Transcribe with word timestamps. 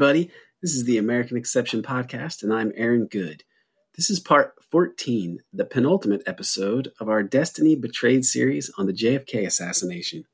Everybody. 0.00 0.30
This 0.62 0.74
is 0.74 0.84
the 0.84 0.96
American 0.96 1.36
Exception 1.36 1.82
Podcast, 1.82 2.42
and 2.42 2.54
I'm 2.54 2.72
Aaron 2.74 3.04
Good. 3.04 3.44
This 3.98 4.08
is 4.08 4.18
part 4.18 4.54
14, 4.70 5.40
the 5.52 5.66
penultimate 5.66 6.22
episode 6.24 6.90
of 6.98 7.10
our 7.10 7.22
Destiny 7.22 7.76
Betrayed 7.76 8.24
series 8.24 8.70
on 8.78 8.86
the 8.86 8.94
JFK 8.94 9.44
assassination. 9.44 10.24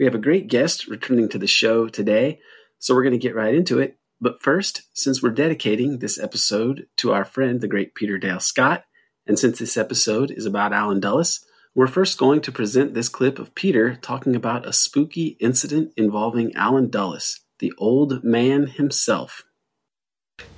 We 0.00 0.04
have 0.04 0.16
a 0.16 0.18
great 0.18 0.48
guest 0.48 0.88
returning 0.88 1.28
to 1.28 1.38
the 1.38 1.46
show 1.46 1.86
today, 1.86 2.40
so 2.80 2.92
we're 2.92 3.04
going 3.04 3.12
to 3.12 3.18
get 3.24 3.36
right 3.36 3.54
into 3.54 3.78
it. 3.78 3.98
But 4.20 4.42
first, 4.42 4.82
since 4.94 5.22
we're 5.22 5.30
dedicating 5.30 6.00
this 6.00 6.18
episode 6.18 6.88
to 6.96 7.12
our 7.12 7.24
friend, 7.24 7.60
the 7.60 7.68
great 7.68 7.94
Peter 7.94 8.18
Dale 8.18 8.40
Scott, 8.40 8.82
and 9.28 9.38
since 9.38 9.60
this 9.60 9.76
episode 9.76 10.32
is 10.32 10.44
about 10.44 10.72
Allen 10.72 10.98
Dulles, 10.98 11.38
we're 11.72 11.86
first 11.86 12.18
going 12.18 12.40
to 12.40 12.50
present 12.50 12.94
this 12.94 13.08
clip 13.08 13.38
of 13.38 13.54
Peter 13.54 13.94
talking 13.94 14.34
about 14.34 14.66
a 14.66 14.72
spooky 14.72 15.36
incident 15.38 15.92
involving 15.96 16.52
Allen 16.56 16.90
Dulles, 16.90 17.43
the 17.58 17.72
old 17.78 18.24
man 18.24 18.66
himself. 18.66 19.44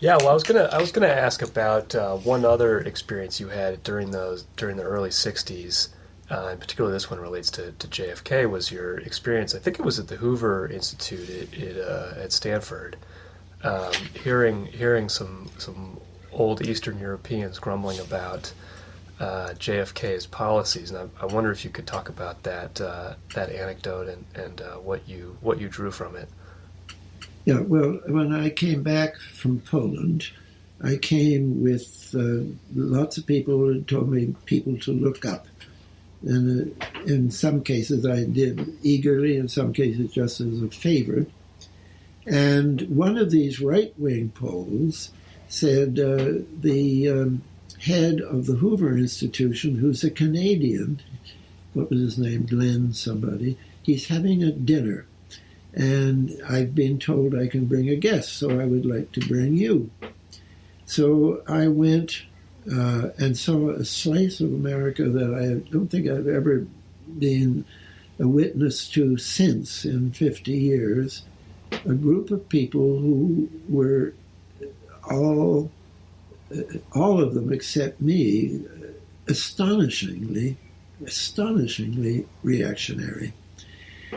Yeah, 0.01 0.17
well, 0.17 0.29
I 0.29 0.35
was 0.35 0.43
gonna 0.43 0.69
I 0.73 0.81
was 0.81 0.93
gonna 0.93 1.07
ask 1.07 1.43
about 1.43 1.95
uh, 1.95 2.17
one 2.17 2.45
other 2.45 2.81
experience 2.81 3.41
you 3.41 3.49
had 3.49 3.83
during 3.83 4.11
those 4.11 4.45
during 4.57 4.77
the 4.77 4.83
early 4.83 5.11
'60s. 5.11 5.89
Uh, 6.29 6.49
in 6.53 6.59
particular, 6.59 6.91
this 6.91 7.09
one 7.09 7.21
relates 7.21 7.51
to, 7.53 7.71
to 7.73 7.87
JFK. 7.87 8.51
Was 8.51 8.73
your 8.73 8.99
experience? 8.99 9.55
I 9.55 9.61
think 9.61 9.79
it 9.79 9.85
was 9.85 10.01
at 10.01 10.09
the 10.09 10.17
Hoover 10.17 10.67
Institute 10.67 11.31
at, 11.31 11.63
at, 11.63 11.77
uh, 11.77 12.15
at 12.21 12.33
Stanford. 12.33 12.97
Um, 13.63 13.93
hearing 14.23 14.67
hearing 14.67 15.09
some 15.09 15.49
some 15.59 16.01
old 16.33 16.63
Eastern 16.63 16.99
Europeans 16.99 17.59
grumbling 17.59 17.99
about 18.01 18.53
uh, 19.19 19.51
JFK's 19.59 20.27
policies, 20.27 20.91
and 20.91 21.11
I, 21.19 21.23
I, 21.23 21.27
wonder 21.27 21.51
if 21.51 21.65
you 21.65 21.71
could 21.71 21.87
talk 21.87 22.09
about 22.09 22.43
that 22.43 22.81
uh, 22.81 23.15
that 23.35 23.51
anecdote 23.51 24.09
and 24.09 24.25
and 24.35 24.61
uh, 24.61 24.75
what 24.75 25.09
you 25.09 25.39
what 25.41 25.61
you 25.61 25.69
drew 25.69 25.91
from 25.91 26.17
it. 26.17 26.29
Yeah, 27.47 27.61
well, 27.61 28.01
when 28.09 28.35
I 28.35 28.51
came 28.51 28.83
back 28.83 29.19
from 29.19 29.61
Poland, 29.61 30.31
I 30.83 30.97
came 30.97 31.63
with 31.63 32.13
uh, 32.13 32.45
lots 32.75 33.19
of 33.19 33.27
people 33.27 33.57
who 33.59 33.83
told 33.83 34.11
me 34.11 34.35
people 34.47 34.77
to 34.79 34.93
look 34.93 35.25
up. 35.25 35.47
And 36.23 36.75
uh, 36.83 37.03
in 37.07 37.31
some 37.31 37.63
cases, 37.63 38.05
I 38.05 38.25
did 38.25 38.77
eagerly, 38.83 39.37
in 39.37 39.47
some 39.47 39.73
cases, 39.73 40.11
just 40.13 40.41
as 40.41 40.61
a 40.61 40.69
favor. 40.69 41.27
And 42.27 42.81
one 42.89 43.17
of 43.17 43.31
these 43.31 43.61
right 43.61 43.95
wing 43.97 44.31
Poles 44.31 45.11
said 45.47 46.01
uh, 46.01 46.43
the 46.61 47.09
um, 47.09 47.43
head 47.81 48.21
of 48.21 48.47
the 48.47 48.57
Hoover 48.57 48.99
Institution, 48.99 49.77
who's 49.77 50.03
a 50.03 50.11
Canadian, 50.11 51.01
what 51.75 51.91
was 51.91 52.01
his 52.01 52.19
name, 52.19 52.45
Glenn 52.45 52.93
somebody, 52.93 53.57
he's 53.85 54.09
having 54.09 54.43
a 54.43 54.51
dinner 54.51 55.07
and 55.77 56.41
I've 56.49 56.75
been 56.75 56.99
told 56.99 57.35
I 57.35 57.49
can 57.49 57.67
bring 57.67 57.91
a 57.91 57.97
guest, 57.97 58.33
so 58.33 58.59
I 58.59 58.65
would 58.65 58.87
like 58.87 59.13
to 59.13 59.21
bring 59.21 59.55
you. 59.55 59.91
So 60.87 61.43
I 61.47 61.69
went 61.69 62.23
uh, 62.73 63.11
and 63.19 63.37
saw 63.37 63.71
a 63.71 63.85
slice 63.85 64.41
of 64.41 64.53
America 64.55 65.05
that 65.05 65.35
I 65.35 65.71
don't 65.71 65.89
think 65.89 66.09
I've 66.09 66.29
ever 66.29 66.67
been 67.19 67.67
a 68.19 68.27
witness 68.27 68.89
to 68.91 69.19
since 69.19 69.85
in 69.85 70.13
50 70.13 70.53
years. 70.53 71.23
A 71.85 71.93
group 71.93 72.31
of 72.31 72.49
people 72.49 72.99
who 72.99 73.51
were 73.69 74.15
all, 75.11 75.71
all 76.95 77.21
of 77.21 77.35
them 77.35 77.53
except 77.53 78.01
me, 78.01 78.65
astonishingly, 79.29 80.57
astonishingly 81.05 82.27
reactionary. 82.43 83.35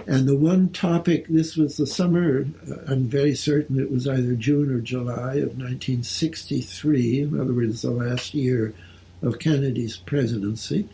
And 0.07 0.27
the 0.27 0.35
one 0.35 0.69
topic, 0.69 1.27
this 1.27 1.55
was 1.55 1.77
the 1.77 1.87
summer, 1.87 2.45
uh, 2.69 2.75
I'm 2.87 3.07
very 3.07 3.35
certain 3.35 3.79
it 3.79 3.91
was 3.91 4.07
either 4.07 4.35
June 4.35 4.71
or 4.71 4.81
July 4.81 5.35
of 5.35 5.57
1963, 5.57 7.21
in 7.21 7.39
other 7.39 7.53
words, 7.53 7.81
the 7.81 7.91
last 7.91 8.33
year 8.33 8.73
of 9.21 9.39
Kennedy's 9.39 9.97
presidency. 9.97 10.87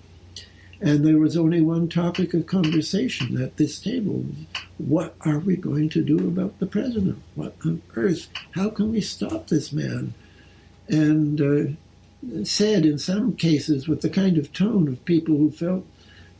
And 0.81 1.05
there 1.05 1.17
was 1.17 1.37
only 1.37 1.61
one 1.61 1.87
topic 1.87 2.33
of 2.33 2.47
conversation 2.47 3.41
at 3.41 3.57
this 3.57 3.79
table. 3.79 4.25
What 4.77 5.15
are 5.21 5.39
we 5.39 5.55
going 5.55 5.89
to 5.89 6.03
do 6.03 6.17
about 6.17 6.59
the 6.59 6.65
president? 6.65 7.21
What 7.35 7.55
on 7.65 7.81
earth? 7.95 8.27
How 8.51 8.69
can 8.69 8.91
we 8.91 9.01
stop 9.01 9.47
this 9.47 9.71
man? 9.71 10.13
And 10.87 11.41
uh, 11.41 12.43
said 12.43 12.85
in 12.85 12.97
some 12.97 13.35
cases 13.35 13.87
with 13.87 14.01
the 14.01 14.09
kind 14.09 14.37
of 14.37 14.51
tone 14.51 14.87
of 14.87 15.05
people 15.05 15.37
who 15.37 15.49
felt 15.49 15.85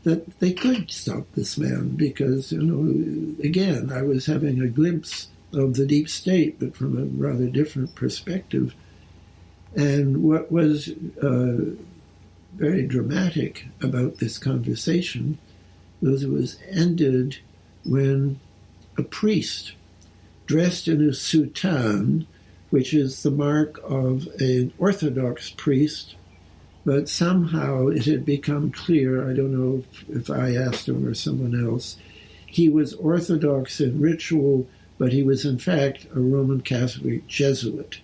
that 0.06 0.40
they 0.40 0.54
could 0.54 0.92
stop 0.92 1.26
this 1.34 1.58
man 1.58 1.90
because, 1.90 2.52
you 2.52 2.62
know, 2.62 3.44
again, 3.44 3.92
I 3.92 4.04
was 4.04 4.28
having 4.28 4.62
a 4.62 4.68
glimpse 4.68 5.30
of 5.52 5.74
the 5.74 5.86
deep 5.86 6.10
state, 6.10 6.60
but 6.60 6.76
from 6.76 6.96
a 6.98 7.06
rather 7.06 7.48
different 7.48 7.96
perspective. 7.96 8.76
And 9.76 10.24
what 10.24 10.52
was 10.52 10.90
uh, 11.22 11.76
very 12.54 12.86
dramatic 12.86 13.66
about 13.82 14.20
this 14.20 14.38
conversation 14.38 15.40
was 16.02 16.24
it 16.24 16.30
was 16.30 16.60
ended 16.70 17.40
when 17.84 18.40
a 19.00 19.04
priest 19.04 19.74
dressed 20.46 20.88
in 20.88 21.02
a 21.02 21.12
soutane, 21.14 22.28
which 22.70 22.94
is 22.94 23.24
the 23.24 23.32
mark 23.32 23.80
of 23.84 24.28
an 24.40 24.72
Orthodox 24.78 25.50
priest 25.50 26.16
but 26.86 27.10
somehow 27.10 27.88
it 27.88 28.06
had 28.06 28.24
become 28.24 28.72
clear, 28.72 29.28
I 29.28 29.34
don't 29.34 29.54
know 29.54 29.84
if, 29.92 30.10
if 30.10 30.30
I 30.30 30.56
asked 30.56 30.88
him 30.88 31.06
or 31.06 31.16
someone 31.16 31.60
else, 31.60 31.98
he 32.46 32.70
was 32.70 32.94
Orthodox 32.94 33.82
in 33.82 34.00
ritual, 34.00 34.68
but 35.00 35.12
he 35.12 35.24
was 35.24 35.46
in 35.46 35.58
fact 35.58 36.06
a 36.16 36.20
Roman 36.20 36.62
Catholic 36.62 37.26
Jesuit. 37.28 38.00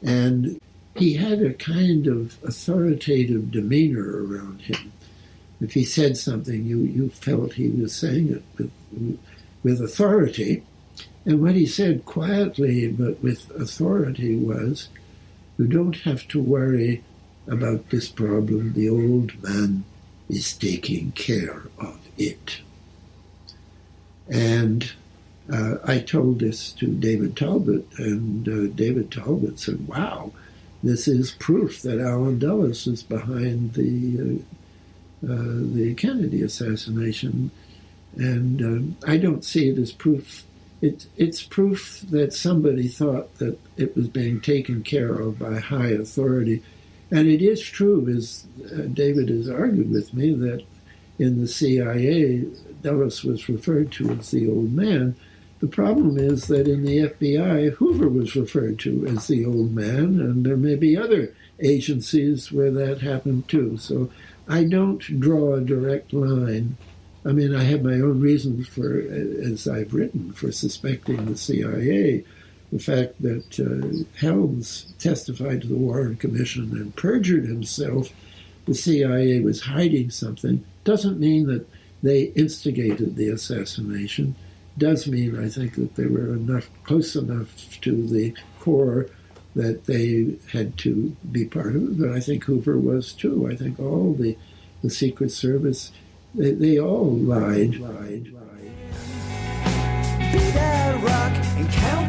And 0.00 0.60
he 0.96 1.14
had 1.14 1.42
a 1.42 1.54
kind 1.54 2.06
of 2.06 2.38
authoritative 2.44 3.50
demeanor 3.50 4.24
around 4.24 4.62
him. 4.62 4.92
If 5.60 5.74
he 5.74 5.84
said 5.84 6.16
something, 6.16 6.64
you, 6.64 6.78
you 6.78 7.08
felt 7.08 7.54
he 7.54 7.68
was 7.68 7.94
saying 7.94 8.30
it 8.30 8.42
with, 8.56 8.70
with 9.64 9.80
authority. 9.80 10.62
And 11.24 11.42
what 11.42 11.56
he 11.56 11.66
said 11.66 12.04
quietly 12.04 12.92
but 12.92 13.22
with 13.22 13.50
authority 13.50 14.36
was, 14.36 14.88
You 15.58 15.66
don't 15.66 15.96
have 16.00 16.28
to 16.28 16.40
worry 16.40 17.02
about 17.46 17.90
this 17.90 18.08
problem, 18.08 18.72
the 18.72 18.88
old 18.88 19.42
man 19.42 19.84
is 20.28 20.52
taking 20.52 21.12
care 21.12 21.64
of 21.78 21.98
it. 22.16 22.60
And 24.28 24.92
uh, 25.52 25.74
I 25.84 25.98
told 25.98 26.38
this 26.38 26.72
to 26.72 26.86
David 26.86 27.36
Talbot, 27.36 27.86
and 27.98 28.48
uh, 28.48 28.74
David 28.74 29.10
Talbot 29.10 29.58
said, 29.58 29.86
Wow, 29.86 30.32
this 30.82 31.06
is 31.06 31.32
proof 31.32 31.82
that 31.82 32.00
Allen 32.00 32.38
Dulles 32.38 32.86
is 32.86 33.02
behind 33.02 33.74
the, 33.74 34.42
uh, 35.22 35.32
uh 35.32 35.60
the 35.74 35.94
Kennedy 35.96 36.42
assassination. 36.42 37.50
And 38.16 38.62
um, 38.62 38.96
I 39.06 39.16
don't 39.18 39.44
see 39.44 39.68
it 39.68 39.78
as 39.78 39.92
proof. 39.92 40.44
It, 40.80 41.06
it's 41.16 41.42
proof 41.42 42.04
that 42.10 42.32
somebody 42.32 42.88
thought 42.88 43.34
that 43.36 43.58
it 43.76 43.96
was 43.96 44.08
being 44.08 44.40
taken 44.40 44.82
care 44.82 45.14
of 45.14 45.38
by 45.38 45.58
high 45.58 45.88
authority 45.88 46.62
and 47.14 47.28
it 47.28 47.42
is 47.42 47.60
true, 47.62 48.08
as 48.08 48.44
uh, 48.72 48.88
David 48.92 49.28
has 49.28 49.48
argued 49.48 49.92
with 49.92 50.12
me, 50.12 50.34
that 50.34 50.64
in 51.16 51.40
the 51.40 51.46
CIA, 51.46 52.44
Dulles 52.82 53.22
was 53.22 53.48
referred 53.48 53.92
to 53.92 54.10
as 54.10 54.32
the 54.32 54.50
old 54.50 54.72
man. 54.72 55.14
The 55.60 55.68
problem 55.68 56.18
is 56.18 56.48
that 56.48 56.66
in 56.66 56.82
the 56.84 57.08
FBI, 57.08 57.74
Hoover 57.74 58.08
was 58.08 58.34
referred 58.34 58.80
to 58.80 59.06
as 59.06 59.28
the 59.28 59.46
old 59.46 59.72
man, 59.72 60.20
and 60.20 60.44
there 60.44 60.56
may 60.56 60.74
be 60.74 60.96
other 60.96 61.32
agencies 61.60 62.50
where 62.50 62.72
that 62.72 63.02
happened 63.02 63.48
too. 63.48 63.76
So 63.76 64.10
I 64.48 64.64
don't 64.64 65.20
draw 65.20 65.54
a 65.54 65.60
direct 65.60 66.12
line. 66.12 66.76
I 67.24 67.30
mean, 67.30 67.54
I 67.54 67.62
have 67.62 67.84
my 67.84 67.94
own 67.94 68.20
reasons 68.20 68.66
for, 68.66 68.98
as 69.00 69.68
I've 69.68 69.94
written, 69.94 70.32
for 70.32 70.50
suspecting 70.50 71.26
the 71.26 71.36
CIA 71.36 72.24
the 72.74 72.80
fact 72.80 73.22
that 73.22 73.60
uh, 73.60 74.04
Helms 74.18 74.92
testified 74.98 75.62
to 75.62 75.68
the 75.68 75.76
Warren 75.76 76.16
Commission 76.16 76.72
and 76.72 76.96
perjured 76.96 77.44
himself, 77.46 78.12
the 78.66 78.74
CIA 78.74 79.38
was 79.38 79.60
hiding 79.60 80.10
something, 80.10 80.64
doesn't 80.82 81.20
mean 81.20 81.46
that 81.46 81.68
they 82.02 82.24
instigated 82.34 83.14
the 83.14 83.28
assassination. 83.28 84.34
Does 84.76 85.06
mean, 85.06 85.38
I 85.38 85.48
think, 85.48 85.76
that 85.76 85.94
they 85.94 86.06
were 86.06 86.34
enough 86.34 86.68
close 86.82 87.14
enough 87.14 87.80
to 87.82 88.08
the 88.08 88.34
core 88.58 89.06
that 89.54 89.84
they 89.84 90.36
had 90.50 90.76
to 90.78 91.16
be 91.30 91.44
part 91.44 91.76
of 91.76 91.82
it. 91.84 92.00
But 92.00 92.10
I 92.10 92.18
think 92.18 92.42
Hoover 92.42 92.76
was 92.76 93.12
too. 93.12 93.48
I 93.48 93.54
think 93.54 93.78
all 93.78 94.14
the 94.14 94.36
the 94.82 94.90
Secret 94.90 95.30
Service, 95.30 95.92
they, 96.34 96.50
they 96.50 96.78
all 96.78 97.12
lied, 97.12 97.76
lied, 97.76 98.32
lied. 98.32 98.72
Be 100.32 100.38
that 100.50 101.00
rock 101.04 101.32
and 101.56 101.70
count 101.70 102.03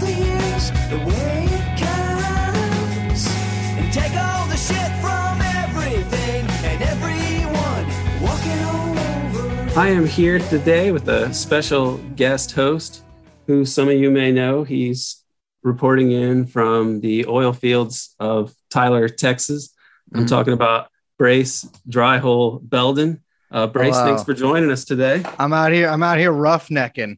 I 9.78 9.90
am 9.90 10.08
here 10.08 10.40
today 10.40 10.92
with 10.92 11.10
a 11.10 11.34
special 11.34 11.98
guest 12.16 12.54
host 12.54 13.04
who 13.46 13.66
some 13.66 13.90
of 13.90 13.96
you 13.96 14.10
may 14.10 14.32
know. 14.32 14.64
He's 14.64 15.24
reporting 15.64 16.12
in 16.12 16.48
from 16.48 17.02
the 17.02 17.26
oil 17.28 17.52
fields 17.52 18.16
of 18.18 18.54
Tyler, 18.70 19.10
Texas. 19.10 19.76
I'm 20.14 20.22
mm-hmm. 20.22 20.28
talking 20.28 20.54
about 20.54 20.88
Brace 21.20 21.68
Dryhole 21.90 22.68
Belden. 22.68 23.22
Uh, 23.52 23.68
Brace, 23.68 23.96
wow. 23.96 24.06
thanks 24.06 24.24
for 24.24 24.34
joining 24.34 24.72
us 24.72 24.86
today. 24.86 25.24
I'm 25.38 25.52
out 25.52 25.74
here. 25.74 25.90
I'm 25.90 26.04
out 26.04 26.20
here 26.20 26.32
roughnecking. 26.32 27.18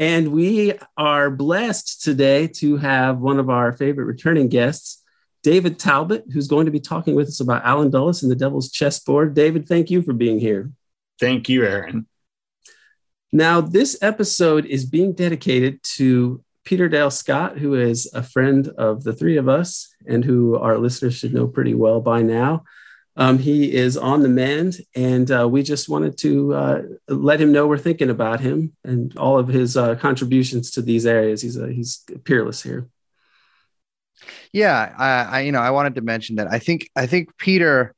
and 0.00 0.32
we 0.32 0.72
are 0.96 1.30
blessed 1.30 2.02
today 2.02 2.46
to 2.46 2.78
have 2.78 3.18
one 3.18 3.38
of 3.38 3.50
our 3.50 3.70
favorite 3.70 4.06
returning 4.06 4.48
guests, 4.48 5.04
David 5.42 5.78
Talbot, 5.78 6.24
who's 6.32 6.48
going 6.48 6.64
to 6.64 6.72
be 6.72 6.80
talking 6.80 7.14
with 7.14 7.28
us 7.28 7.40
about 7.40 7.66
Allen 7.66 7.90
Dulles 7.90 8.22
and 8.22 8.32
the 8.32 8.36
Devil's 8.36 8.70
Chessboard. 8.70 9.34
David, 9.34 9.68
thank 9.68 9.90
you 9.90 10.00
for 10.00 10.14
being 10.14 10.40
here. 10.40 10.72
Thank 11.20 11.50
you, 11.50 11.66
Aaron. 11.66 12.06
Now, 13.30 13.60
this 13.60 13.98
episode 14.00 14.64
is 14.64 14.86
being 14.86 15.12
dedicated 15.12 15.82
to 15.96 16.42
Peter 16.64 16.88
Dale 16.88 17.10
Scott, 17.10 17.58
who 17.58 17.74
is 17.74 18.10
a 18.14 18.22
friend 18.22 18.68
of 18.78 19.04
the 19.04 19.12
three 19.12 19.36
of 19.36 19.50
us 19.50 19.94
and 20.06 20.24
who 20.24 20.56
our 20.56 20.78
listeners 20.78 21.14
should 21.14 21.34
know 21.34 21.46
pretty 21.46 21.74
well 21.74 22.00
by 22.00 22.22
now. 22.22 22.64
Um, 23.20 23.38
he 23.38 23.74
is 23.74 23.98
on 23.98 24.22
the 24.22 24.30
mend, 24.30 24.80
and 24.96 25.30
uh, 25.30 25.46
we 25.46 25.62
just 25.62 25.90
wanted 25.90 26.16
to 26.20 26.54
uh, 26.54 26.82
let 27.06 27.38
him 27.38 27.52
know 27.52 27.66
we're 27.66 27.76
thinking 27.76 28.08
about 28.08 28.40
him 28.40 28.72
and 28.82 29.14
all 29.18 29.38
of 29.38 29.46
his 29.46 29.76
uh, 29.76 29.94
contributions 29.96 30.70
to 30.70 30.82
these 30.82 31.04
areas. 31.04 31.42
He's 31.42 31.56
he's 31.56 32.02
peerless 32.24 32.62
here. 32.62 32.88
Yeah, 34.54 34.94
I, 34.96 35.36
I, 35.36 35.40
you 35.42 35.52
know 35.52 35.60
I 35.60 35.70
wanted 35.70 35.96
to 35.96 36.00
mention 36.00 36.36
that 36.36 36.50
I 36.50 36.58
think 36.60 36.88
I 36.96 37.04
think 37.04 37.36
Peter, 37.36 37.94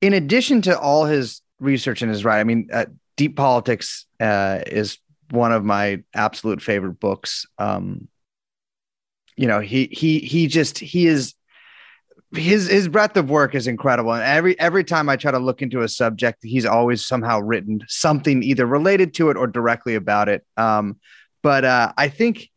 in 0.00 0.12
addition 0.12 0.62
to 0.62 0.78
all 0.78 1.04
his 1.04 1.42
research 1.58 2.02
and 2.02 2.10
his 2.10 2.24
writing, 2.24 2.40
I 2.40 2.44
mean, 2.44 2.68
uh, 2.72 2.86
Deep 3.16 3.36
Politics 3.36 4.06
uh, 4.20 4.60
is 4.68 4.98
one 5.30 5.50
of 5.50 5.64
my 5.64 6.04
absolute 6.14 6.62
favorite 6.62 7.00
books. 7.00 7.44
Um, 7.58 8.06
you 9.36 9.48
know, 9.48 9.58
he 9.58 9.88
he 9.90 10.20
he 10.20 10.46
just 10.46 10.78
he 10.78 11.08
is 11.08 11.34
his 12.36 12.68
his 12.68 12.88
breadth 12.88 13.16
of 13.16 13.30
work 13.30 13.54
is 13.54 13.66
incredible. 13.66 14.12
And 14.12 14.22
every 14.22 14.58
every 14.58 14.84
time 14.84 15.08
i 15.08 15.16
try 15.16 15.30
to 15.30 15.38
look 15.38 15.62
into 15.62 15.82
a 15.82 15.88
subject 15.88 16.38
he's 16.42 16.66
always 16.66 17.04
somehow 17.04 17.40
written 17.40 17.82
something 17.88 18.42
either 18.42 18.66
related 18.66 19.14
to 19.14 19.30
it 19.30 19.36
or 19.36 19.46
directly 19.46 19.94
about 19.94 20.28
it. 20.28 20.44
Um, 20.56 20.98
but 21.42 21.64
uh, 21.64 21.92
i 21.96 22.08
think 22.08 22.50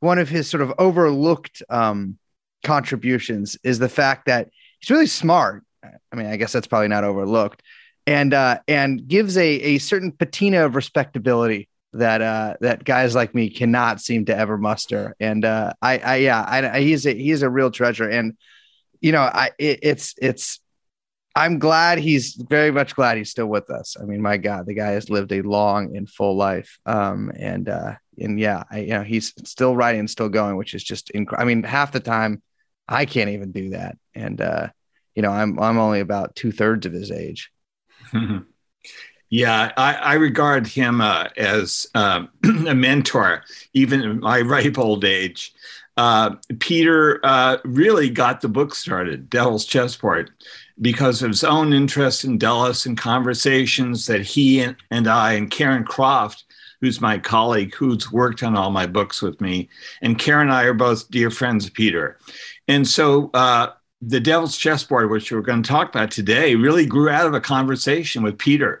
one 0.00 0.18
of 0.18 0.28
his 0.28 0.48
sort 0.48 0.62
of 0.62 0.72
overlooked 0.78 1.62
um, 1.68 2.18
contributions 2.64 3.56
is 3.62 3.78
the 3.78 3.88
fact 3.88 4.26
that 4.26 4.48
he's 4.80 4.90
really 4.90 5.06
smart. 5.06 5.64
I 5.84 6.16
mean 6.16 6.26
i 6.26 6.36
guess 6.36 6.52
that's 6.52 6.66
probably 6.66 6.88
not 6.88 7.04
overlooked. 7.04 7.62
And 8.06 8.34
uh, 8.34 8.58
and 8.66 9.06
gives 9.06 9.36
a 9.36 9.46
a 9.46 9.78
certain 9.78 10.12
patina 10.12 10.64
of 10.64 10.74
respectability 10.74 11.68
that 11.92 12.22
uh 12.22 12.54
that 12.60 12.84
guys 12.84 13.14
like 13.14 13.34
me 13.34 13.50
cannot 13.50 14.00
seem 14.00 14.24
to 14.26 14.36
ever 14.36 14.56
muster. 14.56 15.16
And 15.20 15.44
uh 15.44 15.72
i 15.82 15.98
i 15.98 16.16
yeah 16.16 16.42
I, 16.42 16.68
I 16.68 16.80
he's 16.80 17.06
a 17.06 17.14
he's 17.14 17.42
a 17.42 17.50
real 17.50 17.70
treasure. 17.70 18.08
And 18.08 18.36
you 19.00 19.12
know 19.12 19.22
i 19.22 19.50
it, 19.58 19.80
it's 19.82 20.14
it's 20.20 20.60
i'm 21.34 21.58
glad 21.58 21.98
he's 21.98 22.34
very 22.34 22.70
much 22.70 22.94
glad 22.94 23.16
he's 23.16 23.30
still 23.30 23.46
with 23.46 23.70
us. 23.70 23.96
I 24.00 24.04
mean 24.04 24.20
my 24.20 24.36
god 24.36 24.66
the 24.66 24.74
guy 24.74 24.90
has 24.92 25.10
lived 25.10 25.32
a 25.32 25.42
long 25.42 25.96
and 25.96 26.08
full 26.08 26.36
life. 26.36 26.78
Um 26.86 27.30
and 27.36 27.68
uh 27.68 27.94
and 28.18 28.38
yeah 28.38 28.64
I, 28.70 28.80
you 28.80 28.90
know 28.90 29.02
he's 29.02 29.32
still 29.44 29.76
writing 29.76 30.08
still 30.08 30.28
going 30.28 30.56
which 30.56 30.74
is 30.74 30.84
just 30.84 31.10
incredible 31.10 31.42
i 31.42 31.54
mean 31.54 31.62
half 31.62 31.92
the 31.92 32.00
time 32.00 32.42
i 32.88 33.04
can't 33.06 33.30
even 33.30 33.52
do 33.52 33.70
that. 33.70 33.96
And 34.14 34.40
uh 34.40 34.68
you 35.14 35.22
know 35.22 35.30
i'm 35.30 35.58
i'm 35.58 35.78
only 35.78 36.00
about 36.00 36.36
two-thirds 36.36 36.86
of 36.86 36.92
his 36.92 37.10
age. 37.10 37.50
Yeah, 39.30 39.70
I, 39.76 39.94
I 39.94 40.14
regard 40.14 40.66
him 40.66 41.00
uh, 41.00 41.28
as 41.36 41.86
uh, 41.94 42.24
a 42.44 42.74
mentor, 42.74 43.44
even 43.72 44.02
in 44.02 44.20
my 44.20 44.40
ripe 44.54 44.76
old 44.76 45.04
age. 45.04 45.54
Uh, 46.00 46.34
Peter 46.60 47.20
uh, 47.24 47.58
really 47.62 48.08
got 48.08 48.40
the 48.40 48.48
book 48.48 48.74
started, 48.74 49.28
Devil's 49.28 49.66
Chessboard, 49.66 50.30
because 50.80 51.22
of 51.22 51.28
his 51.28 51.44
own 51.44 51.74
interest 51.74 52.24
in 52.24 52.38
Dulles 52.38 52.86
and 52.86 52.96
conversations 52.96 54.06
that 54.06 54.22
he 54.22 54.60
and, 54.60 54.76
and 54.90 55.06
I 55.06 55.34
and 55.34 55.50
Karen 55.50 55.84
Croft, 55.84 56.44
who's 56.80 57.02
my 57.02 57.18
colleague, 57.18 57.74
who's 57.74 58.10
worked 58.10 58.42
on 58.42 58.56
all 58.56 58.70
my 58.70 58.86
books 58.86 59.20
with 59.20 59.42
me, 59.42 59.68
and 60.00 60.18
Karen 60.18 60.48
and 60.48 60.56
I 60.56 60.64
are 60.64 60.72
both 60.72 61.10
dear 61.10 61.30
friends 61.30 61.66
of 61.66 61.74
Peter. 61.74 62.16
And 62.66 62.88
so 62.88 63.28
uh, 63.34 63.72
the 64.00 64.20
Devil's 64.20 64.56
Chessboard, 64.56 65.10
which 65.10 65.30
we're 65.30 65.42
going 65.42 65.62
to 65.62 65.68
talk 65.68 65.90
about 65.90 66.10
today, 66.10 66.54
really 66.54 66.86
grew 66.86 67.10
out 67.10 67.26
of 67.26 67.34
a 67.34 67.42
conversation 67.42 68.22
with 68.22 68.38
Peter 68.38 68.80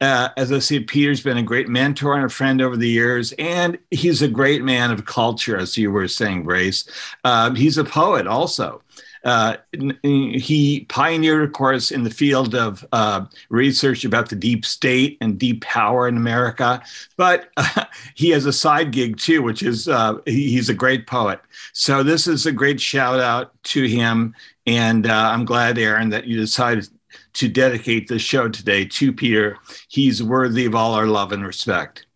uh, 0.00 0.28
as 0.36 0.52
I 0.52 0.58
said, 0.58 0.86
Peter's 0.86 1.22
been 1.22 1.38
a 1.38 1.42
great 1.42 1.68
mentor 1.68 2.14
and 2.14 2.24
a 2.24 2.28
friend 2.28 2.60
over 2.60 2.76
the 2.76 2.88
years, 2.88 3.32
and 3.38 3.78
he's 3.90 4.22
a 4.22 4.28
great 4.28 4.62
man 4.62 4.90
of 4.90 5.06
culture, 5.06 5.56
as 5.56 5.76
you 5.76 5.90
were 5.90 6.08
saying, 6.08 6.44
Brace. 6.44 6.88
Uh, 7.24 7.54
he's 7.54 7.78
a 7.78 7.84
poet 7.84 8.26
also. 8.26 8.82
Uh, 9.24 9.56
he 10.02 10.86
pioneered, 10.88 11.42
of 11.42 11.52
course, 11.52 11.90
in 11.90 12.04
the 12.04 12.10
field 12.10 12.54
of 12.54 12.86
uh, 12.92 13.24
research 13.48 14.04
about 14.04 14.28
the 14.28 14.36
deep 14.36 14.64
state 14.64 15.18
and 15.20 15.36
deep 15.36 15.62
power 15.64 16.06
in 16.06 16.16
America. 16.16 16.80
But 17.16 17.50
uh, 17.56 17.86
he 18.14 18.30
has 18.30 18.46
a 18.46 18.52
side 18.52 18.92
gig 18.92 19.18
too, 19.18 19.42
which 19.42 19.64
is 19.64 19.88
uh, 19.88 20.18
he's 20.26 20.68
a 20.68 20.74
great 20.74 21.08
poet. 21.08 21.40
So 21.72 22.04
this 22.04 22.28
is 22.28 22.46
a 22.46 22.52
great 22.52 22.80
shout 22.80 23.18
out 23.18 23.50
to 23.64 23.82
him. 23.84 24.32
And 24.64 25.08
uh, 25.08 25.30
I'm 25.32 25.44
glad, 25.44 25.76
Aaron, 25.76 26.10
that 26.10 26.26
you 26.26 26.36
decided 26.36 26.88
to 27.36 27.48
dedicate 27.48 28.08
this 28.08 28.22
show 28.22 28.48
today 28.48 28.84
to 28.84 29.12
Peter. 29.12 29.58
He's 29.88 30.22
worthy 30.22 30.66
of 30.66 30.74
all 30.74 30.94
our 30.94 31.06
love 31.06 31.32
and 31.32 31.46
respect. 31.46 32.06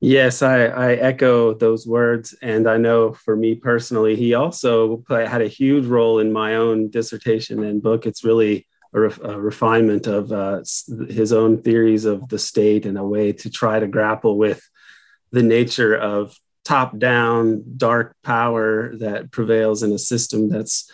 Yes, 0.00 0.42
I, 0.42 0.66
I 0.66 0.92
echo 0.94 1.54
those 1.54 1.86
words. 1.86 2.34
And 2.40 2.68
I 2.68 2.76
know 2.76 3.12
for 3.12 3.36
me 3.36 3.56
personally, 3.56 4.14
he 4.16 4.34
also 4.34 4.98
play, 4.98 5.26
had 5.26 5.42
a 5.42 5.48
huge 5.48 5.86
role 5.86 6.20
in 6.20 6.32
my 6.32 6.54
own 6.54 6.88
dissertation 6.88 7.64
and 7.64 7.82
book. 7.82 8.06
It's 8.06 8.24
really 8.24 8.66
a, 8.94 9.00
ref, 9.00 9.20
a 9.20 9.38
refinement 9.38 10.06
of 10.06 10.30
uh, 10.30 10.62
his 11.08 11.32
own 11.32 11.62
theories 11.62 12.04
of 12.04 12.28
the 12.28 12.38
state 12.38 12.86
and 12.86 12.96
a 12.96 13.04
way 13.04 13.32
to 13.32 13.50
try 13.50 13.80
to 13.80 13.88
grapple 13.88 14.38
with 14.38 14.62
the 15.32 15.42
nature 15.42 15.94
of 15.96 16.34
top 16.64 16.98
down 16.98 17.64
dark 17.76 18.14
power 18.22 18.96
that 18.98 19.32
prevails 19.32 19.82
in 19.82 19.92
a 19.92 19.98
system 19.98 20.48
that's 20.48 20.90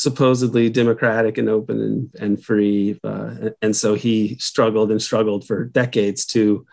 supposedly 0.00 0.70
democratic 0.70 1.36
and 1.36 1.50
open 1.50 1.78
and, 1.78 2.10
and 2.18 2.42
free. 2.42 2.98
Uh, 3.04 3.50
and 3.60 3.76
so 3.76 3.92
he 3.92 4.34
struggled 4.38 4.90
and 4.90 5.02
struggled 5.02 5.46
for 5.46 5.66
decades 5.66 6.24
to 6.24 6.64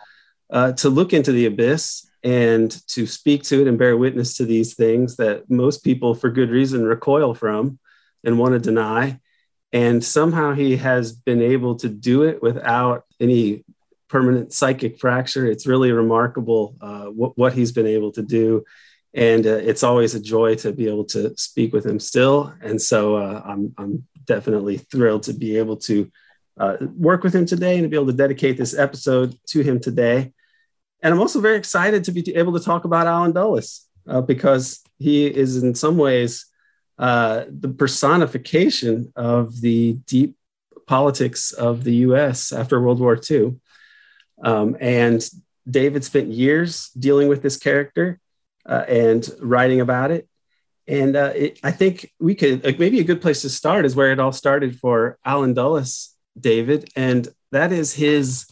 uh, 0.50 0.72
to 0.72 0.90
look 0.90 1.12
into 1.12 1.34
the 1.34 1.46
abyss 1.46 2.10
and 2.24 2.72
to 2.88 3.06
speak 3.06 3.44
to 3.44 3.60
it 3.60 3.68
and 3.68 3.78
bear 3.78 3.98
witness 3.98 4.38
to 4.38 4.46
these 4.46 4.76
things 4.76 5.18
that 5.18 5.50
most 5.50 5.84
people, 5.84 6.16
for 6.16 6.30
good 6.30 6.50
reason, 6.50 6.86
recoil 6.86 7.34
from 7.34 7.78
and 8.24 8.40
want 8.40 8.54
to 8.54 8.60
deny. 8.60 9.20
And 9.74 10.02
somehow 10.02 10.54
he 10.54 10.78
has 10.78 11.12
been 11.12 11.42
able 11.42 11.76
to 11.80 11.90
do 11.90 12.24
it 12.24 12.42
without 12.42 13.04
any 13.20 13.66
permanent 14.08 14.54
psychic 14.54 15.00
fracture. 15.00 15.46
It's 15.46 15.68
really 15.68 15.92
remarkable 15.92 16.78
uh, 16.80 17.08
what, 17.08 17.38
what 17.38 17.52
he's 17.52 17.74
been 17.74 17.88
able 17.88 18.14
to 18.14 18.22
do 18.22 18.64
and 19.18 19.48
uh, 19.48 19.56
it's 19.56 19.82
always 19.82 20.14
a 20.14 20.20
joy 20.20 20.54
to 20.54 20.72
be 20.72 20.88
able 20.88 21.04
to 21.04 21.36
speak 21.38 21.74
with 21.74 21.84
him 21.84 22.00
still. 22.00 22.54
And 22.62 22.80
so 22.80 23.16
uh, 23.16 23.42
I'm, 23.44 23.74
I'm 23.76 24.08
definitely 24.26 24.78
thrilled 24.78 25.24
to 25.24 25.34
be 25.34 25.58
able 25.58 25.78
to 25.78 26.12
uh, 26.60 26.78
work 26.96 27.24
with 27.24 27.34
him 27.34 27.48
today 27.48 27.74
and 27.76 27.84
to 27.84 27.90
be 27.90 27.96
able 27.96 28.06
to 28.06 28.14
dedicate 28.14 28.58
this 28.58 28.78
episode 28.78 29.36
to 29.48 29.62
him 29.62 29.80
today. 29.80 30.34
And 31.02 31.12
I'm 31.12 31.20
also 31.20 31.42
very 31.42 31.58
excited 31.58 32.04
to 32.04 32.12
be 32.12 32.36
able 32.36 32.54
to 32.60 32.64
talk 32.64 32.86
about 32.86 33.08
Allen 33.08 33.32
Dulles 33.32 33.88
uh, 34.08 34.22
because 34.22 34.82
he 35.00 35.26
is 35.26 35.64
in 35.64 35.74
some 35.74 35.98
ways 35.98 36.46
uh, 37.00 37.46
the 37.50 37.70
personification 37.70 39.12
of 39.16 39.62
the 39.62 39.94
deep 40.06 40.36
politics 40.86 41.54
of 41.54 41.84
the 41.84 41.96
U.S. 42.08 42.54
after 42.54 42.80
World 42.80 43.00
War 43.00 43.20
II. 43.30 43.56
Um, 44.44 44.78
and 44.80 45.28
David 45.68 46.04
spent 46.04 46.28
years 46.28 46.90
dealing 46.90 47.28
with 47.30 47.42
this 47.42 47.58
character 47.58 48.20
uh, 48.68 48.86
and 48.88 49.28
writing 49.40 49.82
about 49.82 50.12
it. 50.12 50.28
And 50.88 51.16
uh, 51.16 51.34
it, 51.36 51.60
I 51.64 51.72
think 51.72 52.14
we 52.20 52.36
could 52.36 52.64
like, 52.64 52.80
maybe 52.80 53.00
a 53.00 53.04
good 53.04 53.22
place 53.22 53.42
to 53.42 53.50
start 53.50 53.86
is 53.86 53.96
where 53.96 54.12
it 54.12 54.20
all 54.20 54.32
started 54.32 54.80
for 54.80 55.18
Allen 55.26 55.54
Dulles, 55.54 56.16
David, 56.40 56.90
and 56.96 57.28
that 57.52 57.72
is 57.72 57.94
his 57.94 58.48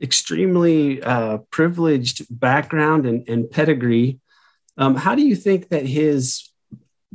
extremely 0.00 1.02
uh, 1.02 1.38
privileged 1.50 2.26
background 2.30 3.06
and, 3.06 3.28
and 3.28 3.50
pedigree. 3.50 4.20
Um, 4.76 4.94
how 4.96 5.14
do 5.14 5.22
you 5.22 5.34
think 5.34 5.70
that 5.70 5.86
his 5.86 6.50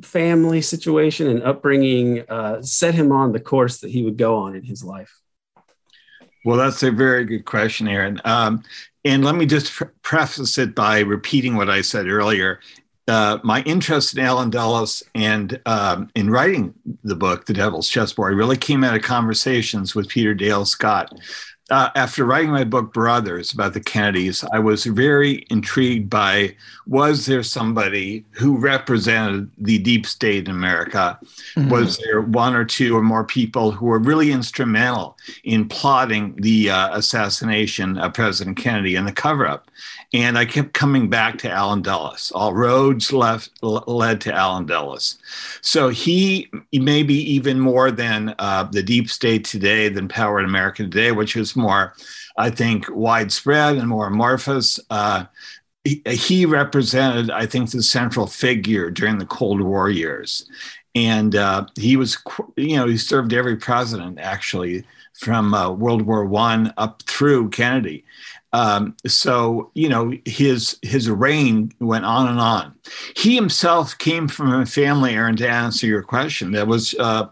family 0.02 0.62
situation 0.62 1.28
and 1.28 1.44
upbringing 1.44 2.24
uh, 2.28 2.62
set 2.62 2.94
him 2.94 3.12
on 3.12 3.32
the 3.32 3.40
course 3.40 3.80
that 3.80 3.92
he 3.92 4.04
would 4.04 4.18
go 4.18 4.38
on 4.38 4.56
in 4.56 4.64
his 4.64 4.84
life? 4.84 5.20
Well, 6.44 6.58
that's 6.58 6.84
a 6.84 6.92
very 6.92 7.24
good 7.26 7.46
question, 7.46 7.88
Aaron. 7.88 8.20
Um, 8.26 8.64
and 9.06 9.24
let 9.24 9.36
me 9.36 9.46
just 9.46 9.72
pre- 9.72 9.88
preface 10.02 10.58
it 10.58 10.76
by 10.76 11.00
repeating 11.00 11.56
what 11.56 11.70
I 11.70 11.82
said 11.82 12.08
earlier. 12.08 12.60
Uh, 13.08 13.38
my 13.44 13.62
interest 13.64 14.18
in 14.18 14.24
Allen 14.24 14.50
Dulles 14.50 15.04
and 15.14 15.60
um, 15.66 16.10
in 16.16 16.30
writing 16.30 16.74
the 17.04 17.16
book, 17.16 17.46
The 17.46 17.54
Devil's 17.54 17.90
Chessboard, 17.90 18.36
really 18.36 18.56
came 18.56 18.84
out 18.84 18.96
of 18.96 19.02
conversations 19.02 19.94
with 19.94 20.08
Peter 20.08 20.34
Dale 20.34 20.64
Scott. 20.64 21.14
Uh, 21.70 21.90
after 21.96 22.26
writing 22.26 22.52
my 22.52 22.66
book 22.66 22.94
Brothers 22.94 23.54
about 23.54 23.74
the 23.74 23.80
Kennedys, 23.80 24.44
I 24.52 24.60
was 24.60 24.84
very 24.86 25.46
intrigued 25.50 26.10
by 26.10 26.56
was 26.86 27.26
there 27.26 27.42
somebody 27.42 28.26
who 28.32 28.58
represented 28.58 29.50
the 29.58 29.78
deep 29.78 30.06
state 30.06 30.46
in 30.46 30.52
America? 30.52 31.18
Mm-hmm. 31.56 31.70
Was 31.70 31.98
there 32.00 32.20
one 32.20 32.56
or 32.56 32.66
two 32.66 32.98
or 32.98 33.02
more 33.02 33.24
people 33.24 33.72
who 33.72 33.86
were 33.86 34.00
really 34.00 34.32
instrumental 34.32 35.18
in 35.46 35.70
plotting 35.70 36.36
the 36.36 36.70
uh, 36.70 36.98
assassination 36.98 37.98
of 37.98 38.14
President 38.14 38.58
Kennedy 38.58 38.98
and 38.98 39.08
the 39.08 39.14
cover 39.14 39.48
up? 39.48 39.70
And 40.14 40.38
I 40.38 40.46
kept 40.46 40.74
coming 40.74 41.10
back 41.10 41.40
to 41.40 41.50
Allen 41.50 41.82
Dulles. 41.82 42.32
All 42.36 42.54
roads 42.54 43.12
left 43.12 43.50
led 43.64 44.22
to 44.22 44.34
Allen 44.34 44.68
Dulles. 44.68 45.18
So 45.62 45.90
he 45.90 46.52
maybe 46.72 47.16
even 47.16 47.60
more 47.60 47.90
than 47.90 48.36
uh, 48.38 48.66
the 48.66 48.84
deep 48.84 49.10
state 49.10 49.44
today, 49.44 49.90
than 49.90 50.08
power 50.08 50.40
in 50.40 50.46
America 50.46 50.84
today, 50.84 51.12
which 51.12 51.36
is 51.36 51.53
more, 51.56 51.94
I 52.38 52.50
think, 52.50 52.86
widespread 52.90 53.78
and 53.78 53.88
more 53.88 54.08
amorphous. 54.08 54.80
Uh, 54.90 55.26
he, 55.84 56.02
he, 56.06 56.46
represented, 56.46 57.30
I 57.30 57.46
think, 57.46 57.72
the 57.72 57.84
central 57.84 58.28
figure 58.28 58.90
during 58.90 59.18
the 59.18 59.26
Cold 59.26 59.62
War 59.62 59.90
years. 59.90 60.50
And 60.96 61.36
uh, 61.36 61.66
he 61.78 61.98
was, 61.98 62.18
you 62.56 62.78
know, 62.78 62.88
he 62.88 62.98
served 62.98 63.34
every 63.34 63.58
president 63.58 64.20
actually 64.20 64.86
from 65.14 65.54
uh, 65.54 65.72
World 65.72 66.04
War 66.04 66.26
One 66.26 66.74
up 66.78 67.02
through 67.04 67.50
Kennedy. 67.50 68.06
Um, 68.54 68.96
so 69.08 69.72
you 69.74 69.90
know 69.90 70.14
his 70.26 70.78
his 70.84 71.10
reign 71.10 71.72
went 71.80 72.06
on 72.06 72.28
and 72.28 72.40
on. 72.40 72.76
He 73.18 73.36
himself 73.36 73.98
came 73.98 74.28
from 74.28 74.54
a 74.54 74.66
family, 74.66 75.16
Aaron, 75.16 75.36
to 75.38 75.50
answer 75.50 75.88
your 75.88 76.04
question, 76.04 76.52
that 76.52 76.68
was 76.68 76.94
uh, 77.00 77.30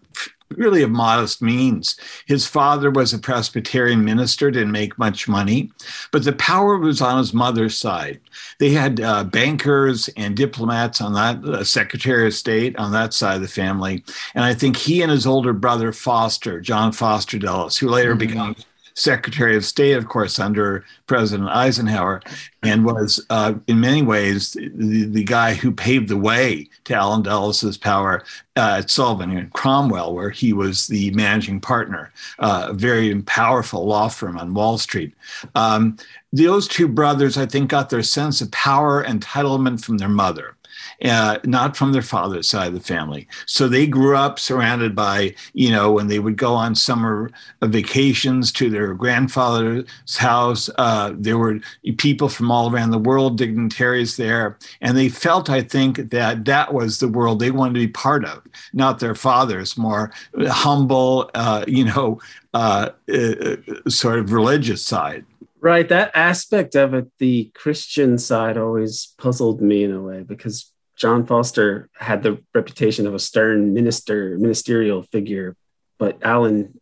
really 0.58 0.84
of 0.84 0.92
modest 0.92 1.42
means. 1.42 1.96
His 2.26 2.48
father 2.48 2.92
was 2.92 3.14
a 3.14 3.20
Presbyterian 3.20 4.04
minister, 4.04 4.52
didn't 4.52 4.72
make 4.72 4.98
much 4.98 5.28
money, 5.28 5.72
but 6.12 6.24
the 6.24 6.34
power 6.34 6.78
was 6.78 7.02
on 7.02 7.18
his 7.18 7.34
mother's 7.34 7.78
side. 7.78 8.20
They 8.60 8.72
had 8.72 9.02
uh, 9.02 9.24
bankers 9.24 10.10
and 10.18 10.36
diplomats 10.36 11.02
on 11.02 11.14
that, 11.14 11.44
uh, 11.44 11.64
Secretary 11.64 12.28
of 12.28 12.34
State 12.34 12.76
on 12.78 12.92
that 12.92 13.14
side 13.14 13.36
of 13.36 13.42
the 13.42 13.48
family. 13.48 14.04
And 14.36 14.44
I 14.44 14.54
think 14.54 14.78
he 14.78 15.02
and 15.02 15.12
his 15.12 15.26
older 15.26 15.54
brother, 15.54 15.92
Foster, 15.92 16.62
John 16.62 16.92
Foster 16.92 17.40
Dulles, 17.40 17.78
who 17.78 17.90
later 17.90 18.16
mm-hmm. 18.16 18.28
became 18.28 18.56
Secretary 19.02 19.56
of 19.56 19.66
State, 19.66 19.94
of 19.94 20.08
course, 20.08 20.40
under 20.40 20.86
President 21.08 21.50
Eisenhower, 21.50 22.22
and 22.64 22.86
was 22.86 23.26
uh, 23.30 23.56
in 23.68 23.80
many 23.80 24.02
ways 24.02 24.54
the, 24.54 25.06
the, 25.06 25.24
guy 25.24 25.54
who 25.56 25.72
paved 25.72 26.08
the 26.08 26.18
way 26.18 26.70
to 26.84 26.94
Allen 26.94 27.24
Dulles's 27.24 27.78
power 27.78 28.24
uh, 28.56 28.78
at 28.80 28.90
Sullivan 28.90 29.36
and 29.36 29.52
Cromwell, 29.54 30.14
where 30.14 30.30
he 30.30 30.54
was 30.54 30.88
the 30.88 31.12
managing 31.12 31.60
partner, 31.60 32.12
uh, 32.40 32.68
a 32.70 32.74
very 32.74 33.22
powerful 33.24 33.86
law 33.86 34.08
firm 34.08 34.38
on 34.38 34.54
Wall 34.54 34.78
Street. 34.78 35.14
Um, 35.56 35.98
those 36.32 36.68
two 36.68 36.88
brothers, 36.88 37.38
I 37.38 37.46
think, 37.46 37.70
got 37.70 37.90
their 37.90 38.04
sense 38.04 38.42
of 38.42 38.52
power 38.52 39.04
entitlement 39.04 39.84
from 39.84 39.98
their 39.98 40.10
mother 40.10 40.56
uh, 41.04 41.40
not 41.46 41.76
from 41.76 41.92
their 41.92 42.02
father's 42.02 42.48
side 42.48 42.68
of 42.68 42.74
the 42.74 42.80
family. 42.80 43.28
So 43.46 43.68
they 43.68 43.88
grew 43.88 44.16
up 44.16 44.40
surrounded 44.40 44.96
by, 44.96 45.36
you 45.54 45.72
know, 45.72 45.92
when 45.92 46.08
they 46.08 46.20
would 46.20 46.38
go 46.38 46.54
on 46.54 46.76
summer 46.76 47.32
vacations 47.62 48.52
to 48.54 48.70
their 48.70 48.94
grandfather's 48.94 50.18
house, 50.18 50.70
uh, 50.78 51.14
there 51.16 51.38
were 51.38 51.60
people 51.98 52.30
from 52.30 52.52
all 52.52 52.72
around 52.72 52.92
the 52.92 52.98
world, 52.98 53.38
dignitaries 53.38 54.18
there. 54.18 54.58
And 54.82 54.98
they 54.98 55.10
felt, 55.10 55.50
I 55.50 55.62
think, 55.62 56.10
that 56.12 56.46
that 56.46 56.74
was 56.74 57.00
the 57.00 57.08
world 57.08 57.40
they 57.40 57.52
wanted 57.52 57.74
to 57.76 57.80
be 57.80 57.88
part 57.88 58.26
of, 58.26 58.44
not 58.74 59.00
their 59.00 59.16
father's 59.16 59.78
more 59.78 60.12
humble, 60.40 61.30
uh, 61.34 61.66
you 61.68 61.86
know, 61.86 62.20
uh, 62.54 62.90
uh, 63.14 63.56
sort 63.88 64.20
of 64.20 64.34
religious 64.34 64.86
side. 64.86 65.26
Right. 65.62 65.88
That 65.90 66.12
aspect 66.16 66.76
of 66.76 66.96
it, 66.96 67.08
the 67.20 67.52
Christian 67.54 68.18
side, 68.18 68.58
always 68.58 69.14
puzzled 69.20 69.62
me 69.62 69.84
in 69.84 69.92
a 69.92 70.02
way 70.02 70.24
because 70.24 70.71
John 71.02 71.26
Foster 71.26 71.90
had 71.96 72.22
the 72.22 72.44
reputation 72.54 73.08
of 73.08 73.16
a 73.16 73.20
stern 73.20 73.74
minister, 73.74 74.38
ministerial 74.38 75.02
figure, 75.02 75.56
but 75.98 76.20
Allen 76.22 76.80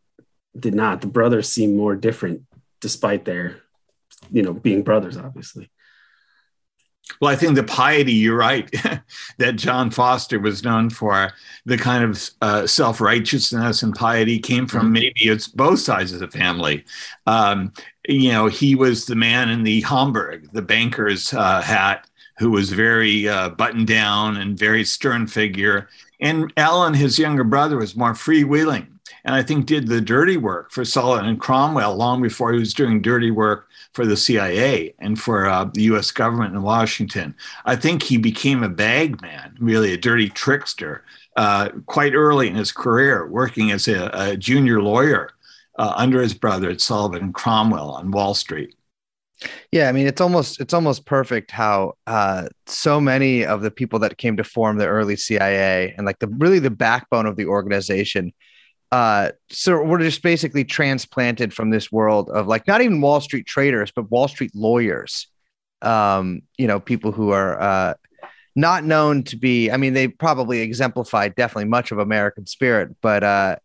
did 0.59 0.75
not. 0.75 0.99
The 0.99 1.07
brothers 1.07 1.47
seem 1.47 1.77
more 1.77 1.95
different, 1.95 2.41
despite 2.81 3.23
their, 3.23 3.61
you 4.29 4.41
know, 4.41 4.51
being 4.51 4.83
brothers, 4.83 5.15
obviously. 5.15 5.71
Well, 7.21 7.31
I 7.31 7.37
think 7.37 7.55
the 7.55 7.63
piety, 7.63 8.11
you're 8.11 8.35
right, 8.35 8.69
that 9.37 9.55
John 9.55 9.89
Foster 9.89 10.37
was 10.37 10.65
known 10.65 10.89
for, 10.89 11.31
the 11.65 11.77
kind 11.77 12.03
of 12.03 12.29
uh, 12.41 12.67
self 12.67 12.99
righteousness 12.99 13.83
and 13.83 13.95
piety 13.95 14.37
came 14.39 14.67
from 14.67 14.87
mm-hmm. 14.87 14.93
maybe 14.93 15.29
it's 15.29 15.47
both 15.47 15.79
sides 15.79 16.11
of 16.11 16.19
the 16.19 16.27
family. 16.27 16.83
Um, 17.25 17.71
you 18.05 18.33
know, 18.33 18.47
he 18.47 18.75
was 18.75 19.05
the 19.05 19.15
man 19.15 19.49
in 19.49 19.63
the 19.63 19.79
Homburg, 19.81 20.51
the 20.51 20.61
banker's 20.61 21.33
uh, 21.33 21.61
hat, 21.61 22.08
who 22.39 22.51
was 22.51 22.71
very 22.71 23.27
uh, 23.27 23.49
buttoned 23.49 23.87
down 23.87 24.37
and 24.37 24.57
very 24.57 24.83
stern 24.83 25.27
figure. 25.27 25.89
And 26.19 26.51
Allen, 26.57 26.93
his 26.93 27.19
younger 27.19 27.43
brother, 27.43 27.77
was 27.77 27.95
more 27.95 28.13
freewheeling 28.13 28.87
and 29.23 29.35
I 29.35 29.43
think 29.43 29.65
did 29.65 29.87
the 29.87 30.01
dirty 30.01 30.37
work 30.37 30.71
for 30.71 30.85
Sullivan 30.85 31.25
and 31.25 31.39
Cromwell 31.39 31.95
long 31.95 32.21
before 32.21 32.53
he 32.53 32.59
was 32.59 32.73
doing 32.73 33.01
dirty 33.01 33.31
work 33.31 33.67
for 33.93 34.05
the 34.05 34.17
CIA 34.17 34.93
and 34.99 35.19
for 35.19 35.47
uh, 35.47 35.65
the 35.65 35.83
US 35.83 36.11
government 36.11 36.55
in 36.55 36.61
Washington. 36.61 37.35
I 37.65 37.75
think 37.75 38.03
he 38.03 38.17
became 38.17 38.63
a 38.63 38.69
bagman, 38.69 39.57
really 39.59 39.93
a 39.93 39.97
dirty 39.97 40.29
trickster, 40.29 41.03
uh, 41.35 41.69
quite 41.85 42.13
early 42.13 42.47
in 42.47 42.55
his 42.55 42.71
career, 42.71 43.27
working 43.27 43.71
as 43.71 43.87
a, 43.87 44.09
a 44.13 44.37
junior 44.37 44.81
lawyer 44.81 45.31
uh, 45.77 45.93
under 45.95 46.21
his 46.21 46.33
brother 46.33 46.69
at 46.69 46.81
Sullivan 46.81 47.23
and 47.23 47.33
Cromwell 47.33 47.91
on 47.91 48.11
Wall 48.11 48.33
Street. 48.33 48.75
Yeah, 49.71 49.87
I 49.87 49.91
mean 49.91 50.07
it's 50.07 50.21
almost 50.21 50.59
it's 50.59 50.73
almost 50.73 51.05
perfect 51.05 51.51
how 51.51 51.93
uh, 52.07 52.49
so 52.65 52.99
many 52.99 53.45
of 53.45 53.61
the 53.61 53.71
people 53.71 53.99
that 53.99 54.17
came 54.17 54.37
to 54.37 54.43
form 54.43 54.77
the 54.77 54.87
early 54.87 55.15
CIA 55.15 55.93
and 55.95 56.05
like 56.05 56.19
the 56.19 56.27
really 56.27 56.59
the 56.59 56.69
backbone 56.71 57.25
of 57.25 57.35
the 57.35 57.45
organization 57.45 58.33
uh 58.91 59.29
so 59.51 59.83
we're 59.83 59.99
just 59.99 60.23
basically 60.23 60.63
transplanted 60.65 61.53
from 61.53 61.69
this 61.69 61.91
world 61.91 62.27
of 62.31 62.47
like 62.47 62.65
not 62.67 62.81
even 62.81 63.01
Wall 63.01 63.21
Street 63.21 63.45
traders 63.45 63.91
but 63.91 64.09
Wall 64.09 64.27
Street 64.27 64.51
lawyers. 64.55 65.27
Um, 65.81 66.41
you 66.57 66.67
know, 66.67 66.79
people 66.79 67.11
who 67.11 67.29
are 67.31 67.61
uh 67.61 67.93
not 68.55 68.83
known 68.83 69.23
to 69.23 69.37
be 69.37 69.69
I 69.71 69.77
mean 69.77 69.93
they 69.93 70.07
probably 70.07 70.61
exemplify 70.61 71.29
definitely 71.29 71.69
much 71.69 71.91
of 71.91 71.99
American 71.99 72.47
spirit, 72.47 72.95
but 73.01 73.23
uh 73.23 73.57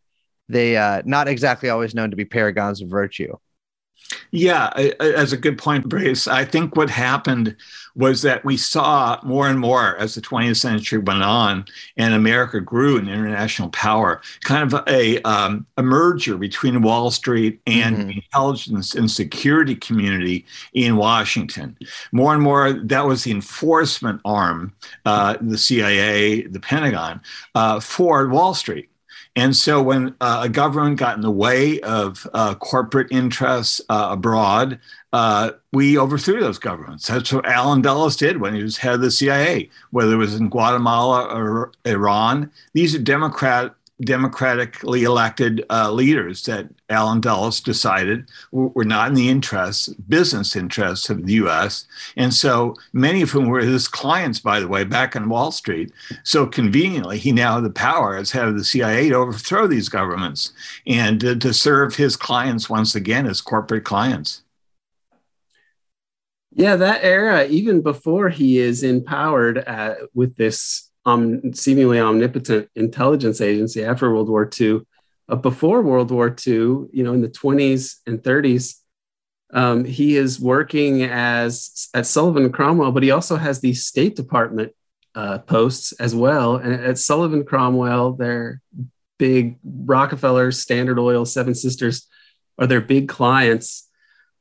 they 0.49 0.77
uh 0.77 1.03
not 1.07 1.27
exactly 1.27 1.71
always 1.71 1.95
known 1.95 2.11
to 2.11 2.17
be 2.17 2.27
paragons 2.27 2.83
of 2.83 2.89
virtue. 2.89 3.35
Yeah, 4.31 4.71
as 5.01 5.33
a 5.33 5.37
good 5.37 5.59
point, 5.59 5.89
Brace. 5.89 6.27
I 6.27 6.45
think 6.45 6.77
what 6.77 6.91
happened 6.91 7.57
was 7.95 8.23
that 8.23 8.45
we 8.45 8.57
saw 8.57 9.21
more 9.23 9.49
and 9.49 9.59
more 9.59 9.97
as 9.97 10.15
the 10.15 10.21
20th 10.21 10.57
century 10.57 10.99
went 10.99 11.23
on 11.23 11.65
and 11.97 12.13
America 12.13 12.61
grew 12.61 12.97
in 12.97 13.09
international 13.09 13.69
power, 13.71 14.21
kind 14.43 14.73
of 14.73 14.83
a, 14.89 15.23
um, 15.23 15.67
a 15.77 15.83
merger 15.83 16.37
between 16.37 16.83
Wall 16.83 17.11
Street 17.11 17.61
and 17.67 17.97
mm-hmm. 17.97 18.11
intelligence 18.11 18.95
and 18.95 19.11
security 19.11 19.77
community 19.77 20.45
in 20.73 20.97
Washington. 20.97 21.77
More 22.11 22.35
and 22.35 22.43
more, 22.43 22.73
that 22.73 23.07
was 23.07 23.25
the 23.25 23.31
enforcement 23.31 24.21
arm, 24.25 24.73
uh, 25.05 25.37
the 25.41 25.59
CIA, 25.59 26.43
the 26.43 26.61
Pentagon, 26.61 27.21
uh, 27.55 27.79
for 27.79 28.29
Wall 28.29 28.55
Street. 28.55 28.89
And 29.37 29.57
so 29.57 29.83
when 29.83 30.15
uh, 30.21 30.43
a 30.45 30.49
government 30.49 30.99
got 30.99 31.17
in 31.17 31.23
the 31.23 31.31
way 31.31 31.81
of 31.81 32.29
uh, 32.35 32.55
corporate 32.55 33.09
interests 33.11 33.81
uh, 33.89 34.09
abroad, 34.13 34.79
uh, 35.13 35.53
we 35.73 35.99
overthrew 35.99 36.41
those 36.41 36.59
governments. 36.59 37.09
That's 37.09 37.33
what 37.33 37.47
Allen 37.47 37.83
Dulles 37.83 38.17
did 38.17 38.41
when 38.41 38.55
he 38.55 38.63
was 38.63 38.77
head 38.77 38.95
of 38.95 39.01
the 39.01 39.11
CIA, 39.11 39.71
whether 39.91 40.15
it 40.15 40.19
was 40.19 40.37
in 40.37 40.49
Guatemala 40.49 41.25
or 41.35 41.73
Iran. 41.85 42.51
These 42.75 42.95
are 42.95 43.01
Democrat 43.01 43.75
democratically 44.01 45.05
elected 45.05 45.65
uh, 45.71 45.91
leaders 45.91 46.43
that 46.45 46.69
Allen 46.89 47.21
Dulles 47.21 47.61
decided 47.61 48.29
were 48.51 48.85
not 48.85 49.09
in 49.09 49.15
the 49.15 49.29
interests, 49.29 49.89
business 49.89 50.57
interests 50.57 51.09
of 51.11 51.27
the 51.27 51.35
U.S. 51.35 51.87
And 52.17 52.35
so 52.35 52.75
many 52.93 53.23
of 53.23 53.31
whom 53.31 53.47
were 53.47 53.61
his 53.61 53.87
clients, 53.87 54.41
by 54.41 54.59
the 54.59 54.69
way, 54.69 54.85
back 54.85 55.15
on 55.15 55.29
Wall 55.29 55.53
Street. 55.53 55.93
So 56.25 56.47
conveniently, 56.47 57.19
he 57.19 57.31
now 57.31 57.55
had 57.57 57.65
the 57.65 57.71
power 57.71 58.17
as 58.17 58.33
head 58.33 58.49
of 58.49 58.57
the 58.57 58.65
CIA 58.65 59.11
to 59.11 59.15
overthrow 59.17 59.67
these 59.67 59.89
governments 59.89 60.53
and 60.87 61.21
to, 61.21 61.37
to 61.37 61.55
serve 61.55 61.95
his 61.95 62.17
clients 62.17 62.69
once 62.69 62.95
again 62.95 63.27
as 63.27 63.41
corporate 63.41 63.85
clients. 63.85 64.43
Yeah, 66.57 66.77
that 66.77 67.03
era, 67.03 67.47
even 67.47 67.81
before 67.81 68.29
he 68.29 68.59
is 68.59 68.85
empowered 68.85 69.59
uh, 69.67 69.95
with 70.15 70.37
this 70.37 70.89
um, 71.07 71.53
seemingly 71.55 72.01
omnipotent 72.01 72.69
intelligence 72.75 73.41
agency 73.41 73.85
after 73.85 74.13
World 74.13 74.29
War 74.29 74.49
II. 74.59 74.81
Uh, 75.29 75.37
before 75.37 75.83
World 75.83 76.11
War 76.11 76.29
II, 76.29 76.53
you 76.93 77.03
know, 77.03 77.13
in 77.13 77.23
the 77.23 77.29
20s 77.29 77.97
and 78.07 78.23
30s, 78.23 78.81
um, 79.53 79.85
he 79.85 80.17
is 80.17 80.41
working 80.41 81.03
as 81.03 81.89
at 81.95 82.07
Sullivan 82.07 82.51
Cromwell, 82.51 82.93
but 82.93 83.03
he 83.03 83.11
also 83.11 83.37
has 83.37 83.61
these 83.61 83.85
State 83.85 84.17
Department 84.17 84.73
uh, 85.15 85.39
posts 85.39 85.93
as 85.93 86.15
well. 86.15 86.57
And 86.57 86.75
at 86.75 86.99
Sullivan 86.99 87.45
Cromwell, 87.45 88.15
they're 88.15 88.61
big 89.19 89.59
Rockefeller, 89.63 90.51
Standard 90.51 90.99
Oil, 90.99 91.25
Seven 91.25 91.55
Sisters 91.55 92.09
are 92.59 92.67
their 92.67 92.81
big 92.81 93.09
clients. 93.09 93.89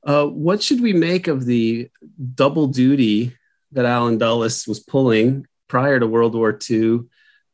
Uh, 0.05 0.25
what 0.25 0.62
should 0.62 0.82
we 0.82 0.93
make 0.93 1.27
of 1.27 1.46
the 1.46 1.89
double 2.36 2.67
duty 2.67 3.36
that 3.72 3.86
Allen 3.86 4.17
Dulles 4.17 4.67
was 4.67 4.79
pulling 4.79 5.48
prior 5.67 6.00
to 6.00 6.08
World 6.08 6.36
War 6.36 6.58
II, 6.70 7.01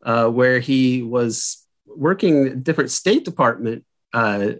uh, 0.03 0.27
where 0.27 0.59
he 0.59 1.01
was 1.01 1.65
working 1.85 2.61
different 2.61 2.91
State 2.91 3.25
Department 3.25 3.85
uh, 4.13 4.51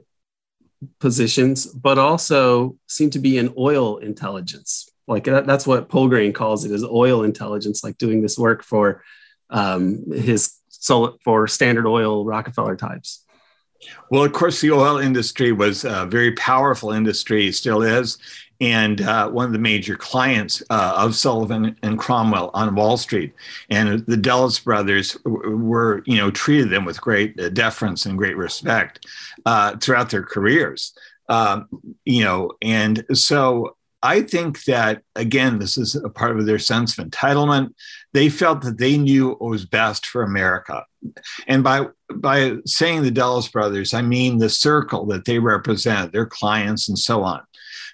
positions, 1.00 1.66
but 1.66 1.98
also 1.98 2.78
seemed 2.88 3.14
to 3.14 3.20
be 3.20 3.38
in 3.38 3.54
oil 3.58 3.98
intelligence. 3.98 4.90
Like 5.08 5.24
that, 5.26 5.48
that's 5.48 5.66
what 5.66 5.90
Poulgrain 5.90 6.34
calls 6.34 6.66
it, 6.66 6.72
is 6.72 6.84
oil 6.84 7.24
intelligence, 7.24 7.84
like 7.84 7.98
doing 7.98 8.22
this 8.22 8.38
work 8.38 8.64
for 8.64 9.04
um, 9.50 10.12
his 10.12 10.56
for 11.24 11.48
Standard 11.48 11.88
Oil 11.88 12.24
Rockefeller 12.24 12.76
types. 12.76 13.26
Well, 14.12 14.24
of 14.24 14.34
course, 14.34 14.62
the 14.62 14.72
oil 14.72 14.98
industry 14.98 15.52
was 15.52 15.84
a 15.84 16.06
very 16.06 16.34
powerful 16.34 16.92
industry, 16.92 17.52
still 17.52 17.82
is, 17.82 18.18
and 18.62 19.02
uh, 19.02 19.30
one 19.30 19.46
of 19.46 19.54
the 19.54 19.60
major 19.60 19.96
clients 19.96 20.62
uh, 20.70 20.94
of 20.98 21.16
Sullivan 21.16 21.78
and 21.82 21.98
Cromwell 21.98 22.52
on 22.54 22.76
Wall 22.76 22.98
Street. 22.98 23.34
And 23.70 24.06
the 24.06 24.18
Dulles 24.18 24.60
brothers 24.60 25.18
were, 25.24 26.04
you 26.06 26.18
know, 26.18 26.30
treated 26.30 26.70
them 26.70 26.86
with 26.86 27.00
great 27.00 27.40
uh, 27.40 27.50
deference 27.50 28.06
and 28.06 28.18
great 28.18 28.36
respect 28.36 29.06
uh, 29.46 29.78
throughout 29.78 30.10
their 30.10 30.24
careers. 30.24 30.94
Um, 31.30 31.68
you 32.06 32.24
know, 32.24 32.52
and 32.62 33.06
so 33.14 33.78
I 34.02 34.22
think 34.22 34.64
that 34.64 35.04
again, 35.16 35.60
this 35.60 35.78
is 35.78 35.96
a 35.96 36.10
part 36.10 36.40
of 36.40 36.46
their 36.46 36.60
sense 36.60 36.98
of 36.98 37.06
entitlement. 37.06 37.74
They 38.14 38.30
felt 38.30 38.62
that 38.62 38.78
they 38.78 38.98
knew 38.98 39.30
what 39.30 39.42
was 39.42 39.66
best 39.66 40.06
for 40.06 40.24
America, 40.24 40.86
and 41.48 41.64
by 41.64 41.88
by 42.16 42.56
saying 42.66 43.04
the 43.04 43.12
Dulles 43.12 43.50
brothers, 43.50 43.94
I 43.94 44.02
mean 44.02 44.38
the 44.38 44.50
circle 44.50 45.06
that 45.08 45.26
they 45.26 45.38
represent, 45.38 46.12
their 46.12 46.26
clients, 46.26 46.88
and 46.90 46.98
so 46.98 47.24
on. 47.24 47.42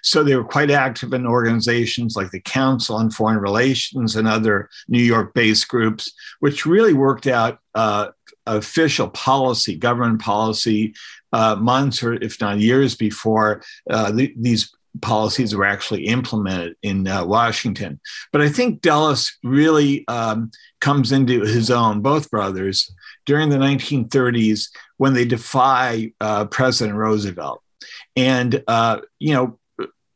So 0.02 0.22
they 0.22 0.36
were 0.36 0.44
quite 0.44 0.70
active 0.70 1.12
in 1.12 1.26
organizations 1.26 2.16
like 2.16 2.30
the 2.30 2.40
Council 2.40 2.96
on 2.96 3.10
Foreign 3.10 3.38
Relations 3.38 4.16
and 4.16 4.28
other 4.28 4.68
New 4.88 5.02
York-based 5.02 5.68
groups, 5.68 6.12
which 6.40 6.66
really 6.66 6.94
worked 6.94 7.26
out 7.26 7.58
uh, 7.74 8.08
official 8.46 9.08
policy, 9.08 9.76
government 9.76 10.20
policy, 10.20 10.94
uh, 11.32 11.56
months 11.56 12.02
or 12.02 12.14
if 12.14 12.40
not 12.40 12.60
years 12.60 12.94
before 12.94 13.62
uh, 13.90 14.10
the, 14.10 14.32
these 14.38 14.72
policies 15.02 15.54
were 15.54 15.64
actually 15.64 16.06
implemented 16.06 16.76
in 16.82 17.06
uh, 17.06 17.24
Washington. 17.24 18.00
But 18.32 18.40
I 18.40 18.48
think 18.48 18.80
Dulles 18.80 19.36
really 19.42 20.06
um, 20.08 20.50
comes 20.80 21.12
into 21.12 21.40
his 21.42 21.70
own, 21.70 22.00
both 22.00 22.30
brothers, 22.30 22.90
during 23.24 23.48
the 23.48 23.56
1930s 23.56 24.68
when 24.96 25.12
they 25.12 25.24
defy 25.24 26.12
uh, 26.20 26.46
President 26.46 26.96
Roosevelt. 26.96 27.62
And, 28.14 28.62
uh, 28.66 29.00
you 29.18 29.34
know, 29.34 29.58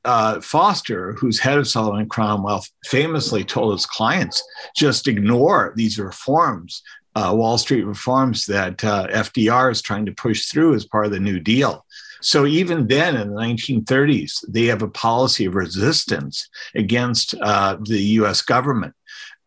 uh, 0.05 0.41
Foster, 0.41 1.15
who's 1.15 1.39
head 1.39 1.59
of 1.59 1.69
Sullivan 1.69 2.01
and 2.01 2.11
Cromwell, 2.11 2.65
famously 2.87 3.45
told 3.45 3.73
his 3.73 3.87
clients 3.87 4.43
just 4.77 5.09
ignore 5.09 5.73
these 5.77 5.99
reforms, 5.99 6.83
uh, 7.15 7.33
Wall 7.35 7.59
Street 7.59 7.85
reforms 7.85 8.47
that 8.47 8.83
uh, 8.85 9.07
FDR 9.09 9.71
is 9.71 9.83
trying 9.83 10.07
to 10.07 10.13
push 10.13 10.47
through 10.47 10.75
as 10.75 10.85
part 10.85 11.07
of 11.07 11.13
the 11.13 11.21
New 11.21 11.41
Deal. 11.41 11.85
So 12.23 12.47
even 12.47 12.87
then, 12.87 13.17
in 13.17 13.31
the 13.31 13.41
1930s, 13.41 14.45
they 14.49 14.67
have 14.67 14.83
a 14.83 14.89
policy 14.89 15.47
of 15.47 15.55
resistance 15.55 16.49
against 16.75 17.35
uh, 17.41 17.79
the 17.81 18.01
U.S. 18.21 18.43
government. 18.43 18.95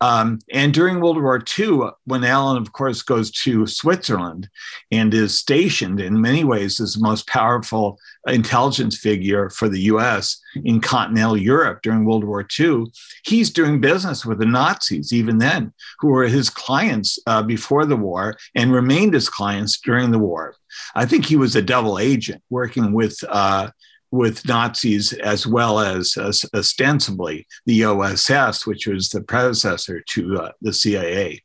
Um, 0.00 0.40
and 0.52 0.74
during 0.74 1.00
World 1.00 1.22
War 1.22 1.42
II, 1.58 1.90
when 2.04 2.24
Allen, 2.24 2.60
of 2.60 2.72
course, 2.72 3.00
goes 3.00 3.30
to 3.30 3.66
Switzerland 3.66 4.50
and 4.90 5.14
is 5.14 5.38
stationed 5.38 6.00
in 6.00 6.20
many 6.20 6.44
ways 6.44 6.80
as 6.80 6.94
the 6.94 7.00
most 7.00 7.26
powerful 7.26 7.98
intelligence 8.26 8.96
figure 8.96 9.50
for 9.50 9.68
the 9.68 9.80
US 9.82 10.40
in 10.64 10.80
continental 10.80 11.36
Europe 11.36 11.80
during 11.82 12.04
World 12.04 12.24
War 12.24 12.46
II, 12.58 12.86
he's 13.24 13.50
doing 13.50 13.80
business 13.80 14.24
with 14.24 14.38
the 14.38 14.46
Nazis 14.46 15.12
even 15.12 15.38
then, 15.38 15.72
who 16.00 16.08
were 16.08 16.26
his 16.26 16.50
clients 16.50 17.18
uh, 17.26 17.42
before 17.42 17.84
the 17.84 17.96
war 17.96 18.36
and 18.54 18.72
remained 18.72 19.14
his 19.14 19.28
clients 19.28 19.78
during 19.80 20.10
the 20.10 20.18
war. 20.18 20.54
I 20.94 21.06
think 21.06 21.26
he 21.26 21.36
was 21.36 21.54
a 21.54 21.62
double 21.62 21.98
agent 21.98 22.42
working 22.50 22.92
with 22.92 23.16
uh, 23.28 23.70
with 24.10 24.46
Nazis 24.46 25.12
as 25.12 25.44
well 25.44 25.80
as 25.80 26.16
uh, 26.16 26.32
ostensibly 26.56 27.46
the 27.66 27.84
OSS, 27.84 28.64
which 28.64 28.86
was 28.86 29.08
the 29.08 29.20
predecessor 29.20 30.02
to 30.10 30.38
uh, 30.38 30.52
the 30.62 30.72
CIA. 30.72 31.42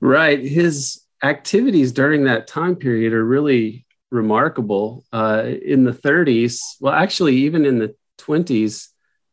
Right. 0.00 0.40
His 0.40 1.02
activities 1.22 1.92
during 1.92 2.24
that 2.24 2.46
time 2.48 2.74
period 2.74 3.12
are 3.12 3.24
really 3.24 3.86
remarkable. 4.10 5.04
Uh, 5.12 5.44
in 5.62 5.84
the 5.84 5.92
30s, 5.92 6.58
well, 6.80 6.92
actually, 6.92 7.36
even 7.36 7.64
in 7.64 7.78
the 7.78 7.94
20s, 8.18 8.88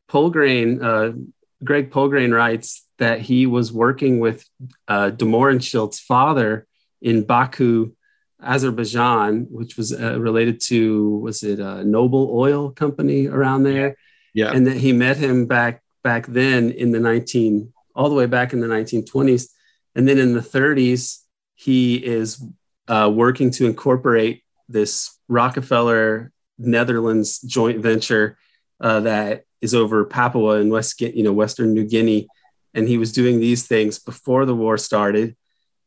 Poulgrain, 0.09 0.83
uh, 0.83 1.17
Greg 1.63 1.91
Poulgrain 1.91 2.33
writes 2.33 2.85
that 2.97 3.21
he 3.21 3.45
was 3.45 3.71
working 3.71 4.19
with 4.19 4.45
uh, 4.87 5.09
de 5.09 5.25
Mohrenschildt's 5.25 5.99
father 5.99 6.67
in 7.01 7.23
Baku 7.23 7.93
Azerbaijan, 8.41 9.47
which 9.49 9.77
was 9.77 9.93
uh, 9.93 10.19
related 10.19 10.59
to 10.61 11.17
was 11.17 11.43
it 11.43 11.59
a 11.59 11.83
Nobel 11.83 12.29
Oil 12.31 12.71
Company 12.71 13.27
around 13.27 13.63
there? 13.63 13.95
Yeah. 14.33 14.51
And 14.51 14.67
that 14.67 14.77
he 14.77 14.93
met 14.93 15.17
him 15.17 15.45
back 15.45 15.81
back 16.03 16.25
then 16.27 16.71
in 16.71 16.91
the 16.91 16.99
19 16.99 17.71
all 17.93 18.09
the 18.09 18.15
way 18.15 18.25
back 18.25 18.53
in 18.53 18.61
the 18.61 18.67
1920s, 18.67 19.49
and 19.95 20.07
then 20.07 20.17
in 20.17 20.33
the 20.33 20.39
30s 20.39 21.19
he 21.53 21.95
is 21.95 22.43
uh, 22.87 23.11
working 23.13 23.51
to 23.51 23.67
incorporate 23.67 24.43
this 24.71 25.17
Rockefeller 25.27 26.31
Netherlands 26.57 27.39
joint 27.41 27.81
venture 27.81 28.37
uh, 28.79 29.01
that 29.01 29.45
is 29.61 29.73
over 29.73 30.05
Papua 30.05 30.59
and 30.59 30.71
West 30.71 30.99
you 31.01 31.23
know 31.23 31.33
Western 31.33 31.73
New 31.73 31.85
Guinea, 31.85 32.27
and 32.73 32.87
he 32.87 32.97
was 32.97 33.11
doing 33.11 33.39
these 33.39 33.67
things 33.67 33.99
before 33.99 34.45
the 34.45 34.55
war 34.55 34.77
started 34.77 35.35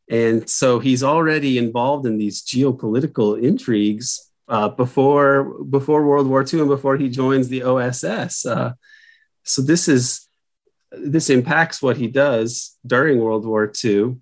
and 0.09 0.47
so 0.47 0.79
he's 0.79 1.03
already 1.03 1.57
involved 1.57 2.05
in 2.05 2.17
these 2.17 2.43
geopolitical 2.43 3.41
intrigues 3.41 4.31
uh, 4.47 4.69
before 4.69 5.63
before 5.63 6.05
World 6.05 6.27
War 6.27 6.45
II 6.45 6.61
and 6.61 6.69
before 6.69 6.97
he 6.97 7.09
joins 7.09 7.47
the 7.47 7.63
OSS. 7.63 8.45
Uh, 8.45 8.73
so 9.43 9.61
this 9.61 9.87
is 9.87 10.27
this 10.91 11.29
impacts 11.29 11.81
what 11.81 11.97
he 11.97 12.07
does 12.07 12.77
during 12.85 13.19
World 13.19 13.45
War 13.45 13.71
II. 13.83 14.17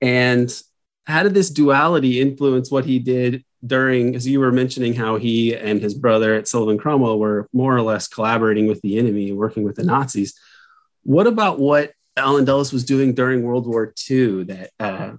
And 0.00 0.62
how 1.04 1.22
did 1.22 1.34
this 1.34 1.50
duality 1.50 2.20
influence 2.20 2.70
what 2.70 2.86
he 2.86 2.98
did 2.98 3.44
during, 3.64 4.16
as 4.16 4.26
you 4.26 4.40
were 4.40 4.52
mentioning, 4.52 4.94
how 4.94 5.16
he 5.16 5.54
and 5.54 5.80
his 5.80 5.94
brother 5.94 6.34
at 6.34 6.48
Sullivan 6.48 6.78
Cromwell 6.78 7.18
were 7.18 7.48
more 7.52 7.76
or 7.76 7.82
less 7.82 8.08
collaborating 8.08 8.66
with 8.66 8.80
the 8.82 8.98
enemy, 8.98 9.32
working 9.32 9.62
with 9.62 9.76
the 9.76 9.84
Nazis? 9.84 10.38
What 11.04 11.26
about 11.26 11.58
what 11.58 11.92
Allen 12.16 12.44
Dulles 12.44 12.72
was 12.72 12.84
doing 12.84 13.14
during 13.14 13.42
World 13.42 13.66
War 13.66 13.92
II 14.10 14.44
that 14.44 14.70
uh, 14.78 15.12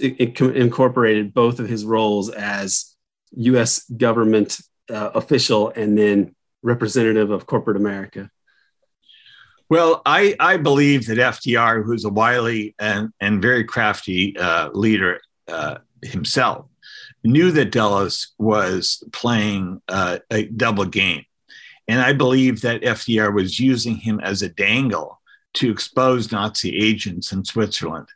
it, 0.00 0.16
it, 0.18 0.40
incorporated 0.40 1.34
both 1.34 1.60
of 1.60 1.68
his 1.68 1.84
roles 1.84 2.30
as 2.30 2.96
U.S. 3.32 3.84
government 3.84 4.60
uh, 4.90 5.10
official 5.14 5.70
and 5.70 5.96
then 5.96 6.34
representative 6.62 7.30
of 7.30 7.46
corporate 7.46 7.76
America. 7.76 8.30
Well, 9.70 10.00
I, 10.06 10.34
I 10.40 10.56
believe 10.56 11.06
that 11.06 11.18
FDR, 11.18 11.84
who's 11.84 12.04
a 12.04 12.08
wily 12.08 12.74
and, 12.78 13.12
and 13.20 13.42
very 13.42 13.64
crafty 13.64 14.36
uh, 14.38 14.70
leader 14.70 15.20
uh, 15.46 15.78
himself, 16.02 16.67
knew 17.24 17.50
that 17.52 17.72
Dulles 17.72 18.34
was 18.38 19.02
playing 19.12 19.82
uh, 19.88 20.18
a 20.30 20.46
double 20.46 20.84
game. 20.84 21.24
And 21.86 22.00
I 22.00 22.12
believe 22.12 22.60
that 22.60 22.82
FDR 22.82 23.34
was 23.34 23.58
using 23.58 23.96
him 23.96 24.20
as 24.20 24.42
a 24.42 24.48
dangle 24.48 25.20
to 25.54 25.70
expose 25.70 26.30
Nazi 26.30 26.76
agents 26.76 27.32
in 27.32 27.44
Switzerland. 27.44 28.08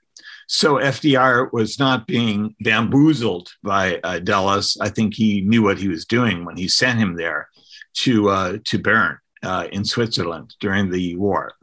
So 0.47 0.75
FDR 0.75 1.51
was 1.53 1.79
not 1.79 2.07
being 2.07 2.55
bamboozled 2.61 3.53
by 3.63 3.99
uh, 4.05 4.19
Dulles. 4.19 4.77
I 4.81 4.91
think 4.91 5.15
he 5.15 5.41
knew 5.41 5.63
what 5.63 5.79
he 5.79 5.89
was 5.89 6.05
doing 6.05 6.45
when 6.45 6.57
he 6.57 6.69
sent 6.69 6.99
him 6.99 7.17
there 7.17 7.49
to 7.95 8.29
uh, 8.29 8.59
to 8.65 8.79
Bern 8.79 9.19
uh, 9.43 9.69
in 9.73 9.85
Switzerland 9.85 10.55
during 10.61 10.91
the 10.91 11.17
war. 11.17 11.55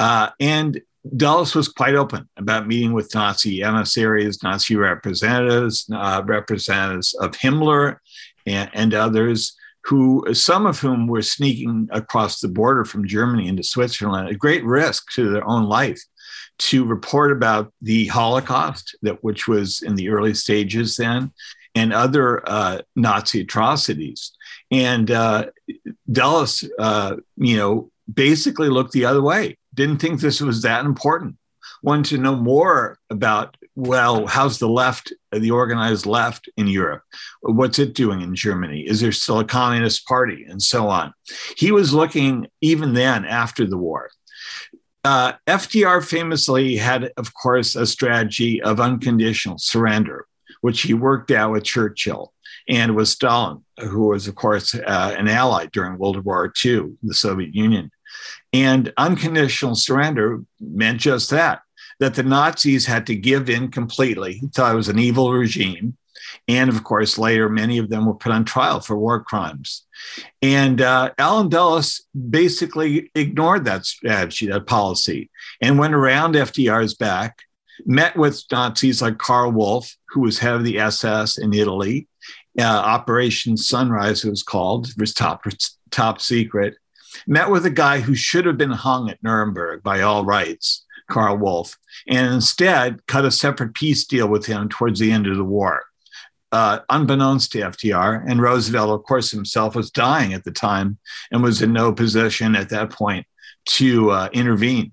Uh, 0.00 0.30
and 0.40 0.80
Dulles 1.16 1.54
was 1.54 1.68
quite 1.68 1.94
open 1.94 2.28
about 2.36 2.68
meeting 2.68 2.92
with 2.92 3.14
Nazi 3.14 3.62
emissaries, 3.62 4.42
Nazi 4.42 4.76
representatives, 4.76 5.88
uh, 5.92 6.22
representatives 6.24 7.14
of 7.14 7.32
Himmler 7.32 7.96
and, 8.46 8.70
and 8.72 8.94
others 8.94 9.56
who 9.84 10.24
some 10.32 10.64
of 10.64 10.78
whom 10.78 11.08
were 11.08 11.22
sneaking 11.22 11.88
across 11.90 12.40
the 12.40 12.48
border 12.48 12.84
from 12.84 13.06
Germany 13.06 13.48
into 13.48 13.64
Switzerland 13.64 14.28
at 14.28 14.38
great 14.38 14.64
risk 14.64 15.10
to 15.12 15.30
their 15.30 15.46
own 15.46 15.64
life 15.64 16.00
to 16.58 16.84
report 16.84 17.32
about 17.32 17.72
the 17.80 18.06
Holocaust, 18.06 18.96
that 19.02 19.24
which 19.24 19.48
was 19.48 19.82
in 19.82 19.96
the 19.96 20.08
early 20.10 20.34
stages 20.34 20.96
then, 20.96 21.32
and 21.74 21.92
other 21.92 22.48
uh, 22.48 22.82
Nazi 22.94 23.40
atrocities. 23.40 24.32
And 24.70 25.10
uh, 25.10 25.46
Dulles, 26.10 26.68
uh, 26.78 27.16
you 27.36 27.56
know, 27.56 27.90
basically 28.12 28.68
looked 28.68 28.92
the 28.92 29.06
other 29.06 29.22
way. 29.22 29.56
Didn't 29.74 29.98
think 29.98 30.20
this 30.20 30.40
was 30.40 30.62
that 30.62 30.84
important. 30.84 31.36
Wanted 31.82 32.16
to 32.16 32.18
know 32.18 32.36
more 32.36 32.98
about 33.10 33.56
well, 33.74 34.26
how's 34.26 34.58
the 34.58 34.68
left, 34.68 35.12
the 35.32 35.50
organized 35.50 36.04
left 36.04 36.48
in 36.56 36.66
Europe? 36.66 37.02
What's 37.40 37.78
it 37.78 37.94
doing 37.94 38.20
in 38.20 38.34
Germany? 38.34 38.82
Is 38.82 39.00
there 39.00 39.12
still 39.12 39.38
a 39.38 39.44
communist 39.44 40.06
party? 40.06 40.44
And 40.48 40.60
so 40.62 40.88
on. 40.88 41.14
He 41.56 41.72
was 41.72 41.94
looking 41.94 42.48
even 42.60 42.92
then 42.92 43.24
after 43.24 43.66
the 43.66 43.78
war. 43.78 44.10
Uh, 45.04 45.32
FDR 45.46 46.04
famously 46.04 46.76
had, 46.76 47.12
of 47.16 47.34
course, 47.34 47.74
a 47.74 47.86
strategy 47.86 48.62
of 48.62 48.78
unconditional 48.78 49.58
surrender, 49.58 50.26
which 50.60 50.82
he 50.82 50.94
worked 50.94 51.30
out 51.30 51.50
with 51.50 51.64
Churchill 51.64 52.32
and 52.68 52.94
with 52.94 53.08
Stalin, 53.08 53.64
who 53.80 54.08
was, 54.08 54.28
of 54.28 54.36
course, 54.36 54.74
uh, 54.74 55.14
an 55.18 55.28
ally 55.28 55.66
during 55.72 55.98
World 55.98 56.24
War 56.24 56.52
II, 56.64 56.92
the 57.02 57.14
Soviet 57.14 57.54
Union. 57.54 57.90
And 58.52 58.92
unconditional 58.96 59.74
surrender 59.74 60.42
meant 60.60 61.00
just 61.00 61.30
that 61.30 61.62
that 62.02 62.14
the 62.14 62.22
Nazis 62.24 62.86
had 62.86 63.06
to 63.06 63.14
give 63.14 63.48
in 63.48 63.70
completely. 63.70 64.34
He 64.34 64.48
thought 64.48 64.72
it 64.72 64.76
was 64.76 64.88
an 64.88 64.98
evil 64.98 65.32
regime. 65.32 65.96
And 66.48 66.68
of 66.68 66.82
course, 66.82 67.16
later, 67.16 67.48
many 67.48 67.78
of 67.78 67.90
them 67.90 68.06
were 68.06 68.14
put 68.14 68.32
on 68.32 68.44
trial 68.44 68.80
for 68.80 68.98
war 68.98 69.22
crimes. 69.22 69.84
And 70.42 70.80
uh, 70.80 71.12
Allen 71.16 71.48
Dulles 71.48 72.02
basically 72.28 73.10
ignored 73.14 73.64
that 73.66 73.86
strategy, 73.86 74.48
that 74.48 74.66
policy, 74.66 75.30
and 75.60 75.78
went 75.78 75.94
around 75.94 76.34
FDR's 76.34 76.94
back, 76.94 77.42
met 77.86 78.16
with 78.16 78.42
Nazis 78.50 79.00
like 79.00 79.18
Karl 79.18 79.52
Wolff, 79.52 79.96
who 80.08 80.22
was 80.22 80.40
head 80.40 80.54
of 80.54 80.64
the 80.64 80.80
SS 80.80 81.38
in 81.38 81.54
Italy. 81.54 82.08
Uh, 82.58 82.64
Operation 82.64 83.56
Sunrise, 83.56 84.24
it 84.24 84.30
was 84.30 84.42
called, 84.42 84.88
it 84.88 84.98
was 84.98 85.14
top, 85.14 85.44
top 85.90 86.20
secret. 86.20 86.74
Met 87.26 87.50
with 87.50 87.66
a 87.66 87.70
guy 87.70 88.00
who 88.00 88.14
should 88.14 88.46
have 88.46 88.58
been 88.58 88.70
hung 88.70 89.10
at 89.10 89.22
Nuremberg 89.22 89.82
by 89.82 90.00
all 90.00 90.24
rights, 90.24 90.84
Karl 91.08 91.36
Wolff, 91.36 91.78
and 92.08 92.32
instead 92.32 93.06
cut 93.06 93.24
a 93.24 93.30
separate 93.30 93.74
peace 93.74 94.04
deal 94.04 94.28
with 94.28 94.46
him 94.46 94.68
towards 94.68 95.00
the 95.00 95.12
end 95.12 95.26
of 95.26 95.36
the 95.36 95.44
war. 95.44 95.82
Uh, 96.50 96.80
unbeknownst 96.90 97.52
to 97.52 97.60
FDR, 97.60 98.22
and 98.28 98.42
Roosevelt, 98.42 98.90
of 98.90 99.04
course, 99.04 99.30
himself 99.30 99.74
was 99.74 99.90
dying 99.90 100.34
at 100.34 100.44
the 100.44 100.50
time 100.50 100.98
and 101.30 101.42
was 101.42 101.62
in 101.62 101.72
no 101.72 101.92
position 101.92 102.54
at 102.54 102.68
that 102.68 102.90
point 102.90 103.26
to 103.64 104.10
uh, 104.10 104.28
intervene. 104.32 104.92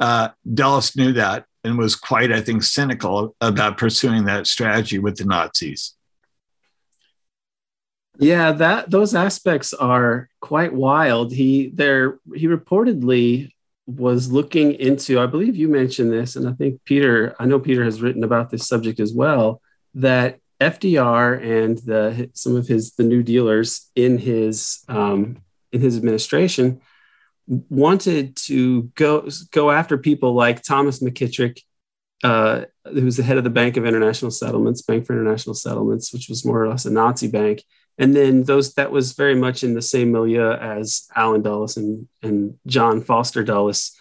Uh, 0.00 0.28
Dulles 0.54 0.96
knew 0.96 1.12
that 1.12 1.46
and 1.64 1.78
was 1.78 1.96
quite, 1.96 2.32
I 2.32 2.40
think, 2.40 2.62
cynical 2.62 3.34
about 3.40 3.78
pursuing 3.78 4.24
that 4.24 4.46
strategy 4.46 4.98
with 4.98 5.16
the 5.16 5.24
Nazis. 5.24 5.94
Yeah, 8.18 8.52
that 8.52 8.90
those 8.90 9.14
aspects 9.14 9.72
are 9.72 10.28
quite 10.42 10.74
wild. 10.74 11.32
He 11.32 11.70
there 11.72 12.18
he 12.34 12.46
reportedly 12.46 13.50
was 13.86 14.30
looking 14.30 14.74
into, 14.74 15.18
I 15.18 15.26
believe 15.26 15.56
you 15.56 15.68
mentioned 15.68 16.12
this, 16.12 16.36
and 16.36 16.48
I 16.48 16.52
think 16.52 16.84
Peter, 16.84 17.34
I 17.40 17.46
know 17.46 17.58
Peter 17.58 17.82
has 17.84 18.02
written 18.02 18.22
about 18.22 18.50
this 18.50 18.68
subject 18.68 19.00
as 19.00 19.12
well, 19.12 19.60
that 19.94 20.38
FDR 20.60 21.42
and 21.42 21.78
the 21.78 22.30
some 22.34 22.56
of 22.56 22.68
his 22.68 22.92
the 22.94 23.02
new 23.04 23.22
dealers 23.22 23.90
in 23.96 24.18
his 24.18 24.84
um, 24.88 25.38
in 25.72 25.80
his 25.80 25.96
administration 25.96 26.80
wanted 27.46 28.36
to 28.36 28.82
go 28.94 29.28
go 29.50 29.70
after 29.70 29.98
people 29.98 30.34
like 30.34 30.62
Thomas 30.62 31.02
McKittrick, 31.02 31.60
uh, 32.22 32.66
who 32.84 33.04
was 33.04 33.16
the 33.16 33.24
head 33.24 33.38
of 33.38 33.44
the 33.44 33.50
Bank 33.50 33.76
of 33.76 33.86
International 33.86 34.30
Settlements, 34.30 34.82
Bank 34.82 35.06
for 35.06 35.14
International 35.14 35.54
Settlements, 35.54 36.12
which 36.12 36.28
was 36.28 36.44
more 36.44 36.62
or 36.62 36.68
less 36.68 36.84
a 36.84 36.90
Nazi 36.90 37.28
bank, 37.28 37.62
and 38.02 38.16
then 38.16 38.42
those 38.42 38.74
that 38.74 38.90
was 38.90 39.12
very 39.12 39.36
much 39.36 39.62
in 39.62 39.74
the 39.74 39.80
same 39.80 40.10
milieu 40.10 40.50
as 40.54 41.06
Allen 41.14 41.40
Dulles 41.40 41.76
and, 41.76 42.08
and 42.20 42.58
John 42.66 43.00
Foster 43.00 43.44
Dulles. 43.44 43.96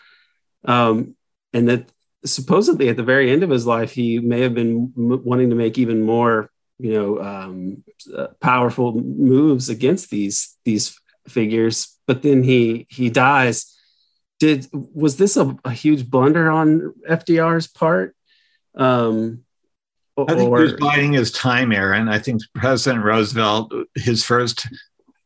Um, 0.65 1.15
and 1.53 1.69
that 1.69 1.91
supposedly 2.25 2.89
at 2.89 2.97
the 2.97 3.03
very 3.03 3.29
end 3.29 3.43
of 3.43 3.51
his 3.51 3.67
life, 3.67 3.91
he 3.91 4.17
may 4.17 4.41
have 4.41 4.55
been 4.55 4.91
m- 4.97 5.23
wanting 5.23 5.51
to 5.51 5.55
make 5.55 5.77
even 5.77 6.01
more, 6.01 6.49
you 6.79 6.93
know, 6.93 7.21
um, 7.21 7.83
uh, 8.17 8.29
powerful 8.39 8.93
moves 8.99 9.69
against 9.69 10.09
these 10.09 10.57
these 10.65 10.99
figures. 11.27 11.95
But 12.07 12.23
then 12.23 12.41
he 12.41 12.87
he 12.89 13.11
dies. 13.11 13.77
Did 14.39 14.67
was 14.73 15.17
this 15.17 15.37
a, 15.37 15.55
a 15.63 15.71
huge 15.71 16.09
blunder 16.09 16.49
on 16.49 16.95
FDR's 17.07 17.67
part? 17.67 18.15
Um, 18.73 19.43
I 20.29 20.35
think 20.35 20.49
or, 20.49 20.57
he 20.59 20.63
was 20.63 20.73
biding 20.73 21.13
his 21.13 21.31
time, 21.31 21.71
Aaron. 21.71 22.09
I 22.09 22.19
think 22.19 22.41
President 22.55 23.03
Roosevelt, 23.03 23.73
his 23.95 24.23
first 24.23 24.67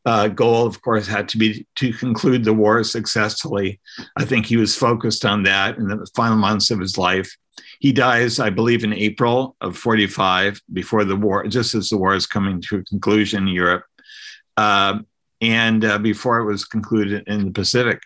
uh, 0.04 0.28
goal, 0.28 0.66
of 0.66 0.80
course, 0.82 1.06
had 1.06 1.28
to 1.30 1.38
be 1.38 1.66
to 1.74 1.92
conclude 1.92 2.44
the 2.44 2.54
war 2.54 2.84
successfully. 2.84 3.80
I 4.16 4.24
think 4.24 4.46
he 4.46 4.56
was 4.56 4.76
focused 4.76 5.24
on 5.24 5.42
that 5.42 5.78
in 5.78 5.88
the 5.88 6.06
final 6.14 6.36
months 6.36 6.70
of 6.70 6.78
his 6.78 6.96
life. 6.96 7.36
He 7.80 7.92
dies, 7.92 8.38
I 8.38 8.50
believe, 8.50 8.84
in 8.84 8.92
April 8.92 9.56
of 9.60 9.76
45, 9.76 10.60
before 10.72 11.04
the 11.04 11.16
war, 11.16 11.46
just 11.46 11.74
as 11.74 11.88
the 11.88 11.98
war 11.98 12.14
is 12.14 12.26
coming 12.26 12.60
to 12.62 12.76
a 12.76 12.84
conclusion 12.84 13.48
in 13.48 13.54
Europe, 13.54 13.84
uh, 14.56 15.00
and 15.40 15.84
uh, 15.84 15.98
before 15.98 16.38
it 16.38 16.44
was 16.44 16.64
concluded 16.64 17.24
in 17.26 17.46
the 17.46 17.50
Pacific. 17.50 18.00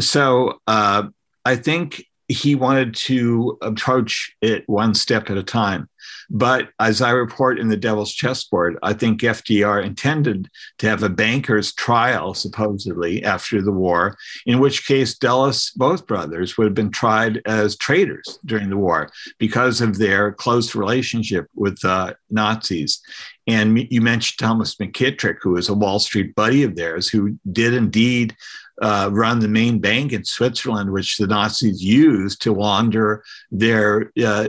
So 0.00 0.60
uh, 0.66 1.08
I 1.44 1.56
think 1.56 2.04
he 2.28 2.54
wanted 2.54 2.94
to 2.94 3.58
approach 3.62 4.36
it 4.42 4.68
one 4.68 4.94
step 4.94 5.30
at 5.30 5.38
a 5.38 5.42
time. 5.42 5.88
But 6.30 6.68
as 6.78 7.00
I 7.00 7.10
report 7.10 7.58
in 7.58 7.68
the 7.68 7.76
Devil's 7.76 8.12
Chessboard, 8.12 8.78
I 8.82 8.92
think 8.92 9.20
FDR 9.20 9.82
intended 9.82 10.50
to 10.78 10.88
have 10.88 11.02
a 11.02 11.08
banker's 11.08 11.72
trial, 11.72 12.34
supposedly, 12.34 13.24
after 13.24 13.62
the 13.62 13.72
war, 13.72 14.16
in 14.44 14.58
which 14.58 14.86
case 14.86 15.16
Dulles, 15.16 15.72
both 15.76 16.06
brothers, 16.06 16.58
would 16.58 16.66
have 16.66 16.74
been 16.74 16.90
tried 16.90 17.40
as 17.46 17.76
traitors 17.76 18.38
during 18.44 18.68
the 18.68 18.76
war 18.76 19.10
because 19.38 19.80
of 19.80 19.96
their 19.96 20.32
close 20.32 20.74
relationship 20.74 21.46
with 21.54 21.82
uh, 21.84 22.12
Nazis. 22.30 23.00
And 23.48 23.90
you 23.90 24.02
mentioned 24.02 24.38
Thomas 24.38 24.76
McKittrick, 24.76 25.38
who 25.40 25.52
was 25.52 25.70
a 25.70 25.74
Wall 25.74 25.98
Street 25.98 26.34
buddy 26.34 26.62
of 26.62 26.76
theirs, 26.76 27.08
who 27.08 27.38
did 27.50 27.72
indeed 27.72 28.36
uh, 28.82 29.08
run 29.10 29.40
the 29.40 29.48
main 29.48 29.80
bank 29.80 30.12
in 30.12 30.24
Switzerland, 30.24 30.92
which 30.92 31.16
the 31.16 31.26
Nazis 31.26 31.82
used 31.82 32.42
to 32.42 32.52
launder 32.52 33.24
their 33.50 34.12
uh, 34.22 34.48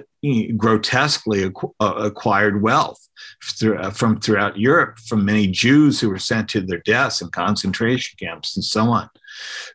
grotesquely 0.57 1.49
uh, 1.79 1.93
acquired 1.97 2.61
wealth 2.61 3.07
uh, 3.63 3.89
from 3.89 4.19
throughout 4.19 4.59
Europe, 4.59 4.99
from 4.99 5.25
many 5.25 5.47
Jews 5.47 5.99
who 5.99 6.09
were 6.09 6.19
sent 6.19 6.49
to 6.49 6.61
their 6.61 6.79
deaths 6.79 7.21
in 7.21 7.29
concentration 7.29 8.17
camps 8.19 8.55
and 8.57 8.63
so 8.63 8.89
on. 8.89 9.09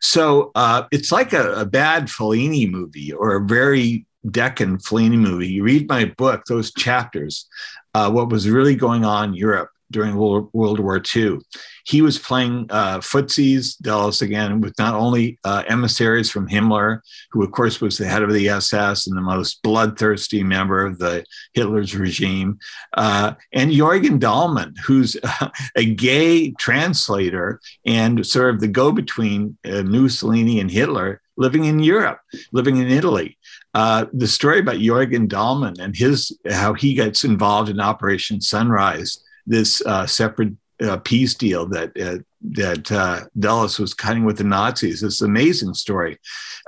So 0.01 0.53
uh, 0.55 0.85
it's 0.93 1.11
like 1.11 1.33
a, 1.33 1.53
a 1.55 1.65
bad 1.65 2.07
Fellini 2.09 2.71
movie 2.71 3.11
or 3.13 3.37
a 3.37 3.45
very 3.45 4.07
decadent 4.31 4.83
Fellini 4.83 5.19
movie. 5.19 5.49
You 5.49 5.65
read 5.65 5.89
my 5.89 6.05
book, 6.05 6.45
those 6.47 6.73
chapters, 6.73 7.49
uh, 7.95 8.11
what 8.11 8.29
was 8.29 8.49
really 8.49 8.75
going 8.75 9.05
on 9.05 9.31
in 9.31 9.35
Europe 9.35 9.71
during 9.91 10.17
World, 10.17 10.51
War 10.53 11.03
II. 11.15 11.39
He 11.87 12.03
was 12.03 12.19
playing 12.19 12.67
uh, 12.71 12.99
footsies, 12.99 13.81
Dulles 13.81 14.23
again, 14.23 14.61
with 14.61 14.77
not 14.79 14.95
only 14.95 15.39
uh, 15.45 15.63
emissaries 15.69 16.31
from 16.31 16.49
Himmler, 16.49 17.01
who 17.31 17.45
of 17.45 17.53
course 17.53 17.81
was 17.81 17.97
the 17.97 18.07
head 18.07 18.23
of 18.23 18.33
the 18.33 18.49
SS 18.49 19.07
and 19.07 19.17
the 19.17 19.23
most 19.23 19.63
bloodthirsty 19.63 20.43
member 20.43 20.85
of 20.85 20.99
the 20.99 21.25
Hitler's 21.53 21.95
regime, 21.95 22.59
uh, 22.95 23.35
and 23.53 23.73
Eugen 23.73 24.19
Dollmann, 24.19 24.77
who's 24.85 25.17
a 25.77 25.85
gay 25.85 26.51
translator 26.53 27.61
and 27.87 28.27
sort 28.27 28.55
of 28.55 28.61
the 28.61 28.69
go-between 28.69 29.57
uh, 29.65 29.83
Mussolini 29.83 30.59
and 30.59 30.71
Hitler, 30.71 31.21
living 31.37 31.65
in 31.65 31.79
Europe, 31.81 32.21
living 32.53 32.79
in 32.79 32.89
Italy. 32.89 33.39
Uh, 33.75 34.07
the 34.13 34.27
story 34.27 34.61
about 34.61 34.79
Eugen 34.79 35.27
Dollmann 35.27 35.79
and 35.81 35.97
his 35.97 36.37
how 36.51 36.75
he 36.75 36.95
gets 36.95 37.25
involved 37.25 37.69
in 37.69 37.81
Operation 37.81 38.41
Sunrise 38.41 39.19
this 39.47 39.83
uh, 39.85 40.07
separate 40.07 40.55
uh, 40.83 40.97
peace 40.99 41.35
deal 41.35 41.67
that 41.67 41.91
uh, 42.01 42.19
that 42.53 42.91
uh, 42.93 43.21
Dulles 43.39 43.79
was 43.79 43.95
cutting 43.95 44.25
with 44.25 44.39
the 44.39 44.45
Nazis. 44.45 45.03
It's 45.03 45.21
an 45.21 45.31
amazing 45.31 45.75
story. 45.75 46.19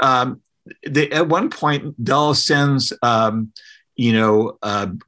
Um, 0.00 0.40
they, 0.86 1.10
at 1.10 1.28
one 1.28 1.50
point, 1.50 2.02
Dulles 2.02 2.44
sends 2.44 2.92
um, 3.02 3.52
you 3.94 4.12
know 4.12 4.58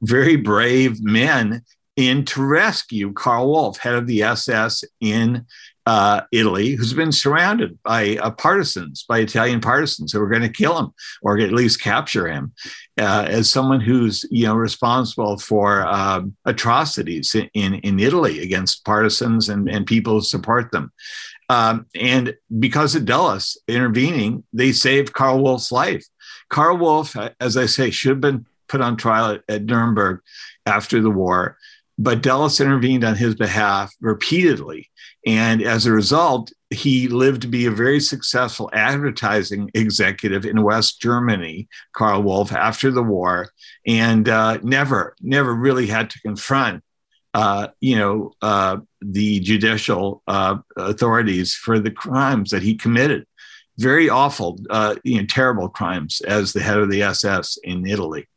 very 0.01 0.35
brave 0.35 1.03
men 1.03 1.63
in 1.95 2.23
to 2.23 2.41
rescue 2.41 3.11
Karl 3.11 3.49
Wolff, 3.49 3.77
head 3.77 3.95
of 3.95 4.07
the 4.07 4.23
SS 4.23 4.85
in 5.01 5.45
uh, 5.89 6.21
Italy, 6.31 6.75
who's 6.75 6.93
been 6.93 7.11
surrounded 7.11 7.79
by 7.81 8.15
uh, 8.17 8.29
partisans, 8.29 9.05
by 9.09 9.17
Italian 9.17 9.59
partisans 9.59 10.11
who 10.11 10.21
are 10.21 10.29
going 10.29 10.43
to 10.43 10.47
kill 10.47 10.77
him 10.77 10.93
or 11.23 11.39
at 11.39 11.51
least 11.51 11.81
capture 11.81 12.27
him, 12.27 12.53
uh, 13.01 13.25
as 13.27 13.51
someone 13.51 13.81
who's 13.81 14.23
you 14.29 14.45
know 14.45 14.53
responsible 14.53 15.39
for 15.39 15.87
um, 15.87 16.35
atrocities 16.45 17.33
in, 17.33 17.49
in, 17.55 17.73
in 17.73 17.99
Italy 17.99 18.39
against 18.43 18.85
partisans 18.85 19.49
and, 19.49 19.67
and 19.67 19.87
people 19.87 20.13
who 20.13 20.21
support 20.21 20.71
them. 20.71 20.91
Um, 21.49 21.87
and 21.95 22.35
because 22.59 22.93
of 22.93 23.05
Dulles 23.05 23.57
intervening, 23.67 24.43
they 24.53 24.71
saved 24.73 25.13
Karl 25.13 25.41
Wolff's 25.41 25.71
life. 25.71 26.05
Karl 26.49 26.77
Wolff, 26.77 27.17
as 27.39 27.57
I 27.57 27.65
say, 27.65 27.89
should 27.89 28.11
have 28.11 28.21
been 28.21 28.45
put 28.67 28.81
on 28.81 28.95
trial 28.95 29.31
at, 29.31 29.41
at 29.49 29.65
Nuremberg 29.65 30.19
after 30.67 31.01
the 31.01 31.09
war, 31.09 31.57
but 31.99 32.23
Dulles 32.23 32.59
intervened 32.59 33.03
on 33.03 33.15
his 33.15 33.35
behalf 33.35 33.93
repeatedly 34.01 34.89
and 35.25 35.61
as 35.61 35.85
a 35.85 35.91
result, 35.91 36.51
he 36.69 37.07
lived 37.07 37.41
to 37.41 37.47
be 37.47 37.65
a 37.65 37.71
very 37.71 37.99
successful 37.99 38.69
advertising 38.73 39.69
executive 39.73 40.45
in 40.45 40.63
West 40.63 41.01
Germany, 41.01 41.67
Karl 41.93 42.23
Wolff, 42.23 42.53
after 42.53 42.89
the 42.91 43.03
war, 43.03 43.49
and 43.85 44.29
uh, 44.29 44.59
never, 44.63 45.15
never 45.21 45.53
really 45.53 45.87
had 45.87 46.09
to 46.11 46.21
confront, 46.21 46.83
uh, 47.33 47.67
you 47.81 47.97
know, 47.97 48.31
uh, 48.41 48.77
the 49.01 49.39
judicial 49.41 50.23
uh, 50.27 50.57
authorities 50.77 51.53
for 51.53 51.79
the 51.79 51.91
crimes 51.91 52.51
that 52.51 52.63
he 52.63 52.75
committed. 52.75 53.25
Very 53.77 54.09
awful, 54.09 54.59
uh, 54.69 54.95
you 55.03 55.19
know, 55.19 55.25
terrible 55.25 55.69
crimes 55.69 56.21
as 56.21 56.53
the 56.53 56.61
head 56.61 56.77
of 56.77 56.89
the 56.89 57.01
SS 57.01 57.57
in 57.63 57.85
Italy. 57.85 58.27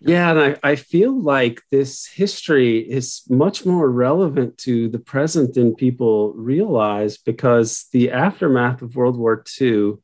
Yeah, 0.00 0.30
and 0.30 0.40
I, 0.40 0.56
I 0.62 0.76
feel 0.76 1.20
like 1.20 1.60
this 1.72 2.06
history 2.06 2.78
is 2.78 3.22
much 3.28 3.66
more 3.66 3.90
relevant 3.90 4.56
to 4.58 4.88
the 4.88 5.00
present 5.00 5.54
than 5.54 5.74
people 5.74 6.32
realize 6.34 7.18
because 7.18 7.86
the 7.92 8.12
aftermath 8.12 8.80
of 8.80 8.94
World 8.94 9.16
War 9.16 9.42
II, 9.60 9.94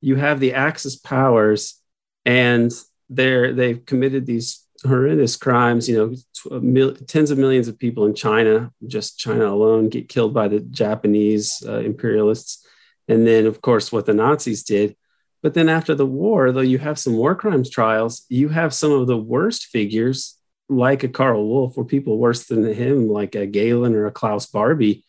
you 0.00 0.16
have 0.16 0.40
the 0.40 0.54
Axis 0.54 0.96
powers, 0.96 1.78
and 2.24 2.72
they're 3.10 3.52
they've 3.52 3.84
committed 3.84 4.24
these 4.24 4.66
horrendous 4.82 5.36
crimes. 5.36 5.90
You 5.90 6.16
know, 6.50 6.60
mil- 6.60 6.94
tens 6.94 7.30
of 7.30 7.36
millions 7.36 7.68
of 7.68 7.78
people 7.78 8.06
in 8.06 8.14
China, 8.14 8.72
just 8.86 9.18
China 9.18 9.48
alone, 9.48 9.90
get 9.90 10.08
killed 10.08 10.32
by 10.32 10.48
the 10.48 10.60
Japanese 10.60 11.62
uh, 11.68 11.80
imperialists, 11.80 12.66
and 13.08 13.26
then 13.26 13.44
of 13.44 13.60
course 13.60 13.92
what 13.92 14.06
the 14.06 14.14
Nazis 14.14 14.62
did 14.62 14.96
but 15.44 15.52
then 15.52 15.68
after 15.68 15.94
the 15.94 16.06
war, 16.06 16.50
though 16.52 16.62
you 16.62 16.78
have 16.78 16.98
some 16.98 17.18
war 17.18 17.34
crimes 17.34 17.68
trials, 17.68 18.24
you 18.30 18.48
have 18.48 18.72
some 18.72 18.92
of 18.92 19.06
the 19.06 19.18
worst 19.18 19.66
figures, 19.66 20.38
like 20.70 21.02
a 21.04 21.08
Karl 21.08 21.46
Wolf, 21.46 21.76
or 21.76 21.84
people 21.84 22.16
worse 22.16 22.46
than 22.46 22.64
him, 22.64 23.08
like 23.10 23.34
a 23.34 23.46
Gehlen 23.46 23.94
or 23.94 24.06
a 24.06 24.10
Klaus 24.10 24.46
Barbie, 24.46 25.04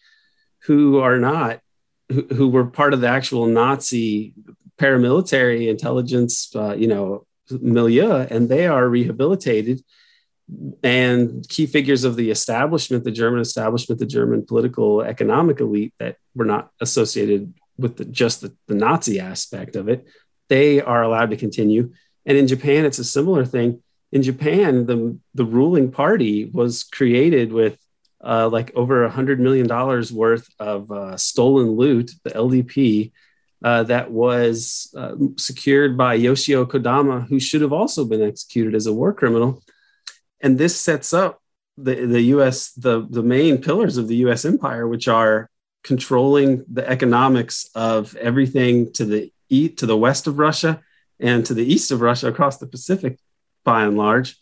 who 0.64 1.00
are 1.00 1.18
not, 1.18 1.62
who, 2.12 2.24
who 2.24 2.50
were 2.50 2.66
part 2.66 2.94
of 2.94 3.00
the 3.00 3.08
actual 3.08 3.46
Nazi 3.46 4.34
paramilitary 4.78 5.70
intelligence, 5.70 6.54
uh, 6.54 6.76
you 6.76 6.88
know, 6.88 7.26
milieu, 7.50 8.28
and 8.30 8.50
they 8.50 8.68
are 8.68 8.90
rehabilitated. 8.90 9.86
And 10.84 11.48
key 11.48 11.66
figures 11.66 12.04
of 12.04 12.18
the 12.18 12.30
establishment, 12.30 13.06
the 13.06 13.12
German 13.12 13.40
establishment, 13.40 14.00
the 14.00 14.06
German 14.06 14.46
political 14.46 15.02
economic 15.02 15.62
elite 15.62 15.94
that 16.00 16.18
were 16.36 16.44
not 16.44 16.72
associated 16.82 17.54
with 17.78 17.96
the, 17.98 18.06
just 18.06 18.42
the, 18.42 18.54
the 18.68 18.76
Nazi 18.76 19.20
aspect 19.20 19.78
of 19.78 19.88
it, 19.88 20.06
they 20.50 20.82
are 20.82 21.04
allowed 21.04 21.32
to 21.32 21.38
continue. 21.38 21.94
And 22.26 22.38
in 22.38 22.48
Japan, 22.48 22.86
it's 22.86 23.00
a 23.00 23.04
similar 23.04 23.46
thing. 23.46 23.82
In 24.12 24.22
Japan, 24.22 24.86
the, 24.86 25.18
the 25.34 25.46
ruling 25.46 25.92
party 25.92 26.46
was 26.46 26.84
created 26.84 27.52
with 27.52 27.78
uh, 28.24 28.50
like 28.50 28.76
over 28.76 29.04
a 29.04 29.10
hundred 29.10 29.40
million 29.40 29.68
dollars 29.68 30.12
worth 30.12 30.48
of 30.60 30.92
uh, 30.92 31.18
stolen 31.18 31.72
loot, 31.72 32.12
the 32.24 32.32
LDP, 32.32 33.12
uh, 33.64 33.84
that 33.84 34.12
was 34.12 34.94
uh, 34.98 35.16
secured 35.38 35.98
by 35.98 36.14
Yoshio 36.16 36.66
Kodama, 36.66 37.28
who 37.28 37.40
should 37.40 37.62
have 37.62 37.74
also 37.74 38.06
been 38.06 38.22
executed 38.22 38.76
as 38.76 38.88
a 38.88 38.94
war 38.94 39.14
criminal. 39.14 39.62
And 40.42 40.58
this 40.58 40.80
sets 40.80 41.14
up 41.14 41.42
the, 41.78 41.96
the 42.06 42.22
US, 42.22 42.72
the, 42.74 43.08
the 43.10 43.24
main 43.24 43.60
pillars 43.60 43.98
of 43.98 44.08
the 44.08 44.18
US 44.28 44.46
empire, 44.46 44.88
which 44.88 45.08
are 45.08 45.50
controlling 45.84 46.66
the 46.72 46.88
economics 46.88 47.70
of 47.76 48.16
everything 48.16 48.92
to 48.94 49.06
the 49.06 49.32
east, 49.50 49.78
to 49.78 49.86
the 49.86 49.98
west 49.98 50.28
of 50.28 50.40
Russia 50.40 50.82
and 51.20 51.46
to 51.46 51.54
the 51.54 51.66
east 51.66 51.92
of 51.92 52.02
Russia 52.02 52.28
across 52.28 52.58
the 52.58 52.68
Pacific, 52.68 53.20
by 53.64 53.84
and 53.84 53.98
large. 53.98 54.38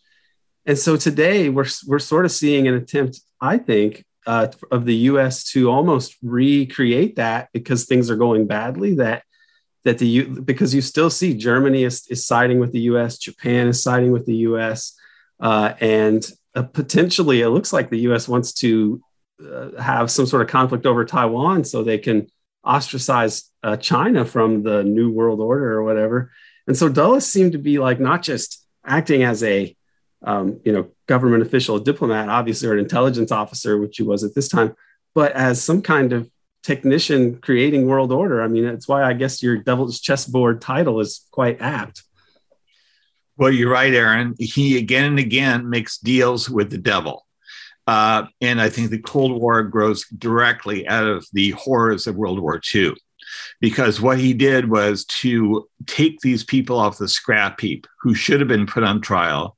And 0.66 0.78
so 0.78 0.96
today 0.96 1.50
we're 1.50 1.68
we're 1.86 2.00
sort 2.00 2.26
of 2.26 2.32
seeing 2.32 2.68
an 2.68 2.76
attempt, 2.76 3.20
I 3.42 3.58
think, 3.58 4.06
uh, 4.26 4.48
of 4.72 4.86
the 4.86 4.96
U.S. 5.12 5.44
to 5.52 5.70
almost 5.70 6.16
recreate 6.22 7.18
that 7.18 7.50
because 7.54 7.86
things 7.86 8.10
are 8.10 8.16
going 8.16 8.48
badly. 8.48 8.96
That 8.96 9.24
that 9.84 9.98
the 9.98 10.08
U, 10.08 10.42
because 10.42 10.74
you 10.74 10.82
still 10.82 11.10
see 11.10 11.34
Germany 11.34 11.84
is, 11.84 12.08
is 12.10 12.26
siding 12.26 12.60
with 12.60 12.72
the 12.72 12.82
U.S., 12.82 13.18
Japan 13.18 13.68
is 13.68 13.84
siding 13.84 14.12
with 14.12 14.26
the 14.26 14.38
U.S., 14.38 14.96
uh, 15.40 15.74
and 15.82 16.26
uh, 16.56 16.64
potentially 16.64 17.42
it 17.42 17.50
looks 17.50 17.74
like 17.74 17.90
the 17.90 18.00
U.S. 18.00 18.28
wants 18.28 18.54
to 18.54 19.02
uh, 19.46 19.82
have 19.82 20.10
some 20.10 20.26
sort 20.26 20.42
of 20.42 20.48
conflict 20.48 20.86
over 20.86 21.04
Taiwan 21.04 21.66
so 21.66 21.84
they 21.84 21.98
can 21.98 22.28
ostracize 22.66 23.50
uh, 23.64 23.78
China 23.78 24.26
from 24.26 24.64
the 24.64 24.84
New 24.84 25.12
World 25.12 25.40
Order 25.40 25.74
or 25.74 25.84
whatever. 25.84 26.32
And 26.68 26.78
so 26.78 26.90
Dulles 26.90 27.28
seemed 27.28 27.54
to 27.54 27.58
be 27.58 27.80
like 27.80 28.00
not 28.00 28.24
just 28.24 28.66
acting 28.86 29.24
as 29.24 29.44
a 29.44 29.76
um, 30.22 30.62
you 30.64 30.72
know 30.72 30.88
government 31.08 31.44
official, 31.44 31.80
diplomat, 31.80 32.30
obviously, 32.30 32.68
or 32.68 32.74
an 32.74 32.80
intelligence 32.80 33.32
officer, 33.32 33.78
which 33.78 33.98
he 33.98 34.04
was 34.04 34.24
at 34.24 34.36
this 34.36 34.48
time, 34.48 34.76
but 35.14 35.34
as 35.34 35.62
some 35.62 35.82
kind 35.82 36.14
of 36.14 36.30
technician 36.64 37.38
creating 37.40 37.86
world 37.86 38.12
order. 38.12 38.42
I 38.42 38.48
mean, 38.48 38.66
that's 38.66 38.88
why 38.88 39.04
I 39.04 39.14
guess 39.14 39.44
your 39.44 39.58
devil's 39.58 40.00
chessboard 40.00 40.62
title 40.62 41.00
is 41.02 41.28
quite 41.32 41.62
apt. 41.62 42.04
Well, 43.36 43.52
you're 43.52 43.72
right, 43.72 43.94
Aaron. 43.94 44.36
He 44.40 44.78
again 44.78 45.06
and 45.06 45.20
again 45.20 45.70
makes 45.70 45.98
deals 45.98 46.50
with 46.50 46.70
the 46.70 46.78
devil. 46.78 47.23
Uh, 47.88 48.26
and 48.42 48.62
I 48.62 48.70
think 48.70 48.90
the 48.90 49.00
Cold 49.00 49.40
War 49.40 49.64
grows 49.64 50.06
directly 50.18 50.88
out 50.88 51.06
of 51.06 51.26
the 51.34 51.52
horrors 51.52 52.08
of 52.08 52.16
World 52.16 52.40
War 52.40 52.62
II. 52.74 52.94
Because 53.60 54.02
what 54.02 54.20
he 54.20 54.34
did 54.34 54.70
was 54.70 55.06
to 55.06 55.68
take 55.86 56.20
these 56.20 56.44
people 56.44 56.78
off 56.78 56.98
the 56.98 57.08
scrap 57.08 57.60
heap 57.60 57.88
who 58.02 58.14
should 58.14 58.40
have 58.40 58.48
been 58.48 58.68
put 58.68 58.84
on 58.84 59.02
trial, 59.02 59.58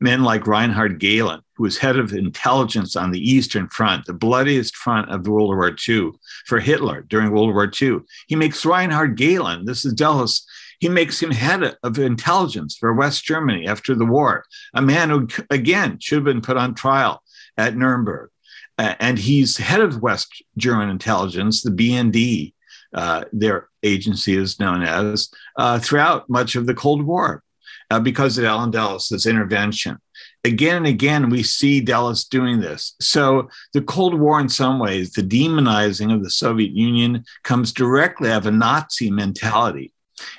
men 0.00 0.24
like 0.24 0.46
Reinhard 0.46 0.98
Gehlen, 0.98 1.40
who 1.56 1.62
was 1.62 1.78
head 1.78 1.96
of 1.96 2.12
intelligence 2.12 2.96
on 2.96 3.10
the 3.10 3.20
Eastern 3.20 3.68
Front, 3.68 4.06
the 4.06 4.12
bloodiest 4.12 4.76
front 4.76 5.10
of 5.10 5.26
World 5.26 5.50
War 5.50 5.74
II 5.88 6.10
for 6.46 6.58
Hitler 6.58 7.02
during 7.02 7.30
World 7.30 7.54
War 7.54 7.70
II. 7.80 8.00
He 8.26 8.34
makes 8.34 8.64
Reinhard 8.64 9.16
Gehlen, 9.16 9.64
this 9.64 9.84
is 9.84 9.92
Dulles, 9.92 10.44
he 10.80 10.88
makes 10.88 11.22
him 11.22 11.30
head 11.30 11.76
of 11.84 11.98
intelligence 12.00 12.76
for 12.76 12.92
West 12.92 13.24
Germany 13.24 13.68
after 13.68 13.94
the 13.94 14.04
war, 14.04 14.44
a 14.74 14.82
man 14.82 15.10
who, 15.10 15.28
again, 15.48 15.98
should 16.00 16.16
have 16.16 16.24
been 16.24 16.40
put 16.40 16.56
on 16.56 16.74
trial 16.74 17.22
at 17.56 17.76
Nuremberg. 17.76 18.30
Uh, 18.78 18.94
and 19.00 19.18
he's 19.18 19.58
head 19.58 19.80
of 19.80 20.02
West 20.02 20.42
German 20.56 20.88
intelligence, 20.88 21.62
the 21.62 21.70
BND, 21.70 22.54
uh, 22.94 23.24
their 23.32 23.68
agency 23.82 24.36
is 24.36 24.60
known 24.60 24.82
as, 24.82 25.30
uh, 25.56 25.78
throughout 25.78 26.28
much 26.28 26.56
of 26.56 26.66
the 26.66 26.74
Cold 26.74 27.02
War 27.02 27.42
uh, 27.90 28.00
because 28.00 28.38
of 28.38 28.44
Allen 28.44 28.70
Dulles' 28.70 29.26
intervention. 29.26 29.98
Again 30.44 30.78
and 30.78 30.86
again, 30.86 31.30
we 31.30 31.42
see 31.42 31.80
Dulles 31.80 32.24
doing 32.24 32.60
this. 32.60 32.96
So 33.00 33.48
the 33.72 33.82
Cold 33.82 34.18
War, 34.18 34.40
in 34.40 34.48
some 34.48 34.78
ways, 34.78 35.12
the 35.12 35.22
demonizing 35.22 36.12
of 36.12 36.24
the 36.24 36.30
Soviet 36.30 36.72
Union 36.72 37.24
comes 37.44 37.72
directly 37.72 38.30
out 38.30 38.38
of 38.38 38.46
a 38.46 38.50
Nazi 38.50 39.10
mentality. 39.10 39.92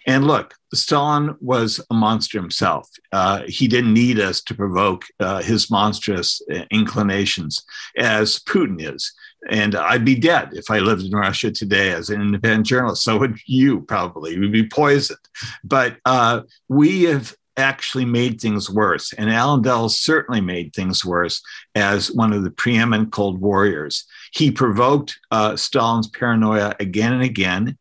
And 0.06 0.26
look, 0.26 0.56
Stalin 0.74 1.36
was 1.40 1.80
a 1.90 1.94
monster 1.94 2.40
himself. 2.40 2.90
Uh, 3.12 3.44
he 3.48 3.68
didn't 3.68 3.94
need 3.94 4.20
us 4.20 4.42
to 4.44 4.56
provoke 4.56 5.06
uh, 5.20 5.42
his 5.42 5.70
monstrous 5.70 6.42
uh, 6.52 6.66
inclinations 6.72 7.64
as 7.98 8.40
Putin 8.40 8.78
is. 8.80 9.14
And 9.50 9.76
I'd 9.76 10.06
be 10.06 10.16
dead 10.16 10.50
if 10.54 10.72
I 10.72 10.80
lived 10.80 11.04
in 11.04 11.12
Russia 11.12 11.52
today 11.52 11.92
as 11.92 12.10
an 12.10 12.22
independent 12.22 12.66
journalist. 12.66 13.04
So 13.04 13.18
would 13.18 13.38
you 13.46 13.82
probably. 13.82 14.40
We'd 14.40 14.52
be 14.52 14.68
poisoned. 14.68 15.20
But 15.64 15.98
uh, 16.06 16.42
we 16.70 17.04
have 17.04 17.36
actually 17.58 18.06
made 18.06 18.42
things 18.42 18.70
worse. 18.70 19.14
And 19.14 19.30
Allen 19.30 19.62
Dulles 19.62 20.00
certainly 20.00 20.42
made 20.42 20.74
things 20.74 21.06
worse 21.06 21.42
as 21.76 22.12
one 22.12 22.34
of 22.34 22.44
the 22.44 22.52
preeminent 22.52 23.12
Cold 23.12 23.40
Warriors. 23.40 24.06
He 24.34 24.52
provoked 24.52 25.20
uh, 25.32 25.56
Stalin's 25.56 26.08
paranoia 26.08 26.76
again 26.80 27.14
and 27.14 27.24
again 27.24 27.78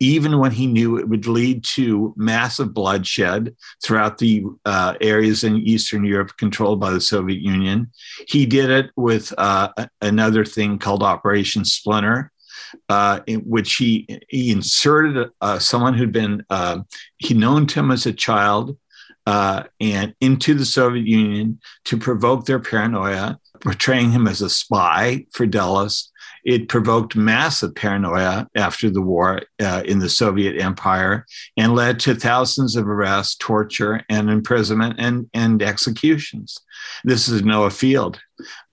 even 0.00 0.38
when 0.38 0.50
he 0.50 0.66
knew 0.66 0.98
it 0.98 1.08
would 1.08 1.26
lead 1.26 1.64
to 1.64 2.14
massive 2.16 2.74
bloodshed 2.74 3.54
throughout 3.82 4.18
the 4.18 4.44
uh, 4.64 4.94
areas 5.00 5.44
in 5.44 5.56
Eastern 5.58 6.04
Europe 6.04 6.36
controlled 6.36 6.80
by 6.80 6.90
the 6.90 7.00
Soviet 7.00 7.40
Union. 7.40 7.90
He 8.26 8.46
did 8.46 8.70
it 8.70 8.90
with 8.96 9.32
uh, 9.38 9.70
another 10.00 10.44
thing 10.44 10.78
called 10.78 11.02
Operation 11.02 11.64
Splinter. 11.64 12.32
Uh, 12.90 13.20
in 13.26 13.40
which 13.40 13.76
he 13.76 14.06
he 14.28 14.50
inserted 14.50 15.30
uh, 15.40 15.58
someone 15.58 15.94
who'd 15.94 16.12
been 16.12 16.44
uh, 16.50 16.80
he 17.16 17.32
known 17.32 17.66
to 17.66 17.80
him 17.80 17.90
as 17.90 18.04
a 18.04 18.12
child 18.12 18.76
uh, 19.28 19.64
and 19.78 20.14
into 20.22 20.54
the 20.54 20.64
Soviet 20.64 21.06
Union 21.06 21.60
to 21.84 21.98
provoke 21.98 22.46
their 22.46 22.58
paranoia, 22.58 23.38
portraying 23.60 24.10
him 24.10 24.26
as 24.26 24.40
a 24.40 24.48
spy 24.48 25.26
for 25.32 25.44
Dulles, 25.44 26.10
it 26.44 26.68
provoked 26.68 27.16
massive 27.16 27.74
paranoia 27.74 28.48
after 28.54 28.90
the 28.90 29.02
war 29.02 29.42
uh, 29.60 29.82
in 29.84 29.98
the 29.98 30.08
Soviet 30.08 30.60
Empire 30.60 31.26
and 31.56 31.74
led 31.74 32.00
to 32.00 32.14
thousands 32.14 32.76
of 32.76 32.88
arrests, 32.88 33.36
torture, 33.36 34.04
and 34.08 34.30
imprisonment 34.30 34.96
and, 34.98 35.28
and 35.34 35.62
executions. 35.62 36.58
This 37.04 37.28
is 37.28 37.42
Noel 37.42 37.70
Field. 37.70 38.20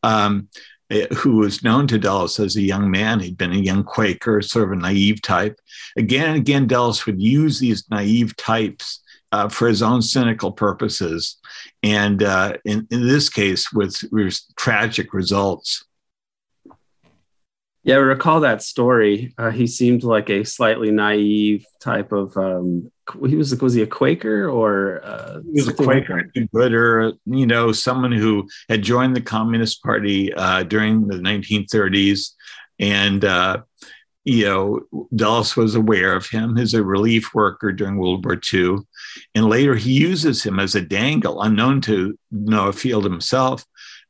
Um, 0.04 0.50
eh, 0.92 1.08
who 1.16 1.38
was 1.38 1.64
known 1.64 1.88
to 1.88 1.98
Dulles 1.98 2.40
as 2.40 2.56
a 2.56 2.62
young 2.62 2.92
man. 2.92 3.20
He'd 3.20 3.38
been 3.38 3.52
a 3.52 3.56
young 3.56 3.84
Quaker, 3.84 4.42
sort 4.42 4.66
of 4.66 4.72
a 4.72 4.82
naive 4.82 5.22
type. 5.22 5.60
Again 5.98 6.30
and 6.30 6.38
again, 6.38 6.68
Dulles 6.68 7.06
would 7.06 7.22
use 7.22 7.60
these 7.60 7.90
naive 7.90 8.36
types 8.38 9.02
uh, 9.32 9.50
for 9.50 9.68
his 9.68 9.82
own 9.82 10.02
cynical 10.02 10.52
purposes. 10.52 11.38
And 11.84 12.24
uh, 12.24 12.54
in, 12.64 12.88
in 12.90 13.08
this 13.08 13.30
case, 13.30 13.72
with, 13.74 14.04
with 14.12 14.40
tragic 14.56 15.14
results. 15.14 15.86
Yeah, 17.86 17.96
I 17.96 18.00
recall 18.00 18.40
that 18.40 18.64
story. 18.64 19.36
Uh, 19.38 19.52
he 19.52 19.68
seemed 19.68 20.04
like 20.04 20.32
a 20.32 20.44
slightly 20.44 20.90
naive 20.90 21.68
type 21.80 22.12
of. 22.12 22.36
Um, 22.36 22.92
he 23.28 23.36
was 23.36 23.56
was 23.62 23.76
he 23.76 23.84
a 23.84 23.88
Quaker 23.88 24.50
or 24.50 25.02
uh, 25.04 25.42
he 25.44 25.62
was 25.62 25.68
a 25.68 25.74
Quaker, 25.74 26.32
like 26.34 26.52
gooder, 26.52 27.14
you 27.28 27.46
know, 27.46 27.72
someone 27.72 28.12
who 28.12 28.50
had 28.70 28.82
joined 28.82 29.16
the 29.16 29.22
Communist 29.22 29.84
Party 29.84 30.34
uh, 30.34 30.64
during 30.64 31.08
the 31.08 31.18
1930s, 31.18 32.32
and 32.80 33.24
uh, 33.24 33.62
you 34.24 34.46
know, 34.46 35.08
Dulles 35.16 35.56
was 35.56 35.76
aware 35.76 36.16
of 36.16 36.28
him 36.28 36.58
as 36.58 36.74
a 36.74 36.84
relief 36.84 37.36
worker 37.36 37.72
during 37.72 37.98
World 37.98 38.26
War 38.26 38.42
II, 38.52 38.78
and 39.36 39.46
later 39.46 39.76
he 39.76 39.92
uses 39.92 40.44
him 40.44 40.60
as 40.60 40.74
a 40.74 40.82
dangle, 40.82 41.40
unknown 41.40 41.82
to 41.82 42.18
Noel 42.32 42.72
Field 42.72 43.04
himself, 43.04 43.64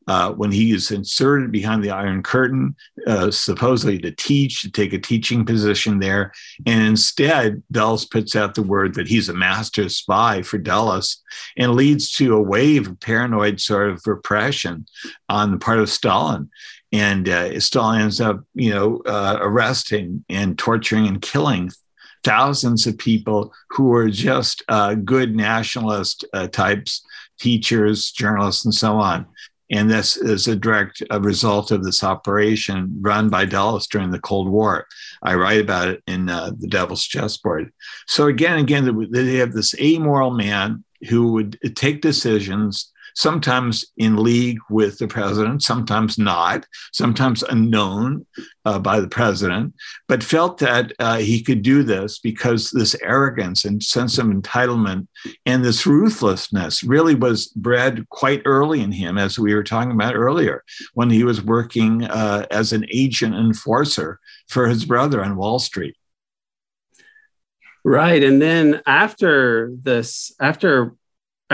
uh, 0.07 0.31
when 0.33 0.51
he 0.51 0.71
is 0.71 0.91
inserted 0.91 1.51
behind 1.51 1.83
the 1.83 1.89
Iron 1.89 2.21
Curtain, 2.21 2.75
uh, 3.07 3.31
supposedly 3.31 3.97
to 3.99 4.11
teach, 4.11 4.61
to 4.61 4.71
take 4.71 4.93
a 4.93 4.99
teaching 4.99 5.45
position 5.45 5.99
there. 5.99 6.31
And 6.65 6.83
instead, 6.83 7.63
Dulles 7.71 8.05
puts 8.05 8.35
out 8.35 8.55
the 8.55 8.63
word 8.63 8.93
that 8.95 9.07
he's 9.07 9.29
a 9.29 9.33
master 9.33 9.89
spy 9.89 10.41
for 10.41 10.57
Dulles 10.57 11.23
and 11.57 11.75
leads 11.75 12.11
to 12.13 12.35
a 12.35 12.41
wave 12.41 12.87
of 12.87 12.99
paranoid 12.99 13.59
sort 13.59 13.89
of 13.89 14.05
repression 14.05 14.85
on 15.29 15.51
the 15.51 15.57
part 15.57 15.79
of 15.79 15.89
Stalin. 15.89 16.49
And 16.91 17.27
uh, 17.27 17.59
Stalin 17.59 18.01
ends 18.01 18.21
up, 18.21 18.41
you 18.53 18.69
know, 18.69 19.01
uh, 19.05 19.37
arresting 19.41 20.23
and 20.29 20.57
torturing 20.57 21.07
and 21.07 21.21
killing 21.21 21.71
thousands 22.23 22.87
of 22.87 22.97
people 22.97 23.53
who 23.69 23.85
were 23.85 24.09
just 24.09 24.63
uh, 24.67 24.95
good 24.95 25.35
nationalist 25.35 26.25
uh, 26.33 26.47
types, 26.47 27.05
teachers, 27.39 28.11
journalists, 28.11 28.65
and 28.65 28.73
so 28.73 28.95
on. 28.95 29.25
And 29.71 29.89
this 29.89 30.15
is 30.15 30.47
a 30.47 30.55
direct 30.55 31.01
result 31.19 31.71
of 31.71 31.83
this 31.83 32.03
operation 32.03 32.97
run 33.01 33.29
by 33.29 33.45
Dulles 33.45 33.87
during 33.87 34.11
the 34.11 34.19
Cold 34.19 34.47
War. 34.47 34.85
I 35.23 35.35
write 35.35 35.59
about 35.59 35.87
it 35.87 36.03
in 36.05 36.29
uh, 36.29 36.51
The 36.57 36.67
Devil's 36.67 37.03
Chessboard. 37.03 37.71
So, 38.07 38.27
again, 38.27 38.59
again, 38.59 39.07
they 39.11 39.37
have 39.37 39.53
this 39.53 39.73
amoral 39.79 40.31
man 40.31 40.83
who 41.09 41.31
would 41.33 41.59
take 41.75 42.01
decisions 42.01 42.91
sometimes 43.15 43.85
in 43.97 44.17
league 44.17 44.59
with 44.69 44.97
the 44.99 45.07
president, 45.07 45.63
sometimes 45.63 46.17
not, 46.17 46.67
sometimes 46.91 47.43
unknown 47.43 48.25
uh, 48.65 48.77
by 48.77 48.99
the 48.99 49.07
president, 49.07 49.73
but 50.07 50.23
felt 50.23 50.57
that 50.57 50.91
uh, 50.99 51.17
he 51.17 51.41
could 51.41 51.61
do 51.61 51.81
this 51.81 52.19
because 52.19 52.71
this 52.71 52.95
arrogance 53.01 53.65
and 53.65 53.81
sense 53.81 54.17
of 54.17 54.27
entitlement 54.27 55.07
and 55.45 55.63
this 55.63 55.87
ruthlessness 55.87 56.83
really 56.83 57.15
was 57.15 57.47
bred 57.47 58.07
quite 58.09 58.41
early 58.45 58.81
in 58.81 58.91
him, 58.91 59.17
as 59.17 59.39
we 59.39 59.55
were 59.55 59.63
talking 59.63 59.91
about 59.91 60.15
earlier, 60.15 60.63
when 60.93 61.09
he 61.09 61.23
was 61.23 61.41
working 61.41 62.03
uh, 62.03 62.45
as 62.51 62.73
an 62.73 62.85
agent 62.91 63.33
enforcer 63.33 64.19
for 64.47 64.67
his 64.67 64.85
brother 64.85 65.23
on 65.23 65.37
Wall 65.37 65.59
Street. 65.59 65.95
Right. 67.85 68.23
And 68.23 68.41
then 68.41 68.81
after 68.87 69.71
this, 69.83 70.33
after 70.41 70.95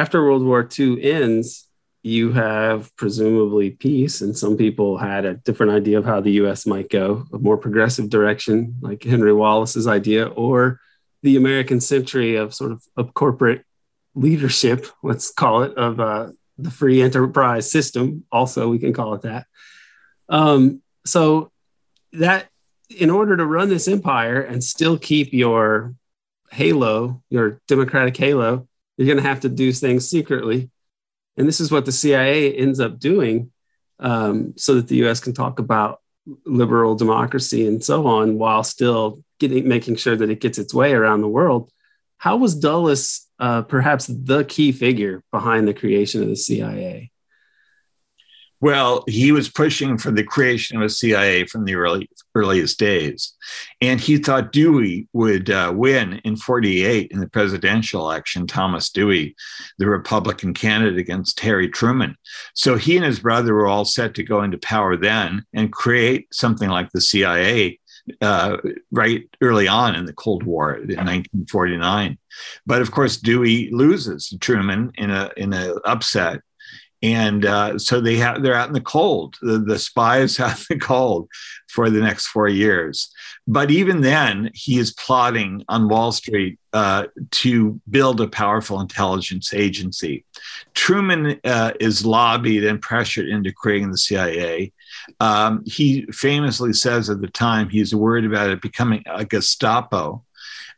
after 0.02 0.24
World 0.24 0.44
War 0.44 0.68
II 0.80 1.04
ends, 1.04 1.70
you 2.02 2.32
have 2.32 2.90
presumably 2.96 3.70
peace, 3.70 4.22
and 4.22 4.36
some 4.36 4.58
people 4.58 4.98
had 4.98 5.26
a 5.26 5.36
different 5.36 5.74
idea 5.74 6.00
of 6.00 6.06
how 6.06 6.20
the 6.20 6.32
US 6.44 6.66
might 6.66 6.90
go, 6.90 7.28
a 7.32 7.38
more 7.38 7.56
progressive 7.56 8.10
direction, 8.10 8.78
like 8.82 9.04
Henry 9.04 9.32
Wallace's 9.32 9.86
idea, 9.86 10.26
or 10.26 10.80
the 11.22 11.38
American 11.38 11.80
century 11.80 12.36
of 12.36 12.52
sort 12.52 12.72
of, 12.72 12.84
of 12.98 13.14
corporate 13.14 13.64
leadership, 14.16 14.88
let's 15.04 15.32
call 15.32 15.62
it, 15.62 15.78
of 15.78 16.00
uh, 16.00 16.30
the 16.58 16.72
free 16.72 17.04
enterprise 17.04 17.72
system. 17.72 18.24
Also, 18.32 18.70
we 18.70 18.80
can 18.80 18.94
call 18.94 19.14
it 19.14 19.22
that. 19.22 19.46
Um, 20.30 20.82
so, 21.06 21.52
that 22.14 22.48
in 22.90 23.12
order 23.12 23.38
to 23.38 23.46
run 23.46 23.70
this 23.70 23.88
empire 23.88 24.42
and 24.42 24.64
still 24.64 24.98
keep 24.98 25.32
your 25.32 25.94
halo, 26.52 27.22
your 27.30 27.62
democratic 27.68 28.18
halo, 28.18 28.68
you're 28.98 29.08
going 29.08 29.18
to 29.18 29.30
have 29.30 29.42
to 29.42 29.50
do 29.50 29.72
things 29.72 30.10
secretly. 30.10 30.70
And 31.38 31.48
this 31.48 31.60
is 31.60 31.72
what 31.72 31.86
the 31.86 31.92
CIA 31.92 32.54
ends 32.54 32.80
up 32.80 33.00
doing 33.00 33.52
um, 34.00 34.54
so 34.58 34.76
that 34.76 34.88
the 34.88 35.08
US 35.08 35.20
can 35.20 35.34
talk 35.34 35.60
about 35.60 36.02
liberal 36.46 36.96
democracy 36.96 37.68
and 37.68 37.84
so 37.84 38.06
on 38.06 38.38
while 38.38 38.64
still 38.64 39.24
getting 39.40 39.68
making 39.68 39.96
sure 39.96 40.16
that 40.16 40.30
it 40.30 40.40
gets 40.40 40.58
its 40.58 40.74
way 40.74 40.94
around 40.94 41.22
the 41.22 41.28
world. 41.28 41.72
How 42.18 42.38
was 42.38 42.56
Dulles 42.56 43.28
uh, 43.40 43.64
perhaps 43.64 44.06
the 44.08 44.44
key 44.44 44.72
figure 44.72 45.24
behind 45.32 45.68
the 45.68 45.74
creation 45.74 46.22
of 46.22 46.30
the 46.30 46.36
CIA? 46.36 47.11
Well, 48.62 49.04
he 49.08 49.32
was 49.32 49.50
pushing 49.50 49.98
for 49.98 50.12
the 50.12 50.24
creation 50.24 50.78
of 50.78 50.84
a 50.84 50.90
CIA 50.90 51.46
from 51.46 51.66
the 51.66 51.76
early 51.76 52.10
earliest 52.36 52.80
days, 52.80 53.34
and 53.82 54.00
he 54.00 54.18
thought 54.18 54.52
Dewey 54.52 55.08
would 55.14 55.50
uh, 55.50 55.74
win 55.76 56.22
in 56.24 56.36
'48 56.36 57.12
in 57.12 57.20
the 57.20 57.28
presidential 57.30 58.02
election. 58.02 58.46
Thomas 58.46 58.90
Dewey, 58.90 59.36
the 59.80 59.88
Republican 59.88 60.54
candidate 60.54 61.00
against 61.00 61.40
Harry 61.40 61.70
Truman. 61.70 62.16
So 62.54 62.78
he 62.78 62.96
and 62.96 63.06
his 63.06 63.20
brother 63.20 63.54
were 63.54 63.68
all 63.68 63.86
set 63.86 64.14
to 64.16 64.24
go 64.24 64.44
into 64.44 64.58
power 64.60 64.96
then 64.96 65.44
and 65.54 65.74
create 65.74 66.28
something 66.32 66.70
like 66.70 66.92
the 66.92 67.02
CIA 67.02 67.80
uh, 68.22 68.58
right 68.92 69.28
early 69.42 69.68
on 69.68 69.96
in 69.96 70.06
the 70.06 70.14
Cold 70.14 70.44
War 70.44 70.76
in 70.76 70.98
1949. 70.98 72.18
But 72.66 72.82
of 72.82 72.92
course, 72.92 73.18
Dewey 73.18 73.70
loses 73.72 74.36
Truman 74.40 74.92
in 74.96 75.10
a 75.10 75.32
in 75.38 75.54
an 75.54 75.78
upset, 75.86 76.42
and 77.04 77.46
uh, 77.46 77.80
so 77.80 78.00
they 78.00 78.18
have 78.18 78.44
they're 78.44 78.56
out 78.56 78.68
in 78.68 78.74
the 78.74 78.82
cold. 78.82 79.36
The, 79.42 79.60
the 79.60 79.76
in 79.96 80.58
the 80.70 80.80
cold 80.80 81.30
for 81.68 81.90
the 81.90 82.02
next 82.02 82.28
four 82.28 82.48
years. 82.48 83.12
But 83.48 83.72
even 83.72 84.02
then, 84.02 84.52
he 84.54 84.78
is 84.78 84.94
plotting 84.94 85.64
on 85.68 85.90
Wall 85.90 86.12
Street 86.12 86.60
uh, 86.74 87.08
to 87.32 87.82
build 87.90 88.22
a 88.22 88.28
powerful 88.28 88.80
intelligence 88.80 89.54
agency. 89.54 90.26
Truman 90.74 91.40
uh, 91.44 91.72
is 91.80 92.06
lobbied 92.06 92.64
and 92.64 92.82
pressured 92.82 93.28
into 93.28 93.52
creating 93.52 93.92
the 93.92 93.98
CIA. 93.98 94.72
Um, 95.20 95.64
he 95.66 96.06
famously 96.12 96.74
says 96.74 97.10
at 97.10 97.22
the 97.22 97.28
time 97.28 97.70
he's 97.70 97.96
worried 97.96 98.26
about 98.26 98.52
it 98.52 98.62
becoming 98.62 99.04
a 99.08 99.26
Gestapo. 99.26 100.24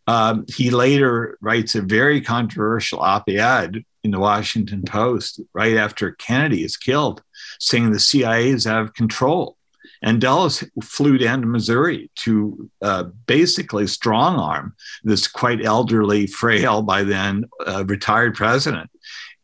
Um, 0.07 0.45
he 0.47 0.69
later 0.69 1.37
writes 1.41 1.75
a 1.75 1.81
very 1.81 2.21
controversial 2.21 2.99
op 2.99 3.29
ed 3.29 3.83
in 4.03 4.11
the 4.11 4.19
Washington 4.19 4.83
Post 4.83 5.39
right 5.53 5.77
after 5.77 6.11
Kennedy 6.11 6.63
is 6.63 6.77
killed, 6.77 7.23
saying 7.59 7.91
the 7.91 7.99
CIA 7.99 8.49
is 8.49 8.67
out 8.67 8.81
of 8.81 8.93
control. 8.93 9.57
And 10.01 10.19
Dulles 10.19 10.65
flew 10.83 11.17
down 11.17 11.41
to 11.41 11.47
Missouri 11.47 12.11
to 12.17 12.69
uh, 12.81 13.03
basically 13.25 13.87
strong 13.87 14.35
arm 14.35 14.75
this 15.03 15.27
quite 15.27 15.63
elderly, 15.63 16.27
frail 16.27 16.81
by 16.81 17.03
then 17.03 17.45
uh, 17.65 17.85
retired 17.85 18.35
president 18.35 18.89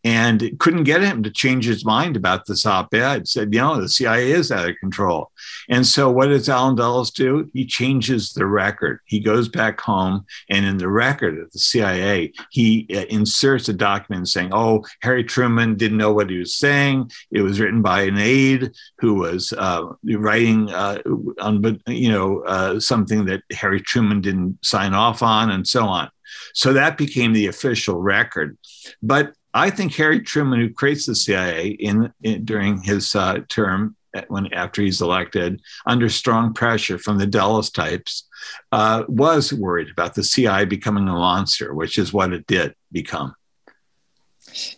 and 0.04 0.52
couldn't 0.60 0.84
get 0.84 1.02
him 1.02 1.24
to 1.24 1.32
change 1.32 1.66
his 1.66 1.84
mind 1.84 2.16
about 2.16 2.46
this 2.46 2.66
op-ed. 2.66 3.28
Said, 3.28 3.54
you 3.54 3.60
know, 3.60 3.82
the 3.82 3.90
CIA 3.90 4.32
is 4.32 4.52
out 4.52 4.70
of 4.70 4.76
control. 4.78 5.32
And 5.68 5.86
so, 5.86 6.10
what 6.10 6.28
does 6.28 6.48
Allen 6.48 6.76
Dulles 6.76 7.12
do? 7.12 7.50
He 7.54 7.66
changes 7.66 8.34
the 8.34 8.46
record. 8.46 9.00
He 9.06 9.20
goes 9.20 9.50
back 9.50 9.80
home, 9.82 10.26
and 10.50 10.66
in 10.66 10.78
the 10.78 10.88
record 10.88 11.38
of 11.40 11.52
the 11.52 11.60
CIA, 11.60 12.32
he 12.52 12.88
uh, 12.94 13.06
inserts 13.10 13.68
a 13.70 13.74
document 13.74 14.30
saying, 14.30 14.50
"Oh, 14.54 14.86
Harry 15.02 15.24
Truman 15.24 15.76
didn't 15.76 15.98
know 15.98 16.13
what 16.13 16.30
he 16.30 16.38
was 16.38 16.56
saying. 16.56 17.12
It 17.32 17.42
was 17.42 17.60
written 17.60 17.82
by 17.82 18.04
an 18.04 18.17
aide 18.17 18.71
who 19.00 19.15
was 19.15 19.54
uh, 19.54 19.86
writing 20.04 20.69
uh, 20.71 21.02
on, 21.42 21.82
you 21.88 22.12
know, 22.12 22.42
uh, 22.44 22.80
something 22.80 23.26
that 23.26 23.44
Harry 23.52 23.82
Truman 23.82 24.21
didn't 24.21 24.60
sign 24.63 24.94
off 24.94 25.21
on, 25.21 25.52
and 25.52 25.67
so 25.67 25.86
on." 25.86 26.10
So 26.54 26.73
that 26.73 26.98
became 26.98 27.34
the 27.34 27.48
official 27.48 28.02
record. 28.02 28.58
But 29.02 29.34
I 29.54 29.69
think 29.69 29.95
Harry 29.95 30.21
Truman, 30.21 30.60
who 30.60 30.69
creates 30.69 31.06
the 31.06 31.15
CIA 31.15 31.69
in, 31.69 32.13
in 32.21 32.45
during 32.45 32.81
his 32.81 33.15
uh, 33.15 33.39
term 33.50 33.95
when 34.27 34.52
after 34.54 34.81
he's 34.81 35.02
elected, 35.02 35.62
under 35.85 36.10
strong 36.10 36.54
pressure 36.54 36.97
from 36.97 37.17
the 37.17 37.27
Dulles 37.27 37.69
types, 37.69 38.27
uh, 38.71 39.04
was 39.08 39.54
worried 39.54 39.89
about 39.89 40.15
the 40.15 40.23
CIA 40.23 40.65
becoming 40.65 41.08
a 41.08 41.13
monster, 41.13 41.73
which 41.73 41.97
is 41.97 42.13
what 42.13 42.33
it 42.33 42.47
did 42.47 42.75
become. 42.91 43.35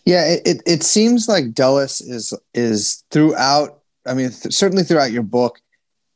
Yeah, 0.04 0.36
it, 0.44 0.62
it 0.66 0.82
seems 0.82 1.28
like 1.28 1.54
Dulles 1.54 2.00
is 2.00 2.34
is 2.52 3.04
throughout. 3.10 3.80
I 4.06 4.14
mean, 4.14 4.30
th- 4.30 4.54
certainly 4.54 4.82
throughout 4.82 5.12
your 5.12 5.22
book, 5.22 5.60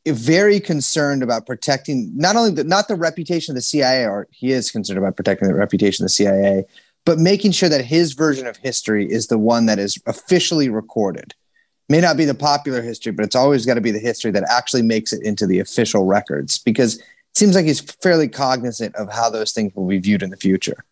very 0.07 0.61
concerned 0.61 1.23
about 1.23 1.47
protecting 1.47 2.13
not 2.15 2.37
only 2.37 2.51
the 2.51 2.65
not 2.65 2.89
the 2.89 2.97
reputation 2.97 3.53
of 3.53 3.57
the 3.57 3.63
CIA, 3.63 4.07
or 4.07 4.29
he 4.31 4.53
is 4.53 4.71
concerned 4.71 4.99
about 4.99 5.17
protecting 5.17 5.49
the 5.49 5.55
reputation 5.55 6.05
of 6.05 6.07
the 6.07 6.13
CIA, 6.13 6.65
but 7.07 7.19
making 7.19 7.53
sure 7.53 7.69
that 7.69 7.85
his 7.85 8.13
version 8.13 8.47
of 8.47 8.59
history 8.59 9.11
is 9.11 9.29
the 9.29 9.39
one 9.39 9.65
that 9.67 9.79
is 9.79 9.97
officially 10.07 10.69
recorded. 10.69 11.35
May 11.89 12.01
not 12.01 12.17
be 12.17 12.25
the 12.25 12.35
popular 12.35 12.83
history, 12.83 13.13
but 13.13 13.25
it's 13.25 13.37
always 13.37 13.65
got 13.65 13.75
to 13.75 13.81
be 13.81 13.93
the 13.93 14.01
history 14.01 14.33
that 14.33 14.45
actually 14.51 14.83
makes 14.83 15.13
it 15.13 15.23
into 15.23 15.47
the 15.47 15.61
official 15.61 16.05
records 16.05 16.59
because 16.59 16.99
it 16.99 17.05
seems 17.37 17.55
like 17.55 17.65
he's 17.65 17.81
fairly 17.81 18.29
cognizant 18.29 18.95
of 18.97 19.11
how 19.11 19.31
those 19.31 19.53
things 19.53 19.73
will 19.77 19.87
be 19.87 19.99
viewed 19.99 20.23
in 20.23 20.31
the 20.31 20.37
future. 20.37 20.85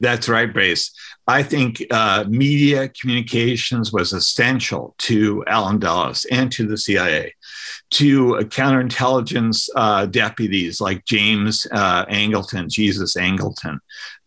That's 0.00 0.28
right, 0.28 0.52
Brace. 0.52 0.92
I 1.26 1.42
think 1.42 1.84
uh, 1.90 2.24
media 2.28 2.88
communications 2.88 3.92
was 3.92 4.12
essential 4.12 4.94
to 4.98 5.42
Allen 5.46 5.78
Dulles 5.78 6.24
and 6.30 6.52
to 6.52 6.66
the 6.66 6.76
CIA 6.76 7.34
to 7.90 8.34
counterintelligence 8.44 9.68
uh, 9.76 10.06
deputies 10.06 10.80
like 10.80 11.04
James 11.04 11.66
uh, 11.72 12.04
Angleton, 12.06 12.68
Jesus 12.68 13.16
Angleton, 13.16 13.78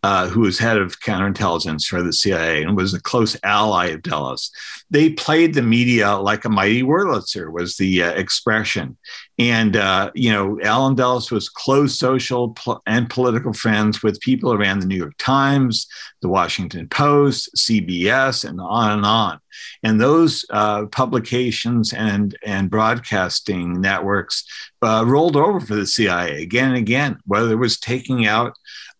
uh, 0.02 0.28
who 0.28 0.40
was 0.40 0.58
head 0.58 0.78
of 0.78 1.00
counterintelligence 1.00 1.84
for 1.84 2.02
the 2.02 2.12
CIA 2.12 2.62
and 2.62 2.76
was 2.76 2.94
a 2.94 3.02
close 3.02 3.36
ally 3.42 3.88
of 3.88 4.02
Dulles. 4.02 4.50
They 4.90 5.10
played 5.10 5.54
the 5.54 5.62
media 5.62 6.16
like 6.16 6.44
a 6.44 6.48
mighty 6.48 6.82
Wurlitzer, 6.82 7.52
was 7.52 7.76
the 7.76 8.02
uh, 8.02 8.12
expression. 8.12 8.96
And, 9.40 9.74
uh, 9.74 10.10
you 10.14 10.30
know, 10.30 10.60
Allen 10.60 10.94
Dulles 10.94 11.30
was 11.30 11.48
close 11.48 11.98
social 11.98 12.50
pl- 12.50 12.82
and 12.84 13.08
political 13.08 13.54
friends 13.54 14.02
with 14.02 14.20
people 14.20 14.52
around 14.52 14.80
the 14.80 14.86
New 14.86 14.98
York 14.98 15.14
Times, 15.16 15.86
the 16.20 16.28
Washington 16.28 16.86
Post, 16.88 17.48
CBS, 17.56 18.46
and 18.46 18.60
on 18.60 18.98
and 18.98 19.06
on. 19.06 19.40
And 19.82 19.98
those 19.98 20.44
uh, 20.50 20.86
publications 20.92 21.94
and, 21.94 22.36
and 22.44 22.68
broadcasting 22.68 23.80
networks 23.80 24.44
uh, 24.82 25.04
rolled 25.06 25.36
over 25.36 25.58
for 25.58 25.74
the 25.74 25.86
CIA 25.86 26.42
again 26.42 26.68
and 26.68 26.76
again, 26.76 27.18
whether 27.24 27.52
it 27.52 27.56
was 27.56 27.80
taking 27.80 28.26
out 28.26 28.54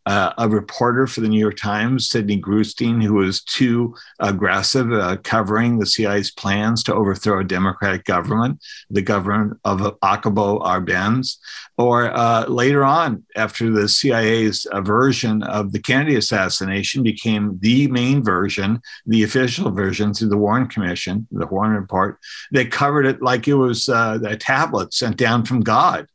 uh, 0.06 0.32
a 0.38 0.48
reporter 0.48 1.06
for 1.06 1.20
the 1.20 1.28
New 1.28 1.38
York 1.38 1.56
Times, 1.56 2.08
Sydney 2.08 2.40
Gruson, 2.40 3.02
who 3.02 3.14
was 3.14 3.42
too 3.42 3.94
aggressive, 4.18 4.92
uh, 4.92 5.16
covering 5.22 5.78
the 5.78 5.86
CIA's 5.86 6.30
plans 6.30 6.82
to 6.84 6.94
overthrow 6.94 7.40
a 7.40 7.44
democratic 7.44 8.04
government, 8.04 8.60
the 8.88 9.02
government 9.02 9.58
of 9.64 9.80
Jacobo 10.02 10.58
Arbenz. 10.60 11.36
Or 11.76 12.14
uh, 12.14 12.46
later 12.46 12.84
on, 12.84 13.24
after 13.36 13.70
the 13.70 13.88
CIA's 13.88 14.66
version 14.80 15.42
of 15.42 15.72
the 15.72 15.78
Kennedy 15.78 16.16
assassination 16.16 17.02
became 17.02 17.58
the 17.60 17.88
main 17.88 18.22
version, 18.22 18.80
the 19.06 19.22
official 19.22 19.70
version 19.70 20.12
through 20.12 20.28
the 20.28 20.36
Warren 20.36 20.66
Commission, 20.66 21.26
the 21.30 21.46
Warren 21.46 21.72
Report, 21.72 22.18
they 22.52 22.64
covered 22.64 23.06
it 23.06 23.22
like 23.22 23.48
it 23.48 23.54
was 23.54 23.88
uh, 23.88 24.18
a 24.26 24.36
tablet 24.36 24.92
sent 24.92 25.16
down 25.16 25.44
from 25.44 25.60
God. 25.60 26.06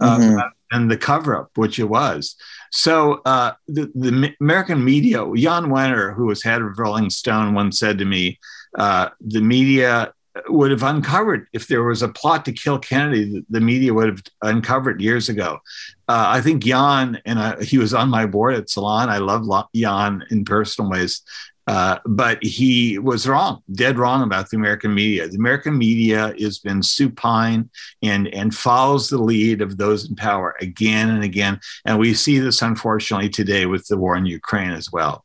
Uh, 0.00 0.18
mm-hmm. 0.18 0.38
And 0.70 0.90
the 0.90 0.96
cover 0.96 1.36
up, 1.36 1.50
which 1.54 1.78
it 1.78 1.84
was. 1.84 2.36
So 2.72 3.20
uh, 3.24 3.52
the, 3.68 3.90
the 3.94 4.34
American 4.40 4.84
media, 4.84 5.18
Jan 5.36 5.66
Wenner, 5.66 6.14
who 6.14 6.26
was 6.26 6.42
head 6.42 6.62
of 6.62 6.78
Rolling 6.78 7.10
Stone, 7.10 7.54
once 7.54 7.78
said 7.78 7.98
to 7.98 8.04
me, 8.04 8.38
uh, 8.76 9.10
the 9.20 9.40
media 9.40 10.12
would 10.48 10.72
have 10.72 10.82
uncovered 10.82 11.46
if 11.52 11.68
there 11.68 11.84
was 11.84 12.02
a 12.02 12.08
plot 12.08 12.44
to 12.44 12.52
kill 12.52 12.78
Kennedy. 12.78 13.44
The 13.48 13.60
media 13.60 13.94
would 13.94 14.08
have 14.08 14.22
uncovered 14.42 15.00
years 15.00 15.28
ago. 15.28 15.60
Uh, 16.08 16.26
I 16.26 16.40
think 16.40 16.64
Jan 16.64 17.20
and 17.24 17.38
I, 17.38 17.62
he 17.62 17.78
was 17.78 17.94
on 17.94 18.10
my 18.10 18.26
board 18.26 18.54
at 18.54 18.68
Salon. 18.68 19.08
I 19.08 19.18
love 19.18 19.46
Jan 19.74 20.24
in 20.30 20.44
personal 20.44 20.90
ways. 20.90 21.22
Uh, 21.66 21.98
but 22.04 22.42
he 22.42 22.98
was 22.98 23.26
wrong, 23.26 23.62
dead 23.72 23.98
wrong 23.98 24.22
about 24.22 24.50
the 24.50 24.56
American 24.56 24.94
media. 24.94 25.26
The 25.26 25.38
American 25.38 25.78
media 25.78 26.34
has 26.38 26.58
been 26.58 26.82
supine 26.82 27.70
and, 28.02 28.28
and 28.28 28.54
follows 28.54 29.08
the 29.08 29.18
lead 29.18 29.62
of 29.62 29.78
those 29.78 30.08
in 30.08 30.14
power 30.14 30.54
again 30.60 31.08
and 31.08 31.24
again. 31.24 31.60
And 31.86 31.98
we 31.98 32.12
see 32.12 32.38
this, 32.38 32.60
unfortunately, 32.60 33.30
today 33.30 33.64
with 33.64 33.86
the 33.86 33.96
war 33.96 34.16
in 34.16 34.26
Ukraine 34.26 34.72
as 34.72 34.92
well. 34.92 35.24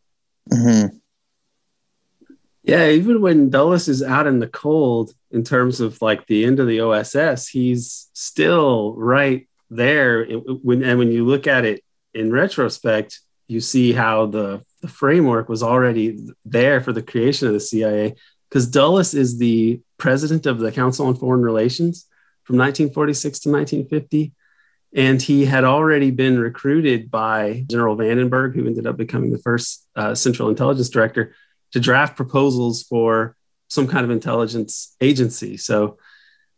Mm-hmm. 0.51 0.95
Yeah, 2.63 2.89
even 2.89 3.21
when 3.21 3.49
Dulles 3.49 3.87
is 3.87 4.03
out 4.03 4.27
in 4.27 4.39
the 4.39 4.47
cold 4.47 5.13
in 5.31 5.43
terms 5.43 5.81
of 5.81 6.01
like 6.01 6.27
the 6.27 6.45
end 6.45 6.59
of 6.59 6.67
the 6.67 6.81
OSS, 6.81 7.47
he's 7.47 8.09
still 8.13 8.93
right 8.95 9.47
there. 9.69 10.25
When, 10.25 10.83
and 10.83 10.99
when 10.99 11.11
you 11.11 11.25
look 11.25 11.47
at 11.47 11.65
it 11.65 11.83
in 12.13 12.31
retrospect, 12.31 13.19
you 13.47 13.59
see 13.59 13.91
how 13.91 14.27
the 14.27 14.63
the 14.81 14.87
framework 14.87 15.49
was 15.49 15.63
already 15.63 16.19
there 16.45 16.81
for 16.81 16.93
the 16.93 17.01
creation 17.01 17.47
of 17.47 17.53
the 17.53 17.59
CIA 17.59 18.15
because 18.49 18.67
Dulles 18.67 19.13
is 19.13 19.37
the 19.37 19.81
president 19.97 20.45
of 20.45 20.59
the 20.59 20.71
Council 20.71 21.07
on 21.07 21.15
Foreign 21.15 21.41
Relations 21.41 22.07
from 22.43 22.57
1946 22.57 23.39
to 23.39 23.49
1950. 23.51 24.33
And 24.95 25.21
he 25.21 25.45
had 25.45 25.65
already 25.65 26.09
been 26.09 26.39
recruited 26.39 27.11
by 27.11 27.63
General 27.69 27.95
Vandenberg, 27.95 28.55
who 28.55 28.65
ended 28.65 28.87
up 28.87 28.97
becoming 28.97 29.31
the 29.31 29.37
first 29.37 29.87
uh, 29.95 30.15
Central 30.15 30.49
Intelligence 30.49 30.89
Director, 30.89 31.35
to 31.73 31.79
draft 31.79 32.15
proposals 32.15 32.81
for 32.83 33.35
some 33.67 33.85
kind 33.85 34.03
of 34.03 34.09
intelligence 34.09 34.95
agency. 34.99 35.57
So, 35.57 35.99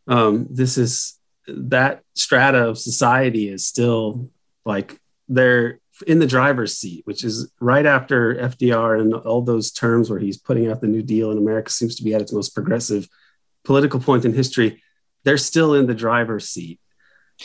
um, 0.08 0.48
this 0.50 0.78
is 0.78 1.20
that 1.48 2.04
strata 2.16 2.70
of 2.70 2.78
society 2.78 3.50
is 3.50 3.68
still 3.68 4.30
like 4.64 4.98
they're 5.28 5.81
in 6.04 6.20
the 6.20 6.28
driver's 6.28 6.78
seat, 6.78 7.06
which 7.06 7.24
is 7.24 7.52
right 7.60 7.86
after 7.86 8.36
FDR 8.36 9.00
and 9.00 9.14
all 9.14 9.42
those 9.42 9.72
terms 9.72 10.10
where 10.10 10.20
he's 10.20 10.38
putting 10.38 10.70
out 10.70 10.82
the 10.82 10.88
New 10.88 11.02
Deal 11.02 11.32
and 11.32 11.40
America 11.40 11.72
seems 11.72 11.96
to 11.96 12.04
be 12.04 12.14
at 12.14 12.22
its 12.22 12.34
most 12.34 12.54
progressive 12.56 13.08
political 13.64 14.00
point 14.00 14.26
in 14.26 14.34
history. 14.34 14.82
They're 15.24 15.38
still 15.38 15.76
in 15.76 15.88
the 15.88 15.94
driver's 15.94 16.48
seat, 16.48 16.80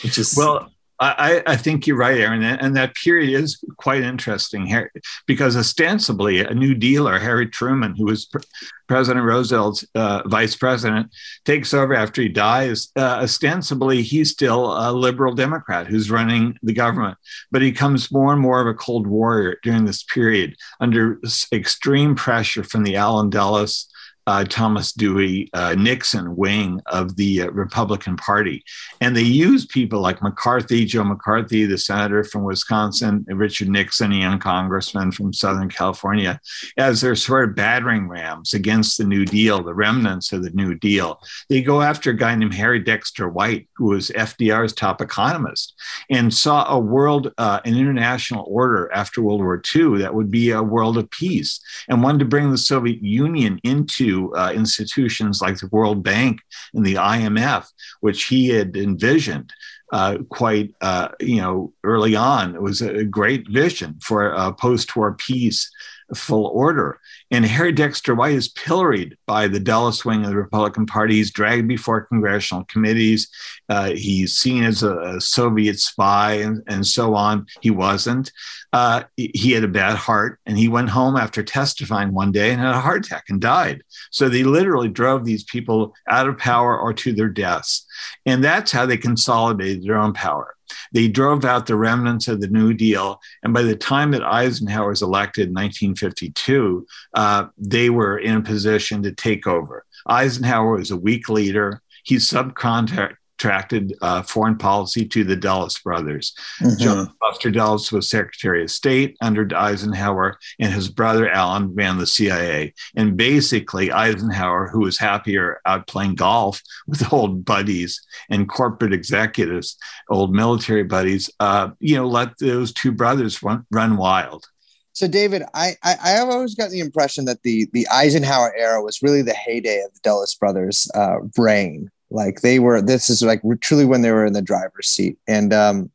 which 0.02 0.18
is 0.18 0.34
well. 0.36 0.70
I, 0.98 1.42
I, 1.46 1.56
think 1.56 1.86
you're 1.86 1.98
right, 1.98 2.18
Aaron, 2.18 2.42
and 2.42 2.74
that 2.76 2.94
period 2.94 3.38
is 3.38 3.62
quite 3.76 4.02
interesting 4.02 4.64
here 4.64 4.90
because 5.26 5.54
ostensibly 5.54 6.40
a 6.40 6.54
New 6.54 6.74
Dealer, 6.74 7.18
Harry 7.18 7.46
Truman, 7.46 7.94
who 7.96 8.06
was 8.06 8.24
pr- 8.24 8.38
President 8.86 9.26
Roosevelt's 9.26 9.84
uh, 9.94 10.22
vice 10.26 10.56
president, 10.56 11.12
takes 11.44 11.74
over 11.74 11.94
after 11.94 12.22
he 12.22 12.30
dies. 12.30 12.92
Uh, 12.96 13.20
ostensibly, 13.22 14.00
he's 14.02 14.30
still 14.30 14.72
a 14.72 14.90
liberal 14.90 15.34
Democrat 15.34 15.86
who's 15.86 16.10
running 16.10 16.58
the 16.62 16.72
government, 16.72 17.18
but 17.50 17.60
he 17.60 17.72
becomes 17.72 18.10
more 18.10 18.32
and 18.32 18.40
more 18.40 18.60
of 18.62 18.66
a 18.66 18.74
Cold 18.74 19.06
Warrior 19.06 19.58
during 19.62 19.84
this 19.84 20.02
period 20.02 20.56
under 20.80 21.20
extreme 21.52 22.14
pressure 22.14 22.64
from 22.64 22.84
the 22.84 22.96
Allen 22.96 23.28
Dulles 23.28 23.86
uh, 24.26 24.44
Thomas 24.44 24.92
Dewey 24.92 25.48
uh, 25.52 25.74
Nixon 25.78 26.36
wing 26.36 26.80
of 26.86 27.16
the 27.16 27.42
uh, 27.42 27.50
Republican 27.50 28.16
Party. 28.16 28.64
And 29.00 29.16
they 29.16 29.22
used 29.22 29.68
people 29.70 30.00
like 30.00 30.22
McCarthy, 30.22 30.84
Joe 30.84 31.04
McCarthy, 31.04 31.64
the 31.64 31.78
senator 31.78 32.24
from 32.24 32.44
Wisconsin, 32.44 33.24
Richard 33.28 33.68
Nixon, 33.68 34.12
a 34.12 34.16
young 34.16 34.38
congressman 34.38 35.12
from 35.12 35.32
Southern 35.32 35.68
California, 35.68 36.40
as 36.76 37.00
their 37.00 37.14
sort 37.14 37.48
of 37.48 37.54
battering 37.54 38.08
rams 38.08 38.54
against 38.54 38.98
the 38.98 39.04
New 39.04 39.24
Deal, 39.24 39.62
the 39.62 39.74
remnants 39.74 40.32
of 40.32 40.42
the 40.42 40.50
New 40.50 40.74
Deal. 40.74 41.20
They 41.48 41.62
go 41.62 41.82
after 41.82 42.10
a 42.10 42.16
guy 42.16 42.34
named 42.34 42.54
Harry 42.54 42.80
Dexter 42.80 43.28
White, 43.28 43.68
was 43.78 44.10
FDR's 44.10 44.72
top 44.72 45.00
economist, 45.00 45.74
and 46.10 46.32
saw 46.32 46.66
a 46.68 46.78
world, 46.78 47.32
uh, 47.38 47.60
an 47.64 47.76
international 47.76 48.44
order 48.48 48.90
after 48.92 49.22
World 49.22 49.40
War 49.40 49.60
II 49.74 49.98
that 49.98 50.14
would 50.14 50.30
be 50.30 50.50
a 50.50 50.62
world 50.62 50.98
of 50.98 51.10
peace 51.10 51.60
and 51.88 52.02
wanted 52.02 52.18
to 52.18 52.24
bring 52.24 52.50
the 52.50 52.58
Soviet 52.58 53.02
Union 53.02 53.60
into 53.62 54.34
uh, 54.36 54.52
institutions 54.54 55.40
like 55.40 55.58
the 55.58 55.68
World 55.68 56.02
Bank 56.02 56.40
and 56.74 56.84
the 56.84 56.94
IMF, 56.94 57.66
which 58.00 58.24
he 58.24 58.48
had 58.48 58.76
envisioned 58.76 59.52
uh, 59.92 60.18
quite, 60.28 60.74
uh, 60.80 61.08
you 61.20 61.40
know, 61.40 61.72
early 61.84 62.16
on. 62.16 62.54
It 62.54 62.62
was 62.62 62.82
a 62.82 63.04
great 63.04 63.48
vision 63.48 63.98
for 64.02 64.30
a 64.30 64.52
post-war 64.52 65.14
peace 65.14 65.70
full 66.14 66.46
order. 66.46 67.00
And 67.30 67.44
Harry 67.44 67.72
Dexter 67.72 68.14
White 68.14 68.34
is 68.34 68.48
pilloried 68.48 69.16
by 69.26 69.48
the 69.48 69.60
Dulles 69.60 70.04
wing 70.04 70.24
of 70.24 70.30
the 70.30 70.36
Republican 70.36 70.86
Party. 70.86 71.16
He's 71.16 71.30
dragged 71.30 71.66
before 71.66 72.06
congressional 72.06 72.64
committees. 72.64 73.28
Uh, 73.68 73.90
he's 73.90 74.36
seen 74.36 74.64
as 74.64 74.82
a, 74.82 74.98
a 74.98 75.20
Soviet 75.20 75.80
spy 75.80 76.34
and, 76.34 76.62
and, 76.68 76.86
so 76.86 77.14
on. 77.14 77.46
He 77.60 77.70
wasn't. 77.70 78.30
Uh, 78.72 79.02
he 79.16 79.52
had 79.52 79.64
a 79.64 79.68
bad 79.68 79.96
heart 79.96 80.38
and 80.46 80.56
he 80.56 80.68
went 80.68 80.90
home 80.90 81.16
after 81.16 81.42
testifying 81.42 82.12
one 82.12 82.30
day 82.30 82.52
and 82.52 82.60
had 82.60 82.74
a 82.74 82.80
heart 82.80 83.04
attack 83.04 83.24
and 83.28 83.40
died. 83.40 83.82
So 84.10 84.28
they 84.28 84.44
literally 84.44 84.88
drove 84.88 85.24
these 85.24 85.44
people 85.44 85.94
out 86.08 86.28
of 86.28 86.38
power 86.38 86.78
or 86.78 86.92
to 86.94 87.12
their 87.12 87.28
deaths. 87.28 87.86
And 88.24 88.44
that's 88.44 88.70
how 88.70 88.86
they 88.86 88.96
consolidated 88.96 89.82
their 89.82 89.96
own 89.96 90.12
power. 90.12 90.55
They 90.92 91.08
drove 91.08 91.44
out 91.44 91.66
the 91.66 91.76
remnants 91.76 92.28
of 92.28 92.40
the 92.40 92.48
New 92.48 92.74
Deal. 92.74 93.20
And 93.42 93.52
by 93.52 93.62
the 93.62 93.76
time 93.76 94.10
that 94.12 94.22
Eisenhower 94.22 94.90
was 94.90 95.02
elected 95.02 95.48
in 95.48 95.54
1952, 95.54 96.86
uh, 97.14 97.46
they 97.56 97.90
were 97.90 98.18
in 98.18 98.36
a 98.36 98.42
position 98.42 99.02
to 99.02 99.12
take 99.12 99.46
over. 99.46 99.84
Eisenhower 100.08 100.76
was 100.76 100.90
a 100.90 100.96
weak 100.96 101.28
leader. 101.28 101.82
He 102.04 102.16
subcontract, 102.16 103.16
contracted 103.38 103.94
uh, 104.02 104.22
foreign 104.22 104.56
policy 104.56 105.06
to 105.06 105.24
the 105.24 105.36
Dulles 105.36 105.78
brothers. 105.78 106.34
Mm-hmm. 106.60 106.82
John 106.82 107.12
Foster 107.20 107.50
Dulles 107.50 107.92
was 107.92 108.08
Secretary 108.08 108.62
of 108.62 108.70
State 108.70 109.16
under 109.20 109.48
Eisenhower, 109.54 110.38
and 110.58 110.72
his 110.72 110.88
brother 110.88 111.28
Allen 111.28 111.74
ran 111.74 111.98
the 111.98 112.06
CIA. 112.06 112.72
And 112.94 113.16
basically, 113.16 113.92
Eisenhower, 113.92 114.68
who 114.68 114.80
was 114.80 114.98
happier 114.98 115.60
out 115.66 115.86
playing 115.86 116.14
golf 116.14 116.62
with 116.86 117.12
old 117.12 117.44
buddies 117.44 118.00
and 118.30 118.48
corporate 118.48 118.92
executives, 118.92 119.76
old 120.10 120.34
military 120.34 120.84
buddies, 120.84 121.30
uh, 121.40 121.70
you 121.78 121.96
know, 121.96 122.06
let 122.06 122.38
those 122.38 122.72
two 122.72 122.92
brothers 122.92 123.42
run, 123.42 123.66
run 123.70 123.96
wild. 123.96 124.46
So, 124.92 125.06
David, 125.06 125.42
I, 125.52 125.76
I, 125.84 125.96
I 126.02 126.08
have 126.12 126.30
always 126.30 126.54
gotten 126.54 126.72
the 126.72 126.80
impression 126.80 127.26
that 127.26 127.42
the 127.42 127.68
the 127.74 127.86
Eisenhower 127.92 128.54
era 128.56 128.82
was 128.82 129.02
really 129.02 129.20
the 129.20 129.34
heyday 129.34 129.82
of 129.82 129.92
the 129.92 130.00
Dulles 130.02 130.34
brothers' 130.34 130.90
uh, 130.94 131.18
reign. 131.36 131.90
Like 132.10 132.40
they 132.40 132.58
were, 132.58 132.80
this 132.80 133.10
is 133.10 133.22
like 133.22 133.42
truly 133.60 133.84
when 133.84 134.02
they 134.02 134.12
were 134.12 134.26
in 134.26 134.32
the 134.32 134.42
driver's 134.42 134.88
seat. 134.88 135.18
And 135.26 135.52
um, 135.52 135.90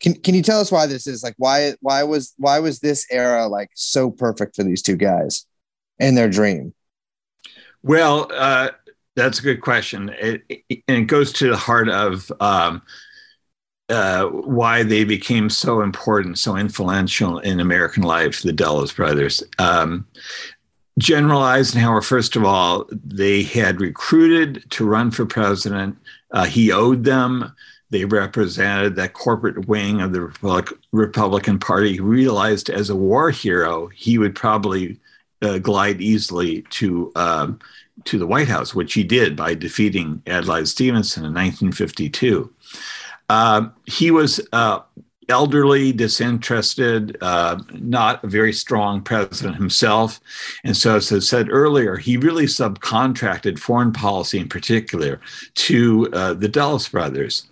can 0.00 0.14
can 0.14 0.34
you 0.34 0.42
tell 0.42 0.60
us 0.60 0.72
why 0.72 0.86
this 0.86 1.06
is? 1.06 1.22
Like 1.22 1.34
why 1.38 1.74
why 1.80 2.02
was 2.02 2.34
why 2.36 2.58
was 2.58 2.80
this 2.80 3.06
era 3.10 3.46
like 3.46 3.70
so 3.74 4.10
perfect 4.10 4.56
for 4.56 4.64
these 4.64 4.82
two 4.82 4.96
guys 4.96 5.46
and 5.98 6.16
their 6.16 6.28
dream? 6.28 6.74
Well, 7.82 8.30
uh, 8.32 8.70
That's 9.14 9.40
a 9.40 9.42
good 9.42 9.60
question. 9.60 10.08
It, 10.18 10.42
it, 10.48 10.82
and 10.88 10.98
it 10.98 11.06
goes 11.06 11.32
to 11.34 11.50
the 11.50 11.56
heart 11.56 11.88
of 11.88 12.32
um, 12.40 12.80
uh, 13.88 14.24
why 14.26 14.82
they 14.82 15.04
became 15.04 15.50
so 15.50 15.82
important, 15.82 16.38
so 16.38 16.56
influential 16.56 17.38
in 17.40 17.60
American 17.60 18.04
life, 18.04 18.40
the 18.40 18.52
Dulles 18.52 18.92
brothers. 18.92 19.42
Um, 19.58 20.06
General 20.98 21.42
Eisenhower, 21.42 22.02
first 22.02 22.36
of 22.36 22.44
all, 22.44 22.86
they 22.90 23.42
had 23.42 23.80
recruited 23.80 24.70
to 24.70 24.86
run 24.86 25.10
for 25.10 25.24
president. 25.24 25.96
Uh, 26.30 26.44
he 26.44 26.70
owed 26.70 27.04
them. 27.04 27.54
They 27.90 28.04
represented 28.04 28.96
that 28.96 29.12
corporate 29.12 29.68
wing 29.68 30.00
of 30.00 30.12
the 30.12 30.32
Republican 30.92 31.58
Party. 31.58 31.92
He 31.94 32.00
realized 32.00 32.70
as 32.70 32.88
a 32.90 32.96
war 32.96 33.30
hero, 33.30 33.88
he 33.88 34.18
would 34.18 34.34
probably 34.34 34.98
uh, 35.42 35.58
glide 35.58 36.00
easily 36.00 36.62
to 36.70 37.12
um, 37.16 37.58
to 38.04 38.18
the 38.18 38.26
White 38.26 38.48
House, 38.48 38.74
which 38.74 38.94
he 38.94 39.04
did 39.04 39.36
by 39.36 39.54
defeating 39.54 40.22
Adlai 40.26 40.64
Stevenson 40.64 41.24
in 41.24 41.34
1952. 41.34 42.50
Uh, 43.28 43.68
he 43.86 44.10
was 44.10 44.40
uh, 44.52 44.80
elderly, 45.28 45.92
disinterested, 45.92 47.16
uh, 47.20 47.60
not 47.72 48.22
a 48.24 48.26
very 48.26 48.52
strong 48.52 49.02
president 49.02 49.56
himself. 49.56 50.20
And 50.64 50.76
so, 50.76 50.96
as 50.96 51.12
I 51.12 51.20
said 51.20 51.48
earlier, 51.50 51.96
he 51.96 52.16
really 52.16 52.46
subcontracted 52.46 53.58
foreign 53.58 53.92
policy 53.92 54.38
in 54.38 54.48
particular 54.48 55.20
to 55.54 56.08
uh, 56.12 56.34
the 56.34 56.48
Dulles 56.48 56.88
brothers. 56.88 57.48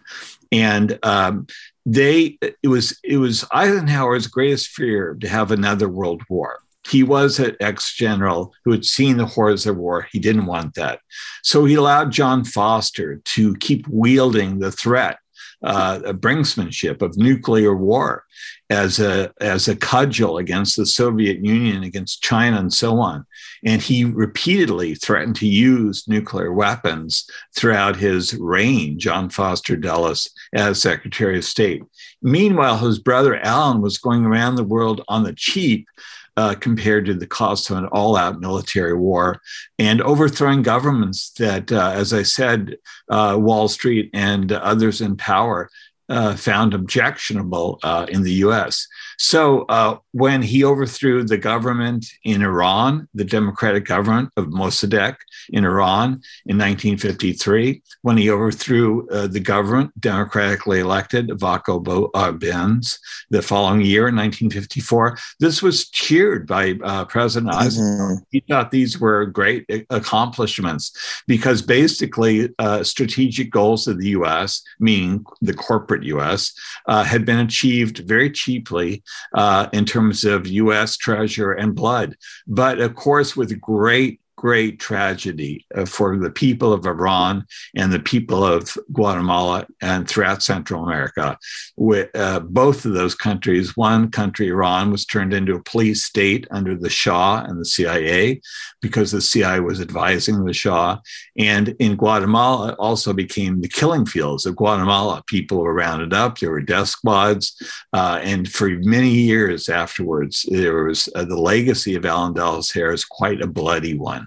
And 0.52 0.98
um, 1.02 1.46
they, 1.86 2.38
it 2.42 2.68
was, 2.68 2.98
it 3.04 3.18
was 3.18 3.44
Eisenhower's 3.52 4.26
greatest 4.26 4.68
fear 4.68 5.16
to 5.20 5.28
have 5.28 5.50
another 5.50 5.88
world 5.88 6.22
war 6.28 6.60
he 6.88 7.02
was 7.02 7.38
an 7.38 7.56
ex 7.60 7.94
general 7.94 8.52
who 8.64 8.72
had 8.72 8.84
seen 8.84 9.16
the 9.16 9.26
horrors 9.26 9.66
of 9.66 9.76
war. 9.76 10.08
He 10.10 10.18
didn't 10.18 10.46
want 10.46 10.74
that. 10.74 11.00
So 11.42 11.64
he 11.64 11.74
allowed 11.74 12.10
John 12.10 12.44
Foster 12.44 13.16
to 13.16 13.54
keep 13.56 13.86
wielding 13.88 14.58
the 14.58 14.72
threat, 14.72 15.18
uh, 15.62 15.98
brinksmanship 16.12 17.02
of 17.02 17.16
nuclear 17.16 17.74
war 17.74 18.24
as 18.70 19.00
a, 19.00 19.32
as 19.40 19.68
a 19.68 19.76
cudgel 19.76 20.38
against 20.38 20.76
the 20.76 20.86
Soviet 20.86 21.44
Union, 21.44 21.82
against 21.82 22.22
China, 22.22 22.58
and 22.58 22.72
so 22.72 23.00
on. 23.00 23.26
And 23.64 23.82
he 23.82 24.04
repeatedly 24.04 24.94
threatened 24.94 25.36
to 25.36 25.46
use 25.46 26.08
nuclear 26.08 26.52
weapons 26.52 27.28
throughout 27.54 27.96
his 27.96 28.34
reign, 28.34 28.98
John 28.98 29.28
Foster 29.28 29.76
Dulles, 29.76 30.30
as 30.54 30.80
Secretary 30.80 31.38
of 31.38 31.44
State. 31.44 31.82
Meanwhile, 32.22 32.78
his 32.78 32.98
brother 32.98 33.36
Allen 33.36 33.80
was 33.80 33.98
going 33.98 34.24
around 34.24 34.54
the 34.54 34.64
world 34.64 35.02
on 35.08 35.24
the 35.24 35.34
cheap 35.34 35.88
uh, 36.36 36.54
compared 36.54 37.06
to 37.06 37.14
the 37.14 37.26
cost 37.26 37.70
of 37.70 37.76
an 37.76 37.86
all 37.86 38.16
out 38.16 38.40
military 38.40 38.94
war 38.94 39.40
and 39.78 40.00
overthrowing 40.00 40.62
governments 40.62 41.30
that, 41.38 41.70
uh, 41.72 41.92
as 41.94 42.12
I 42.12 42.22
said, 42.22 42.76
uh, 43.10 43.36
Wall 43.38 43.68
Street 43.68 44.10
and 44.14 44.50
others 44.52 45.00
in 45.00 45.16
power 45.16 45.68
uh, 46.08 46.34
found 46.34 46.74
objectionable 46.74 47.78
uh, 47.82 48.06
in 48.08 48.22
the 48.22 48.32
US. 48.44 48.86
So 49.22 49.66
uh, 49.68 49.98
when 50.12 50.40
he 50.40 50.64
overthrew 50.64 51.24
the 51.24 51.36
government 51.36 52.06
in 52.24 52.40
Iran, 52.40 53.06
the 53.12 53.22
democratic 53.22 53.84
government 53.84 54.30
of 54.38 54.46
Mossadegh 54.46 55.16
in 55.50 55.66
Iran 55.66 56.22
in 56.46 56.56
1953, 56.56 57.82
when 58.00 58.16
he 58.16 58.30
overthrew 58.30 59.06
uh, 59.10 59.26
the 59.26 59.38
government 59.38 59.92
democratically 60.00 60.80
elected 60.80 61.28
Vako 61.28 62.08
uh, 62.14 62.32
Benz 62.32 62.98
the 63.28 63.42
following 63.42 63.82
year 63.82 64.08
in 64.08 64.16
1954, 64.16 65.18
this 65.38 65.62
was 65.62 65.90
cheered 65.90 66.46
by 66.46 66.78
uh, 66.82 67.04
President 67.04 67.52
mm-hmm. 67.52 67.66
Eisenhower. 67.66 68.22
He 68.30 68.42
thought 68.48 68.70
these 68.70 68.98
were 68.98 69.26
great 69.26 69.66
accomplishments 69.90 71.22
because 71.26 71.60
basically 71.60 72.48
uh, 72.58 72.82
strategic 72.84 73.50
goals 73.50 73.86
of 73.86 73.98
the 73.98 74.08
U.S., 74.08 74.62
meaning 74.78 75.26
the 75.42 75.52
corporate 75.52 76.04
U.S., 76.04 76.54
uh, 76.86 77.04
had 77.04 77.26
been 77.26 77.38
achieved 77.38 77.98
very 77.98 78.30
cheaply 78.30 79.02
uh, 79.34 79.68
in 79.72 79.84
terms 79.84 80.24
of 80.24 80.46
US 80.46 80.96
treasure 80.96 81.52
and 81.52 81.74
blood. 81.74 82.16
But 82.46 82.80
of 82.80 82.94
course, 82.94 83.36
with 83.36 83.60
great 83.60 84.20
great 84.40 84.80
tragedy 84.80 85.66
uh, 85.74 85.84
for 85.84 86.16
the 86.16 86.30
people 86.30 86.72
of 86.72 86.86
Iran 86.86 87.44
and 87.76 87.92
the 87.92 88.00
people 88.00 88.42
of 88.42 88.74
Guatemala 88.90 89.66
and 89.82 90.08
throughout 90.08 90.42
Central 90.42 90.82
America. 90.82 91.36
With, 91.76 92.08
uh, 92.16 92.40
both 92.40 92.86
of 92.86 92.94
those 92.94 93.14
countries, 93.14 93.76
one 93.76 94.10
country, 94.10 94.48
Iran, 94.48 94.90
was 94.90 95.04
turned 95.04 95.34
into 95.34 95.56
a 95.56 95.62
police 95.62 96.04
state 96.04 96.46
under 96.50 96.74
the 96.74 96.88
Shah 96.88 97.44
and 97.46 97.60
the 97.60 97.66
CIA 97.66 98.40
because 98.80 99.12
the 99.12 99.20
CIA 99.20 99.60
was 99.60 99.78
advising 99.78 100.46
the 100.46 100.54
Shah. 100.54 101.00
And 101.36 101.76
in 101.78 101.96
Guatemala, 101.96 102.70
it 102.70 102.78
also 102.78 103.12
became 103.12 103.60
the 103.60 103.68
killing 103.68 104.06
fields 104.06 104.46
of 104.46 104.56
Guatemala. 104.56 105.22
People 105.26 105.58
were 105.58 105.74
rounded 105.74 106.14
up, 106.14 106.38
there 106.38 106.50
were 106.50 106.62
death 106.62 106.88
squads. 106.88 107.54
Uh, 107.92 108.20
and 108.22 108.50
for 108.50 108.70
many 108.70 109.10
years 109.10 109.68
afterwards, 109.68 110.46
there 110.48 110.84
was 110.84 111.10
uh, 111.14 111.26
the 111.26 111.36
legacy 111.36 111.94
of 111.94 112.06
Allen 112.06 112.32
Dulles 112.32 112.70
Harris 112.70 113.04
quite 113.04 113.42
a 113.42 113.46
bloody 113.46 113.98
one. 113.98 114.26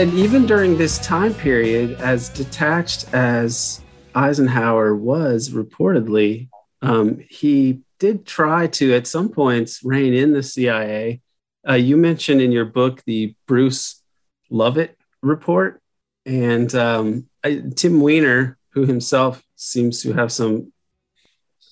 And 0.00 0.14
even 0.14 0.46
during 0.46 0.78
this 0.78 0.98
time 0.98 1.34
period, 1.34 2.00
as 2.00 2.30
detached 2.30 3.12
as 3.12 3.82
Eisenhower 4.14 4.96
was 4.96 5.50
reportedly, 5.50 6.48
um, 6.80 7.22
he 7.28 7.80
did 7.98 8.24
try 8.24 8.66
to, 8.68 8.94
at 8.94 9.06
some 9.06 9.28
points, 9.28 9.84
rein 9.84 10.14
in 10.14 10.32
the 10.32 10.42
CIA. 10.42 11.20
Uh, 11.68 11.74
you 11.74 11.98
mentioned 11.98 12.40
in 12.40 12.50
your 12.50 12.64
book 12.64 13.02
the 13.04 13.34
Bruce 13.46 14.02
Lovett 14.48 14.96
report, 15.20 15.82
and 16.24 16.74
um, 16.74 17.28
I, 17.44 17.62
Tim 17.76 18.00
Weiner, 18.00 18.56
who 18.70 18.86
himself 18.86 19.42
seems 19.56 20.00
to 20.04 20.14
have 20.14 20.32
some 20.32 20.72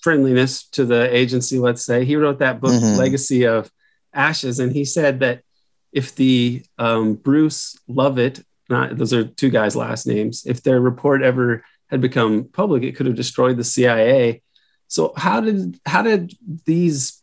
friendliness 0.02 0.68
to 0.72 0.84
the 0.84 1.16
agency, 1.16 1.58
let's 1.58 1.82
say, 1.82 2.04
he 2.04 2.16
wrote 2.16 2.40
that 2.40 2.60
book, 2.60 2.72
mm-hmm. 2.72 2.98
Legacy 2.98 3.46
of 3.46 3.70
Ashes, 4.12 4.58
and 4.58 4.70
he 4.70 4.84
said 4.84 5.20
that 5.20 5.44
if 5.92 6.14
the 6.14 6.62
um, 6.78 7.14
Bruce 7.14 7.76
Lovett, 7.88 8.44
not 8.68 8.96
those 8.96 9.12
are 9.12 9.24
two 9.24 9.50
guys' 9.50 9.76
last 9.76 10.06
names, 10.06 10.44
if 10.46 10.62
their 10.62 10.80
report 10.80 11.22
ever 11.22 11.64
had 11.88 12.00
become 12.00 12.44
public, 12.44 12.82
it 12.82 12.96
could 12.96 13.06
have 13.06 13.14
destroyed 13.14 13.56
the 13.56 13.64
CIA. 13.64 14.42
So 14.88 15.12
how 15.16 15.40
did 15.40 15.78
how 15.86 16.02
did 16.02 16.34
these 16.64 17.22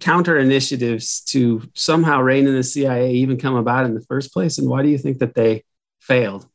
counter 0.00 0.38
initiatives 0.38 1.20
to 1.20 1.62
somehow 1.74 2.20
rein 2.20 2.46
in 2.46 2.54
the 2.54 2.62
CIA 2.62 3.12
even 3.12 3.38
come 3.38 3.56
about 3.56 3.84
in 3.84 3.94
the 3.94 4.00
first 4.02 4.32
place? 4.32 4.58
And 4.58 4.68
why 4.68 4.82
do 4.82 4.88
you 4.88 4.98
think 4.98 5.18
that 5.18 5.34
they 5.34 5.64
failed? 6.00 6.46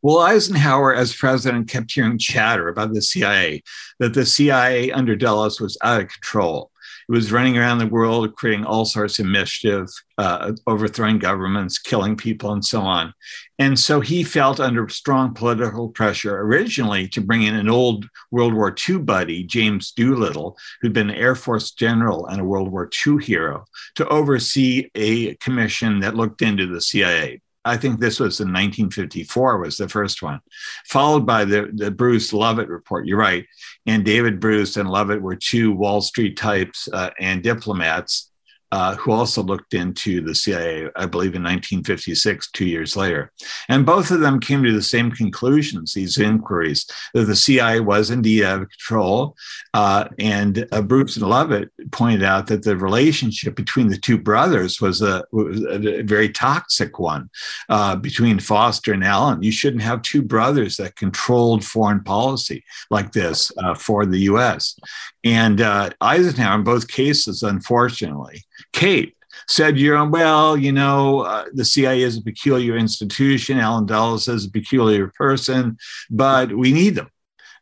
Well, 0.00 0.20
Eisenhower, 0.20 0.94
as 0.94 1.14
president, 1.14 1.68
kept 1.68 1.90
hearing 1.90 2.18
chatter 2.18 2.68
about 2.68 2.94
the 2.94 3.02
CIA, 3.02 3.64
that 3.98 4.14
the 4.14 4.24
CIA 4.24 4.92
under 4.92 5.16
Dulles 5.16 5.60
was 5.60 5.76
out 5.82 6.02
of 6.02 6.08
control. 6.08 6.70
Was 7.08 7.32
running 7.32 7.56
around 7.56 7.78
the 7.78 7.86
world, 7.86 8.36
creating 8.36 8.66
all 8.66 8.84
sorts 8.84 9.18
of 9.18 9.24
mischief, 9.24 9.88
uh, 10.18 10.52
overthrowing 10.66 11.18
governments, 11.18 11.78
killing 11.78 12.16
people, 12.16 12.52
and 12.52 12.62
so 12.62 12.82
on. 12.82 13.14
And 13.58 13.78
so 13.78 14.00
he 14.00 14.22
felt 14.22 14.60
under 14.60 14.88
strong 14.90 15.32
political 15.32 15.88
pressure 15.88 16.38
originally 16.38 17.08
to 17.08 17.22
bring 17.22 17.44
in 17.44 17.54
an 17.54 17.70
old 17.70 18.06
World 18.30 18.52
War 18.52 18.74
II 18.88 18.98
buddy, 18.98 19.42
James 19.42 19.90
Doolittle, 19.92 20.58
who'd 20.82 20.92
been 20.92 21.08
an 21.08 21.16
Air 21.16 21.34
Force 21.34 21.70
general 21.70 22.26
and 22.26 22.42
a 22.42 22.44
World 22.44 22.70
War 22.70 22.90
II 23.06 23.24
hero, 23.24 23.64
to 23.94 24.06
oversee 24.08 24.90
a 24.94 25.34
commission 25.36 26.00
that 26.00 26.14
looked 26.14 26.42
into 26.42 26.66
the 26.66 26.80
CIA. 26.80 27.40
I 27.64 27.76
think 27.76 28.00
this 28.00 28.20
was 28.20 28.40
in 28.40 28.48
1954 28.48 29.58
was 29.58 29.76
the 29.76 29.88
first 29.88 30.22
one, 30.22 30.40
followed 30.86 31.26
by 31.26 31.44
the, 31.44 31.70
the 31.74 31.90
Bruce 31.90 32.32
Lovett 32.32 32.68
report. 32.68 33.06
You're 33.06 33.18
right. 33.18 33.44
And 33.86 34.04
David 34.04 34.40
Bruce 34.40 34.76
and 34.76 34.88
Lovett 34.88 35.20
were 35.20 35.36
two 35.36 35.72
Wall 35.72 36.00
Street 36.00 36.36
types 36.36 36.88
uh, 36.92 37.10
and 37.20 37.42
diplomats 37.42 38.30
uh, 38.70 38.94
who 38.96 39.12
also 39.12 39.42
looked 39.42 39.74
into 39.74 40.20
the 40.20 40.34
CIA, 40.34 40.88
I 40.96 41.06
believe, 41.06 41.34
in 41.34 41.42
1956, 41.42 42.50
two 42.52 42.66
years 42.66 42.96
later. 42.96 43.32
And 43.68 43.86
both 43.86 44.10
of 44.10 44.20
them 44.20 44.40
came 44.40 44.62
to 44.62 44.72
the 44.72 44.82
same 44.82 45.10
conclusions, 45.10 45.94
these 45.94 46.18
inquiries, 46.18 46.86
that 47.14 47.24
the 47.24 47.36
CIA 47.36 47.80
was 47.80 48.10
indeed 48.10 48.44
out 48.44 48.62
of 48.62 48.68
control. 48.70 49.36
Uh, 49.72 50.08
and 50.18 50.66
uh, 50.72 50.82
Bruce 50.82 51.16
and 51.16 51.28
Lovett 51.28 51.70
pointed 51.90 52.22
out 52.22 52.46
that 52.48 52.62
the 52.62 52.76
relationship 52.76 53.54
between 53.54 53.88
the 53.88 53.98
two 53.98 54.18
brothers 54.18 54.80
was 54.80 55.00
a, 55.02 55.24
was 55.32 55.64
a 55.64 56.02
very 56.02 56.28
toxic 56.28 56.98
one 56.98 57.30
uh, 57.68 57.96
between 57.96 58.38
Foster 58.38 58.92
and 58.92 59.04
Allen. 59.04 59.42
You 59.42 59.52
shouldn't 59.52 59.82
have 59.82 60.02
two 60.02 60.22
brothers 60.22 60.76
that 60.76 60.96
controlled 60.96 61.64
foreign 61.64 62.02
policy 62.02 62.64
like 62.90 63.12
this 63.12 63.50
uh, 63.58 63.74
for 63.74 64.04
the 64.04 64.20
US. 64.20 64.78
And 65.24 65.60
uh, 65.60 65.90
Eisenhower, 66.00 66.58
in 66.58 66.64
both 66.64 66.88
cases, 66.88 67.42
unfortunately, 67.42 68.42
Kate 68.72 69.16
said, 69.48 69.78
you 69.78 69.94
know, 69.94 70.06
well, 70.06 70.56
you 70.56 70.72
know, 70.72 71.20
uh, 71.20 71.46
the 71.52 71.64
CIA 71.64 72.02
is 72.02 72.16
a 72.16 72.22
peculiar 72.22 72.76
institution. 72.76 73.58
Allen 73.58 73.86
Dulles 73.86 74.28
is 74.28 74.46
a 74.46 74.50
peculiar 74.50 75.08
person, 75.08 75.78
but 76.10 76.52
we 76.56 76.72
need 76.72 76.94
them. 76.94 77.10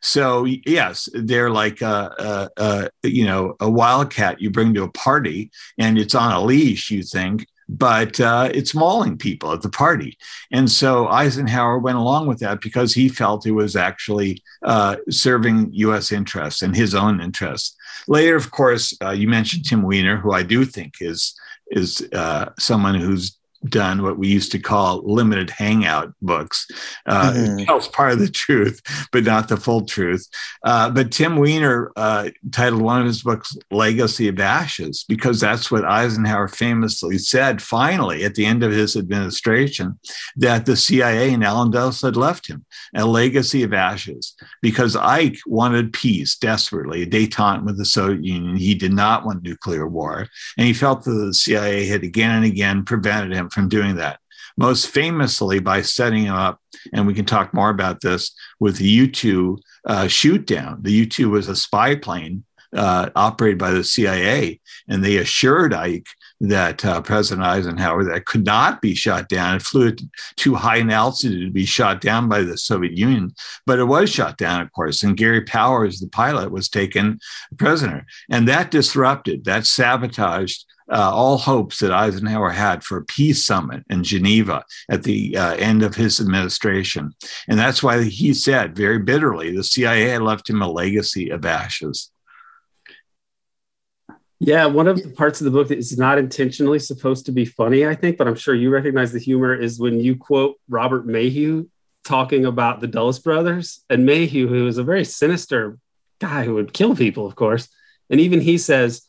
So 0.03 0.45
yes, 0.45 1.09
they're 1.15 1.51
like 1.51 1.81
a, 1.81 2.51
a, 2.57 2.91
a, 3.03 3.09
you 3.09 3.25
know 3.25 3.57
a 3.61 3.69
wildcat 3.69 4.41
you 4.41 4.51
bring 4.51 4.75
to 4.75 4.85
a 4.85 4.91
party, 4.91 5.51
and 5.79 5.99
it's 5.99 6.15
on 6.15 6.33
a 6.33 6.41
leash. 6.41 6.91
You 6.91 7.03
think, 7.03 7.47
but 7.69 8.21
uh, 8.21 8.51
it's 8.55 8.75
mauling 8.75 9.17
people 9.17 9.53
at 9.53 9.63
the 9.63 9.69
party. 9.69 10.17
And 10.53 10.71
so 10.71 11.09
Eisenhower 11.09 11.79
went 11.79 11.99
along 11.99 12.27
with 12.29 12.39
that 12.41 12.61
because 12.61 12.95
he 12.95 13.09
felt 13.09 13.47
it 13.47 13.53
was 13.53 13.75
actually 13.77 14.43
uh, 14.63 14.97
serving 15.11 15.73
U.S. 15.73 16.13
interests 16.13 16.63
and 16.63 16.77
his 16.77 16.95
own 16.95 17.21
interests. 17.21 17.77
Later, 18.09 18.37
of 18.37 18.51
course, 18.51 18.97
uh, 19.03 19.11
you 19.11 19.29
mentioned 19.29 19.65
Tim 19.65 19.83
Weiner, 19.83 20.17
who 20.17 20.33
I 20.33 20.43
do 20.43 20.65
think 20.65 20.95
is 21.01 21.35
is 21.69 22.09
uh, 22.13 22.53
someone 22.61 22.95
who's 22.95 23.36
done 23.69 24.03
what 24.03 24.19
we 24.19 24.29
used 24.29 24.53
to 24.53 24.59
call 24.59 25.03
limited 25.05 25.51
hangout 25.51 26.13
books. 26.23 26.67
Uh, 27.07 27.33
mm-hmm. 27.33 27.65
tells 27.65 27.89
part 27.89 28.13
of 28.13 28.19
the 28.19 28.29
truth, 28.29 28.81
but 29.13 29.25
not 29.25 29.49
the 29.49 29.57
full 29.57 29.85
truth. 29.85 30.27
Uh, 30.65 30.91
but 30.91 31.13
Tim 31.13 31.37
Weiner 31.37 31.93
uh, 31.97 32.31
titled 32.53 32.83
one 32.83 33.01
of 33.01 33.07
his 33.07 33.23
books 33.23 33.57
"Legacy 33.71 34.29
of 34.29 34.41
Ashes" 34.41 35.05
because 35.09 35.41
that's 35.41 35.71
what 35.71 35.85
Eisenhower 35.85 36.49
famously 36.49 37.19
said. 37.19 37.63
Finally, 37.63 38.25
at 38.25 38.35
the 38.35 38.47
end 38.47 38.63
of 38.63 38.73
his 38.73 38.97
administration, 38.97 39.99
that 40.37 40.67
the 40.67 40.77
CIA 40.77 41.33
and 41.33 41.45
Allen 41.45 41.71
Dulles 41.71 42.03
had 42.03 42.17
left 42.17 42.49
him 42.49 42.65
a 42.95 43.05
legacy 43.05 43.63
of 43.63 43.73
ashes 43.73 44.35
because 44.63 44.97
Ike 44.97 45.39
wanted 45.47 45.93
peace 45.93 46.37
desperately, 46.37 47.03
a 47.03 47.07
détente 47.07 47.65
with 47.65 47.79
the 47.79 47.85
Soviet 47.85 48.25
Union. 48.25 48.57
He 48.57 48.75
did 48.75 48.93
not 48.93 49.25
want 49.25 49.43
nuclear 49.43 49.87
war, 49.87 50.27
and 50.57 50.67
he 50.67 50.73
felt 50.73 51.05
that 51.05 51.11
the 51.11 51.35
CIA 51.35 51.87
had 51.87 52.03
again 52.03 52.31
and 52.31 52.45
again 52.45 52.85
prevented 52.85 53.33
him 53.33 53.46
from 53.51 53.69
doing 53.69 53.97
that. 53.97 54.21
Most 54.57 54.89
famously 54.89 55.59
by 55.59 55.83
setting 55.83 56.25
him 56.25 56.35
up, 56.35 56.61
and 56.93 57.07
we 57.07 57.15
can 57.15 57.27
talk 57.27 57.53
more 57.53 57.71
about 57.71 58.01
this 58.01 58.33
with 58.59 58.79
the 58.79 58.89
U 58.89 59.11
2 59.11 59.59
uh, 59.87 60.09
shoot 60.09 60.47
down. 60.47 60.83
The 60.83 60.93
U 60.93 61.07
2 61.07 61.31
was 61.31 61.49
a 61.49 61.57
spy 61.57 61.95
plane 61.95 62.45
uh, 62.75 63.11
operated 63.15 63.59
by 63.59 63.71
the 63.71 63.85
CIA, 63.85 64.61
and 64.89 65.05
they 65.05 65.17
assured 65.17 65.75
Ike 65.75 66.09
that 66.41 66.85
uh, 66.85 67.01
President 67.01 67.47
Eisenhower 67.47 68.05
that 68.05 68.27
could 68.27 68.45
not 68.45 68.83
be 68.83 68.95
shot 68.95 69.29
down. 69.29 69.57
It 69.57 69.63
flew 69.63 69.89
at 69.89 70.01
too 70.37 70.55
high 70.55 70.77
an 70.77 70.91
altitude 70.91 71.47
to 71.47 71.53
be 71.53 71.65
shot 71.65 72.01
down 72.01 72.29
by 72.29 72.43
the 72.43 72.59
Soviet 72.59 72.97
Union, 72.97 73.35
but 73.65 73.79
it 73.79 73.85
was 73.85 74.11
shot 74.11 74.37
down, 74.37 74.61
of 74.61 74.73
course. 74.73 75.03
And 75.03 75.17
Gary 75.17 75.43
Powers, 75.43 76.01
the 76.01 76.09
pilot, 76.09 76.51
was 76.51 76.69
taken 76.69 77.21
prisoner, 77.57 78.07
and 78.31 78.47
that 78.49 78.71
disrupted, 78.71 79.45
that 79.45 79.67
sabotaged 79.67 80.65
uh, 80.91 81.11
all 81.13 81.37
hopes 81.37 81.81
that 81.81 81.93
Eisenhower 81.93 82.51
had 82.51 82.85
for 82.85 82.99
a 82.99 83.05
peace 83.05 83.45
summit 83.45 83.85
in 83.91 84.05
Geneva 84.05 84.65
at 84.89 85.03
the 85.03 85.37
uh, 85.37 85.55
end 85.55 85.83
of 85.83 85.95
his 85.95 86.21
administration. 86.21 87.15
And 87.49 87.59
that's 87.59 87.83
why 87.83 88.05
he 88.05 88.35
said 88.35 88.77
very 88.77 88.99
bitterly 88.99 89.55
the 89.55 89.65
CIA 89.65 90.19
left 90.19 90.49
him 90.49 90.63
a 90.63 90.71
legacy 90.71 91.31
of 91.31 91.45
ashes. 91.45 92.11
Yeah, 94.39 94.67
one 94.67 94.87
of 94.87 95.03
the 95.03 95.11
parts 95.11 95.41
of 95.41 95.47
the 95.47 95.51
book 95.51 95.69
that 95.69 95.79
is 95.79 95.97
not 95.97 96.19
intentionally 96.19 96.79
supposed 96.79 97.25
to 97.27 97.33
be 97.33 97.47
funny, 97.47 97.87
I 97.87 97.95
think, 97.95 98.19
but 98.19 98.29
I'm 98.29 98.35
sure 98.35 98.55
you 98.55 98.69
recognize 98.71 99.11
the 99.13 99.19
humor 99.19 99.55
is 99.55 99.81
when 99.81 99.99
you 99.99 100.15
quote 100.15 100.57
Robert 100.69 101.07
Maheu 101.07 101.69
talking 102.05 102.45
about 102.45 102.81
the 102.81 102.87
Dulles 102.87 103.19
brothers 103.19 103.83
and 103.89 104.07
Maheu, 104.07 104.47
who 104.47 104.67
is 104.67 104.77
a 104.77 104.85
very 104.85 105.05
sinister 105.05 105.79
guy 106.21 106.45
who 106.45 106.55
would 106.55 106.75
kill 106.75 106.95
people, 106.95 107.27
of 107.27 107.35
course. 107.35 107.69
And 108.11 108.21
even 108.21 108.41
he 108.41 108.59
says, 108.59 109.06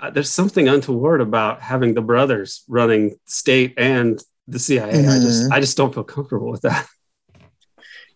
uh, 0.00 0.10
there's 0.10 0.30
something 0.30 0.68
untoward 0.68 1.20
about 1.20 1.60
having 1.60 1.94
the 1.94 2.00
brothers 2.00 2.64
running 2.68 3.16
state 3.26 3.74
and 3.76 4.22
the 4.48 4.58
CIA. 4.58 4.92
Mm-hmm. 4.92 5.10
I 5.10 5.18
just 5.18 5.42
mm-hmm. 5.42 5.52
I 5.52 5.60
just 5.60 5.76
don't 5.76 5.94
feel 5.94 6.04
comfortable 6.04 6.50
with 6.50 6.62
that. 6.62 6.86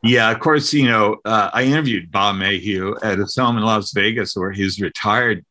Yeah, 0.02 0.30
of 0.30 0.38
course. 0.38 0.72
You 0.74 0.86
know, 0.86 1.16
uh, 1.24 1.48
I 1.52 1.64
interviewed 1.64 2.10
Bob 2.10 2.36
Maheu 2.36 2.98
at 3.02 3.18
his 3.18 3.36
home 3.36 3.56
in 3.56 3.62
Las 3.62 3.92
Vegas, 3.92 4.36
where 4.36 4.52
he's 4.52 4.78
retired 4.78 5.46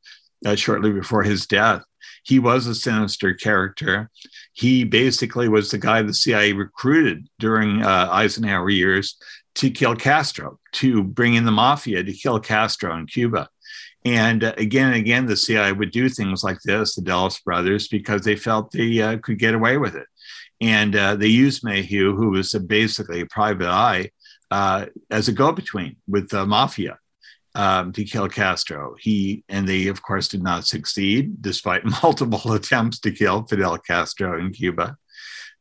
uh, 0.45 0.55
shortly 0.55 0.91
before 0.91 1.23
his 1.23 1.47
death. 1.47 1.81
He 2.23 2.37
was 2.37 2.67
a 2.67 2.75
sinister 2.75 3.33
character. 3.33 4.11
He 4.53 4.83
basically 4.83 5.49
was 5.49 5.71
the 5.71 5.79
guy 5.79 6.03
the 6.03 6.13
CIA 6.13 6.53
recruited 6.53 7.27
during 7.39 7.81
uh, 7.81 8.09
Eisenhower 8.11 8.69
years 8.69 9.17
to 9.55 9.71
kill 9.71 9.95
Castro, 9.95 10.59
to 10.73 11.03
bring 11.03 11.33
in 11.33 11.45
the 11.45 11.51
mafia 11.51 12.03
to 12.03 12.13
kill 12.13 12.39
Castro 12.39 12.95
in 12.95 13.07
Cuba. 13.07 13.49
And 14.05 14.43
uh, 14.43 14.53
again 14.57 14.87
and 14.87 14.97
again, 14.97 15.25
the 15.25 15.37
CIA 15.37 15.71
would 15.71 15.91
do 15.91 16.09
things 16.09 16.43
like 16.43 16.59
this, 16.61 16.95
the 16.95 17.01
Dulles 17.01 17.39
brothers, 17.39 17.87
because 17.87 18.21
they 18.21 18.35
felt 18.35 18.71
they 18.71 19.01
uh, 19.01 19.17
could 19.17 19.39
get 19.39 19.53
away 19.53 19.77
with 19.77 19.95
it. 19.95 20.07
And 20.61 20.95
uh, 20.95 21.15
they 21.15 21.27
used 21.27 21.63
Maheu, 21.63 22.15
who 22.15 22.31
was 22.31 22.53
basically 22.53 23.21
a 23.21 23.25
private 23.27 23.67
eye, 23.67 24.11
uh, 24.51 24.85
as 25.09 25.27
a 25.27 25.31
go-between 25.31 25.95
with 26.07 26.29
the 26.29 26.45
mafia 26.45 26.99
um, 27.55 27.91
to 27.93 28.03
kill 28.03 28.27
Castro. 28.27 28.95
He 28.99 29.43
and 29.49 29.67
they, 29.67 29.87
of 29.87 30.01
course, 30.01 30.27
did 30.27 30.43
not 30.43 30.65
succeed, 30.65 31.41
despite 31.41 31.83
multiple 32.03 32.53
attempts 32.53 32.99
to 32.99 33.11
kill 33.11 33.43
Fidel 33.43 33.77
Castro 33.77 34.39
in 34.39 34.51
Cuba. 34.51 34.97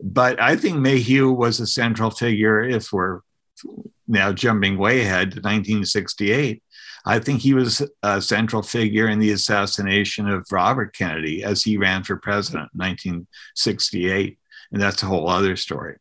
But 0.01 0.41
I 0.41 0.57
think 0.57 0.79
Maheu 0.79 1.35
was 1.35 1.61
a 1.61 1.67
central 1.67 2.11
figure. 2.11 2.63
If 2.63 2.93
we're 2.93 3.21
now 4.09 4.33
jumping 4.33 4.77
way 4.77 5.03
ahead 5.03 5.31
to 5.31 5.37
1968 5.37 6.63
I 7.05 7.19
think 7.19 7.41
he 7.41 7.55
was 7.55 7.83
a 8.03 8.23
central 8.23 8.63
figure 8.63 9.09
in 9.09 9.19
the 9.19 9.33
assassination 9.33 10.29
of 10.29 10.47
Robert 10.51 10.95
Kennedy 10.95 11.43
as 11.43 11.63
he 11.63 11.77
ran 11.77 12.05
for 12.05 12.17
president 12.17 12.71
in 12.75 12.79
1968. 12.79 14.39
And 14.71 14.81
that's 14.81 15.03
a 15.03 15.07
whole 15.07 15.29
other 15.29 15.57
story. 15.57 15.97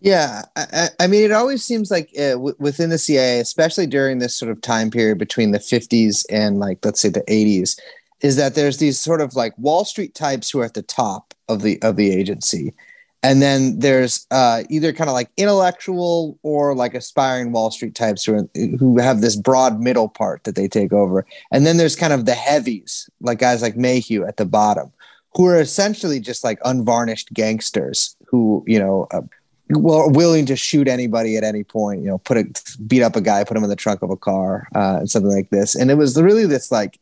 Yeah, 0.00 0.42
I, 0.56 0.88
I 1.00 1.06
mean, 1.08 1.24
it 1.24 1.32
always 1.32 1.64
seems 1.64 1.90
like 1.90 2.10
uh, 2.16 2.32
w- 2.32 2.54
within 2.58 2.90
the 2.90 2.98
CIA, 2.98 3.40
especially 3.40 3.86
during 3.86 4.18
this 4.18 4.36
sort 4.36 4.52
of 4.52 4.60
time 4.60 4.90
period 4.90 5.18
between 5.18 5.50
the 5.50 5.58
50s 5.58 6.24
and 6.30 6.60
like, 6.60 6.84
let's 6.84 7.00
say 7.00 7.08
the 7.08 7.22
80s, 7.22 7.78
is 8.20 8.36
that 8.36 8.54
there's 8.54 8.78
these 8.78 8.98
sort 9.00 9.20
of 9.20 9.34
like 9.34 9.58
Wall 9.58 9.84
Street 9.84 10.14
types 10.14 10.50
who 10.50 10.60
are 10.60 10.64
at 10.64 10.74
the 10.74 10.82
top 10.82 11.34
of 11.48 11.62
the 11.62 11.80
of 11.82 11.96
the 11.96 12.10
agency, 12.12 12.74
and 13.22 13.42
then 13.42 13.78
there's 13.80 14.26
uh, 14.30 14.62
either 14.68 14.92
kind 14.92 15.10
of 15.10 15.14
like 15.14 15.30
intellectual 15.36 16.38
or 16.42 16.74
like 16.74 16.94
aspiring 16.94 17.52
Wall 17.52 17.70
Street 17.70 17.94
types 17.94 18.24
who 18.24 18.34
are, 18.34 18.48
who 18.78 18.98
have 18.98 19.20
this 19.20 19.36
broad 19.36 19.80
middle 19.80 20.08
part 20.08 20.44
that 20.44 20.54
they 20.54 20.68
take 20.68 20.92
over, 20.92 21.26
and 21.50 21.66
then 21.66 21.76
there's 21.76 21.96
kind 21.96 22.12
of 22.12 22.26
the 22.26 22.34
heavies, 22.34 23.10
like 23.20 23.38
guys 23.38 23.62
like 23.62 23.74
Maheu 23.74 24.26
at 24.26 24.36
the 24.36 24.46
bottom, 24.46 24.92
who 25.34 25.46
are 25.46 25.60
essentially 25.60 26.20
just 26.20 26.44
like 26.44 26.58
unvarnished 26.64 27.32
gangsters 27.32 28.16
who 28.26 28.62
you 28.66 28.78
know 28.78 29.06
uh, 29.10 29.22
well 29.70 30.10
willing 30.10 30.46
to 30.46 30.56
shoot 30.56 30.86
anybody 30.86 31.36
at 31.36 31.44
any 31.44 31.64
point, 31.64 32.02
you 32.02 32.08
know, 32.08 32.18
put 32.18 32.36
a 32.36 32.78
beat 32.86 33.02
up 33.02 33.16
a 33.16 33.20
guy, 33.20 33.42
put 33.44 33.56
him 33.56 33.64
in 33.64 33.70
the 33.70 33.76
trunk 33.76 34.02
of 34.02 34.10
a 34.10 34.16
car, 34.16 34.68
uh, 34.74 34.98
and 35.00 35.10
something 35.10 35.32
like 35.32 35.50
this, 35.50 35.74
and 35.74 35.90
it 35.90 35.96
was 35.96 36.20
really 36.20 36.46
this 36.46 36.70
like 36.70 37.00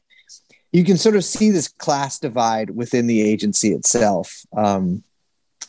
you 0.72 0.84
can 0.84 0.96
sort 0.96 1.16
of 1.16 1.24
see 1.24 1.50
this 1.50 1.68
class 1.68 2.18
divide 2.18 2.70
within 2.70 3.06
the 3.06 3.22
agency 3.22 3.72
itself. 3.72 4.44
Um, 4.56 5.02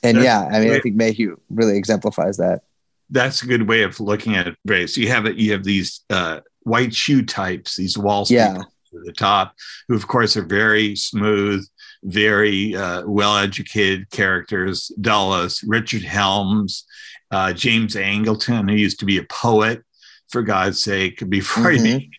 and 0.08 0.24
yeah, 0.24 0.48
I 0.52 0.60
mean, 0.60 0.72
I 0.72 0.80
think 0.80 0.96
Maheu 0.96 1.36
really 1.50 1.78
exemplifies 1.78 2.38
that. 2.38 2.62
That's 3.10 3.42
a 3.44 3.48
good 3.48 3.68
way 3.68 3.84
of 3.84 4.00
looking 4.00 4.36
at 4.36 4.48
it, 4.48 4.56
Ray. 4.66 4.88
So 4.88 5.02
you 5.02 5.10
have 5.10 5.26
it. 5.26 5.38
You 5.38 5.52
have 5.54 5.64
these 5.64 6.02
uh, 6.10 6.42
white 6.64 6.94
shoe 6.94 7.24
types, 7.24 7.76
these 7.76 7.98
Wall 7.98 8.26
Street 8.26 8.38
yeah. 8.38 8.60
at 8.60 9.06
the 9.06 9.14
top, 9.14 9.56
who 9.88 9.96
of 9.96 10.08
course 10.08 10.36
are 10.36 10.46
very 10.46 10.96
smooth, 10.96 11.66
very 12.04 12.76
uh, 12.76 13.04
well-educated 13.06 14.10
characters. 14.12 14.92
Dulles, 15.00 15.64
Richard 15.66 16.04
Helms, 16.04 16.86
uh, 17.32 17.54
James 17.54 17.96
Angleton, 17.96 18.70
who 18.70 18.76
used 18.76 19.00
to 19.00 19.06
be 19.06 19.18
a 19.18 19.24
poet, 19.24 19.84
for 20.30 20.42
God's 20.42 20.82
sake, 20.82 21.28
before 21.30 21.72
mm-hmm. 21.72 21.86
he 21.86 22.12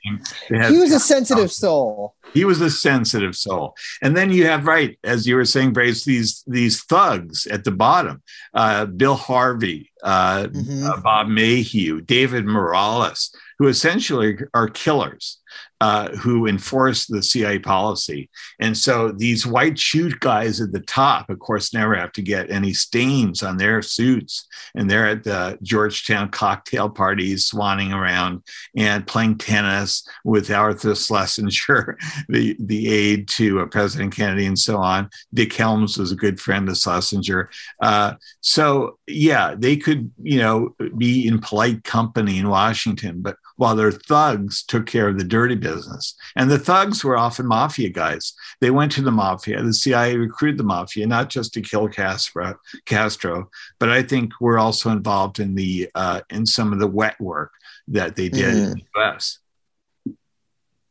became. 0.50 0.72
He 0.72 0.78
was 0.78 0.92
a 0.92 1.00
sensitive 1.00 1.52
soul. 1.52 2.14
He 2.34 2.44
was 2.44 2.60
a 2.60 2.70
sensitive 2.70 3.36
soul. 3.36 3.74
And 4.02 4.16
then 4.16 4.30
you 4.30 4.46
have 4.46 4.66
right, 4.66 4.98
as 5.04 5.26
you 5.26 5.36
were 5.36 5.44
saying, 5.44 5.72
Brace, 5.72 6.04
these 6.04 6.42
these 6.46 6.82
thugs 6.84 7.46
at 7.46 7.64
the 7.64 7.70
bottom. 7.70 8.22
Uh, 8.54 8.86
Bill 8.86 9.14
Harvey, 9.14 9.90
uh, 10.02 10.44
mm-hmm. 10.44 10.86
uh, 10.86 11.00
Bob 11.00 11.28
Maheu, 11.28 12.04
David 12.04 12.44
Morales, 12.44 13.34
who 13.58 13.68
essentially 13.68 14.38
are 14.54 14.68
killers 14.68 15.38
uh, 15.80 16.08
who 16.16 16.46
enforce 16.46 17.06
the 17.06 17.22
CIA 17.22 17.58
policy. 17.58 18.28
And 18.58 18.76
so 18.76 19.12
these 19.12 19.46
white 19.46 19.78
shoe 19.78 20.10
guys 20.18 20.60
at 20.60 20.72
the 20.72 20.80
top, 20.80 21.30
of 21.30 21.38
course, 21.38 21.72
never 21.72 21.94
have 21.94 22.12
to 22.12 22.22
get 22.22 22.50
any 22.50 22.72
stains 22.72 23.42
on 23.42 23.56
their 23.56 23.80
suits. 23.82 24.46
And 24.74 24.90
they're 24.90 25.06
at 25.06 25.24
the 25.24 25.58
Georgetown 25.62 26.30
cocktail 26.30 26.90
parties, 26.90 27.48
swanning 27.48 27.94
around 27.94 28.42
and 28.76 29.06
playing 29.06 29.38
tennis 29.38 30.06
with 30.24 30.50
Arthur 30.50 30.94
Schlesinger, 30.94 31.96
the, 32.28 32.56
the 32.58 32.88
aide 32.88 33.28
to 33.28 33.60
uh, 33.60 33.66
President 33.66 34.14
Kennedy, 34.14 34.46
and 34.46 34.58
so 34.58 34.78
on. 34.78 35.08
Dick 35.32 35.52
Helms 35.52 35.96
was 35.96 36.10
a 36.10 36.16
good 36.16 36.40
friend 36.40 36.68
of 36.68 36.76
Schlesinger. 36.76 37.50
Uh, 37.80 38.14
so, 38.40 38.98
yeah, 39.06 39.54
they 39.56 39.76
could, 39.76 40.10
you 40.22 40.38
know, 40.38 40.74
be 40.96 41.26
in 41.26 41.38
polite 41.38 41.84
company 41.84 42.38
in 42.38 42.48
Washington, 42.48 43.22
but 43.22 43.36
while 43.56 43.74
their 43.74 43.92
thugs 43.92 44.62
took 44.62 44.86
care 44.86 45.08
of 45.08 45.18
the 45.18 45.24
dirty 45.24 45.56
business. 45.74 46.14
And 46.36 46.50
the 46.50 46.58
thugs 46.58 47.04
were 47.04 47.16
often 47.16 47.46
mafia 47.46 47.88
guys. 47.88 48.34
They 48.60 48.70
went 48.70 48.92
to 48.92 49.02
the 49.02 49.10
mafia. 49.10 49.62
The 49.62 49.74
CIA 49.74 50.16
recruited 50.16 50.58
the 50.58 50.64
mafia 50.64 51.06
not 51.06 51.30
just 51.30 51.52
to 51.54 51.60
kill 51.60 51.88
Castro, 51.88 52.58
Castro 52.84 53.50
but 53.78 53.90
I 53.90 54.02
think 54.02 54.32
were 54.40 54.58
also 54.58 54.90
involved 54.90 55.38
in 55.38 55.54
the 55.54 55.90
uh, 55.94 56.20
in 56.30 56.46
some 56.46 56.72
of 56.72 56.78
the 56.78 56.86
wet 56.86 57.20
work 57.20 57.52
that 57.88 58.16
they 58.16 58.28
did 58.28 58.54
mm. 58.54 58.64
in 58.64 58.70
the 58.70 58.82
U.S., 58.96 59.38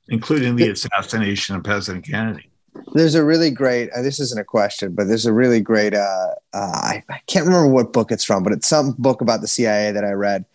including 0.09 0.55
the 0.55 0.69
assassination 0.69 1.55
of 1.55 1.63
President 1.63 2.05
Kennedy. 2.05 2.49
There's 2.93 3.15
a 3.15 3.23
really 3.23 3.51
great. 3.51 3.89
Uh, 3.91 4.01
this 4.01 4.19
isn't 4.19 4.39
a 4.39 4.43
question, 4.43 4.93
but 4.93 5.07
there's 5.07 5.25
a 5.25 5.33
really 5.33 5.61
great. 5.61 5.93
Uh, 5.93 6.33
uh, 6.53 6.57
I, 6.73 7.03
I 7.09 7.19
can't 7.27 7.45
remember 7.45 7.67
what 7.67 7.93
book 7.93 8.11
it's 8.11 8.23
from, 8.23 8.43
but 8.43 8.53
it's 8.53 8.67
some 8.67 8.93
book 8.97 9.21
about 9.21 9.41
the 9.41 9.47
CIA 9.47 9.91
that 9.91 10.03
I 10.03 10.11
read 10.11 10.45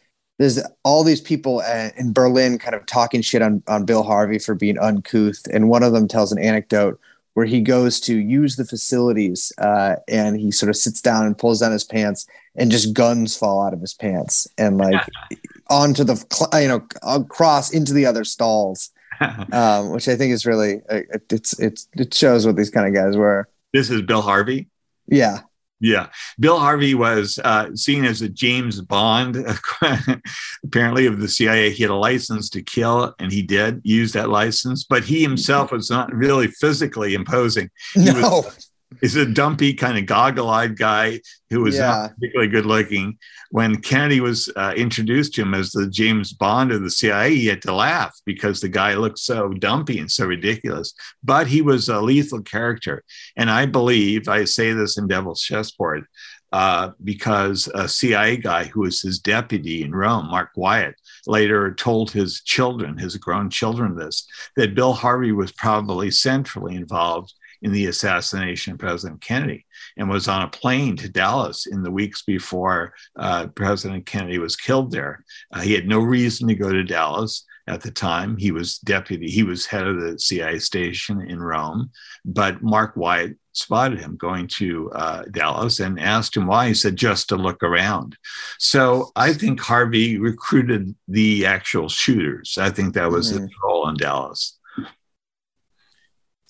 there's 0.43 0.59
all 0.83 1.05
these 1.05 1.21
people 1.21 1.61
uh, 1.61 1.91
in 1.97 2.13
Berlin 2.13 2.59
kind 2.59 2.75
of 2.75 2.85
talking 2.87 3.23
shit 3.23 3.43
on, 3.43 3.63
on 3.69 3.85
Bill 3.85 4.03
Harvey 4.03 4.41
for 4.41 4.57
being 4.57 4.77
uncouth. 4.77 5.41
And 5.53 5.69
one 5.69 5.85
of 5.85 5.93
them 5.93 6.09
tells 6.09 6.33
an 6.33 6.43
anecdote 6.43 6.99
where 7.35 7.47
he 7.47 7.61
goes 7.61 8.01
to 8.01 8.19
use 8.19 8.57
the 8.57 8.65
facilities 8.65 9.53
uh, 9.59 9.97
and 10.09 10.41
he 10.41 10.51
sort 10.51 10.69
of 10.69 10.75
sits 10.75 11.01
down 11.01 11.27
and 11.27 11.39
pulls 11.39 11.61
down 11.61 11.71
his 11.71 11.85
pants 11.85 12.27
and 12.57 12.73
just 12.73 12.93
guns 12.93 13.37
fall 13.37 13.65
out 13.65 13.73
of 13.73 13.81
his 13.81 13.95
pants 13.95 14.49
and 14.59 14.79
like 14.79 15.01
onto 15.71 16.03
the, 16.03 16.17
you 16.61 16.67
know, 16.67 16.85
across 17.05 17.73
into 17.73 17.93
the 17.93 18.05
other 18.05 18.25
stalls, 18.25 18.91
um, 19.53 19.91
which 19.91 20.09
I 20.09 20.17
think 20.17 20.33
is 20.33 20.45
really, 20.45 20.83
uh, 20.91 21.03
it's, 21.31 21.57
it's, 21.61 21.87
it 21.97 22.13
shows 22.13 22.47
what 22.47 22.57
these 22.57 22.71
kind 22.71 22.89
of 22.89 22.93
guys 23.01 23.17
were. 23.17 23.49
This 23.73 23.91
is 23.91 24.03
Bill 24.03 24.23
Harvey. 24.23 24.67
Yeah. 25.07 25.43
Yeah. 25.83 26.11
Bill 26.39 26.61
Harvey 26.61 26.95
was 26.95 27.41
uh, 27.43 27.75
seen 27.75 28.05
as 28.05 28.23
a 28.23 28.29
James 28.29 28.81
Bond, 28.81 29.37
apparently, 30.65 31.07
of 31.07 31.21
the 31.21 31.29
CIA. 31.29 31.71
He 31.71 31.83
had 31.83 31.91
a 31.91 31.97
license 31.97 32.49
to 32.51 32.63
kill, 32.63 33.13
and 33.19 33.33
he 33.33 33.43
did 33.43 33.81
use 33.83 34.13
that 34.13 34.31
license, 34.31 34.85
but 34.85 35.03
he 35.03 35.21
himself 35.23 35.73
was 35.73 35.91
not 35.91 36.15
really 36.15 36.47
physically 36.47 37.15
imposing. 37.15 37.69
He 37.95 38.05
no. 38.05 38.45
Was, 38.47 38.71
is 39.01 39.17
a 39.17 39.27
dumpy 39.27 39.75
kind 39.75 39.99
of 39.99 40.07
goggle-eyed 40.07 40.79
guy 40.79 41.21
who 41.51 41.63
was 41.63 41.77
yeah. 41.77 41.87
not 41.87 42.15
particularly 42.15 42.51
good 42.51 42.67
looking. 42.67 43.19
When 43.53 43.83
Kennedy 43.83 44.21
was 44.21 44.51
uh, 44.57 44.73
introduced 44.75 45.35
to 45.35 45.43
him 45.43 45.53
as 45.53 45.73
the 45.73 45.87
James 45.87 46.33
Bond 46.33 46.73
of 46.73 46.83
the 46.83 46.91
CIA, 46.91 47.35
he 47.35 47.47
had 47.49 47.61
to 47.63 47.75
laugh 47.75 48.19
because 48.25 48.61
the 48.63 48.69
guy 48.71 48.95
looked 48.95 49.19
so 49.19 49.51
dumpy 49.51 49.99
and 49.99 50.11
so 50.11 50.25
ridiculous. 50.25 50.95
But 51.23 51.49
he 51.49 51.61
was 51.61 51.91
a 51.91 52.01
lethal 52.01 52.41
character, 52.41 53.05
and 53.37 53.51
I 53.51 53.67
believe 53.67 54.27
I 54.27 54.45
say 54.47 54.73
this 54.73 54.97
in 54.97 55.07
Devil's 55.07 55.43
Chessboard 55.43 56.07
uh, 56.53 56.93
because 57.05 57.69
a 57.75 57.89
CIA 57.89 58.39
guy 58.39 58.65
who 58.65 58.81
was 58.81 59.03
his 59.03 59.19
deputy 59.19 59.83
in 59.83 59.95
Rome, 59.95 60.31
Mark 60.31 60.51
Wyatt, 60.57 60.95
later 61.27 61.75
told 61.75 62.11
his 62.11 62.41
children, 62.43 62.97
his 62.97 63.17
grown 63.17 63.51
children, 63.51 63.97
this 63.97 64.27
that 64.57 64.75
Bill 64.75 64.95
Harvey 64.95 65.33
was 65.33 65.53
probably 65.53 66.11
centrally 66.11 66.75
involved 66.75 67.35
in 67.63 67.73
the 67.73 67.87
assassination 67.87 68.75
of 68.75 68.79
President 68.79 69.21
Kennedy 69.21 69.65
and 69.97 70.09
was 70.09 70.29
on 70.29 70.43
a 70.43 70.49
plane 70.49 70.97
to 70.97 71.09
Dallas 71.09 71.67
in 71.67 71.83
the 71.83 71.91
weeks 71.91 72.23
before 72.23 72.93
uh, 73.17 73.47
President 73.49 74.05
Kennedy 74.05 74.39
was 74.39 74.57
killed 74.57 74.91
there. 74.91 75.25
Uh, 75.53 75.61
he 75.61 75.73
had 75.73 75.87
no 75.87 76.01
reason 76.01 76.49
to 76.49 76.55
go 76.55 76.73
to 76.73 76.85
Dallas 76.85 77.45
at 77.69 77.81
the 77.81 77.91
time. 77.91 78.37
He 78.37 78.51
was 78.51 78.79
deputy, 78.79 79.31
he 79.31 79.43
was 79.43 79.67
head 79.67 79.87
of 79.87 80.01
the 80.01 80.19
CIA 80.19 80.59
station 80.59 81.21
in 81.21 81.41
Rome, 81.41 81.91
but 82.25 82.63
Mark 82.63 82.97
Wyatt 82.97 83.37
spotted 83.53 84.01
him 84.01 84.17
going 84.17 84.49
to 84.49 84.91
uh, 84.93 85.25
Dallas 85.31 85.79
and 85.79 86.01
asked 86.01 86.37
him 86.37 86.47
why. 86.47 86.69
He 86.69 86.75
said, 86.75 86.97
just 86.97 87.29
to 87.29 87.37
look 87.37 87.63
around. 87.63 88.17
So 88.59 89.13
I 89.15 89.33
think 89.33 89.61
Harvey 89.61 90.19
recruited 90.19 90.95
the 91.07 91.47
actual 91.47 91.89
shooters. 91.89 92.57
I 92.59 92.71
think 92.71 92.95
that 92.95 93.11
was 93.11 93.33
mm-hmm. 93.33 93.43
his 93.43 93.51
role 93.63 93.89
in 93.89 93.97
Dallas. 93.97 94.59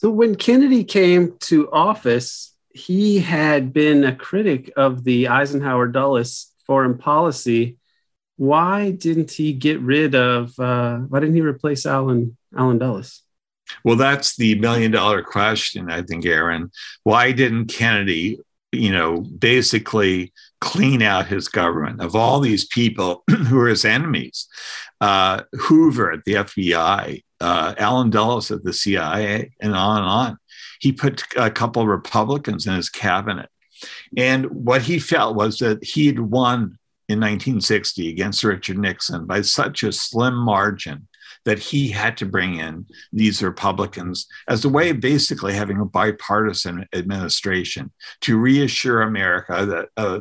So 0.02 0.10
when 0.10 0.34
Kennedy 0.34 0.82
came 0.82 1.36
to 1.42 1.70
office, 1.70 2.56
he 2.74 3.20
had 3.20 3.72
been 3.72 4.02
a 4.02 4.12
critic 4.12 4.72
of 4.76 5.04
the 5.04 5.28
Eisenhower 5.28 5.86
Dulles 5.86 6.50
foreign 6.66 6.98
policy. 6.98 7.78
Why 8.34 8.90
didn't 8.90 9.30
he 9.30 9.52
get 9.52 9.78
rid 9.78 10.16
of? 10.16 10.58
Uh, 10.58 10.96
why 10.98 11.20
didn't 11.20 11.36
he 11.36 11.40
replace 11.40 11.86
Allen 11.86 12.36
Allen 12.58 12.78
Dulles? 12.78 13.22
Well, 13.84 13.94
that's 13.94 14.34
the 14.34 14.56
million 14.56 14.90
dollar 14.90 15.22
question, 15.22 15.88
I 15.88 16.02
think, 16.02 16.26
Aaron. 16.26 16.72
Why 17.04 17.30
didn't 17.30 17.66
Kennedy, 17.66 18.40
you 18.72 18.90
know, 18.90 19.20
basically 19.20 20.32
clean 20.60 21.02
out 21.02 21.28
his 21.28 21.46
government 21.46 22.00
of 22.00 22.16
all 22.16 22.40
these 22.40 22.66
people 22.66 23.22
who 23.30 23.60
are 23.60 23.68
his 23.68 23.84
enemies? 23.84 24.48
Uh, 25.00 25.42
Hoover 25.52 26.10
at 26.10 26.24
the 26.24 26.34
FBI, 26.34 27.22
uh, 27.42 27.74
Allen 27.76 28.10
Dulles 28.10 28.50
at 28.50 28.62
the 28.64 28.72
CIA, 28.72 29.52
and 29.60 29.74
on 29.74 29.98
and 29.98 30.06
on. 30.06 30.38
He 30.80 30.92
put 30.92 31.24
a 31.36 31.50
couple 31.50 31.82
of 31.82 31.88
Republicans 31.88 32.66
in 32.66 32.74
his 32.74 32.88
cabinet. 32.88 33.48
And 34.16 34.46
what 34.46 34.82
he 34.82 34.98
felt 34.98 35.36
was 35.36 35.58
that 35.58 35.84
he'd 35.84 36.20
won 36.20 36.78
in 37.08 37.20
1960 37.20 38.08
against 38.08 38.44
Richard 38.44 38.78
Nixon 38.78 39.26
by 39.26 39.42
such 39.42 39.82
a 39.82 39.92
slim 39.92 40.34
margin 40.34 41.08
that 41.44 41.58
he 41.58 41.88
had 41.88 42.16
to 42.16 42.26
bring 42.26 42.54
in 42.54 42.86
these 43.12 43.42
Republicans 43.42 44.26
as 44.48 44.64
a 44.64 44.68
way 44.68 44.90
of 44.90 45.00
basically 45.00 45.54
having 45.54 45.80
a 45.80 45.84
bipartisan 45.84 46.86
administration 46.94 47.90
to 48.20 48.38
reassure 48.38 49.02
America 49.02 49.66
that 49.66 49.88
uh, 49.96 50.20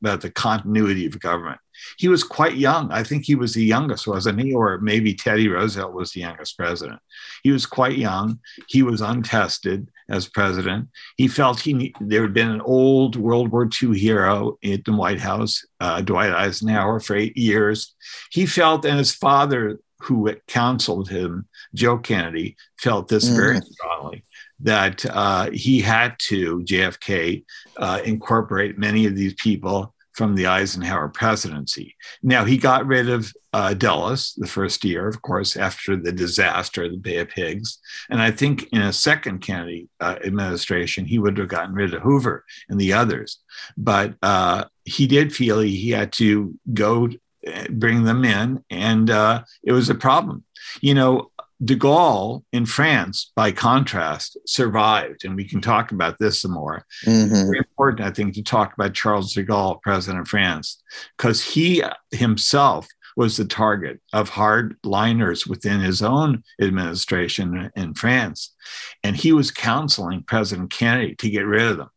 about 0.00 0.20
the 0.20 0.30
continuity 0.30 1.06
of 1.06 1.18
government. 1.18 1.58
He 1.98 2.08
was 2.08 2.24
quite 2.24 2.56
young. 2.56 2.90
I 2.92 3.02
think 3.02 3.24
he 3.24 3.34
was 3.34 3.54
the 3.54 3.64
youngest, 3.64 4.06
wasn't 4.06 4.40
he? 4.40 4.52
Or 4.52 4.78
maybe 4.78 5.14
Teddy 5.14 5.48
Roosevelt 5.48 5.92
was 5.92 6.12
the 6.12 6.20
youngest 6.20 6.56
president. 6.56 7.00
He 7.42 7.50
was 7.50 7.66
quite 7.66 7.96
young. 7.96 8.40
He 8.68 8.82
was 8.82 9.00
untested 9.00 9.88
as 10.08 10.28
president. 10.28 10.88
He 11.16 11.28
felt 11.28 11.60
he 11.60 11.94
there 12.00 12.22
had 12.22 12.34
been 12.34 12.50
an 12.50 12.60
old 12.62 13.16
World 13.16 13.50
War 13.50 13.68
II 13.82 13.98
hero 13.98 14.58
at 14.64 14.84
the 14.84 14.92
White 14.92 15.20
House, 15.20 15.64
uh, 15.80 16.00
Dwight 16.00 16.32
Eisenhower, 16.32 17.00
for 17.00 17.16
eight 17.16 17.36
years. 17.36 17.94
He 18.30 18.46
felt, 18.46 18.84
and 18.84 18.98
his 18.98 19.14
father 19.14 19.78
who 20.00 20.34
counseled 20.48 21.08
him, 21.08 21.46
Joe 21.74 21.98
Kennedy, 21.98 22.56
felt 22.78 23.08
this 23.08 23.28
mm. 23.28 23.36
very 23.36 23.60
strongly 23.60 24.24
that 24.62 25.04
uh, 25.06 25.50
he 25.52 25.80
had 25.80 26.16
to, 26.18 26.60
JFK, 26.60 27.44
uh, 27.76 28.00
incorporate 28.04 28.78
many 28.78 29.06
of 29.06 29.16
these 29.16 29.34
people 29.34 29.94
from 30.20 30.34
the 30.34 30.46
Eisenhower 30.46 31.08
presidency. 31.08 31.96
Now, 32.22 32.44
he 32.44 32.58
got 32.58 32.86
rid 32.86 33.08
of 33.08 33.32
uh, 33.54 33.72
Dulles 33.72 34.34
the 34.36 34.46
first 34.46 34.84
year, 34.84 35.08
of 35.08 35.22
course, 35.22 35.56
after 35.56 35.96
the 35.96 36.12
disaster 36.12 36.84
of 36.84 36.90
the 36.90 36.98
Bay 36.98 37.16
of 37.20 37.30
Pigs. 37.30 37.78
And 38.10 38.20
I 38.20 38.30
think 38.30 38.68
in 38.70 38.82
a 38.82 38.92
second 38.92 39.38
Kennedy 39.38 39.88
uh, 39.98 40.16
administration, 40.22 41.06
he 41.06 41.18
would 41.18 41.38
have 41.38 41.48
gotten 41.48 41.72
rid 41.72 41.94
of 41.94 42.02
Hoover 42.02 42.44
and 42.68 42.78
the 42.78 42.92
others. 42.92 43.38
But 43.78 44.16
uh, 44.22 44.64
he 44.84 45.06
did 45.06 45.34
feel 45.34 45.60
he 45.60 45.88
had 45.88 46.12
to 46.24 46.54
go 46.74 47.08
bring 47.70 48.04
them 48.04 48.22
in, 48.26 48.62
and 48.68 49.08
uh, 49.08 49.44
it 49.62 49.72
was 49.72 49.88
a 49.88 49.94
problem. 49.94 50.44
You 50.82 50.92
know, 50.92 51.29
de 51.62 51.76
Gaulle 51.76 52.42
in 52.52 52.64
France, 52.64 53.32
by 53.36 53.52
contrast, 53.52 54.38
survived, 54.46 55.24
and 55.24 55.36
we 55.36 55.44
can 55.44 55.60
talk 55.60 55.92
about 55.92 56.18
this 56.18 56.40
some 56.40 56.52
more. 56.52 56.84
Mm-hmm. 57.04 57.34
Very 57.34 57.58
important, 57.58 58.06
I 58.06 58.10
think, 58.10 58.34
to 58.34 58.42
talk 58.42 58.72
about 58.74 58.94
Charles 58.94 59.34
de 59.34 59.44
Gaulle, 59.44 59.82
president 59.82 60.22
of 60.22 60.28
France, 60.28 60.82
because 61.16 61.42
he 61.42 61.82
himself 62.10 62.88
was 63.16 63.36
the 63.36 63.44
target 63.44 64.00
of 64.12 64.30
hardliners 64.30 65.46
within 65.46 65.80
his 65.80 66.00
own 66.00 66.42
administration 66.60 67.70
in 67.76 67.94
France. 67.94 68.54
And 69.02 69.16
he 69.16 69.32
was 69.32 69.50
counseling 69.50 70.22
President 70.22 70.70
Kennedy 70.70 71.16
to 71.16 71.28
get 71.28 71.44
rid 71.44 71.66
of 71.66 71.76
them. 71.78 71.90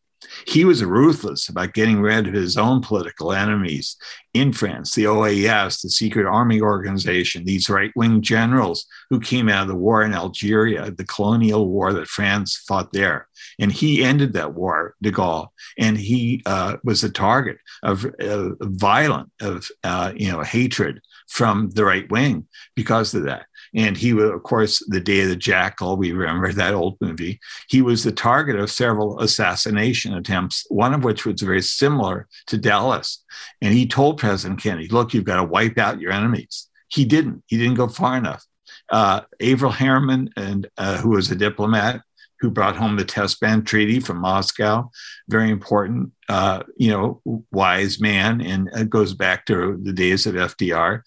He 0.47 0.65
was 0.65 0.83
ruthless 0.83 1.49
about 1.49 1.73
getting 1.73 2.01
rid 2.01 2.27
of 2.27 2.33
his 2.33 2.57
own 2.57 2.81
political 2.81 3.31
enemies 3.31 3.97
in 4.33 4.51
France, 4.51 4.95
the 4.95 5.03
OAS, 5.03 5.81
the 5.81 5.89
secret 5.89 6.25
army 6.25 6.59
organization, 6.59 7.45
these 7.45 7.69
right 7.69 7.91
wing 7.95 8.21
generals 8.21 8.85
who 9.09 9.19
came 9.19 9.47
out 9.47 9.63
of 9.63 9.67
the 9.67 9.75
war 9.75 10.03
in 10.03 10.13
Algeria, 10.13 10.91
the 10.91 11.05
colonial 11.05 11.67
war 11.67 11.93
that 11.93 12.07
France 12.07 12.57
fought 12.67 12.91
there. 12.93 13.27
And 13.59 13.71
he 13.71 14.03
ended 14.03 14.33
that 14.33 14.53
war, 14.53 14.95
de 15.01 15.11
Gaulle, 15.11 15.49
and 15.77 15.97
he 15.97 16.41
uh, 16.45 16.77
was 16.83 17.03
a 17.03 17.09
target 17.09 17.57
of 17.83 18.05
uh, 18.19 18.49
violent, 18.61 19.29
of 19.41 19.69
uh, 19.83 20.13
you 20.15 20.31
know, 20.31 20.41
hatred 20.41 21.01
from 21.27 21.69
the 21.71 21.85
right 21.85 22.09
wing 22.11 22.47
because 22.75 23.13
of 23.13 23.23
that. 23.23 23.45
And 23.75 23.97
he 23.97 24.13
was, 24.13 24.29
of 24.29 24.43
course, 24.43 24.83
the 24.87 24.99
day 24.99 25.21
of 25.21 25.29
the 25.29 25.35
jackal, 25.35 25.97
we 25.97 26.11
remember 26.11 26.53
that 26.53 26.75
old 26.75 26.97
movie. 27.01 27.39
He 27.69 27.81
was 27.81 28.03
the 28.03 28.11
target 28.11 28.55
of 28.55 28.69
several 28.69 29.19
assassination 29.19 30.13
attempts, 30.13 30.65
one 30.69 30.93
of 30.93 31.03
which 31.03 31.25
was 31.25 31.41
very 31.41 31.61
similar 31.61 32.27
to 32.47 32.57
Dallas. 32.57 33.23
And 33.61 33.73
he 33.73 33.87
told 33.87 34.19
President 34.19 34.61
Kennedy, 34.61 34.89
look, 34.89 35.13
you've 35.13 35.23
got 35.23 35.37
to 35.37 35.43
wipe 35.43 35.79
out 35.79 35.99
your 35.99 36.11
enemies. 36.11 36.69
He 36.89 37.03
didn't. 37.05 37.43
He 37.47 37.57
didn't 37.57 37.75
go 37.75 37.87
far 37.87 38.15
enough. 38.15 38.45
Uh, 38.89 39.21
Averell 39.41 39.71
Harriman, 39.71 40.29
and 40.37 40.69
uh, 40.77 40.97
who 40.97 41.09
was 41.09 41.31
a 41.31 41.35
diplomat, 41.35 42.01
who 42.43 42.51
brought 42.51 42.75
home 42.75 42.97
the 42.97 43.05
Test 43.05 43.39
Ban 43.39 43.63
Treaty 43.63 44.01
from 44.01 44.17
Moscow. 44.17 44.91
Very 45.29 45.49
important, 45.49 46.11
uh, 46.27 46.63
you 46.75 46.91
know, 46.91 47.21
wise 47.53 48.01
man, 48.01 48.41
and 48.41 48.69
it 48.73 48.89
goes 48.89 49.13
back 49.13 49.45
to 49.45 49.79
the 49.81 49.93
days 49.93 50.25
of 50.25 50.35
FDR. 50.35 51.03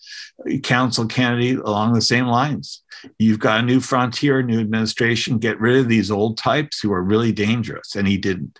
Council 0.63 1.05
Kennedy 1.05 1.53
along 1.53 1.93
the 1.93 2.01
same 2.01 2.27
lines. 2.27 2.83
You've 3.19 3.39
got 3.39 3.61
a 3.61 3.63
new 3.63 3.81
frontier, 3.81 4.41
new 4.41 4.61
administration. 4.61 5.37
Get 5.37 5.61
rid 5.61 5.77
of 5.77 5.91
these 5.91 6.11
old 6.11 6.39
types 6.39 6.81
who 6.81 6.91
are 6.91 7.03
really 7.03 7.33
dangerous, 7.33 7.95
and 7.95 8.09
he 8.09 8.17
didn't, 8.17 8.59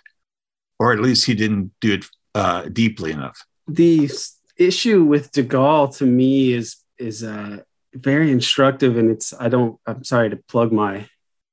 or 0.77 0.93
at 0.93 0.99
least 0.99 1.25
he 1.25 1.33
didn't 1.33 1.71
do 1.81 1.95
it 1.95 2.05
uh, 2.35 2.69
deeply 2.71 3.11
enough. 3.11 3.43
The 3.67 4.07
issue 4.55 5.03
with 5.03 5.31
De 5.31 5.41
Gaulle 5.41 5.97
to 5.97 6.05
me 6.05 6.53
is 6.53 6.75
is 6.99 7.23
uh, 7.23 7.61
very 7.95 8.31
instructive, 8.31 8.97
and 8.99 9.09
it's 9.09 9.33
I 9.33 9.49
don't 9.49 9.79
I'm 9.87 10.03
sorry 10.03 10.29
to 10.29 10.35
plug 10.35 10.71
my 10.71 11.09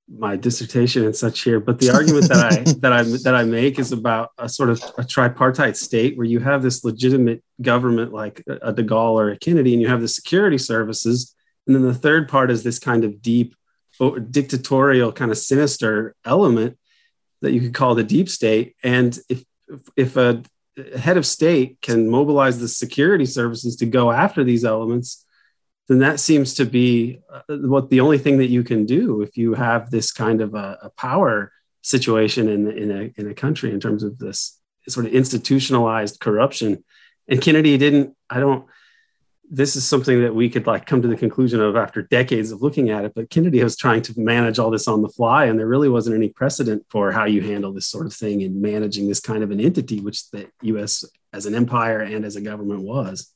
my 0.09 0.37
dissertation 0.37 1.05
and 1.05 1.17
such 1.17 1.43
here, 1.43 1.61
but 1.61 1.79
the 1.79 1.91
argument 1.91 2.29
that 2.29 2.39
I 2.39 2.73
that 2.81 2.93
I 2.93 3.03
that 3.03 3.35
I 3.35 3.45
make 3.45 3.79
is 3.79 3.93
about 3.93 4.31
a 4.39 4.49
sort 4.49 4.71
of 4.71 4.83
a 4.99 5.05
tripartite 5.05 5.77
state 5.77 6.17
where 6.17 6.27
you 6.27 6.41
have 6.41 6.63
this 6.63 6.85
legitimate 6.85 7.43
government 7.63 8.13
like 8.13 8.43
a 8.47 8.73
De 8.73 8.83
Gaulle 8.83 9.15
or 9.15 9.31
a 9.31 9.39
Kennedy, 9.39 9.73
and 9.73 9.83
you 9.83 9.89
have 9.89 10.01
the 10.01 10.09
security 10.09 10.59
services, 10.59 11.35
and 11.67 11.75
then 11.75 11.83
the 11.83 11.95
third 11.95 12.29
part 12.29 12.51
is 12.51 12.63
this 12.63 12.79
kind 12.79 13.05
of 13.05 13.23
deep 13.23 13.55
dictatorial 14.31 15.13
kind 15.13 15.31
of 15.31 15.39
sinister 15.39 16.15
element 16.25 16.77
that 17.43 17.53
you 17.53 17.61
could 17.61 17.75
call 17.75 17.95
the 17.95 18.03
deep 18.03 18.29
state. 18.29 18.75
And 18.83 19.19
if 19.29 19.45
if 19.97 20.17
a 20.17 20.43
head 20.99 21.17
of 21.17 21.25
state 21.25 21.81
can 21.81 22.11
mobilize 22.11 22.59
the 22.59 22.69
security 22.69 23.27
services 23.27 23.77
to 23.77 23.87
go 23.87 24.11
after 24.11 24.43
these 24.43 24.65
elements, 24.65 25.24
then 25.89 25.99
that 25.99 26.21
seems 26.21 26.55
to 26.55 26.65
be 26.65 27.21
uh, 27.31 27.43
what 27.49 27.91
the 27.91 28.01
only 28.01 28.19
thing 28.19 28.39
that 28.39 28.49
you 28.49 28.63
can 28.63 28.87
do 28.87 29.23
if 29.23 29.37
you 29.37 29.55
have 29.55 29.91
this 29.91 30.13
kind 30.13 30.41
of 30.41 30.55
a, 30.55 30.79
a 30.83 30.91
power 30.91 31.53
situation 31.83 32.49
in, 32.49 32.71
in, 32.71 32.91
a, 32.91 33.13
in 33.21 33.31
a 33.31 33.35
country 33.35 33.71
in 33.71 33.81
terms 33.81 34.03
of 34.03 34.19
this 34.19 34.59
sort 34.89 35.07
of 35.07 35.13
institutionalized 35.13 36.21
corruption. 36.21 36.83
And 37.29 37.41
Kennedy 37.41 37.77
didn't, 37.77 38.17
I 38.31 38.41
don't, 38.41 38.67
this 39.51 39.77
is 39.77 39.87
something 39.87 40.23
that 40.23 40.35
we 40.35 40.49
could 40.49 40.67
like 40.67 40.87
come 40.87 41.03
to 41.03 41.09
the 41.09 41.17
conclusion 41.17 41.61
of 41.61 41.77
after 41.77 42.03
decades 42.03 42.51
of 42.51 42.63
looking 42.63 42.89
at 42.91 43.05
it. 43.05 43.13
But 43.15 43.29
Kennedy 43.29 43.63
was 43.63 43.77
trying 43.77 44.03
to 44.03 44.19
manage 44.19 44.59
all 44.59 44.71
this 44.71 44.89
on 44.89 45.03
the 45.03 45.09
fly, 45.09 45.45
and 45.45 45.59
there 45.59 45.67
really 45.67 45.91
wasn't 45.91 46.17
any 46.17 46.31
precedent 46.31 46.87
for 46.89 47.13
how 47.13 47.27
you 47.27 47.43
handle 47.43 47.73
this 47.73 47.87
sort 47.87 48.07
of 48.07 48.15
thing 48.15 48.41
in 48.41 48.63
managing 48.63 49.07
this 49.07 49.21
kind 49.21 49.43
of 49.43 49.51
an 49.51 49.61
entity, 49.61 50.01
which 50.01 50.31
the 50.31 50.49
U.S. 50.63 51.05
as 51.33 51.45
an 51.45 51.55
empire 51.55 52.01
and 52.01 52.25
as 52.25 52.37
a 52.37 52.41
government 52.41 52.81
was. 52.81 53.34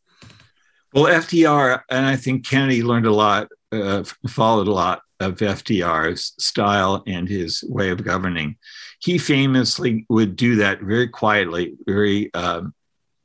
Well, 0.92 1.04
FDR, 1.04 1.82
and 1.90 2.06
I 2.06 2.16
think 2.16 2.46
Kennedy 2.46 2.82
learned 2.82 3.06
a 3.06 3.12
lot, 3.12 3.48
uh, 3.72 4.04
followed 4.28 4.68
a 4.68 4.72
lot 4.72 5.02
of 5.20 5.36
FDR's 5.36 6.32
style 6.38 7.02
and 7.06 7.28
his 7.28 7.62
way 7.68 7.90
of 7.90 8.04
governing. 8.04 8.56
He 9.00 9.18
famously 9.18 10.06
would 10.08 10.36
do 10.36 10.56
that 10.56 10.80
very 10.80 11.08
quietly, 11.08 11.74
very 11.86 12.32
um, 12.34 12.74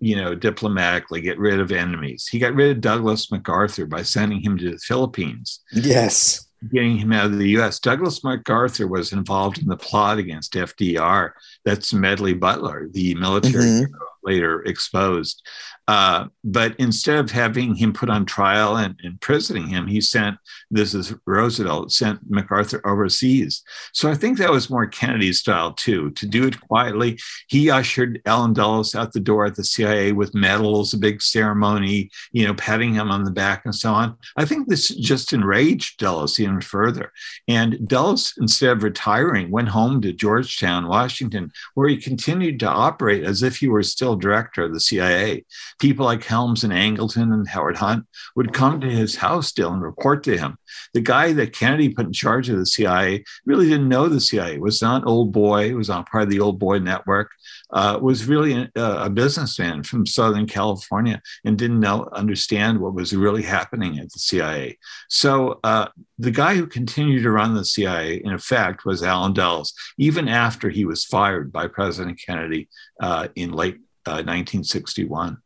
you 0.04 0.18
know, 0.18 0.36
diplomatically 0.36 1.22
get 1.22 1.40
rid 1.40 1.62
of 1.62 1.72
enemies. 1.72 2.28
He 2.30 2.38
got 2.38 2.54
rid 2.54 2.72
of 2.72 2.82
Douglas 2.82 3.32
MacArthur 3.32 3.86
by 3.86 4.02
sending 4.02 4.42
him 4.42 4.58
to 4.58 4.72
the 4.72 4.78
Philippines. 4.78 5.62
Yes. 5.72 6.46
Getting 6.74 6.98
him 6.98 7.14
out 7.14 7.28
of 7.28 7.38
the 7.38 7.58
US. 7.60 7.80
Douglas 7.80 8.22
MacArthur 8.22 8.86
was 8.86 9.14
involved 9.14 9.60
in 9.60 9.68
the 9.68 9.78
plot 9.78 10.18
against 10.18 10.56
FDR. 10.56 11.32
That's 11.64 11.94
Medley 11.94 12.34
Butler, 12.34 12.90
the 12.92 13.16
military 13.16 13.64
mm-hmm. 13.64 13.94
later 14.26 14.64
exposed. 14.64 15.42
Uh, 15.88 16.28
but 16.46 16.76
instead 16.80 17.18
of 17.18 17.32
having 17.32 17.76
him 17.76 17.92
put 17.92 18.10
on 18.10 18.26
trial 18.26 18.78
and 18.78 18.96
imprisoning 19.04 19.68
him, 19.68 19.88
he 19.88 20.00
sent 20.00 20.38
this 20.72 20.94
is 20.94 21.14
Roosevelt 21.26 21.92
sent 21.92 22.20
MacArthur 22.30 22.82
overseas. 22.88 23.64
So 23.92 24.10
I 24.10 24.16
think 24.16 24.38
that 24.38 24.52
was 24.52 24.70
more 24.70 24.88
Kennedy's 24.88 25.40
style 25.40 25.74
too, 25.74 26.12
to 26.12 26.26
do 26.26 26.48
it 26.48 26.60
quietly. 26.62 27.20
He 27.48 27.70
ushered 27.70 28.22
Allen 28.26 28.54
Dulles 28.54 28.96
out 28.96 29.12
the 29.12 29.20
door 29.20 29.46
at 29.46 29.56
the 29.56 29.64
CIA 29.64 30.14
with 30.14 30.34
medals, 30.34 30.94
a 30.94 30.98
big 30.98 31.22
ceremony, 31.22 32.10
you 32.32 32.46
know, 32.48 32.54
patting 32.54 32.94
him 32.94 33.12
on 33.12 33.26
the 33.26 33.32
back 33.32 33.66
and 33.66 33.76
so 33.76 33.94
on. 33.94 34.18
I 34.38 34.46
think 34.46 34.68
this 34.68 34.88
just 34.88 35.34
enraged 35.34 36.00
Dulles 36.00 36.40
even 36.40 36.62
further. 36.62 37.12
And 37.48 37.88
Dulles, 37.88 38.34
instead 38.40 38.72
of 38.72 38.84
retiring, 38.84 39.52
went 39.52 39.70
home 39.70 40.02
to 40.02 40.14
Georgetown, 40.14 40.88
Washington, 40.88 41.52
where 41.74 41.90
he 41.90 41.98
continued 41.98 42.60
to 42.62 42.70
operate 42.70 43.24
as 43.24 43.44
if 43.44 43.58
he 43.58 43.68
were 43.68 43.84
still 43.84 44.16
director 44.16 44.64
of 44.64 44.74
the 44.74 44.80
CIA 44.80 45.46
people 45.80 46.06
like 46.06 46.24
Helms 46.24 46.64
and 46.64 46.74
Angleton 46.74 47.34
and 47.34 47.48
Howard 47.48 47.78
Hunt 47.78 48.06
would 48.36 48.54
come 48.54 48.80
to 48.82 48.90
his 48.90 49.16
house 49.16 49.48
still 49.48 49.74
and 49.74 49.82
report 49.82 50.24
to 50.24 50.38
him. 50.38 50.58
The 50.94 51.02
guy 51.02 51.34
that 51.34 51.54
Kennedy 51.54 51.90
put 51.90 52.06
in 52.06 52.14
charge 52.14 52.50
of 52.50 52.58
the 52.58 52.66
CIA 52.66 53.24
really 53.46 53.68
didn't 53.68 53.90
know 53.90 54.08
the 54.08 54.20
CIA, 54.20 54.58
was 54.60 54.82
not 54.82 55.06
old 55.06 55.32
boy, 55.32 55.74
was 55.76 55.90
not 55.90 56.10
part 56.10 56.24
of 56.24 56.30
the 56.30 56.40
old 56.40 56.60
boy 56.60 56.80
network, 56.80 57.32
uh, 57.72 58.00
was 58.02 58.26
really 58.26 58.70
a, 58.76 58.82
a, 58.82 59.10
businessman 59.10 59.84
from 59.84 60.06
Southern 60.06 60.46
California 60.46 61.22
and 61.44 61.58
didn't 61.58 61.80
know, 61.80 62.08
understand 62.14 62.80
what 62.80 62.94
was 62.94 63.16
really 63.16 63.42
happening 63.42 64.00
at 64.00 64.12
the 64.12 64.20
CIA. 64.20 64.78
So 65.10 65.60
uh, 65.64 65.88
the 66.18 66.32
guy 66.32 66.56
who 66.56 66.68
continued 66.68 67.24
to 67.24 67.32
run 67.32 67.56
the 67.56 67.66
CIA, 67.66 68.22
in 68.24 68.32
effect, 68.32 68.86
was 68.86 69.04
Allen 69.04 69.34
Dulles, 69.34 69.74
even 69.98 70.28
after 70.28 70.70
he 70.70 70.86
was 70.86 71.04
fired 71.04 71.52
by 71.52 71.68
President 71.68 72.22
Kennedy 72.24 72.70
uh, 73.02 73.28
in 73.36 73.52
late 73.52 73.80
1961. 74.06 75.38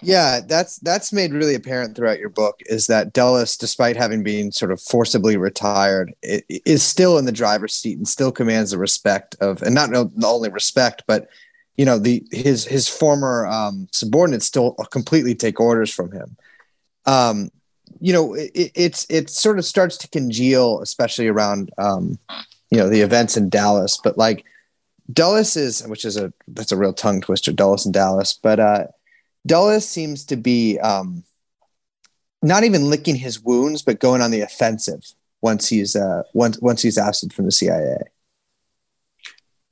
Yeah, 0.00 0.40
that's 0.40 0.78
that's 0.78 1.12
made 1.12 1.32
really 1.32 1.56
apparent 1.56 1.96
throughout 1.96 2.20
your 2.20 2.28
book 2.28 2.60
is 2.66 2.86
that 2.86 3.12
Dulles, 3.12 3.56
despite 3.56 3.96
having 3.96 4.22
been 4.22 4.52
sort 4.52 4.70
of 4.70 4.80
forcibly 4.80 5.36
retired, 5.36 6.14
is 6.22 6.84
still 6.84 7.18
in 7.18 7.24
the 7.24 7.32
driver's 7.32 7.74
seat 7.74 7.98
and 7.98 8.06
still 8.06 8.30
commands 8.30 8.70
the 8.70 8.78
respect 8.78 9.34
of, 9.40 9.60
and 9.62 9.74
not 9.74 9.90
only 10.22 10.50
respect, 10.50 11.02
but 11.08 11.28
you 11.76 11.84
know 11.84 11.98
the 11.98 12.24
his 12.30 12.64
his 12.64 12.88
former 12.88 13.46
um, 13.48 13.88
subordinates 13.90 14.46
still 14.46 14.74
completely 14.90 15.34
take 15.34 15.58
orders 15.58 15.92
from 15.92 16.12
him. 16.12 16.36
Um, 17.06 17.50
you 18.00 18.12
know, 18.12 18.34
it, 18.34 18.70
it's 18.74 19.04
it 19.10 19.30
sort 19.30 19.58
of 19.58 19.64
starts 19.64 19.96
to 19.98 20.08
congeal, 20.08 20.80
especially 20.80 21.26
around 21.26 21.72
um, 21.78 22.20
you 22.70 22.78
know 22.78 22.88
the 22.88 23.00
events 23.00 23.36
in 23.36 23.48
Dallas. 23.48 23.98
But 24.02 24.16
like 24.16 24.44
Dulles 25.12 25.56
is, 25.56 25.84
which 25.88 26.04
is 26.04 26.16
a 26.16 26.32
that's 26.46 26.70
a 26.70 26.76
real 26.76 26.92
tongue 26.92 27.20
twister, 27.20 27.50
Dulles 27.50 27.84
and 27.84 27.92
Dallas, 27.92 28.38
but. 28.40 28.60
uh 28.60 28.86
Dulles 29.46 29.88
seems 29.88 30.24
to 30.26 30.36
be 30.36 30.78
um, 30.78 31.24
not 32.42 32.64
even 32.64 32.90
licking 32.90 33.16
his 33.16 33.40
wounds, 33.40 33.82
but 33.82 34.00
going 34.00 34.22
on 34.22 34.30
the 34.30 34.40
offensive 34.40 35.02
once 35.40 35.68
he's 35.68 35.96
uh, 35.96 36.22
once 36.34 36.58
once 36.60 36.82
he's 36.82 36.98
ousted 36.98 37.32
from 37.32 37.44
the 37.44 37.52
CIA. 37.52 37.98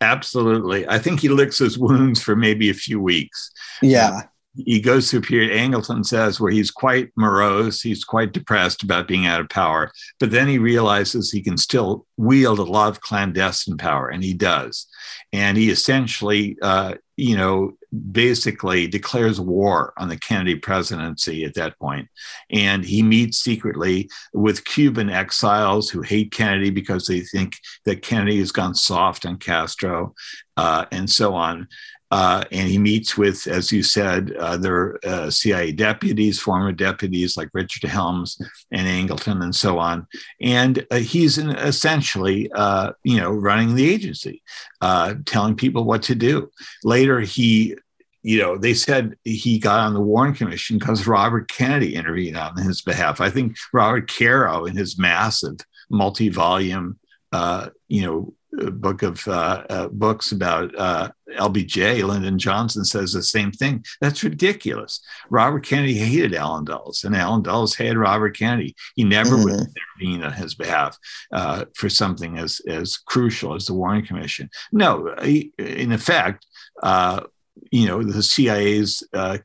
Absolutely, 0.01 0.89
I 0.89 0.99
think 0.99 1.21
he 1.21 1.29
licks 1.29 1.59
his 1.59 1.79
wounds 1.79 2.23
for 2.23 2.37
maybe 2.37 2.71
a 2.71 2.75
few 2.75 3.01
weeks. 3.01 3.51
Yeah, 3.83 4.23
he 4.57 4.81
goes 4.81 5.11
through 5.11 5.21
a 5.21 5.23
period, 5.23 5.53
Angleton 5.53 6.05
says, 6.05 6.41
where 6.41 6.51
he's 6.51 6.71
quite 6.71 7.11
morose, 7.17 7.83
he's 7.83 8.05
quite 8.05 8.33
depressed 8.33 8.83
about 8.83 9.09
being 9.09 9.27
out 9.27 9.41
of 9.41 9.49
power. 9.49 9.93
But 10.19 10.31
then 10.31 10.49
he 10.49 10.59
realizes 10.59 11.31
he 11.31 11.43
can 11.43 11.57
still 11.57 12.07
wield 12.17 12.59
a 12.59 12.65
lot 12.65 12.89
of 12.89 13.01
clandestine 13.01 13.77
power, 13.77 14.09
and 14.09 14.23
he 14.23 14.33
does. 14.33 14.87
And 15.33 15.59
he 15.59 15.71
essentially, 15.71 16.57
uh, 16.63 16.95
you 17.17 17.37
know, 17.37 17.73
basically 18.13 18.87
declares 18.87 19.41
war 19.41 19.95
on 19.97 20.09
the 20.09 20.19
Kennedy 20.19 20.55
presidency 20.55 21.45
at 21.45 21.55
that 21.55 21.79
point. 21.79 22.09
And 22.51 22.85
he 22.85 23.03
meets 23.03 23.39
secretly 23.39 24.11
with 24.35 24.65
Cuban 24.65 25.09
exiles 25.09 25.89
who 25.89 26.03
hate 26.03 26.31
Kennedy 26.31 26.71
because 26.71 27.07
they 27.07 27.21
think 27.21 27.57
that 27.87 28.03
Kennedy 28.03 28.39
has 28.39 28.53
gone 28.53 28.75
soft 28.75 29.25
on 29.25 29.39
Castro 29.39 30.15
uh, 30.59 30.85
and 30.93 31.09
so 31.09 31.35
on. 31.35 31.69
Uh, 32.17 32.43
and 32.51 32.67
he 32.67 32.79
meets 32.79 33.19
with, 33.19 33.47
as 33.47 33.71
you 33.71 33.83
said, 33.83 34.33
other 34.37 34.99
uh, 35.05 35.29
CIA 35.29 35.71
deputies, 35.71 36.41
former 36.41 36.73
deputies 36.73 37.37
like 37.37 37.51
Richard 37.53 37.91
Helms 37.91 38.41
and 38.71 38.89
Angleton, 38.89 39.43
and 39.43 39.55
so 39.55 39.79
on. 39.79 40.07
And 40.41 40.87
uh, 40.91 40.97
he's 40.97 41.37
in, 41.37 41.51
essentially, 41.51 42.51
uh, 42.53 42.93
you 43.05 43.19
know, 43.19 43.31
running 43.31 43.75
the 43.75 43.87
agency, 43.87 44.43
uh, 44.81 45.17
telling 45.27 45.57
people 45.57 45.85
what 45.85 46.05
to 46.05 46.15
do. 46.15 46.51
Later, 46.85 47.21
he 47.21 47.77
you 48.23 48.39
know, 48.39 48.57
they 48.57 48.73
said 48.73 49.15
he 49.23 49.59
got 49.59 49.81
on 49.81 49.93
the 49.93 50.01
Warren 50.01 50.33
Commission 50.33 50.79
because 50.79 51.07
Robert 51.07 51.49
Kennedy 51.49 51.97
intervened 51.97 52.39
on 52.39 52.57
his 52.57 52.81
behalf. 52.81 53.21
I 53.21 53.29
think 53.29 53.57
Robert 53.75 54.11
Caro, 54.11 54.65
in 54.65 54.75
his 54.75 54.99
massive 54.99 55.59
multi-volume, 55.91 56.99
uh, 57.33 57.69
you 57.89 58.03
know, 58.03 58.33
book 58.71 59.03
of 59.03 59.27
uh, 59.29 59.65
uh, 59.69 59.89
books 59.89 60.33
about 60.33 60.75
uh, 60.79 61.11
LBJ, 61.37 62.07
Lyndon 62.07 62.39
Johnson 62.39 62.85
says 62.85 63.13
the 63.13 63.23
same 63.23 63.53
thing. 63.53 63.85
That's 64.01 64.25
ridiculous. 64.25 65.01
Robert 65.31 65.65
Kennedy 65.65 65.95
hated 65.95 66.35
Allen 66.35 66.65
Dulles, 66.65 67.05
and 67.05 67.15
Allen 67.15 67.43
Dulles 67.43 67.75
hated 67.75 67.99
Robert 67.99 68.37
Kennedy. 68.37 68.75
He 68.95 69.05
never 69.05 69.37
mm-hmm. 69.37 69.45
would 69.45 69.69
intervene 70.01 70.23
on 70.23 70.33
his 70.33 70.55
behalf 70.55 70.99
uh, 71.33 71.67
for 71.75 71.89
something 71.89 72.39
as 72.39 72.61
as 72.67 72.97
crucial 72.97 73.55
as 73.55 73.67
the 73.67 73.75
Warren 73.75 74.05
Commission. 74.05 74.51
No, 74.73 75.15
he, 75.23 75.53
in 75.59 75.93
effect, 75.93 76.47
uh, 76.83 77.25
you 77.71 77.87
know, 77.87 78.03
the 78.03 78.23
CIA's 78.23 79.03
uh, 79.13 79.39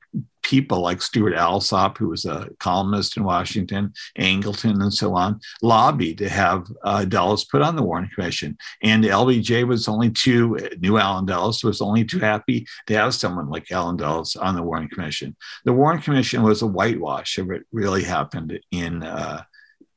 people 0.44 0.80
like 0.80 1.02
Stewart 1.02 1.34
Alsop, 1.34 1.98
who 1.98 2.10
was 2.10 2.26
a 2.26 2.50
columnist 2.60 3.18
in 3.18 3.24
Washington, 3.24 3.94
Angleton, 4.18 4.82
and 4.82 4.94
so 4.94 5.16
on, 5.16 5.40
lobbied 5.62 6.18
to 6.20 6.30
have 6.30 6.68
uh, 6.84 7.06
Dulles 7.06 7.46
put 7.46 7.62
on 7.62 7.76
the 7.76 7.84
Warren 7.84 8.10
Commission. 8.14 8.58
And 8.82 9.04
LBJ 9.04 9.68
was 9.68 9.88
only 9.88 10.10
too, 10.10 10.58
knew 10.80 10.98
Allen 10.98 11.26
Dulles, 11.26 11.64
was 11.64 11.82
only 11.82 12.04
too 12.06 12.20
happy 12.20 12.66
to 12.88 12.96
have 12.96 13.14
someone 13.14 13.50
like 13.50 13.72
Allen 13.72 13.98
Dulles 13.98 14.36
on 14.36 14.56
the 14.56 14.64
Warren 14.64 14.88
Commission. 14.88 15.36
The 15.66 15.74
Warren 15.74 16.02
Commission 16.02 16.44
was 16.44 16.62
a 16.62 16.68
whitewash 16.68 17.38
of 17.38 17.48
what 17.48 17.62
really 17.72 18.04
happened 18.04 18.60
in. 18.72 19.04
Uh, 19.04 19.44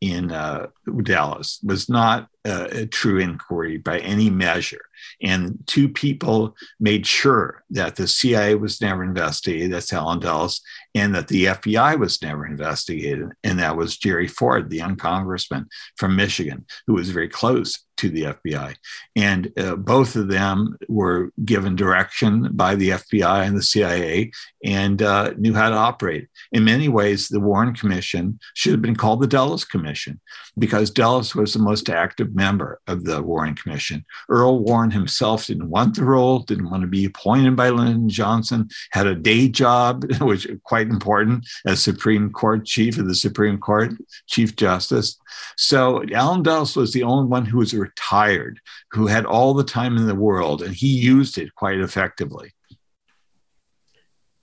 in 0.01 0.31
uh, 0.33 0.67
Dallas 1.03 1.61
was 1.63 1.89
not 1.89 2.29
a 2.45 2.85
true 2.85 3.19
inquiry 3.19 3.79
by 3.79 4.01
any 4.01 4.29
measure. 4.29 4.83
And 5.23 5.59
two 5.67 5.89
people 5.89 6.57
made 6.81 7.07
sure 7.07 7.65
that 7.71 7.97
the 7.97 8.07
CIA 8.07 8.55
was 8.55 8.81
never 8.81 9.03
investigated, 9.03 9.73
that's 9.73 9.93
Allen 9.93 10.21
Dulles, 10.21 10.61
and 10.95 11.15
that 11.15 11.29
the 11.29 11.47
FBI 11.47 11.99
was 11.99 12.23
never 12.23 12.47
investigated. 12.47 13.31
And 13.43 13.59
that 13.59 13.77
was 13.77 13.97
Jerry 13.97 14.29
Ford, 14.29 14.71
the 14.71 14.77
young 14.77 14.97
congressman 14.97 15.69
from 15.97 16.17
Michigan, 16.17 16.67
who 16.87 16.95
was 16.95 17.11
very 17.11 17.29
close 17.29 17.85
to 17.97 18.11
the 18.11 18.23
FBI. 18.23 18.77
And 19.17 19.53
uh, 19.59 19.77
both 19.77 20.17
of 20.17 20.29
them 20.29 20.77
were 20.89 21.31
given 21.45 21.77
direction 21.77 22.51
by 22.53 22.75
the 22.75 22.91
FBI 22.91 23.47
and 23.47 23.57
the 23.57 23.63
CIA 23.63 24.33
and 24.65 25.03
uh, 25.03 25.33
knew 25.37 25.55
how 25.55 25.71
to 25.71 25.77
operate. 25.77 26.29
In 26.53 26.65
many 26.65 26.89
ways, 26.89 27.29
the 27.29 27.41
Warren 27.41 27.75
Commission 27.75 28.39
should 28.55 28.73
have 28.73 28.83
been 28.83 28.97
called 28.97 29.21
the 29.21 29.27
Dulles 29.27 29.65
Commission 29.65 30.21
because 30.59 30.91
Dulles 30.91 31.35
was 31.35 31.53
the 31.53 31.59
most 31.59 31.89
active 31.89 32.35
member 32.35 32.81
of 32.87 33.05
the 33.05 33.23
Warren 33.23 33.55
Commission. 33.55 34.05
Earl 34.29 34.61
Warren 34.61 34.91
himself 34.91 35.47
didn't 35.47 35.71
want 35.71 35.97
the 35.97 36.05
role, 36.05 36.41
didn't 36.41 36.71
want 36.71 36.83
to 36.83 36.87
be 36.87 37.05
appointed 37.05 37.57
by 37.57 37.71
Lyndon 37.71 38.09
Johnson, 38.09 38.69
had 38.93 39.07
a 39.07 39.15
day 39.15 39.49
job, 39.49 40.05
which 40.21 40.47
is 40.47 40.59
quite 40.65 40.89
important 40.89 41.47
as 41.67 41.83
Supreme 41.83 42.31
Court 42.31 42.65
chief 42.65 42.99
of 42.99 43.07
the 43.07 43.15
Supreme 43.15 43.59
Court, 43.59 43.93
Chief 44.27 44.57
Justice. 44.57 45.19
So 45.57 46.05
Allen 46.13 46.43
Dulles 46.43 46.77
was 46.77 46.93
the 46.93 47.03
only 47.03 47.27
one 47.27 47.45
who 47.45 47.59
was 47.59 47.75
retired, 47.87 48.61
who 48.93 49.07
had 49.07 49.25
all 49.27 49.55
the 49.55 49.71
time 49.79 49.97
in 49.97 50.07
the 50.07 50.23
world, 50.29 50.63
and 50.63 50.75
he 50.75 50.89
used 50.89 51.39
it 51.39 51.55
quite 51.55 51.81
effectively. 51.81 52.53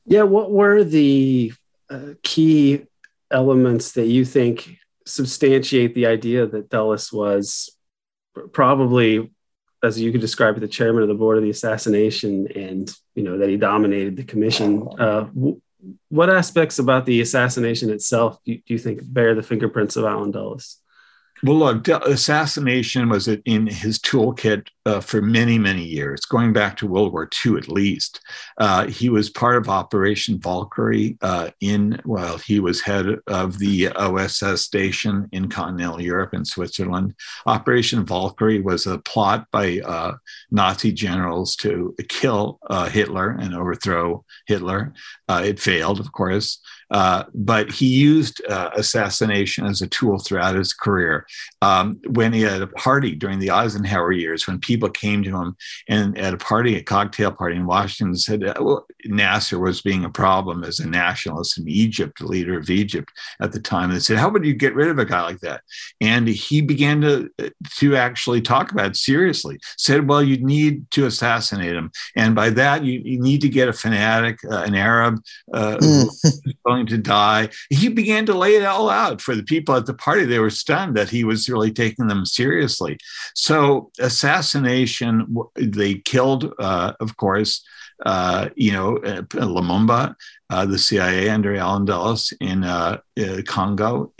Yeah, 0.06 0.24
what 0.24 0.52
were 0.52 0.84
the 0.84 1.54
uh, 1.90 2.14
key 2.24 2.86
elements 3.30 3.94
that 3.94 4.08
you 4.08 4.26
think 4.26 4.78
substantiate 5.06 5.96
the 5.96 6.06
idea 6.06 6.46
that 6.48 6.70
Dulles 6.70 7.12
was 7.12 7.76
probably, 8.54 9.32
as 9.84 10.00
you 10.00 10.12
could 10.12 10.22
describe 10.22 10.58
it, 10.58 10.62
the 10.62 10.68
chairman 10.68 11.04
of 11.04 11.10
the 11.10 11.22
board 11.22 11.38
of 11.38 11.44
the 11.44 11.50
assassination, 11.50 12.48
and 12.56 12.92
you 13.16 13.24
know 13.24 13.38
that 13.38 13.50
he 13.50 13.58
dominated 13.58 14.18
the 14.18 14.24
commission. 14.24 14.88
Uh, 15.00 15.22
w- 15.22 15.62
what 16.10 16.30
aspects 16.30 16.80
about 16.80 17.06
the 17.06 17.22
assassination 17.22 17.90
itself 17.90 18.38
do 18.46 18.60
you, 18.66 18.78
think 18.78 19.02
bear 19.04 19.34
the 19.34 19.44
fingerprints 19.44 19.96
of 19.96 20.06
Allen 20.06 20.32
Dulles? 20.32 20.81
Well, 21.44 21.58
look, 21.58 21.88
assassination 21.88 23.10
was 23.10 23.28
in 23.28 23.66
his 23.66 23.98
toolkit 23.98 24.68
uh, 24.86 25.00
for 25.00 25.24
many, 25.24 25.58
many 25.58 25.84
years, 25.84 26.22
going 26.22 26.54
back 26.54 26.78
to 26.78 26.88
World 26.88 27.14
War 27.14 27.28
II 27.44 27.58
at 27.58 27.68
least. 27.68 28.20
Uh, 28.60 28.86
he 28.88 29.10
was 29.10 29.32
part 29.32 29.58
of 29.58 29.68
Operation 29.68 30.40
Valkyrie 30.40 31.18
uh, 31.22 31.50
in, 31.60 32.00
well, 32.06 32.38
he 32.38 32.60
was 32.60 32.82
head 32.82 33.08
of 33.26 33.58
the 33.58 33.90
OSS 33.90 34.62
station 34.62 35.30
in 35.32 35.50
continental 35.50 36.00
Europe 36.00 36.34
and 36.34 36.48
Switzerland. 36.48 37.16
Operation 37.48 38.06
Valkyrie 38.06 38.62
was 38.62 38.86
a 38.86 39.00
plot 39.00 39.48
by 39.52 39.80
uh, 39.80 40.14
Nazi 40.52 40.92
generals 40.92 41.56
to 41.58 41.96
kill 42.08 42.60
uh, 42.70 42.88
Hitler 42.88 43.32
and 43.32 43.56
overthrow 43.56 44.24
Hitler. 44.46 44.94
Uh, 45.28 45.42
it 45.44 45.60
failed, 45.60 46.00
of 46.00 46.12
course. 46.12 46.60
Uh, 46.92 47.24
but 47.34 47.72
he 47.72 47.88
used 47.88 48.42
uh, 48.50 48.70
assassination 48.76 49.66
as 49.66 49.82
a 49.82 49.88
tool 49.88 50.20
throughout 50.20 50.56
his 50.56 50.74
career. 50.74 51.26
Um, 51.62 52.00
when 52.10 52.34
he 52.34 52.42
had 52.42 52.62
a 52.62 52.68
party 52.68 53.16
during 53.16 53.40
the 53.40 53.52
Eisenhower 53.52 54.12
years, 54.12 54.46
when 54.46 54.60
people 54.60 54.90
came 54.90 55.24
to 55.24 55.36
him 55.36 55.56
and 55.88 56.18
at 56.18 56.34
a 56.34 56.38
party, 56.38 56.76
a 56.76 56.84
cocktail 56.84 57.32
party 57.32 57.56
in 57.56 57.66
Washington, 57.66 58.18
said 58.18 58.44
uh, 58.44 58.54
well, 58.60 58.86
Nasser 59.06 59.58
was 59.58 59.82
being 59.82 60.04
a 60.04 60.10
problem 60.10 60.64
as 60.64 60.80
a 60.80 60.88
nationalist 60.88 61.58
in 61.58 61.68
Egypt, 61.70 62.20
the 62.20 62.26
leader 62.26 62.60
of 62.60 62.70
Egypt 62.70 63.10
at 63.40 63.54
the 63.54 63.60
time. 63.60 63.86
And 63.86 63.94
they 63.94 64.00
said, 64.00 64.18
"How 64.18 64.30
would 64.30 64.46
you 64.46 64.54
get 64.54 64.76
rid 64.76 64.90
of 64.90 65.00
a 65.00 65.06
guy 65.06 65.22
like 65.22 65.40
that?" 65.40 65.62
And 66.02 66.28
he 66.28 66.62
began 66.62 67.00
to 67.02 67.30
to 67.78 67.96
actually 67.96 68.42
talk 68.42 68.72
about 68.72 68.88
it 68.88 68.96
seriously. 68.98 69.60
Said, 69.78 70.10
"Well, 70.10 70.22
you 70.22 70.38
need 70.38 70.92
to 70.92 71.06
assassinate 71.06 71.76
him, 71.76 71.92
and 72.18 72.36
by 72.36 72.50
that 72.50 72.84
you, 72.84 73.02
you 73.04 73.20
need 73.22 73.40
to 73.42 73.50
get 73.50 73.70
a 73.70 73.74
fanatic, 73.74 74.40
uh, 74.44 74.64
an 74.64 74.76
Arab." 74.76 75.22
Uh, 75.54 75.78
mm 75.78 76.81
going 76.82 77.02
to 77.02 77.10
die. 77.10 77.50
He 77.70 77.90
began 77.90 78.26
to 78.26 78.38
lay 78.38 78.56
it 78.56 78.66
all 78.66 78.90
out 78.90 79.22
for 79.22 79.36
the 79.36 79.44
people 79.44 79.76
at 79.76 79.86
the 79.86 79.94
party. 79.94 80.26
They 80.26 80.40
were 80.40 80.50
stunned 80.50 80.96
that 80.98 81.10
he 81.10 81.24
was 81.24 81.50
really 81.50 81.72
taking 81.72 82.08
them 82.08 82.26
seriously. 82.26 82.98
So, 83.36 83.92
assassination, 84.00 85.36
they 85.56 85.96
killed, 85.96 86.54
uh, 86.60 86.94
of 87.00 87.18
course, 87.18 87.64
uh, 88.06 88.50
you 88.56 88.72
know, 88.72 88.98
uh, 88.98 89.22
Lumumba, 89.22 90.16
uh, 90.50 90.66
the 90.66 90.80
CIA 90.80 91.30
under 91.30 91.56
Allen 91.56 91.86
Dulles 91.86 92.34
in 92.42 92.64
uh, 92.64 92.98
uh, 93.20 93.42
Congo, 93.46 94.12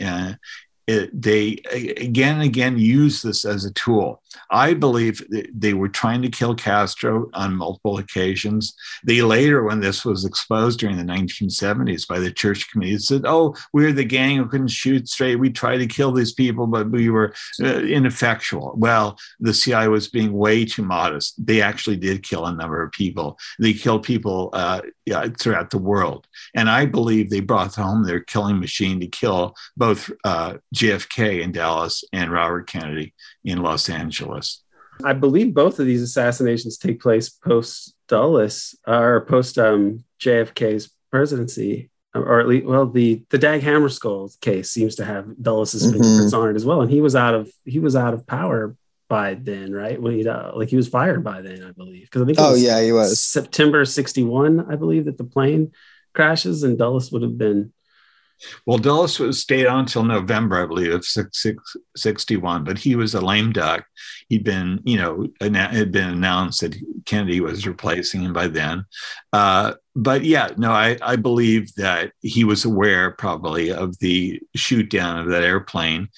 it, 0.86 1.22
they 1.22 1.60
again 1.70 2.36
and 2.36 2.44
again 2.44 2.78
use 2.78 3.22
this 3.22 3.44
as 3.44 3.64
a 3.64 3.72
tool. 3.72 4.22
I 4.50 4.74
believe 4.74 5.22
they 5.54 5.74
were 5.74 5.88
trying 5.88 6.22
to 6.22 6.28
kill 6.28 6.54
Castro 6.54 7.30
on 7.34 7.54
multiple 7.54 7.98
occasions. 7.98 8.74
They 9.04 9.22
later, 9.22 9.62
when 9.62 9.80
this 9.80 10.04
was 10.04 10.24
exposed 10.24 10.80
during 10.80 10.96
the 10.96 11.02
1970s 11.02 12.08
by 12.08 12.18
the 12.18 12.32
church 12.32 12.70
committee, 12.70 12.98
said, 12.98 13.22
"Oh, 13.24 13.54
we 13.72 13.84
are 13.84 13.92
the 13.92 14.04
gang 14.04 14.38
who 14.38 14.46
couldn't 14.46 14.68
shoot 14.68 15.08
straight. 15.08 15.36
We 15.36 15.50
tried 15.50 15.78
to 15.78 15.86
kill 15.86 16.12
these 16.12 16.32
people, 16.32 16.66
but 16.66 16.90
we 16.90 17.10
were 17.10 17.34
uh, 17.62 17.80
ineffectual." 17.80 18.74
Well, 18.76 19.18
the 19.38 19.54
CIA 19.54 19.88
was 19.88 20.08
being 20.08 20.32
way 20.32 20.64
too 20.64 20.82
modest. 20.82 21.34
They 21.44 21.62
actually 21.62 21.96
did 21.96 22.22
kill 22.22 22.46
a 22.46 22.54
number 22.54 22.82
of 22.82 22.92
people. 22.92 23.38
They 23.58 23.72
killed 23.72 24.02
people 24.02 24.50
uh, 24.52 24.80
yeah, 25.04 25.26
throughout 25.38 25.70
the 25.70 25.78
world, 25.78 26.26
and 26.54 26.70
I 26.70 26.86
believe 26.86 27.30
they 27.30 27.40
brought 27.40 27.74
home 27.74 28.04
their 28.04 28.20
killing 28.20 28.60
machine 28.60 29.00
to 29.00 29.06
kill 29.06 29.54
both. 29.76 30.10
Uh, 30.24 30.54
JFK 30.74 31.42
in 31.42 31.52
Dallas 31.52 32.04
and 32.12 32.30
Robert 32.30 32.66
Kennedy 32.68 33.14
in 33.44 33.62
Los 33.62 33.88
Angeles. 33.88 34.62
I 35.04 35.12
believe 35.12 35.54
both 35.54 35.78
of 35.78 35.86
these 35.86 36.02
assassinations 36.02 36.78
take 36.78 37.00
place 37.00 37.28
post 37.28 37.94
Dulles 38.08 38.76
or 38.86 39.24
post 39.26 39.58
um, 39.58 40.04
JFK's 40.20 40.90
presidency, 41.10 41.90
or 42.14 42.40
at 42.40 42.48
least, 42.48 42.66
well, 42.66 42.86
the 42.86 43.22
the 43.30 43.38
Dag 43.38 43.62
Hammarskjöld 43.62 44.40
case 44.40 44.70
seems 44.70 44.96
to 44.96 45.04
have 45.04 45.26
Dulles's 45.40 45.82
mm-hmm. 45.82 45.92
fingerprints 45.92 46.34
on 46.34 46.50
it 46.50 46.56
as 46.56 46.64
well, 46.64 46.82
and 46.82 46.90
he 46.90 47.00
was 47.00 47.16
out 47.16 47.34
of 47.34 47.50
he 47.64 47.78
was 47.78 47.96
out 47.96 48.14
of 48.14 48.26
power 48.26 48.76
by 49.12 49.34
then, 49.34 49.74
right? 49.74 50.00
When 50.00 50.14
he 50.14 50.26
uh, 50.26 50.56
like 50.56 50.70
he 50.70 50.76
was 50.76 50.88
fired 50.88 51.22
by 51.22 51.42
then, 51.42 51.62
I 51.62 51.72
believe, 51.72 52.04
because 52.04 52.22
I 52.22 52.24
think 52.24 52.38
oh 52.40 52.54
yeah, 52.54 52.80
he 52.80 52.92
was 52.92 53.20
September 53.20 53.84
'61, 53.84 54.72
I 54.72 54.76
believe, 54.76 55.04
that 55.04 55.18
the 55.18 55.24
plane 55.24 55.72
crashes, 56.14 56.62
and 56.62 56.78
Dulles 56.78 57.12
would 57.12 57.20
have 57.20 57.36
been 57.36 57.74
well, 58.66 58.78
Dulles 58.78 59.18
was 59.18 59.40
stayed 59.40 59.66
on 59.66 59.80
until 59.80 60.02
November, 60.02 60.62
I 60.62 60.66
believe, 60.66 60.92
of 60.92 61.04
61, 61.04 62.64
but 62.64 62.78
he 62.78 62.96
was 62.96 63.14
a 63.14 63.20
lame 63.20 63.52
duck. 63.52 63.84
He'd 64.28 64.44
been, 64.44 64.80
you 64.84 64.96
know, 64.96 65.28
it 65.40 65.54
had 65.54 65.92
been 65.92 66.08
announced 66.08 66.60
that 66.60 66.76
Kennedy 67.04 67.40
was 67.40 67.66
replacing 67.66 68.22
him 68.22 68.32
by 68.32 68.48
then. 68.48 68.84
Uh, 69.32 69.74
but 69.94 70.24
yeah, 70.24 70.48
no, 70.56 70.72
I, 70.72 70.96
I 71.02 71.16
believe 71.16 71.74
that 71.74 72.12
he 72.22 72.44
was 72.44 72.64
aware 72.64 73.10
probably 73.12 73.70
of 73.70 73.98
the 73.98 74.40
shoot 74.54 74.90
down 74.90 75.18
of 75.20 75.28
that 75.28 75.44
airplane 75.44 76.08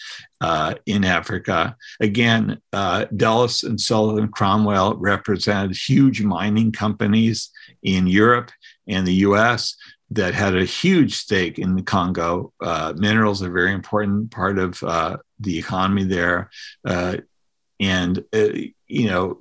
uh, 0.44 0.74
in 0.84 1.06
Africa. 1.06 1.74
Again, 2.00 2.60
uh, 2.70 3.06
Dulles 3.16 3.62
and 3.62 3.80
Sullivan 3.80 4.28
Cromwell 4.28 4.94
represented 4.96 5.74
huge 5.74 6.20
mining 6.22 6.70
companies 6.70 7.50
in 7.82 8.06
Europe 8.06 8.50
and 8.86 9.06
the 9.06 9.14
US 9.28 9.74
that 10.10 10.34
had 10.34 10.54
a 10.54 10.66
huge 10.66 11.14
stake 11.14 11.58
in 11.58 11.76
the 11.76 11.82
Congo. 11.82 12.52
Uh, 12.60 12.92
minerals 12.94 13.42
are 13.42 13.48
a 13.48 13.52
very 13.52 13.72
important 13.72 14.30
part 14.30 14.58
of 14.58 14.82
uh, 14.82 15.16
the 15.40 15.58
economy 15.58 16.04
there. 16.04 16.50
Uh, 16.84 17.16
and, 17.80 18.22
uh, 18.34 18.52
you 18.86 19.08
know, 19.08 19.38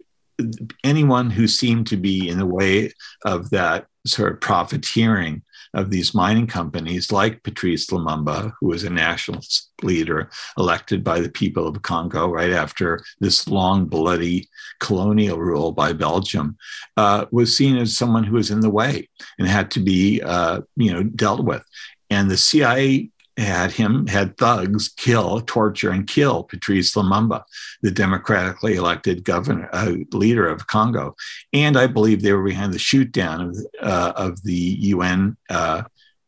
anyone 0.85 1.29
who 1.29 1.49
seemed 1.49 1.87
to 1.87 1.97
be 1.97 2.29
in 2.29 2.37
the 2.37 2.45
way 2.45 2.93
of 3.25 3.49
that 3.49 3.87
sort 4.07 4.31
of 4.31 4.39
profiteering 4.39 5.43
of 5.73 5.89
these 5.89 6.13
mining 6.13 6.47
companies, 6.47 7.11
like 7.11 7.43
Patrice 7.43 7.87
Lumumba, 7.87 8.53
who 8.59 8.67
was 8.67 8.83
a 8.83 8.89
nationalist 8.89 9.71
leader 9.81 10.29
elected 10.57 11.03
by 11.03 11.19
the 11.19 11.29
people 11.29 11.67
of 11.67 11.81
Congo 11.81 12.29
right 12.29 12.51
after 12.51 13.03
this 13.19 13.47
long, 13.47 13.85
bloody 13.85 14.49
colonial 14.79 15.39
rule 15.39 15.71
by 15.71 15.93
Belgium, 15.93 16.57
uh, 16.97 17.25
was 17.31 17.55
seen 17.55 17.77
as 17.77 17.97
someone 17.97 18.23
who 18.23 18.35
was 18.35 18.51
in 18.51 18.59
the 18.59 18.69
way 18.69 19.09
and 19.39 19.47
had 19.47 19.71
to 19.71 19.79
be, 19.79 20.21
uh, 20.21 20.61
you 20.75 20.91
know, 20.91 21.03
dealt 21.03 21.43
with. 21.43 21.63
And 22.09 22.29
the 22.29 22.37
CIA 22.37 23.09
had 23.37 23.71
him 23.71 24.07
had 24.07 24.37
thugs 24.37 24.89
kill, 24.89 25.41
torture, 25.41 25.89
and 25.89 26.07
kill 26.07 26.43
Patrice 26.43 26.93
Lumumba, 26.95 27.43
the 27.81 27.91
democratically 27.91 28.75
elected 28.75 29.23
governor 29.23 29.69
uh, 29.73 29.93
leader 30.11 30.47
of 30.47 30.67
Congo, 30.67 31.15
and 31.51 31.77
I 31.77 31.87
believe 31.87 32.21
they 32.21 32.33
were 32.33 32.43
behind 32.43 32.73
the 32.73 32.79
shoot 32.79 33.11
down 33.11 33.41
of 33.41 33.57
uh, 33.81 34.13
of 34.15 34.43
the 34.43 34.53
UN 34.53 35.37
uh, 35.49 35.83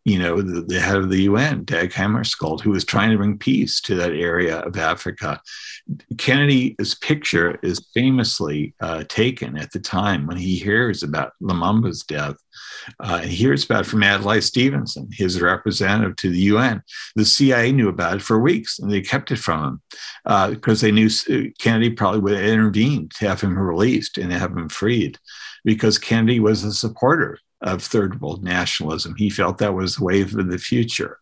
you 0.06 0.20
know, 0.20 0.40
the, 0.40 0.62
the, 0.62 0.80
head 0.80 0.98
of 0.98 1.10
the 1.10 1.24
UN, 1.24 1.64
Dag 1.64 1.92
Hammarskjöld, 1.92 2.62
who 2.62 2.70
was 2.70 2.86
trying 2.86 3.10
to 3.10 3.18
bring 3.18 3.40
peace 3.40 3.82
to 3.82 3.96
that 3.96 4.12
area 4.12 4.60
of 4.60 4.78
Africa. 4.78 5.42
Kennedy's 6.20 6.94
picture 6.94 7.60
is 7.64 7.88
famously 7.92 8.76
uh, 8.80 9.04
taken 9.10 9.58
at 9.58 9.72
the 9.72 9.80
time 9.80 10.28
when 10.28 10.38
he 10.38 10.58
hears 10.58 11.02
about 11.02 11.34
Lumumba's 11.42 12.04
death. 12.04 12.36
Uh, 13.00 13.22
hears 13.22 13.66
about 13.66 13.82
it 13.82 13.90
from 13.90 14.04
Adlai 14.04 14.40
Stevenson, 14.40 15.10
his 15.12 15.42
representative 15.42 16.16
to 16.18 16.30
the 16.30 16.40
UN. 16.40 16.84
The 17.16 17.26
CIA 17.26 17.72
knew 17.72 17.90
about 17.90 18.18
it 18.18 18.22
for 18.22 18.40
weeks 18.40 18.78
and 18.78 18.92
they 18.92 19.02
kept 19.02 19.32
it 19.32 19.40
from 19.40 19.64
him 19.64 19.82
uh, 20.26 20.52
because 20.52 20.82
they 20.82 20.92
knew 20.92 21.10
Kennedy 21.60 21.90
probably 21.90 22.20
would 22.20 22.40
intervene 22.40 23.10
to 23.16 23.28
have 23.28 23.42
him 23.42 23.58
released 23.58 24.20
and 24.20 24.32
have 24.32 24.52
him 24.52 24.70
freed 24.70 25.18
because 25.64 25.98
Kennedy 25.98 26.40
was 26.40 26.64
a 26.64 26.74
supporter 26.74 27.40
of 27.62 27.82
third 27.82 28.22
world 28.22 28.44
nationalism. 28.44 29.16
He 29.18 29.30
felt 29.30 29.58
that 29.58 29.74
was 29.74 29.96
the 29.96 30.04
wave 30.04 30.38
of 30.38 30.50
the 30.50 30.58
future. 30.58 31.20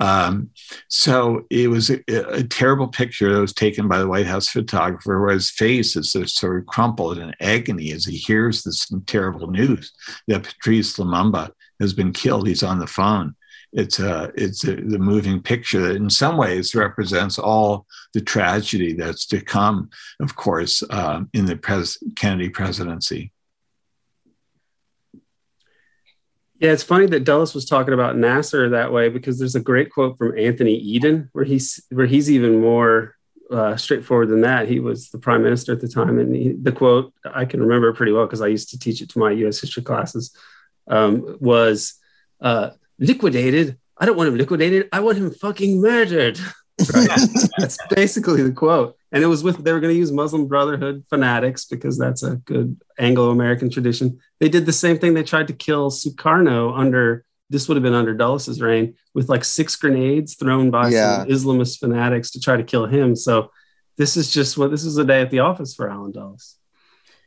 Um, 0.00 0.50
so 0.88 1.44
it 1.50 1.68
was 1.68 1.90
a, 1.90 2.00
a, 2.08 2.42
terrible 2.42 2.88
picture 2.88 3.32
that 3.32 3.40
was 3.40 3.52
taken 3.52 3.86
by 3.86 3.98
the 3.98 4.08
White 4.08 4.26
House 4.26 4.48
photographer, 4.48 5.20
where 5.20 5.32
his 5.32 5.50
face 5.50 5.94
is 5.94 6.12
sort 6.12 6.58
of 6.58 6.66
crumpled 6.66 7.18
in 7.18 7.32
agony 7.40 7.92
as 7.92 8.04
he 8.04 8.16
hears 8.16 8.62
this 8.62 8.92
terrible 9.06 9.48
news 9.48 9.92
that 10.26 10.42
Patrice 10.42 10.96
Lumumba 10.96 11.50
has 11.80 11.92
been 11.92 12.12
killed. 12.12 12.48
He's 12.48 12.64
on 12.64 12.80
the 12.80 12.88
phone. 12.88 13.36
It's 13.72 13.98
a 13.98 14.32
it's 14.36 14.64
a, 14.64 14.76
the 14.76 14.98
moving 14.98 15.42
picture 15.42 15.80
that, 15.80 15.96
in 15.96 16.10
some 16.10 16.36
ways, 16.36 16.74
represents 16.74 17.38
all 17.38 17.86
the 18.14 18.20
tragedy 18.20 18.94
that's 18.94 19.26
to 19.26 19.40
come. 19.40 19.90
Of 20.20 20.36
course, 20.36 20.82
uh, 20.90 21.22
in 21.32 21.46
the 21.46 21.56
pres- 21.56 21.98
Kennedy 22.16 22.48
presidency. 22.48 23.32
Yeah, 26.64 26.72
it's 26.72 26.82
funny 26.82 27.04
that 27.08 27.24
Dulles 27.24 27.54
was 27.54 27.66
talking 27.66 27.92
about 27.92 28.16
Nasser 28.16 28.70
that 28.70 28.90
way 28.90 29.10
because 29.10 29.38
there's 29.38 29.54
a 29.54 29.60
great 29.60 29.90
quote 29.90 30.16
from 30.16 30.38
Anthony 30.38 30.72
Eden 30.72 31.28
where 31.34 31.44
he's 31.44 31.84
where 31.90 32.06
he's 32.06 32.30
even 32.30 32.58
more 32.58 33.16
uh, 33.50 33.76
straightforward 33.76 34.30
than 34.30 34.40
that. 34.40 34.66
He 34.66 34.80
was 34.80 35.10
the 35.10 35.18
prime 35.18 35.42
minister 35.42 35.72
at 35.72 35.82
the 35.82 35.88
time, 35.88 36.18
and 36.18 36.34
he, 36.34 36.52
the 36.52 36.72
quote 36.72 37.12
I 37.22 37.44
can 37.44 37.60
remember 37.60 37.92
pretty 37.92 38.12
well 38.12 38.24
because 38.24 38.40
I 38.40 38.46
used 38.46 38.70
to 38.70 38.78
teach 38.78 39.02
it 39.02 39.10
to 39.10 39.18
my 39.18 39.30
U.S. 39.32 39.60
history 39.60 39.82
classes. 39.82 40.34
Um, 40.86 41.36
was 41.38 42.00
uh, 42.40 42.70
liquidated. 42.98 43.76
I 43.98 44.06
don't 44.06 44.16
want 44.16 44.28
him 44.28 44.38
liquidated. 44.38 44.88
I 44.90 45.00
want 45.00 45.18
him 45.18 45.32
fucking 45.32 45.82
murdered. 45.82 46.40
Right? 46.92 47.08
that's 47.58 47.78
basically 47.90 48.42
the 48.42 48.52
quote. 48.52 48.96
And 49.12 49.22
it 49.22 49.26
was 49.28 49.44
with 49.44 49.62
they 49.62 49.72
were 49.72 49.80
going 49.80 49.94
to 49.94 49.98
use 49.98 50.10
Muslim 50.10 50.48
Brotherhood 50.48 51.04
fanatics 51.08 51.64
because 51.64 51.96
that's 51.96 52.22
a 52.22 52.36
good 52.36 52.80
Anglo-American 52.98 53.70
tradition. 53.70 54.18
They 54.40 54.48
did 54.48 54.66
the 54.66 54.72
same 54.72 54.98
thing. 54.98 55.14
They 55.14 55.22
tried 55.22 55.48
to 55.48 55.52
kill 55.52 55.90
Sukarno 55.90 56.76
under 56.76 57.24
this 57.50 57.68
would 57.68 57.76
have 57.76 57.82
been 57.82 57.94
under 57.94 58.14
Dulles's 58.14 58.60
reign 58.60 58.94
with 59.12 59.28
like 59.28 59.44
six 59.44 59.76
grenades 59.76 60.34
thrown 60.34 60.70
by 60.70 60.88
yeah. 60.88 61.18
some 61.18 61.28
Islamist 61.28 61.78
fanatics 61.78 62.30
to 62.32 62.40
try 62.40 62.56
to 62.56 62.64
kill 62.64 62.86
him. 62.86 63.14
So 63.14 63.50
this 63.96 64.16
is 64.16 64.30
just 64.32 64.58
what 64.58 64.70
this 64.70 64.84
is 64.84 64.96
a 64.96 65.04
day 65.04 65.20
at 65.20 65.30
the 65.30 65.40
office 65.40 65.74
for 65.74 65.88
Allen 65.88 66.12
Dulles. 66.12 66.56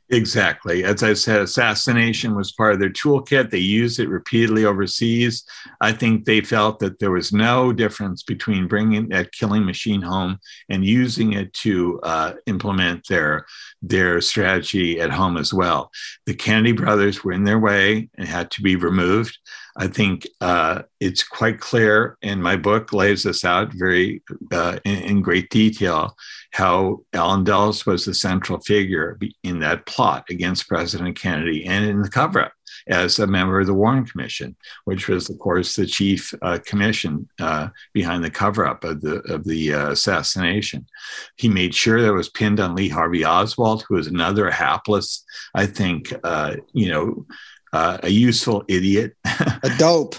Exactly. 0.10 0.86
As 0.86 1.04
I 1.04 1.14
said, 1.14 1.42
assassination 1.42 2.34
was 2.34 2.54
part 2.54 2.74
of 2.74 2.80
their 2.80 2.90
toolkit. 2.90 3.50
They 3.50 3.58
used 3.58 4.00
it 4.00 4.08
repeatedly 4.08 4.64
overseas. 4.64 5.44
I 5.82 5.92
think 5.92 6.24
they 6.24 6.40
felt 6.40 6.80
that 6.80 7.00
there 7.00 7.12
was 7.12 7.34
no 7.34 7.74
difference 7.74 8.24
between 8.24 8.70
bringing 8.70 9.10
that 9.10 9.34
killing 9.34 9.66
machine 9.66 10.02
home 10.02 10.40
and 10.70 10.86
using 10.86 11.34
it 11.34 11.52
to 11.56 12.00
uh, 12.04 12.34
implement 12.46 13.06
their 13.10 13.46
their 13.82 14.22
strategy 14.22 15.00
at 15.02 15.12
home 15.12 15.36
as 15.36 15.54
well. 15.54 15.92
The 16.26 16.34
Kennedy 16.34 16.72
brothers 16.72 17.24
were 17.24 17.34
in 17.34 17.44
their 17.44 17.60
way 17.60 18.10
and 18.18 18.28
had 18.28 18.50
to 18.52 18.62
be 18.62 18.78
removed. 18.78 19.38
I 19.78 19.88
think 19.88 20.28
uh, 20.42 20.84
it's 21.00 21.24
quite 21.24 21.60
clear, 21.60 22.18
and 22.24 22.42
my 22.42 22.56
book 22.56 22.94
lays 22.94 23.24
this 23.24 23.46
out 23.46 23.72
very 23.74 24.24
uh, 24.52 24.80
in, 24.84 24.96
in, 25.04 25.22
great 25.22 25.52
detail, 25.52 26.16
how 26.52 27.02
Allen 27.14 27.44
Dulles 27.44 27.86
was 27.86 28.04
the 28.04 28.16
central 28.16 28.60
figure 28.60 29.20
in 29.44 29.60
that 29.60 29.86
plot 29.86 30.26
against 30.32 30.68
President 30.68 31.16
Kennedy 31.20 31.66
and 31.66 31.86
in 31.86 32.02
the 32.02 32.10
cover-up 32.10 32.54
as 32.88 33.20
a 33.20 33.28
member 33.28 33.60
of 33.60 33.68
the 33.68 33.74
Warren 33.74 34.06
Commission, 34.06 34.56
which 34.86 35.08
was, 35.08 35.30
of 35.30 35.38
course, 35.38 35.76
the 35.76 35.86
chief 35.86 36.34
uh, 36.42 36.58
commission 36.66 37.30
uh, 37.40 37.68
behind 37.94 38.24
the 38.24 38.32
cover-up 38.32 38.84
of 38.84 39.02
the 39.02 39.18
of 39.32 39.44
the 39.44 39.74
uh, 39.74 39.92
assassination. 39.92 40.88
He 41.36 41.50
made 41.50 41.76
sure 41.76 42.02
that 42.02 42.08
it 42.08 42.14
was 42.14 42.30
pinned 42.30 42.60
on 42.60 42.76
Lee 42.76 42.90
Harvey 42.90 43.24
Oswald, 43.24 43.84
who 43.88 43.96
was 43.96 44.08
another 44.08 44.50
hapless, 44.50 45.24
I 45.54 45.68
think, 45.68 46.14
uh, 46.24 46.56
you 46.74 46.90
know 46.90 47.26
uh, 47.74 47.98
a 48.04 48.10
useful 48.10 48.64
idiot, 48.68 49.16
a 49.26 49.72
dope. 49.78 50.16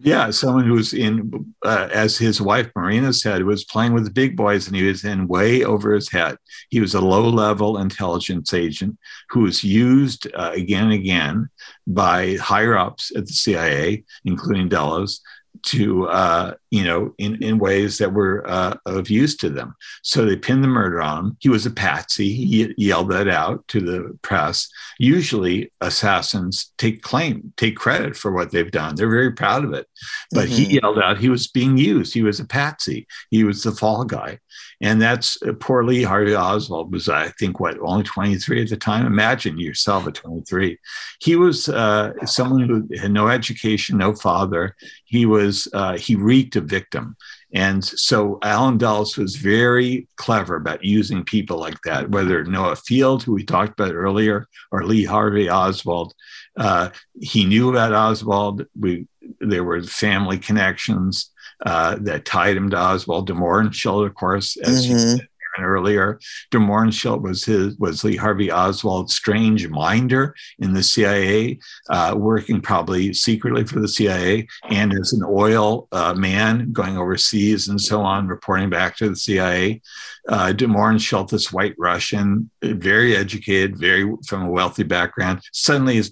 yeah, 0.00 0.30
someone 0.30 0.64
who's 0.64 0.94
in, 0.94 1.54
uh, 1.64 1.88
as 1.92 2.16
his 2.16 2.40
wife 2.40 2.70
Marina 2.76 3.12
said, 3.12 3.42
was 3.42 3.64
playing 3.64 3.92
with 3.92 4.04
the 4.04 4.10
big 4.10 4.36
boys 4.36 4.66
and 4.66 4.76
he 4.76 4.84
was 4.84 5.04
in 5.04 5.26
way 5.26 5.64
over 5.64 5.92
his 5.92 6.10
head. 6.10 6.36
He 6.70 6.80
was 6.80 6.94
a 6.94 7.00
low 7.00 7.28
level 7.28 7.78
intelligence 7.78 8.54
agent 8.54 8.96
who 9.30 9.40
was 9.40 9.64
used 9.64 10.28
uh, 10.34 10.52
again 10.54 10.84
and 10.84 10.92
again 10.92 11.48
by 11.86 12.36
higher 12.36 12.76
ups 12.76 13.10
at 13.16 13.26
the 13.26 13.32
CIA, 13.32 14.04
including 14.24 14.68
Dulles, 14.68 15.20
to 15.64 16.08
uh, 16.08 16.54
you 16.70 16.84
know 16.84 17.14
in, 17.18 17.42
in 17.42 17.58
ways 17.58 17.98
that 17.98 18.12
were 18.12 18.44
uh, 18.48 18.76
of 18.86 19.10
use 19.10 19.36
to 19.38 19.50
them. 19.50 19.74
So 20.02 20.24
they 20.24 20.36
pinned 20.36 20.64
the 20.64 20.68
murder 20.68 21.00
on 21.00 21.18
him. 21.18 21.36
He 21.40 21.48
was 21.48 21.66
a 21.66 21.70
patsy. 21.70 22.32
He 22.32 22.74
yelled 22.76 23.10
that 23.10 23.28
out 23.28 23.66
to 23.68 23.80
the 23.80 24.18
press. 24.22 24.68
Usually 24.98 25.72
assassins 25.80 26.72
take 26.78 27.02
claim 27.02 27.52
take 27.56 27.76
credit 27.76 28.16
for 28.16 28.32
what 28.32 28.50
they've 28.50 28.70
done. 28.70 28.94
They're 28.94 29.10
very 29.10 29.32
proud 29.32 29.64
of 29.64 29.72
it. 29.72 29.86
But 30.30 30.48
mm-hmm. 30.48 30.56
he 30.56 30.80
yelled 30.80 30.98
out 30.98 31.18
he 31.18 31.28
was 31.28 31.46
being 31.48 31.76
used. 31.76 32.14
He 32.14 32.22
was 32.22 32.40
a 32.40 32.46
patsy. 32.46 33.06
He 33.30 33.44
was 33.44 33.62
the 33.62 33.72
fall 33.72 34.04
guy. 34.04 34.38
And 34.80 35.02
that's 35.02 35.40
uh, 35.42 35.52
poor 35.58 35.84
Lee 35.84 36.02
Harvey 36.02 36.36
Oswald 36.36 36.92
was, 36.92 37.08
I 37.08 37.28
think, 37.30 37.58
what 37.58 37.78
only 37.80 38.04
23 38.04 38.62
at 38.62 38.68
the 38.68 38.76
time. 38.76 39.06
Imagine 39.06 39.58
yourself 39.58 40.06
at 40.06 40.14
23. 40.14 40.78
He 41.20 41.36
was 41.36 41.68
uh, 41.68 42.12
someone 42.26 42.68
who 42.68 42.88
had 42.96 43.10
no 43.10 43.28
education, 43.28 43.98
no 43.98 44.14
father. 44.14 44.76
He 45.08 45.24
was 45.24 45.66
uh, 45.72 45.96
he 45.96 46.14
reeked 46.14 46.56
a 46.56 46.60
victim, 46.60 47.16
and 47.54 47.82
so 47.82 48.38
Allen 48.42 48.76
Dulles 48.76 49.16
was 49.16 49.36
very 49.36 50.06
clever 50.16 50.56
about 50.56 50.84
using 50.84 51.24
people 51.24 51.58
like 51.58 51.80
that, 51.82 52.10
whether 52.10 52.44
Noel 52.44 52.74
Field, 52.74 53.22
who 53.22 53.32
we 53.32 53.44
talked 53.44 53.80
about 53.80 53.94
earlier, 53.94 54.46
or 54.70 54.84
Lee 54.84 55.04
Harvey 55.04 55.48
Oswald. 55.48 56.12
Uh, 56.58 56.90
he 57.18 57.46
knew 57.46 57.70
about 57.70 57.94
Oswald. 57.94 58.66
We 58.78 59.06
there 59.40 59.64
were 59.64 59.82
family 59.82 60.38
connections 60.38 61.30
uh, 61.64 61.96
that 62.00 62.26
tied 62.26 62.56
him 62.56 62.70
to 62.70 62.78
Oswald 62.78 63.26
de 63.26 63.32
Mohrenschildt, 63.32 64.06
of 64.06 64.14
course, 64.14 64.56
as 64.58 64.86
mm-hmm. 64.86 65.18
you 65.18 65.26
earlier. 65.62 66.20
De 66.50 66.58
Mohrenschildt 66.58 67.22
was 67.22 67.44
his 67.44 67.76
was 67.78 68.04
Lee 68.04 68.16
Harvey 68.16 68.50
Oswald's 68.50 69.14
strange 69.14 69.68
minder 69.68 70.34
in 70.58 70.72
the 70.72 70.82
CIA, 70.82 71.58
uh, 71.90 72.14
working 72.16 72.60
probably 72.60 73.12
secretly 73.12 73.64
for 73.64 73.80
the 73.80 73.88
CIA 73.88 74.46
and 74.68 74.92
as 74.92 75.12
an 75.12 75.22
oil 75.24 75.88
uh, 75.92 76.14
man 76.14 76.72
going 76.72 76.96
overseas 76.96 77.68
and 77.68 77.80
so 77.80 78.00
on, 78.00 78.28
reporting 78.28 78.70
back 78.70 78.96
to 78.96 79.08
the 79.08 79.16
CIA. 79.16 79.80
Uh, 80.28 80.52
De 80.52 80.66
Mohrenschildt, 80.66 81.30
this 81.30 81.52
white 81.52 81.74
Russian, 81.78 82.50
very 82.62 83.16
educated, 83.16 83.78
very 83.78 84.10
from 84.26 84.44
a 84.44 84.50
wealthy 84.50 84.82
background, 84.82 85.40
suddenly 85.52 85.96
is 85.96 86.10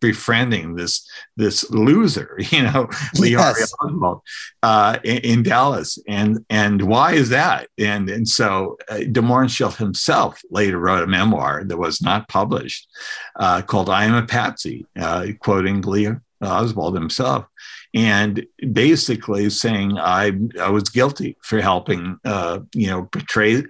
befriending 0.00 0.76
this 0.76 1.08
this 1.36 1.68
loser, 1.70 2.38
you 2.50 2.62
know, 2.62 2.88
yes. 3.14 3.72
Uh, 4.62 4.98
in, 5.04 5.18
in 5.18 5.42
Dallas, 5.42 5.98
and 6.08 6.44
and 6.48 6.82
why 6.82 7.12
is 7.12 7.28
that? 7.30 7.68
And 7.78 8.08
and 8.08 8.28
so 8.28 8.76
uh, 8.88 8.98
de 8.98 9.20
Mohrenschildt 9.20 9.76
himself 9.76 10.40
later 10.50 10.78
wrote 10.78 11.02
a 11.02 11.06
memoir 11.06 11.64
that 11.64 11.76
was 11.76 12.00
not 12.00 12.28
published 12.28 12.88
uh, 13.36 13.62
called 13.62 13.90
I 13.90 14.04
Am 14.04 14.14
a 14.14 14.26
Patsy, 14.26 14.86
uh, 14.98 15.26
quoting 15.40 15.80
Lee 15.82 16.08
Oswald 16.40 16.94
himself. 16.94 17.46
And 17.96 18.46
basically 18.72 19.48
saying 19.48 19.98
I, 19.98 20.32
I 20.60 20.68
was 20.68 20.90
guilty 20.90 21.38
for 21.42 21.62
helping, 21.62 22.18
uh, 22.26 22.60
you 22.74 22.88
know, 22.88 23.04
portray 23.04 23.64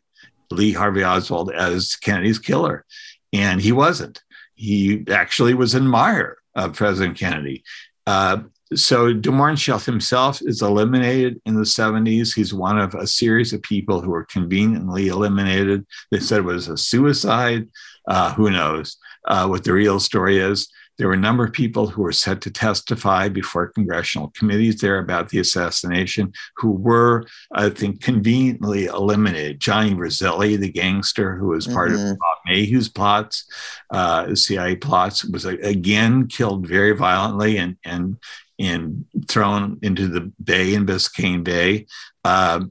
Lee 0.50 0.72
Harvey 0.72 1.04
Oswald 1.04 1.52
as 1.52 1.94
Kennedy's 1.94 2.40
killer. 2.40 2.84
And 3.32 3.60
he 3.60 3.70
wasn't. 3.70 4.20
He 4.56 5.04
actually 5.08 5.54
was 5.54 5.74
an 5.74 5.84
admirer 5.84 6.38
of 6.56 6.74
President 6.74 7.16
Kennedy. 7.16 7.62
Uh, 8.04 8.38
so 8.74 9.12
de 9.12 9.30
himself 9.30 10.40
is 10.42 10.60
eliminated 10.60 11.40
in 11.46 11.54
the 11.54 11.62
70s. 11.62 12.34
He's 12.34 12.52
one 12.52 12.80
of 12.80 12.96
a 12.96 13.06
series 13.06 13.52
of 13.52 13.62
people 13.62 14.00
who 14.00 14.10
were 14.10 14.24
conveniently 14.24 15.06
eliminated. 15.06 15.86
They 16.10 16.18
said 16.18 16.38
it 16.38 16.44
was 16.44 16.66
a 16.66 16.76
suicide. 16.76 17.68
Uh, 18.08 18.34
who 18.34 18.50
knows 18.50 18.96
uh, 19.28 19.46
what 19.46 19.62
the 19.62 19.72
real 19.72 20.00
story 20.00 20.38
is? 20.38 20.68
There 20.98 21.08
were 21.08 21.14
a 21.14 21.18
number 21.18 21.44
of 21.44 21.52
people 21.52 21.88
who 21.88 22.02
were 22.02 22.12
set 22.12 22.40
to 22.42 22.50
testify 22.50 23.28
before 23.28 23.68
congressional 23.68 24.32
committees 24.36 24.80
there 24.80 24.98
about 24.98 25.28
the 25.28 25.38
assassination 25.38 26.32
who 26.56 26.72
were, 26.72 27.26
I 27.52 27.68
think, 27.68 28.02
conveniently 28.02 28.86
eliminated. 28.86 29.60
Johnny 29.60 29.94
Roselli, 29.94 30.56
the 30.56 30.70
gangster 30.70 31.36
who 31.36 31.48
was 31.48 31.66
part 31.66 31.90
mm-hmm. 31.90 32.12
of 32.12 32.18
Bob 32.18 32.38
Maheu's 32.48 32.88
plots, 32.88 33.44
uh, 33.90 34.34
CIA 34.34 34.76
plots, 34.76 35.24
was 35.24 35.44
again 35.44 36.28
killed 36.28 36.66
very 36.66 36.92
violently 36.92 37.58
and, 37.58 37.76
and 37.84 38.18
and 38.58 39.04
thrown 39.28 39.78
into 39.82 40.08
the 40.08 40.32
bay 40.42 40.74
in 40.74 40.86
Biscayne 40.86 41.44
Bay. 41.44 41.86
Uh, 42.24 42.64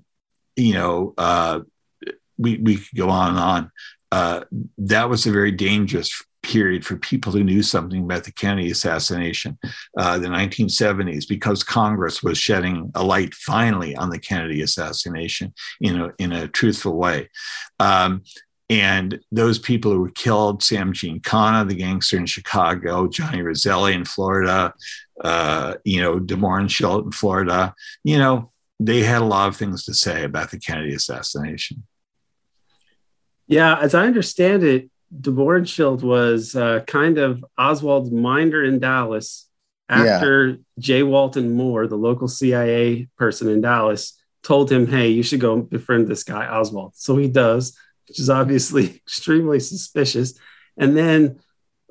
you 0.55 0.73
know, 0.73 1.13
uh, 1.17 1.59
we 2.37 2.57
we 2.57 2.77
could 2.77 2.97
go 2.97 3.09
on 3.09 3.29
and 3.31 3.39
on. 3.39 3.71
Uh, 4.11 4.43
that 4.77 5.09
was 5.09 5.25
a 5.25 5.31
very 5.31 5.51
dangerous 5.51 6.23
period 6.45 6.85
for 6.85 6.95
people 6.95 7.31
who 7.31 7.43
knew 7.43 7.63
something 7.63 8.03
about 8.03 8.23
the 8.23 8.31
Kennedy 8.31 8.71
assassination, 8.71 9.57
uh, 9.97 10.17
the 10.19 10.27
1970s, 10.27 11.27
because 11.27 11.63
Congress 11.63 12.21
was 12.21 12.37
shedding 12.37 12.91
a 12.93 13.03
light 13.03 13.33
finally 13.33 13.95
on 13.95 14.09
the 14.09 14.19
Kennedy 14.19 14.61
assassination 14.61 15.53
in 15.81 15.99
a, 15.99 16.11
in 16.19 16.31
a 16.31 16.47
truthful 16.47 16.95
way. 16.95 17.29
Um, 17.79 18.23
and 18.69 19.19
those 19.31 19.59
people 19.59 19.91
who 19.91 20.01
were 20.01 20.11
killed, 20.11 20.63
Sam 20.63 20.93
Giancana, 20.93 21.67
the 21.67 21.75
gangster 21.75 22.17
in 22.17 22.25
Chicago, 22.25 23.07
Johnny 23.07 23.41
Roselli 23.41 23.93
in 23.93 24.05
Florida, 24.05 24.73
uh, 25.23 25.75
you 25.83 26.01
know, 26.01 26.19
DeMohrenschildt 26.19 27.05
in 27.05 27.11
Florida, 27.11 27.73
you 28.03 28.17
know, 28.17 28.51
they 28.79 29.03
had 29.03 29.21
a 29.21 29.25
lot 29.25 29.47
of 29.47 29.55
things 29.55 29.85
to 29.85 29.93
say 29.93 30.23
about 30.23 30.51
the 30.51 30.59
Kennedy 30.59 30.93
assassination. 30.93 31.83
Yeah, 33.47 33.77
as 33.79 33.93
I 33.93 34.05
understand 34.05 34.63
it, 34.63 34.89
DeMohrenschildt 35.13 36.01
was 36.01 36.55
uh, 36.55 36.81
kind 36.81 37.17
of 37.17 37.43
Oswald's 37.57 38.11
minder 38.11 38.63
in 38.63 38.79
Dallas 38.79 39.47
after 39.87 40.47
yeah. 40.49 40.55
J. 40.79 41.03
Walton 41.03 41.53
Moore, 41.53 41.87
the 41.87 41.97
local 41.97 42.27
CIA 42.27 43.07
person 43.17 43.49
in 43.49 43.61
Dallas, 43.61 44.19
told 44.43 44.71
him, 44.71 44.87
"Hey, 44.87 45.09
you 45.09 45.23
should 45.23 45.39
go 45.39 45.61
befriend 45.61 46.07
this 46.07 46.23
guy 46.23 46.47
Oswald." 46.47 46.93
So 46.95 47.17
he 47.17 47.27
does, 47.27 47.77
which 48.07 48.19
is 48.19 48.29
obviously 48.29 48.95
extremely 48.95 49.59
suspicious. 49.59 50.37
And 50.77 50.97
then 50.97 51.39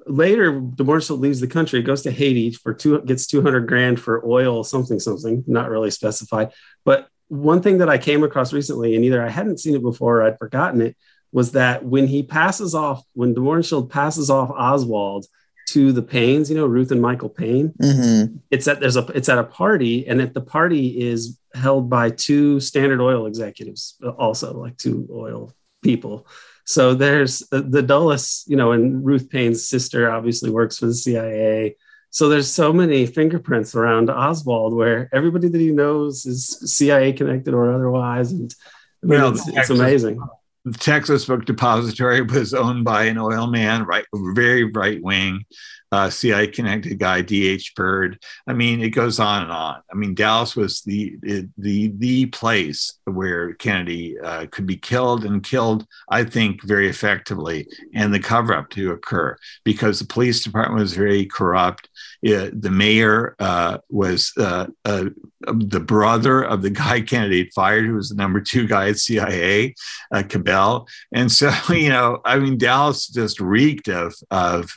later, 0.07 0.53
DeMohrenschildt 0.53 1.21
leaves 1.21 1.41
the 1.41 1.47
country, 1.47 1.83
goes 1.83 2.03
to 2.03 2.11
Haiti 2.11 2.51
for 2.51 2.75
two, 2.75 3.01
gets 3.03 3.27
two 3.27 3.43
hundred 3.43 3.69
grand 3.69 4.01
for 4.01 4.27
oil, 4.27 4.65
something, 4.65 4.99
something, 4.99 5.45
not 5.47 5.71
really 5.71 5.91
specified. 5.91 6.53
But 6.85 7.09
one 7.29 7.63
thing 7.63 7.79
that 7.79 7.89
I 7.89 7.99
came 7.99 8.23
across 8.23 8.53
recently, 8.53 8.95
and 8.95 9.05
either 9.05 9.25
I 9.25 9.29
hadn't 9.29 9.61
seen 9.61 9.75
it 9.75 9.83
before, 9.83 10.21
or 10.21 10.23
I'd 10.25 10.39
forgotten 10.39 10.81
it 10.83 10.97
was 11.35 11.51
that 11.51 11.85
when 11.85 12.07
he 12.07 12.23
passes 12.23 12.77
off, 12.77 13.03
when 13.13 13.35
DeMohrenschildt 13.35 13.91
passes 13.91 14.31
off 14.31 14.51
Oswald 14.51 15.27
to 15.71 15.91
the 15.91 16.03
Paynes, 16.03 16.49
you 16.49 16.55
know, 16.55 16.65
Ruth 16.65 16.93
and 16.93 17.03
Michael 17.03 17.29
Payne, 17.29 17.71
mm-hmm. 17.71 18.37
it's 18.53 18.69
at 18.69 18.79
there's 18.79 18.97
a 18.97 19.05
it's 19.09 19.29
at 19.29 19.39
a 19.39 19.45
party, 19.45 20.07
and 20.07 20.21
at 20.21 20.33
the 20.33 20.41
party 20.41 21.01
is 21.03 21.41
held 21.53 21.91
by 21.91 22.11
two 22.11 22.61
Standard 22.61 23.01
Oil 23.01 23.27
executives, 23.27 23.97
also 24.17 24.55
like 24.57 24.77
two 24.77 25.09
oil 25.11 25.53
people. 25.83 26.29
So 26.67 26.95
there's 26.95 27.41
the, 27.51 27.63
the 27.63 27.83
Dulles, 27.83 28.45
you 28.47 28.57
know, 28.57 28.71
and 28.71 29.05
Ruth 29.05 29.29
Payne's 29.29 29.67
sister 29.67 30.09
obviously 30.09 30.51
works 30.51 30.79
for 30.79 30.87
the 30.87 30.95
CIA. 30.95 31.75
So 32.11 32.29
there's 32.29 32.49
so 32.49 32.73
many 32.73 33.07
fingerprints 33.07 33.75
around 33.75 34.09
Oswald 34.09 34.73
where 34.73 35.11
everybody 35.13 35.49
that 35.49 35.61
he 35.61 35.73
knows 35.73 36.27
is 36.27 36.61
CIA 36.73 37.13
connected 37.13 37.55
or 37.55 37.73
otherwise, 37.73 38.31
and 38.31 38.55
I 39.03 39.07
mean, 39.09 39.21
well, 39.21 39.33
it's, 39.33 39.49
it's 39.49 39.71
amazing 39.71 40.21
the 40.65 40.79
Texas 40.79 41.27
Book 41.27 41.45
Depository 41.45 42.23
was 42.23 42.55
owned 42.55 42.85
by 42.85 43.05
an 43.05 43.19
oil 43.19 43.47
man, 43.47 43.85
right, 43.85 44.07
very 44.15 44.65
right 44.65 45.03
wing, 45.03 45.45
uh, 45.95 46.11
CIA 46.11 46.49
connected 46.49 46.99
guy, 46.99 47.21
D.H. 47.21 47.77
Byrd. 47.77 48.19
I 48.49 48.53
mean, 48.53 48.83
it 48.83 48.91
goes 48.91 49.21
on 49.21 49.43
and 49.43 49.53
on. 49.53 49.81
I 49.93 49.95
mean, 49.95 50.17
Dallas 50.17 50.57
was 50.57 50.83
the 50.83 51.17
the 51.57 51.93
the 51.97 52.27
place 52.27 52.99
where 53.05 53.55
Kennedy 53.55 54.19
uh, 54.19 54.47
could 54.51 54.67
be 54.67 54.77
killed 54.77 55.25
and 55.25 55.41
killed, 55.41 55.87
I 56.09 56.25
think, 56.25 56.65
very 56.65 56.89
effectively, 56.89 57.69
and 57.95 58.13
the 58.13 58.19
cover 58.19 58.55
up 58.55 58.71
to 58.71 58.91
occur 58.91 59.37
because 59.63 60.01
the 60.01 60.07
police 60.07 60.43
department 60.43 60.81
was 60.81 60.95
very 60.95 61.27
corrupt. 61.27 61.89
It, 62.23 62.61
the 62.61 62.71
mayor 62.71 63.37
uh, 63.39 63.79
was 63.89 64.33
uh, 64.37 64.67
uh, 64.85 65.11
the 65.43 65.81
brother 65.81 66.43
of 66.43 66.63
the 66.63 66.71
guy 66.71 67.03
Kennedy 67.03 67.51
fired, 67.55 67.85
who 67.85 67.95
was 67.95 68.09
the 68.09 68.15
number 68.17 68.41
two 68.41 68.67
guy 68.67 68.89
at 68.89 68.99
CIA, 68.99 69.75
uh, 70.13 70.23
Cabell. 70.23 70.89
And 71.13 71.31
so, 71.31 71.53
you 71.69 71.91
know, 71.91 72.21
I 72.25 72.39
mean, 72.39 72.59
Dallas 72.59 73.07
just 73.07 73.41
reeked 73.41 73.89
of 73.89 74.15
of 74.31 74.77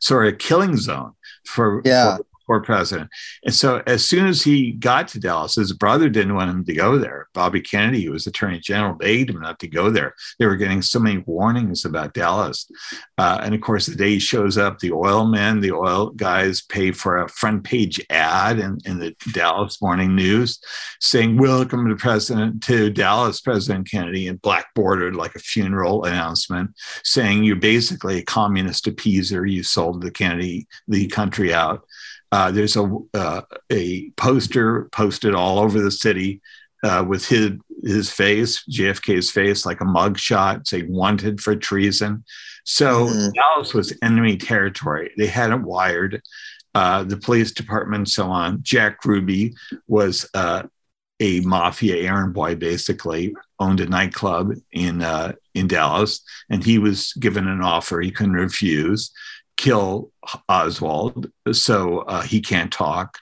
sort 0.00 0.26
of 0.26 0.38
killing 0.42 0.76
zone 0.76 1.12
for, 1.44 1.82
yeah. 1.84 2.16
for 2.16 2.26
for 2.52 2.60
president. 2.60 3.10
And 3.44 3.54
so 3.54 3.82
as 3.86 4.04
soon 4.04 4.26
as 4.26 4.42
he 4.42 4.72
got 4.72 5.08
to 5.08 5.20
Dallas, 5.20 5.54
his 5.54 5.72
brother 5.72 6.10
didn't 6.10 6.34
want 6.34 6.50
him 6.50 6.64
to 6.66 6.74
go 6.74 6.98
there. 6.98 7.28
Bobby 7.32 7.62
Kennedy, 7.62 8.04
who 8.04 8.12
was 8.12 8.26
attorney 8.26 8.58
general, 8.58 8.94
begged 8.94 9.30
him 9.30 9.40
not 9.40 9.58
to 9.60 9.68
go 9.68 9.90
there. 9.90 10.14
They 10.38 10.44
were 10.44 10.56
getting 10.56 10.82
so 10.82 10.98
many 10.98 11.18
warnings 11.18 11.86
about 11.86 12.12
Dallas. 12.12 12.70
Uh, 13.16 13.40
and 13.42 13.54
of 13.54 13.62
course, 13.62 13.86
the 13.86 13.96
day 13.96 14.10
he 14.10 14.18
shows 14.18 14.58
up, 14.58 14.78
the 14.78 14.92
oil 14.92 15.24
men, 15.24 15.60
the 15.60 15.72
oil 15.72 16.10
guys 16.10 16.60
pay 16.60 16.92
for 16.92 17.18
a 17.18 17.28
front 17.28 17.64
page 17.64 18.04
ad 18.10 18.58
in, 18.58 18.78
in 18.84 18.98
the 18.98 19.14
Dallas 19.32 19.80
Morning 19.80 20.14
News 20.14 20.60
saying, 21.00 21.38
Welcome 21.38 21.88
to 21.88 21.96
President 21.96 22.62
to 22.64 22.90
Dallas, 22.90 23.40
President 23.40 23.90
Kennedy, 23.90 24.28
and 24.28 24.42
black 24.42 24.66
bordered 24.74 25.16
like 25.16 25.34
a 25.34 25.40
funeral 25.40 26.04
announcement, 26.04 26.72
saying 27.02 27.44
you're 27.44 27.56
basically 27.56 28.18
a 28.18 28.24
communist 28.24 28.84
appeaser. 28.84 29.50
You 29.50 29.62
sold 29.62 30.02
the 30.02 30.10
Kennedy, 30.10 30.66
the 30.86 31.06
country 31.08 31.54
out. 31.54 31.86
Uh, 32.32 32.50
there's 32.50 32.76
a 32.76 32.98
uh, 33.14 33.42
a 33.70 34.10
poster 34.12 34.88
posted 34.90 35.34
all 35.34 35.58
over 35.58 35.80
the 35.80 35.90
city 35.90 36.40
uh, 36.82 37.04
with 37.06 37.28
his 37.28 37.52
his 37.84 38.10
face, 38.10 38.64
JFK's 38.70 39.30
face, 39.30 39.66
like 39.66 39.80
a 39.80 39.84
mugshot, 39.84 40.66
saying 40.66 40.90
"wanted 40.90 41.40
for 41.40 41.54
treason." 41.54 42.24
So 42.64 43.06
mm-hmm. 43.06 43.30
Dallas 43.34 43.74
was 43.74 43.96
enemy 44.02 44.38
territory. 44.38 45.12
They 45.16 45.26
had 45.26 45.50
it 45.50 45.60
wired. 45.60 46.22
Uh, 46.74 47.04
the 47.04 47.18
police 47.18 47.52
department, 47.52 48.08
so 48.08 48.30
on. 48.30 48.62
Jack 48.62 49.04
Ruby 49.04 49.54
was 49.86 50.26
uh, 50.32 50.62
a 51.20 51.40
mafia 51.40 51.96
errand 51.96 52.32
boy, 52.32 52.54
basically 52.54 53.34
owned 53.58 53.80
a 53.80 53.86
nightclub 53.86 54.54
in 54.72 55.02
uh, 55.02 55.32
in 55.54 55.68
Dallas, 55.68 56.22
and 56.48 56.64
he 56.64 56.78
was 56.78 57.12
given 57.14 57.46
an 57.46 57.60
offer 57.60 58.00
he 58.00 58.10
couldn't 58.10 58.32
refuse 58.32 59.12
kill 59.56 60.10
Oswald, 60.48 61.30
so 61.52 62.00
uh, 62.00 62.22
he 62.22 62.40
can't 62.40 62.72
talk. 62.72 63.18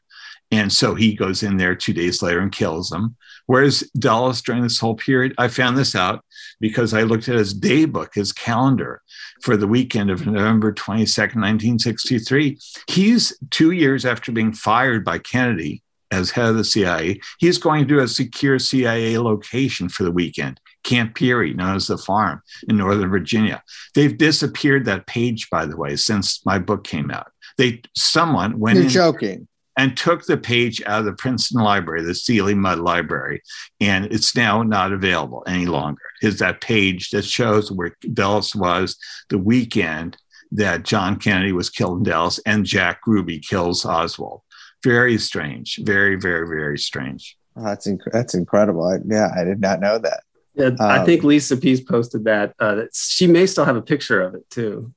And 0.53 0.73
so 0.73 0.95
he 0.95 1.15
goes 1.15 1.43
in 1.43 1.57
there 1.57 1.77
two 1.77 1.93
days 1.93 2.23
later 2.23 2.41
and 2.41 2.51
kills 2.51 2.93
him. 2.93 3.17
Whereas 3.47 3.89
Dulles, 3.99 4.43
during 4.43 4.63
this 4.63 4.79
whole 4.79 4.97
period, 4.97 5.35
I 5.39 5.49
found 5.49 5.79
this 5.79 5.95
out 5.95 6.25
because 6.61 6.93
I 6.93 7.03
looked 7.03 7.29
at 7.29 7.37
his 7.37 7.55
day 7.55 7.85
book, 7.85 8.15
his 8.15 8.33
calendar 8.33 9.03
for 9.43 9.57
the 9.57 9.69
weekend 9.69 10.11
of 10.11 10.27
November 10.27 10.73
22nd, 10.73 11.37
1963. 11.37 12.59
He's 12.89 13.37
two 13.51 13.71
years 13.71 14.05
after 14.05 14.33
being 14.33 14.53
fired 14.53 15.05
by 15.05 15.19
Kennedy 15.19 15.83
as 16.11 16.31
head 16.31 16.47
of 16.47 16.57
the 16.57 16.65
CIA, 16.65 17.21
he's 17.39 17.59
going 17.59 17.87
to 17.89 18.01
a 18.01 18.09
secure 18.09 18.59
CIA 18.59 19.19
location 19.19 19.89
for 19.89 20.03
the 20.03 20.11
weekend. 20.11 20.61
Camp 20.83 21.15
Peary, 21.15 21.55
known 21.55 21.77
as 21.77 21.87
the 21.87 21.99
farm 21.99 22.43
in 22.69 22.77
Northern 22.77 23.11
Virginia. 23.11 23.63
They've 23.95 24.17
disappeared 24.17 24.85
that 24.85 25.07
page, 25.07 25.49
by 25.51 25.67
the 25.67 25.77
way, 25.77 25.97
since 25.97 26.45
my 26.47 26.59
book 26.59 26.85
came 26.85 27.11
out. 27.11 27.31
They 27.59 27.83
someone 27.95 28.59
went 28.59 28.79
You're 28.79 28.89
joking. 28.89 29.49
and 29.77 29.97
took 29.97 30.25
the 30.25 30.37
page 30.37 30.83
out 30.87 31.01
of 31.01 31.05
the 31.05 31.13
Princeton 31.13 31.61
Library, 31.63 32.03
the 32.03 32.15
Seeley 32.15 32.55
Mudd 32.55 32.79
Library, 32.79 33.43
and 33.81 34.07
it's 34.07 34.35
now 34.35 34.63
not 34.63 34.93
available 34.93 35.43
any 35.47 35.67
longer. 35.67 36.03
Is 36.23 36.39
that 36.39 36.61
page 36.61 37.11
that 37.11 37.25
shows 37.25 37.71
where 37.71 37.97
Dulles 38.13 38.55
was 38.55 38.97
the 39.29 39.39
weekend 39.39 40.17
that 40.53 40.85
John 40.85 41.17
Kennedy 41.17 41.53
was 41.53 41.71
killed 41.71 41.99
in 41.99 42.05
Dallas 42.05 42.41
and 42.45 42.65
Jack 42.65 43.01
Ruby 43.07 43.39
kills 43.39 43.85
Oswald. 43.85 44.41
Very 44.83 45.19
strange. 45.19 45.79
Very, 45.83 46.17
very, 46.17 46.49
very 46.49 46.79
strange. 46.79 47.37
Oh, 47.57 47.65
that's 47.65 47.87
inc- 47.87 48.11
that's 48.13 48.35
incredible. 48.35 48.85
I, 48.87 48.97
yeah, 49.07 49.29
I 49.39 49.45
did 49.45 49.61
not 49.61 49.81
know 49.81 49.99
that. 49.99 50.23
Um, 50.61 50.77
I 50.81 51.05
think 51.05 51.25
Lisa 51.25 51.57
Pease 51.57 51.81
posted 51.81 52.25
that. 52.25 52.55
Uh, 52.59 52.83
she 52.93 53.27
may 53.27 53.47
still 53.47 53.65
have 53.65 53.77
a 53.77 53.83
picture 53.83 54.21
of 54.23 54.35
it 54.35 54.49
too. 54.51 54.93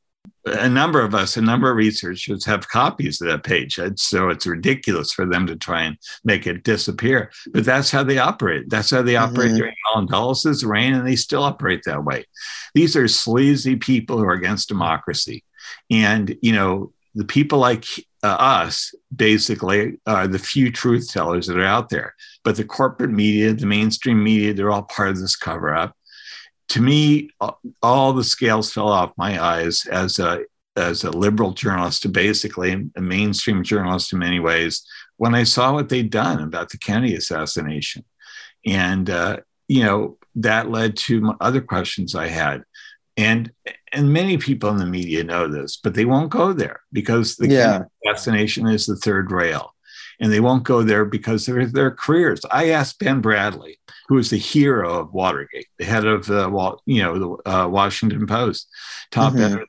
A 0.46 0.68
number 0.68 1.02
of 1.02 1.16
us, 1.16 1.38
a 1.38 1.42
number 1.42 1.72
of 1.72 1.78
researchers 1.78 2.44
have 2.46 2.68
copies 2.68 3.22
of 3.22 3.30
that 3.30 3.44
page. 3.44 3.80
So 3.96 4.28
it's 4.28 4.46
ridiculous 4.46 5.14
for 5.14 5.26
them 5.26 5.48
to 5.48 5.56
try 5.56 5.84
and 5.84 5.98
make 6.26 6.46
it 6.46 6.64
disappear. 6.64 7.32
But 7.54 7.64
that's 7.64 7.92
how 7.92 8.04
they 8.04 8.18
operate. 8.18 8.70
That's 8.70 8.90
how 8.90 9.04
they 9.04 9.16
operate 9.16 9.52
mm-hmm. 9.52 9.58
during 9.58 9.76
Allen 9.94 10.08
Dulles' 10.08 10.66
reign, 10.66 10.96
and 10.96 11.08
they 11.08 11.16
still 11.16 11.44
operate 11.44 11.84
that 11.86 12.04
way. 12.04 12.26
These 12.74 12.98
are 12.98 13.08
sleazy 13.08 13.78
people 13.78 14.18
who 14.18 14.26
are 14.26 14.34
against 14.34 14.68
democracy. 14.68 15.46
And, 15.90 16.36
you 16.42 16.52
know, 16.52 16.92
the 17.16 17.26
people 17.26 17.60
like 17.60 17.86
uh, 18.24 18.38
us 18.40 18.96
basically 19.14 20.00
are 20.08 20.28
the 20.28 20.40
few 20.40 20.72
truth 20.72 21.12
tellers 21.12 21.48
that 21.48 21.58
are 21.58 21.66
out 21.66 21.90
there. 21.90 22.16
But 22.44 22.56
the 22.56 22.64
corporate 22.64 23.12
media, 23.12 23.54
the 23.54 23.66
mainstream 23.66 24.24
media, 24.24 24.54
they're 24.54 24.72
all 24.72 24.84
part 24.84 25.10
of 25.10 25.20
this 25.20 25.36
cover 25.36 25.76
up. 25.76 25.96
To 26.70 26.82
me, 26.82 27.30
all 27.82 28.14
the 28.14 28.24
scales 28.24 28.72
fell 28.72 28.88
off 28.88 29.12
my 29.18 29.44
eyes 29.44 29.86
as 29.86 30.18
a 30.20 30.46
as 30.76 31.04
a 31.04 31.12
liberal 31.12 31.52
journalist, 31.52 32.12
basically 32.12 32.90
a 32.96 33.02
mainstream 33.02 33.64
journalist 33.64 34.12
in 34.12 34.18
many 34.18 34.40
ways, 34.40 34.84
when 35.18 35.36
I 35.36 35.44
saw 35.44 35.74
what 35.74 35.90
they'd 35.90 36.10
done 36.10 36.42
about 36.42 36.70
the 36.70 36.80
Kennedy 36.80 37.16
assassination, 37.16 38.04
and 38.66 39.10
uh, 39.10 39.38
you 39.68 39.84
know 39.84 40.18
that 40.36 40.72
led 40.72 40.98
to 40.98 41.36
other 41.40 41.62
questions 41.62 42.16
I 42.16 42.28
had 42.28 42.64
and 43.18 43.52
and 43.92 44.12
many 44.12 44.38
people 44.38 44.70
in 44.70 44.78
the 44.78 44.86
media 44.86 45.24
know 45.24 45.48
this, 45.48 45.78
but 45.78 45.94
they 45.94 46.06
won't 46.06 46.30
go 46.30 46.54
there 46.54 46.82
because 46.92 47.36
the 47.36 47.48
yeah. 47.48 47.84
assassination 48.06 48.68
is 48.68 48.86
the 48.86 48.96
third 48.96 49.32
rail. 49.32 49.76
and 50.20 50.32
they 50.32 50.40
won't 50.40 50.64
go 50.64 50.84
there 50.84 51.06
because 51.06 51.48
of 51.48 51.74
their 51.74 51.92
careers. 51.92 52.42
I 52.52 52.70
asked 52.70 53.00
Ben 53.00 53.22
Bradlee 53.22 53.78
who 54.08 54.16
was 54.16 54.30
the 54.30 54.38
hero 54.38 55.00
of 55.00 55.14
Watergate, 55.14 55.68
the 55.80 55.86
head 55.86 56.06
of 56.06 56.26
the 56.26 56.78
you 56.86 57.02
know 57.02 57.38
the 57.44 57.50
uh, 57.50 57.68
Washington 57.68 58.28
Post, 58.28 58.68
top 59.12 59.34
mm-hmm. 59.34 59.44
editor, 59.44 59.66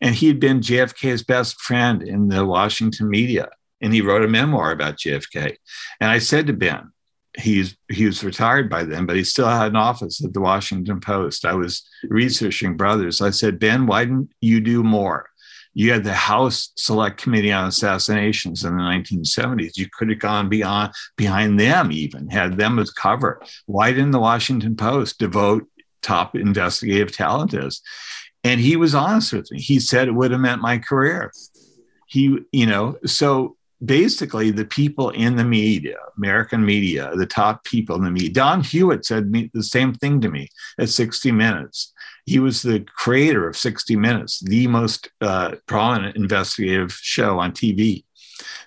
and 0.00 0.14
he 0.14 0.28
had 0.28 0.40
been 0.40 0.60
JFK's 0.60 1.22
best 1.22 1.60
friend 1.60 2.02
in 2.02 2.28
the 2.28 2.44
Washington 2.44 3.08
media, 3.08 3.48
and 3.80 3.92
he 3.92 4.00
wrote 4.00 4.24
a 4.24 4.28
memoir 4.28 4.70
about 4.70 4.96
JFK. 4.96 5.56
And 6.00 6.10
I 6.10 6.18
said 6.18 6.46
to 6.46 6.52
Ben, 6.52 6.92
he's 7.36 7.76
he 7.90 8.06
was 8.06 8.22
retired 8.22 8.70
by 8.70 8.84
then, 8.84 9.06
but 9.06 9.16
he 9.16 9.24
still 9.24 9.48
had 9.48 9.68
an 9.68 9.76
office 9.76 10.24
at 10.24 10.32
the 10.32 10.40
Washington 10.40 11.00
Post. 11.00 11.44
I 11.44 11.54
was 11.54 11.82
researching 12.04 12.76
brothers. 12.76 13.20
I 13.20 13.30
said, 13.30 13.58
Ben, 13.58 13.86
why 13.86 14.04
didn't 14.04 14.30
you 14.40 14.60
do 14.60 14.82
more? 14.82 15.28
You 15.76 15.90
had 15.90 16.04
the 16.04 16.14
House 16.14 16.70
Select 16.76 17.20
Committee 17.20 17.50
on 17.50 17.66
Assassinations 17.66 18.64
in 18.64 18.76
the 18.76 18.82
1970s. 18.82 19.76
You 19.76 19.88
could 19.92 20.08
have 20.08 20.20
gone 20.20 20.48
beyond 20.48 20.92
behind 21.16 21.58
them, 21.58 21.90
even 21.90 22.30
had 22.30 22.56
them 22.56 22.78
as 22.78 22.90
cover. 22.90 23.42
Why 23.66 23.90
didn't 23.90 24.12
the 24.12 24.20
Washington 24.20 24.76
Post 24.76 25.18
devote 25.18 25.66
top 26.00 26.36
investigative 26.36 27.12
talent 27.12 27.50
to 27.50 27.62
this? 27.62 27.82
And 28.44 28.60
he 28.60 28.76
was 28.76 28.94
honest 28.94 29.32
with 29.32 29.50
me. 29.50 29.60
He 29.60 29.80
said 29.80 30.06
it 30.06 30.12
would 30.12 30.30
have 30.30 30.40
meant 30.40 30.62
my 30.62 30.78
career. 30.78 31.32
He, 32.06 32.38
you 32.52 32.66
know, 32.66 32.96
so 33.04 33.56
basically 33.84 34.50
the 34.50 34.64
people 34.64 35.10
in 35.10 35.36
the 35.36 35.44
media, 35.44 35.96
American 36.16 36.64
media, 36.64 37.12
the 37.16 37.26
top 37.26 37.64
people 37.64 37.96
in 37.96 38.04
the 38.04 38.10
media. 38.10 38.30
Don 38.30 38.62
Hewitt 38.62 39.04
said 39.04 39.32
the 39.52 39.62
same 39.62 39.94
thing 39.94 40.20
to 40.20 40.30
me 40.30 40.48
at 40.78 40.88
60 40.88 41.32
Minutes. 41.32 41.92
He 42.26 42.38
was 42.38 42.62
the 42.62 42.86
creator 42.96 43.48
of 43.48 43.56
60 43.56 43.96
Minutes, 43.96 44.40
the 44.40 44.66
most 44.66 45.10
uh, 45.20 45.56
prominent 45.66 46.16
investigative 46.16 46.92
show 46.92 47.38
on 47.38 47.52
TV. 47.52 48.04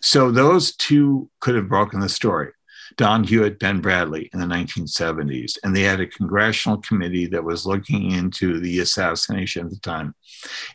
So 0.01 0.31
those 0.31 0.75
two 0.75 1.29
could 1.39 1.55
have 1.55 1.69
broken 1.69 1.99
the 1.99 2.09
story. 2.09 2.51
Don 2.95 3.23
Hewitt, 3.23 3.59
Ben 3.59 3.81
Bradlee 3.81 4.29
in 4.33 4.39
the 4.39 4.45
1970s. 4.45 5.57
And 5.63 5.75
they 5.75 5.83
had 5.83 5.99
a 5.99 6.07
congressional 6.07 6.77
committee 6.77 7.27
that 7.27 7.43
was 7.43 7.65
looking 7.65 8.11
into 8.11 8.59
the 8.59 8.79
assassination 8.79 9.65
at 9.65 9.71
the 9.71 9.79
time. 9.79 10.15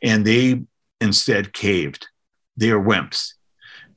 And 0.02 0.24
they 0.24 0.62
instead 1.00 1.52
caved. 1.52 2.06
They 2.56 2.70
are 2.70 2.82
wimps 2.82 3.32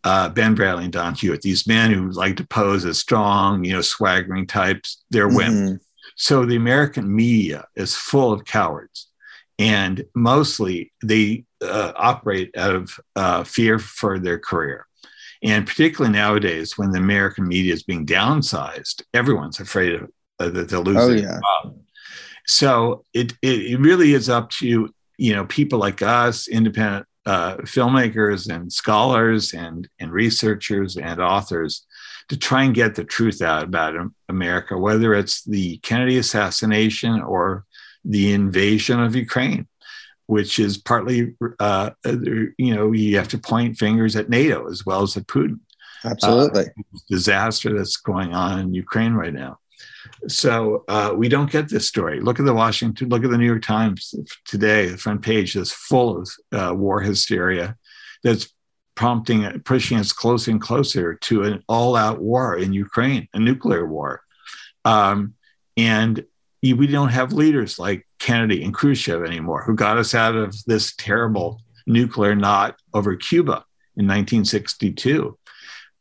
uh, 0.06 0.30
Ben 0.30 0.56
Bradlee 0.56 0.86
and 0.86 0.94
Don 0.94 1.16
Hewitt, 1.16 1.42
these 1.42 1.68
men 1.68 1.92
who 1.92 2.12
like 2.12 2.38
to 2.38 2.46
pose 2.46 2.86
as 2.86 3.00
strong, 3.00 3.66
you 3.66 3.74
know, 3.74 3.82
swaggering 3.82 4.46
types, 4.46 5.04
they're 5.10 5.28
mm-hmm. 5.28 5.36
women. 5.36 5.80
So 6.16 6.46
the 6.46 6.56
American 6.56 7.14
media 7.14 7.66
is 7.76 7.96
full 7.96 8.32
of 8.32 8.46
cowards. 8.46 9.10
And 9.58 10.06
mostly 10.14 10.94
they 11.04 11.46
uh, 11.62 11.94
operate 11.96 12.56
out 12.56 12.76
of 12.76 13.00
uh, 13.16 13.44
fear 13.44 13.80
for 13.80 14.20
their 14.20 14.38
career. 14.38 14.86
And 15.44 15.66
particularly 15.66 16.14
nowadays, 16.14 16.78
when 16.78 16.92
the 16.92 17.00
American 17.00 17.48
media 17.48 17.74
is 17.74 17.84
being 17.84 18.06
downsized, 18.06 19.04
everyone's 19.14 19.60
afraid 19.60 19.96
of, 19.96 20.10
uh, 20.40 20.50
that 20.50 20.70
they'll 20.70 20.84
lose 20.84 20.98
oh, 20.98 21.08
their 21.08 21.18
yeah. 21.18 21.40
job. 21.64 21.78
So 22.48 23.06
it, 23.14 23.34
it, 23.42 23.72
it 23.72 23.80
really 23.80 24.14
is 24.14 24.30
up 24.30 24.52
to 24.52 24.94
you 25.18 25.34
know 25.34 25.46
people 25.46 25.80
like 25.80 26.02
us, 26.02 26.48
independent 26.48 27.08
uh, 27.26 27.58
filmmakers 27.58 28.54
and 28.54 28.72
scholars 28.72 29.54
and, 29.54 29.90
and 30.00 30.12
researchers 30.12 30.98
and 30.98 31.20
authors 31.20 31.86
to 32.30 32.38
try 32.38 32.64
and 32.64 32.74
get 32.74 32.96
the 32.96 33.04
truth 33.04 33.42
out 33.42 33.64
about 33.64 33.96
America, 34.30 34.78
whether 34.78 35.14
it's 35.14 35.44
the 35.44 35.78
Kennedy 35.78 36.18
assassination 36.18 37.22
or 37.22 37.66
the 38.04 38.34
invasion 38.34 39.00
of 39.00 39.16
Ukraine, 39.16 39.68
which 40.28 40.60
is 40.60 40.78
partly, 40.78 41.36
uh, 41.60 41.92
you 42.06 42.76
know, 42.76 42.92
you 42.92 43.18
have 43.18 43.28
to 43.30 43.38
point 43.38 43.78
fingers 43.78 44.16
at 44.16 44.30
NATO 44.30 44.70
as 44.70 44.86
well 44.86 45.04
as 45.04 45.18
at 45.18 45.28
Putin. 45.28 45.60
Absolutely. 46.04 46.66
Uh, 46.66 47.00
disaster 47.10 47.76
that's 47.76 47.98
going 47.98 48.34
on 48.34 48.60
in 48.60 48.74
Ukraine 48.74 49.14
right 49.14 49.34
now. 49.34 49.60
So 50.28 50.84
uh, 50.88 51.14
we 51.16 51.30
don't 51.30 51.52
get 51.52 51.70
this 51.70 51.88
story. 51.88 52.20
Look 52.20 52.40
at 52.40 52.46
the 52.46 52.54
Washington, 52.54 53.10
look 53.10 53.24
at 53.24 53.30
the 53.30 53.38
New 53.38 53.46
York 53.46 53.62
Times 53.62 54.14
today. 54.46 54.88
The 54.88 54.98
front 54.98 55.22
page 55.22 55.56
is 55.56 55.72
full 55.72 56.22
of 56.22 56.30
uh, 56.52 56.74
war 56.74 57.02
hysteria 57.02 57.76
that's 58.24 58.52
prompting, 58.96 59.60
pushing 59.62 60.00
us 60.00 60.14
closer 60.14 60.52
and 60.52 60.62
closer 60.62 61.16
to 61.16 61.44
an 61.44 61.64
all-out 61.68 62.22
war 62.22 62.58
in 62.58 62.74
Ukraine, 62.74 63.28
a 63.34 63.40
nuclear 63.40 63.86
war. 63.86 64.22
Um, 64.84 65.34
and 65.78 66.26
we 66.64 66.88
don't 66.88 67.10
have 67.10 67.34
leaders 67.34 67.78
like 67.78 68.08
Kennedy 68.20 68.64
and 68.64 68.74
Khrushchev 68.74 69.24
anymore, 69.24 69.64
who 69.64 69.76
got 69.76 69.98
us 69.98 70.16
out 70.16 70.36
of 70.36 70.56
this 70.66 70.96
terrible 70.96 71.62
nuclear 71.86 72.36
knot 72.36 72.80
over 72.94 73.16
Cuba 73.16 73.66
in 73.96 74.08
1962. 74.08 75.38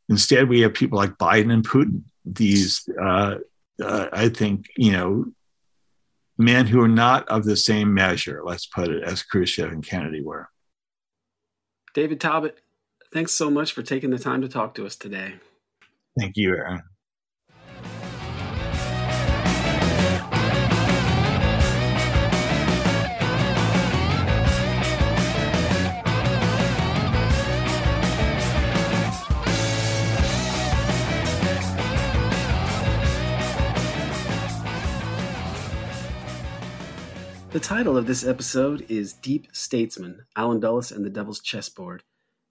Instead, 0.08 0.48
we 0.48 0.60
have 0.60 0.74
people 0.74 0.98
like 0.98 1.18
Biden 1.18 1.52
and 1.52 1.66
Putin, 1.66 2.02
these 2.24 2.88
uh, 3.00 3.36
uh, 3.82 4.08
I 4.12 4.28
think, 4.28 4.66
you 4.76 4.92
know, 4.92 5.26
men 6.38 6.66
who 6.66 6.80
are 6.80 6.88
not 6.88 7.28
of 7.28 7.44
the 7.44 7.56
same 7.56 7.94
measure, 7.94 8.42
let's 8.44 8.66
put 8.66 8.88
it, 8.88 9.02
as 9.02 9.22
Khrushchev 9.22 9.70
and 9.70 9.84
Kennedy 9.84 10.22
were. 10.22 10.48
David 11.94 12.20
Talbot, 12.20 12.58
thanks 13.12 13.32
so 13.32 13.50
much 13.50 13.72
for 13.72 13.82
taking 13.82 14.10
the 14.10 14.18
time 14.18 14.42
to 14.42 14.48
talk 14.48 14.74
to 14.74 14.86
us 14.86 14.96
today. 14.96 15.34
Thank 16.18 16.36
you, 16.36 16.50
Aaron. 16.50 16.82
The 37.54 37.60
title 37.60 37.96
of 37.96 38.08
this 38.08 38.26
episode 38.26 38.84
is 38.88 39.12
Deep 39.12 39.46
Statesman 39.52 40.26
Allen 40.34 40.58
Dulles 40.58 40.90
and 40.90 41.04
the 41.04 41.08
Devil's 41.08 41.38
Chessboard. 41.38 42.02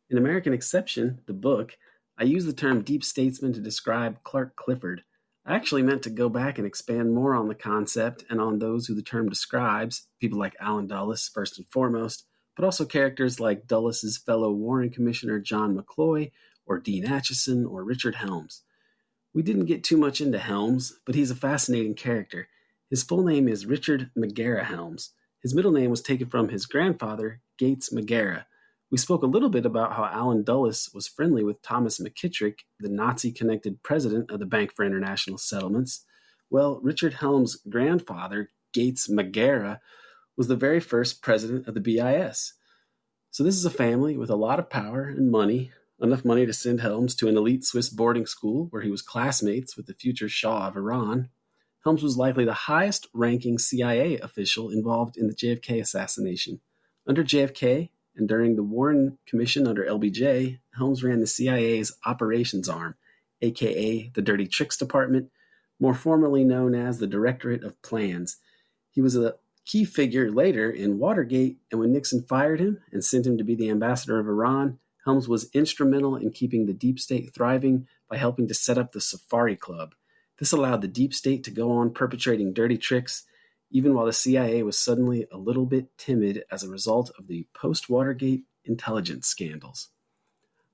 In 0.10 0.18
American 0.18 0.54
Exception, 0.54 1.20
the 1.26 1.34
book, 1.34 1.76
I 2.18 2.24
use 2.24 2.46
the 2.46 2.54
term 2.54 2.84
deep 2.84 3.04
statesman 3.04 3.52
to 3.52 3.60
describe 3.60 4.24
Clark 4.24 4.56
Clifford. 4.56 5.04
I 5.46 5.56
actually 5.56 5.82
meant 5.82 6.04
to 6.04 6.10
go 6.10 6.30
back 6.30 6.58
and 6.58 6.66
expand 6.66 7.14
more 7.14 7.36
on 7.36 7.50
the 7.50 7.54
concept 7.54 8.24
and 8.30 8.40
on 8.40 8.60
those 8.60 8.88
who 8.88 8.96
the 8.96 9.02
term 9.02 9.28
describes, 9.28 10.08
people 10.22 10.40
like 10.40 10.56
Allen 10.62 10.88
Dulles, 10.88 11.30
first 11.34 11.58
and 11.58 11.68
foremost, 11.68 12.24
but 12.56 12.64
also 12.64 12.86
characters 12.86 13.42
like 13.42 13.68
Dulles's 13.68 14.18
fellow 14.18 14.54
Warren 14.54 14.90
Commissioner 14.90 15.42
John 15.42 15.78
McCloy, 15.78 16.32
or 16.66 16.80
Dean 16.80 17.04
Acheson, 17.04 17.70
or 17.70 17.84
Richard 17.84 18.16
Helms. 18.16 18.62
We 19.34 19.42
didn't 19.42 19.66
get 19.66 19.84
too 19.84 19.98
much 19.98 20.22
into 20.22 20.40
Helms, 20.40 20.98
but 21.06 21.16
he's 21.16 21.30
a 21.30 21.36
fascinating 21.36 21.96
character. 21.96 22.48
His 22.94 23.02
full 23.02 23.24
name 23.24 23.48
is 23.48 23.66
Richard 23.66 24.12
McGarrah 24.16 24.66
Helms. 24.66 25.14
His 25.42 25.56
middle 25.56 25.72
name 25.72 25.90
was 25.90 26.04
taken 26.04 26.30
from 26.30 26.50
his 26.50 26.68
grandfather, 26.68 27.42
Gates 27.58 27.90
McGarrah. 27.92 28.46
We 28.92 29.00
spoke 29.00 29.24
a 29.24 29.26
little 29.26 29.50
bit 29.50 29.66
about 29.66 29.94
how 29.94 30.06
Allen 30.06 30.44
Dulles 30.44 30.92
was 30.94 31.08
friendly 31.08 31.44
with 31.44 31.64
Thomas 31.64 32.00
McKittrick, 32.00 32.60
the 32.80 32.90
Nazi 32.90 33.32
connected 33.32 33.82
president 33.82 34.30
of 34.30 34.38
the 34.38 34.46
Bank 34.46 34.76
for 34.76 34.86
International 34.86 35.40
Settlements. 35.40 36.06
Well, 36.52 36.80
Richard 36.84 37.16
Helms' 37.16 37.56
grandfather, 37.68 38.52
Gates 38.76 39.08
McGarrah, 39.08 39.80
was 40.38 40.48
the 40.48 40.56
very 40.56 40.80
first 40.80 41.24
president 41.24 41.68
of 41.68 41.74
the 41.74 41.82
BIS. 41.82 42.54
So 43.32 43.44
this 43.44 43.56
is 43.56 43.66
a 43.66 43.72
family 43.72 44.18
with 44.18 44.30
a 44.30 44.36
lot 44.36 44.60
of 44.60 44.70
power 44.70 45.06
and 45.06 45.32
money, 45.32 45.72
enough 46.00 46.24
money 46.24 46.46
to 46.46 46.54
send 46.54 46.82
Helms 46.82 47.16
to 47.16 47.28
an 47.28 47.38
elite 47.38 47.66
Swiss 47.66 47.90
boarding 47.90 48.28
school 48.28 48.68
where 48.70 48.84
he 48.84 48.92
was 48.92 49.02
classmates 49.02 49.76
with 49.76 49.88
the 49.88 49.96
future 49.96 50.30
Shah 50.30 50.68
of 50.68 50.78
Iran. 50.78 51.30
Helms 51.84 52.02
was 52.02 52.18
likely 52.18 52.46
the 52.46 52.54
highest 52.54 53.08
ranking 53.14 53.58
CIA 53.58 54.18
official 54.20 54.70
involved 54.70 55.18
in 55.18 55.28
the 55.28 55.36
JFK 55.36 55.82
assassination. 55.82 56.62
Under 57.06 57.24
JFK 57.24 57.90
and 58.16 58.28
during 58.28 58.56
the 58.56 58.64
Warren 58.64 59.18
Commission 59.28 59.68
under 59.68 59.86
LBJ, 59.86 60.60
Helms 60.78 61.04
ran 61.04 61.20
the 61.20 61.28
CIA's 61.28 61.92
operations 62.06 62.70
arm, 62.70 62.96
aka 63.42 64.10
the 64.14 64.22
Dirty 64.22 64.48
Tricks 64.48 64.78
Department, 64.78 65.30
more 65.80 65.94
formally 65.94 66.46
known 66.46 66.74
as 66.74 67.00
the 67.00 67.08
Directorate 67.08 67.64
of 67.64 67.82
Plans. 67.82 68.38
He 68.92 69.02
was 69.02 69.18
a 69.18 69.36
key 69.66 69.84
figure 69.84 70.32
later 70.32 70.70
in 70.70 71.00
Watergate, 71.00 71.58
and 71.70 71.80
when 71.82 71.92
Nixon 71.92 72.24
fired 72.24 72.60
him 72.60 72.80
and 72.92 73.04
sent 73.04 73.26
him 73.26 73.38
to 73.38 73.44
be 73.44 73.56
the 73.56 73.70
ambassador 73.70 74.20
of 74.20 74.28
Iran, 74.28 74.80
Helms 75.06 75.28
was 75.28 75.50
instrumental 75.54 76.16
in 76.16 76.32
keeping 76.32 76.66
the 76.66 76.74
deep 76.74 76.98
state 76.98 77.34
thriving 77.34 77.88
by 78.10 78.16
helping 78.16 78.48
to 78.48 78.54
set 78.54 78.78
up 78.78 78.94
the 78.94 79.02
Safari 79.02 79.58
Club, 79.58 79.96
this 80.40 80.52
allowed 80.52 80.82
the 80.82 80.88
deep 80.88 81.14
state 81.14 81.44
to 81.44 81.52
go 81.52 81.72
on 81.72 81.94
perpetrating 81.94 82.54
dirty 82.54 82.78
tricks, 82.78 83.24
even 83.72 83.94
while 83.94 84.06
the 84.06 84.14
CIA 84.14 84.64
was 84.64 84.78
suddenly 84.78 85.26
a 85.32 85.38
little 85.38 85.66
bit 85.66 85.98
timid 85.98 86.44
as 86.52 86.64
a 86.64 86.70
result 86.70 87.12
of 87.18 87.28
the 87.28 87.48
post 87.54 87.90
Watergate 87.90 88.44
intelligence 88.66 89.28
scandals. 89.28 89.90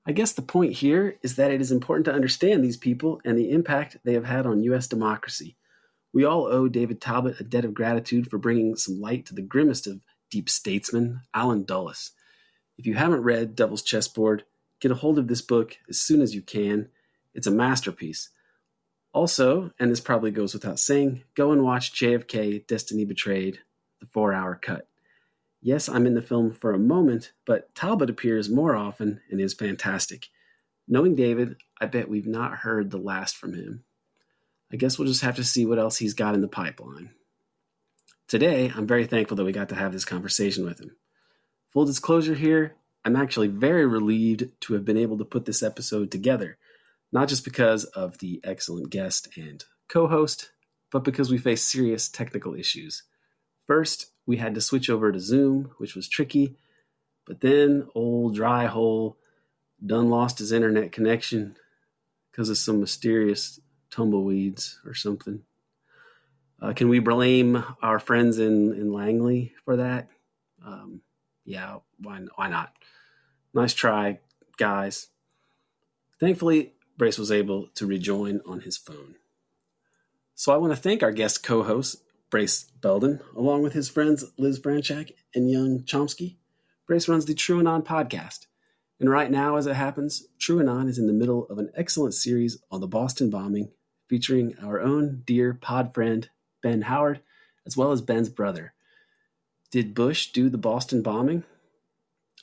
I 0.06 0.12
guess 0.12 0.32
the 0.32 0.42
point 0.42 0.72
here 0.72 1.18
is 1.22 1.36
that 1.36 1.50
it 1.50 1.60
is 1.60 1.70
important 1.70 2.06
to 2.06 2.12
understand 2.12 2.64
these 2.64 2.76
people 2.76 3.20
and 3.24 3.38
the 3.38 3.50
impact 3.50 3.98
they 4.02 4.14
have 4.14 4.24
had 4.24 4.46
on 4.46 4.62
U.S. 4.64 4.86
democracy. 4.86 5.56
We 6.12 6.24
all 6.24 6.46
owe 6.46 6.68
David 6.68 7.00
Talbot 7.00 7.38
a 7.38 7.44
debt 7.44 7.64
of 7.64 7.74
gratitude 7.74 8.28
for 8.28 8.38
bringing 8.38 8.76
some 8.76 9.00
light 9.00 9.26
to 9.26 9.34
the 9.34 9.42
grimmest 9.42 9.86
of 9.86 10.00
deep 10.30 10.48
statesmen, 10.48 11.20
Allen 11.34 11.64
Dulles. 11.64 12.12
If 12.78 12.86
you 12.86 12.94
haven't 12.94 13.22
read 13.22 13.54
Devil's 13.54 13.82
Chessboard, 13.82 14.44
get 14.80 14.90
a 14.90 14.94
hold 14.94 15.18
of 15.18 15.28
this 15.28 15.42
book 15.42 15.76
as 15.88 16.00
soon 16.00 16.22
as 16.22 16.34
you 16.34 16.42
can 16.42 16.88
It's 17.34 17.46
a 17.46 17.52
masterpiece. 17.52 18.30
Also, 19.12 19.72
and 19.78 19.90
this 19.90 20.00
probably 20.00 20.30
goes 20.30 20.54
without 20.54 20.78
saying, 20.78 21.22
go 21.34 21.50
and 21.50 21.64
watch 21.64 21.92
JFK 21.92 22.66
Destiny 22.66 23.04
Betrayed, 23.04 23.58
the 24.00 24.06
four 24.06 24.32
hour 24.32 24.54
cut. 24.54 24.86
Yes, 25.60 25.88
I'm 25.88 26.06
in 26.06 26.14
the 26.14 26.22
film 26.22 26.52
for 26.52 26.72
a 26.72 26.78
moment, 26.78 27.32
but 27.44 27.74
Talbot 27.74 28.08
appears 28.08 28.48
more 28.48 28.74
often 28.76 29.20
and 29.30 29.40
is 29.40 29.52
fantastic. 29.52 30.28
Knowing 30.88 31.14
David, 31.14 31.56
I 31.80 31.86
bet 31.86 32.08
we've 32.08 32.26
not 32.26 32.58
heard 32.58 32.90
the 32.90 32.98
last 32.98 33.36
from 33.36 33.54
him. 33.54 33.84
I 34.72 34.76
guess 34.76 34.98
we'll 34.98 35.08
just 35.08 35.22
have 35.22 35.36
to 35.36 35.44
see 35.44 35.66
what 35.66 35.78
else 35.78 35.98
he's 35.98 36.14
got 36.14 36.34
in 36.34 36.40
the 36.40 36.48
pipeline. 36.48 37.10
Today, 38.28 38.72
I'm 38.74 38.86
very 38.86 39.06
thankful 39.06 39.36
that 39.36 39.44
we 39.44 39.52
got 39.52 39.68
to 39.70 39.74
have 39.74 39.92
this 39.92 40.04
conversation 40.04 40.64
with 40.64 40.80
him. 40.80 40.96
Full 41.72 41.84
disclosure 41.84 42.34
here, 42.34 42.76
I'm 43.04 43.16
actually 43.16 43.48
very 43.48 43.86
relieved 43.86 44.48
to 44.62 44.74
have 44.74 44.84
been 44.84 44.96
able 44.96 45.18
to 45.18 45.24
put 45.24 45.44
this 45.44 45.62
episode 45.62 46.10
together, 46.10 46.56
not 47.12 47.28
just 47.28 47.44
because 47.44 47.84
of 47.84 48.18
the 48.18 48.40
excellent 48.44 48.90
guest 48.90 49.28
and 49.36 49.64
co 49.88 50.06
host, 50.06 50.50
but 50.90 51.04
because 51.04 51.30
we 51.30 51.38
faced 51.38 51.68
serious 51.68 52.08
technical 52.08 52.54
issues. 52.54 53.02
First, 53.66 54.06
we 54.26 54.36
had 54.36 54.54
to 54.54 54.60
switch 54.60 54.90
over 54.90 55.12
to 55.12 55.20
Zoom, 55.20 55.72
which 55.78 55.94
was 55.94 56.08
tricky, 56.08 56.56
but 57.26 57.40
then 57.40 57.86
old 57.94 58.34
dry 58.34 58.66
hole 58.66 59.16
done 59.84 60.10
lost 60.10 60.38
his 60.38 60.52
internet 60.52 60.92
connection 60.92 61.56
because 62.30 62.50
of 62.50 62.58
some 62.58 62.80
mysterious 62.80 63.60
tumbleweeds 63.90 64.78
or 64.84 64.94
something. 64.94 65.42
Uh, 66.60 66.72
can 66.74 66.88
we 66.88 66.98
blame 66.98 67.64
our 67.82 67.98
friends 67.98 68.38
in, 68.38 68.74
in 68.74 68.92
Langley 68.92 69.54
for 69.64 69.76
that? 69.76 70.08
Um, 70.64 71.00
yeah, 71.44 71.78
why, 71.98 72.20
why 72.36 72.48
not? 72.48 72.72
Nice 73.54 73.72
try, 73.72 74.18
guys. 74.58 75.08
Thankfully, 76.20 76.74
Brace 77.00 77.16
was 77.16 77.32
able 77.32 77.68
to 77.76 77.86
rejoin 77.86 78.42
on 78.44 78.60
his 78.60 78.76
phone. 78.76 79.14
So 80.34 80.52
I 80.52 80.58
want 80.58 80.74
to 80.74 80.76
thank 80.78 81.02
our 81.02 81.12
guest 81.12 81.42
co 81.42 81.62
host, 81.62 81.96
Brace 82.28 82.64
Belden, 82.82 83.20
along 83.34 83.62
with 83.62 83.72
his 83.72 83.88
friends 83.88 84.30
Liz 84.36 84.60
Franczak 84.60 85.12
and 85.34 85.50
Young 85.50 85.80
Chomsky. 85.80 86.36
Brace 86.86 87.08
runs 87.08 87.24
the 87.24 87.32
True 87.32 87.62
TrueAnon 87.62 87.86
podcast. 87.86 88.48
And 89.00 89.08
right 89.08 89.30
now, 89.30 89.56
as 89.56 89.66
it 89.66 89.76
happens, 89.76 90.26
True 90.38 90.62
TrueAnon 90.62 90.90
is 90.90 90.98
in 90.98 91.06
the 91.06 91.14
middle 91.14 91.46
of 91.46 91.56
an 91.56 91.70
excellent 91.74 92.12
series 92.12 92.58
on 92.70 92.82
the 92.82 92.86
Boston 92.86 93.30
bombing 93.30 93.70
featuring 94.06 94.54
our 94.62 94.78
own 94.78 95.22
dear 95.24 95.54
pod 95.54 95.94
friend, 95.94 96.28
Ben 96.62 96.82
Howard, 96.82 97.22
as 97.64 97.78
well 97.78 97.92
as 97.92 98.02
Ben's 98.02 98.28
brother. 98.28 98.74
Did 99.70 99.94
Bush 99.94 100.32
do 100.32 100.50
the 100.50 100.58
Boston 100.58 101.00
bombing? 101.00 101.44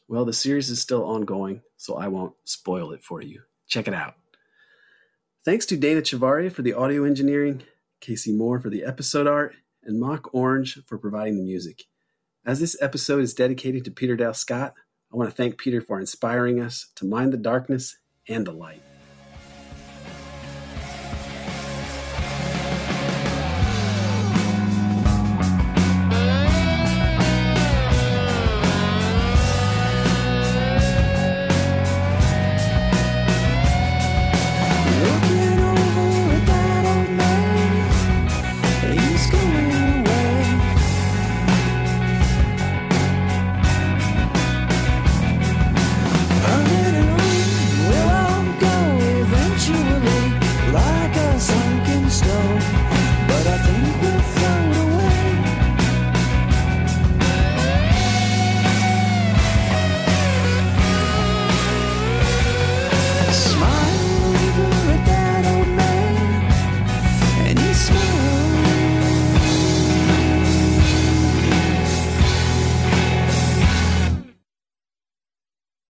Well, 0.07 0.25
the 0.25 0.33
series 0.33 0.71
is 0.71 0.81
still 0.81 1.05
ongoing, 1.05 1.61
so 1.75 1.95
I 1.95 2.07
won't 2.07 2.33
spoil 2.43 2.91
it 2.91 3.03
for 3.03 3.21
you. 3.21 3.43
Check 3.67 3.87
it 3.87 3.93
out. 3.93 4.15
Thanks 5.47 5.65
to 5.67 5.77
Dana 5.77 6.01
Chavarria 6.01 6.51
for 6.51 6.61
the 6.61 6.73
audio 6.73 7.05
engineering, 7.05 7.63
Casey 8.01 8.33
Moore 8.33 8.59
for 8.59 8.69
the 8.69 8.83
episode 8.83 9.27
art, 9.27 9.55
and 9.81 9.97
Mock 9.97 10.33
Orange 10.33 10.83
for 10.85 10.97
providing 10.97 11.37
the 11.37 11.43
music. 11.43 11.85
As 12.45 12.59
this 12.59 12.75
episode 12.81 13.21
is 13.21 13.33
dedicated 13.33 13.85
to 13.85 13.91
Peter 13.91 14.17
Dale 14.17 14.33
Scott, 14.33 14.73
I 15.09 15.15
want 15.15 15.29
to 15.29 15.33
thank 15.33 15.57
Peter 15.57 15.79
for 15.79 16.01
inspiring 16.01 16.59
us 16.59 16.91
to 16.95 17.05
mind 17.05 17.31
the 17.31 17.37
darkness 17.37 17.95
and 18.27 18.45
the 18.45 18.51
light. 18.51 18.81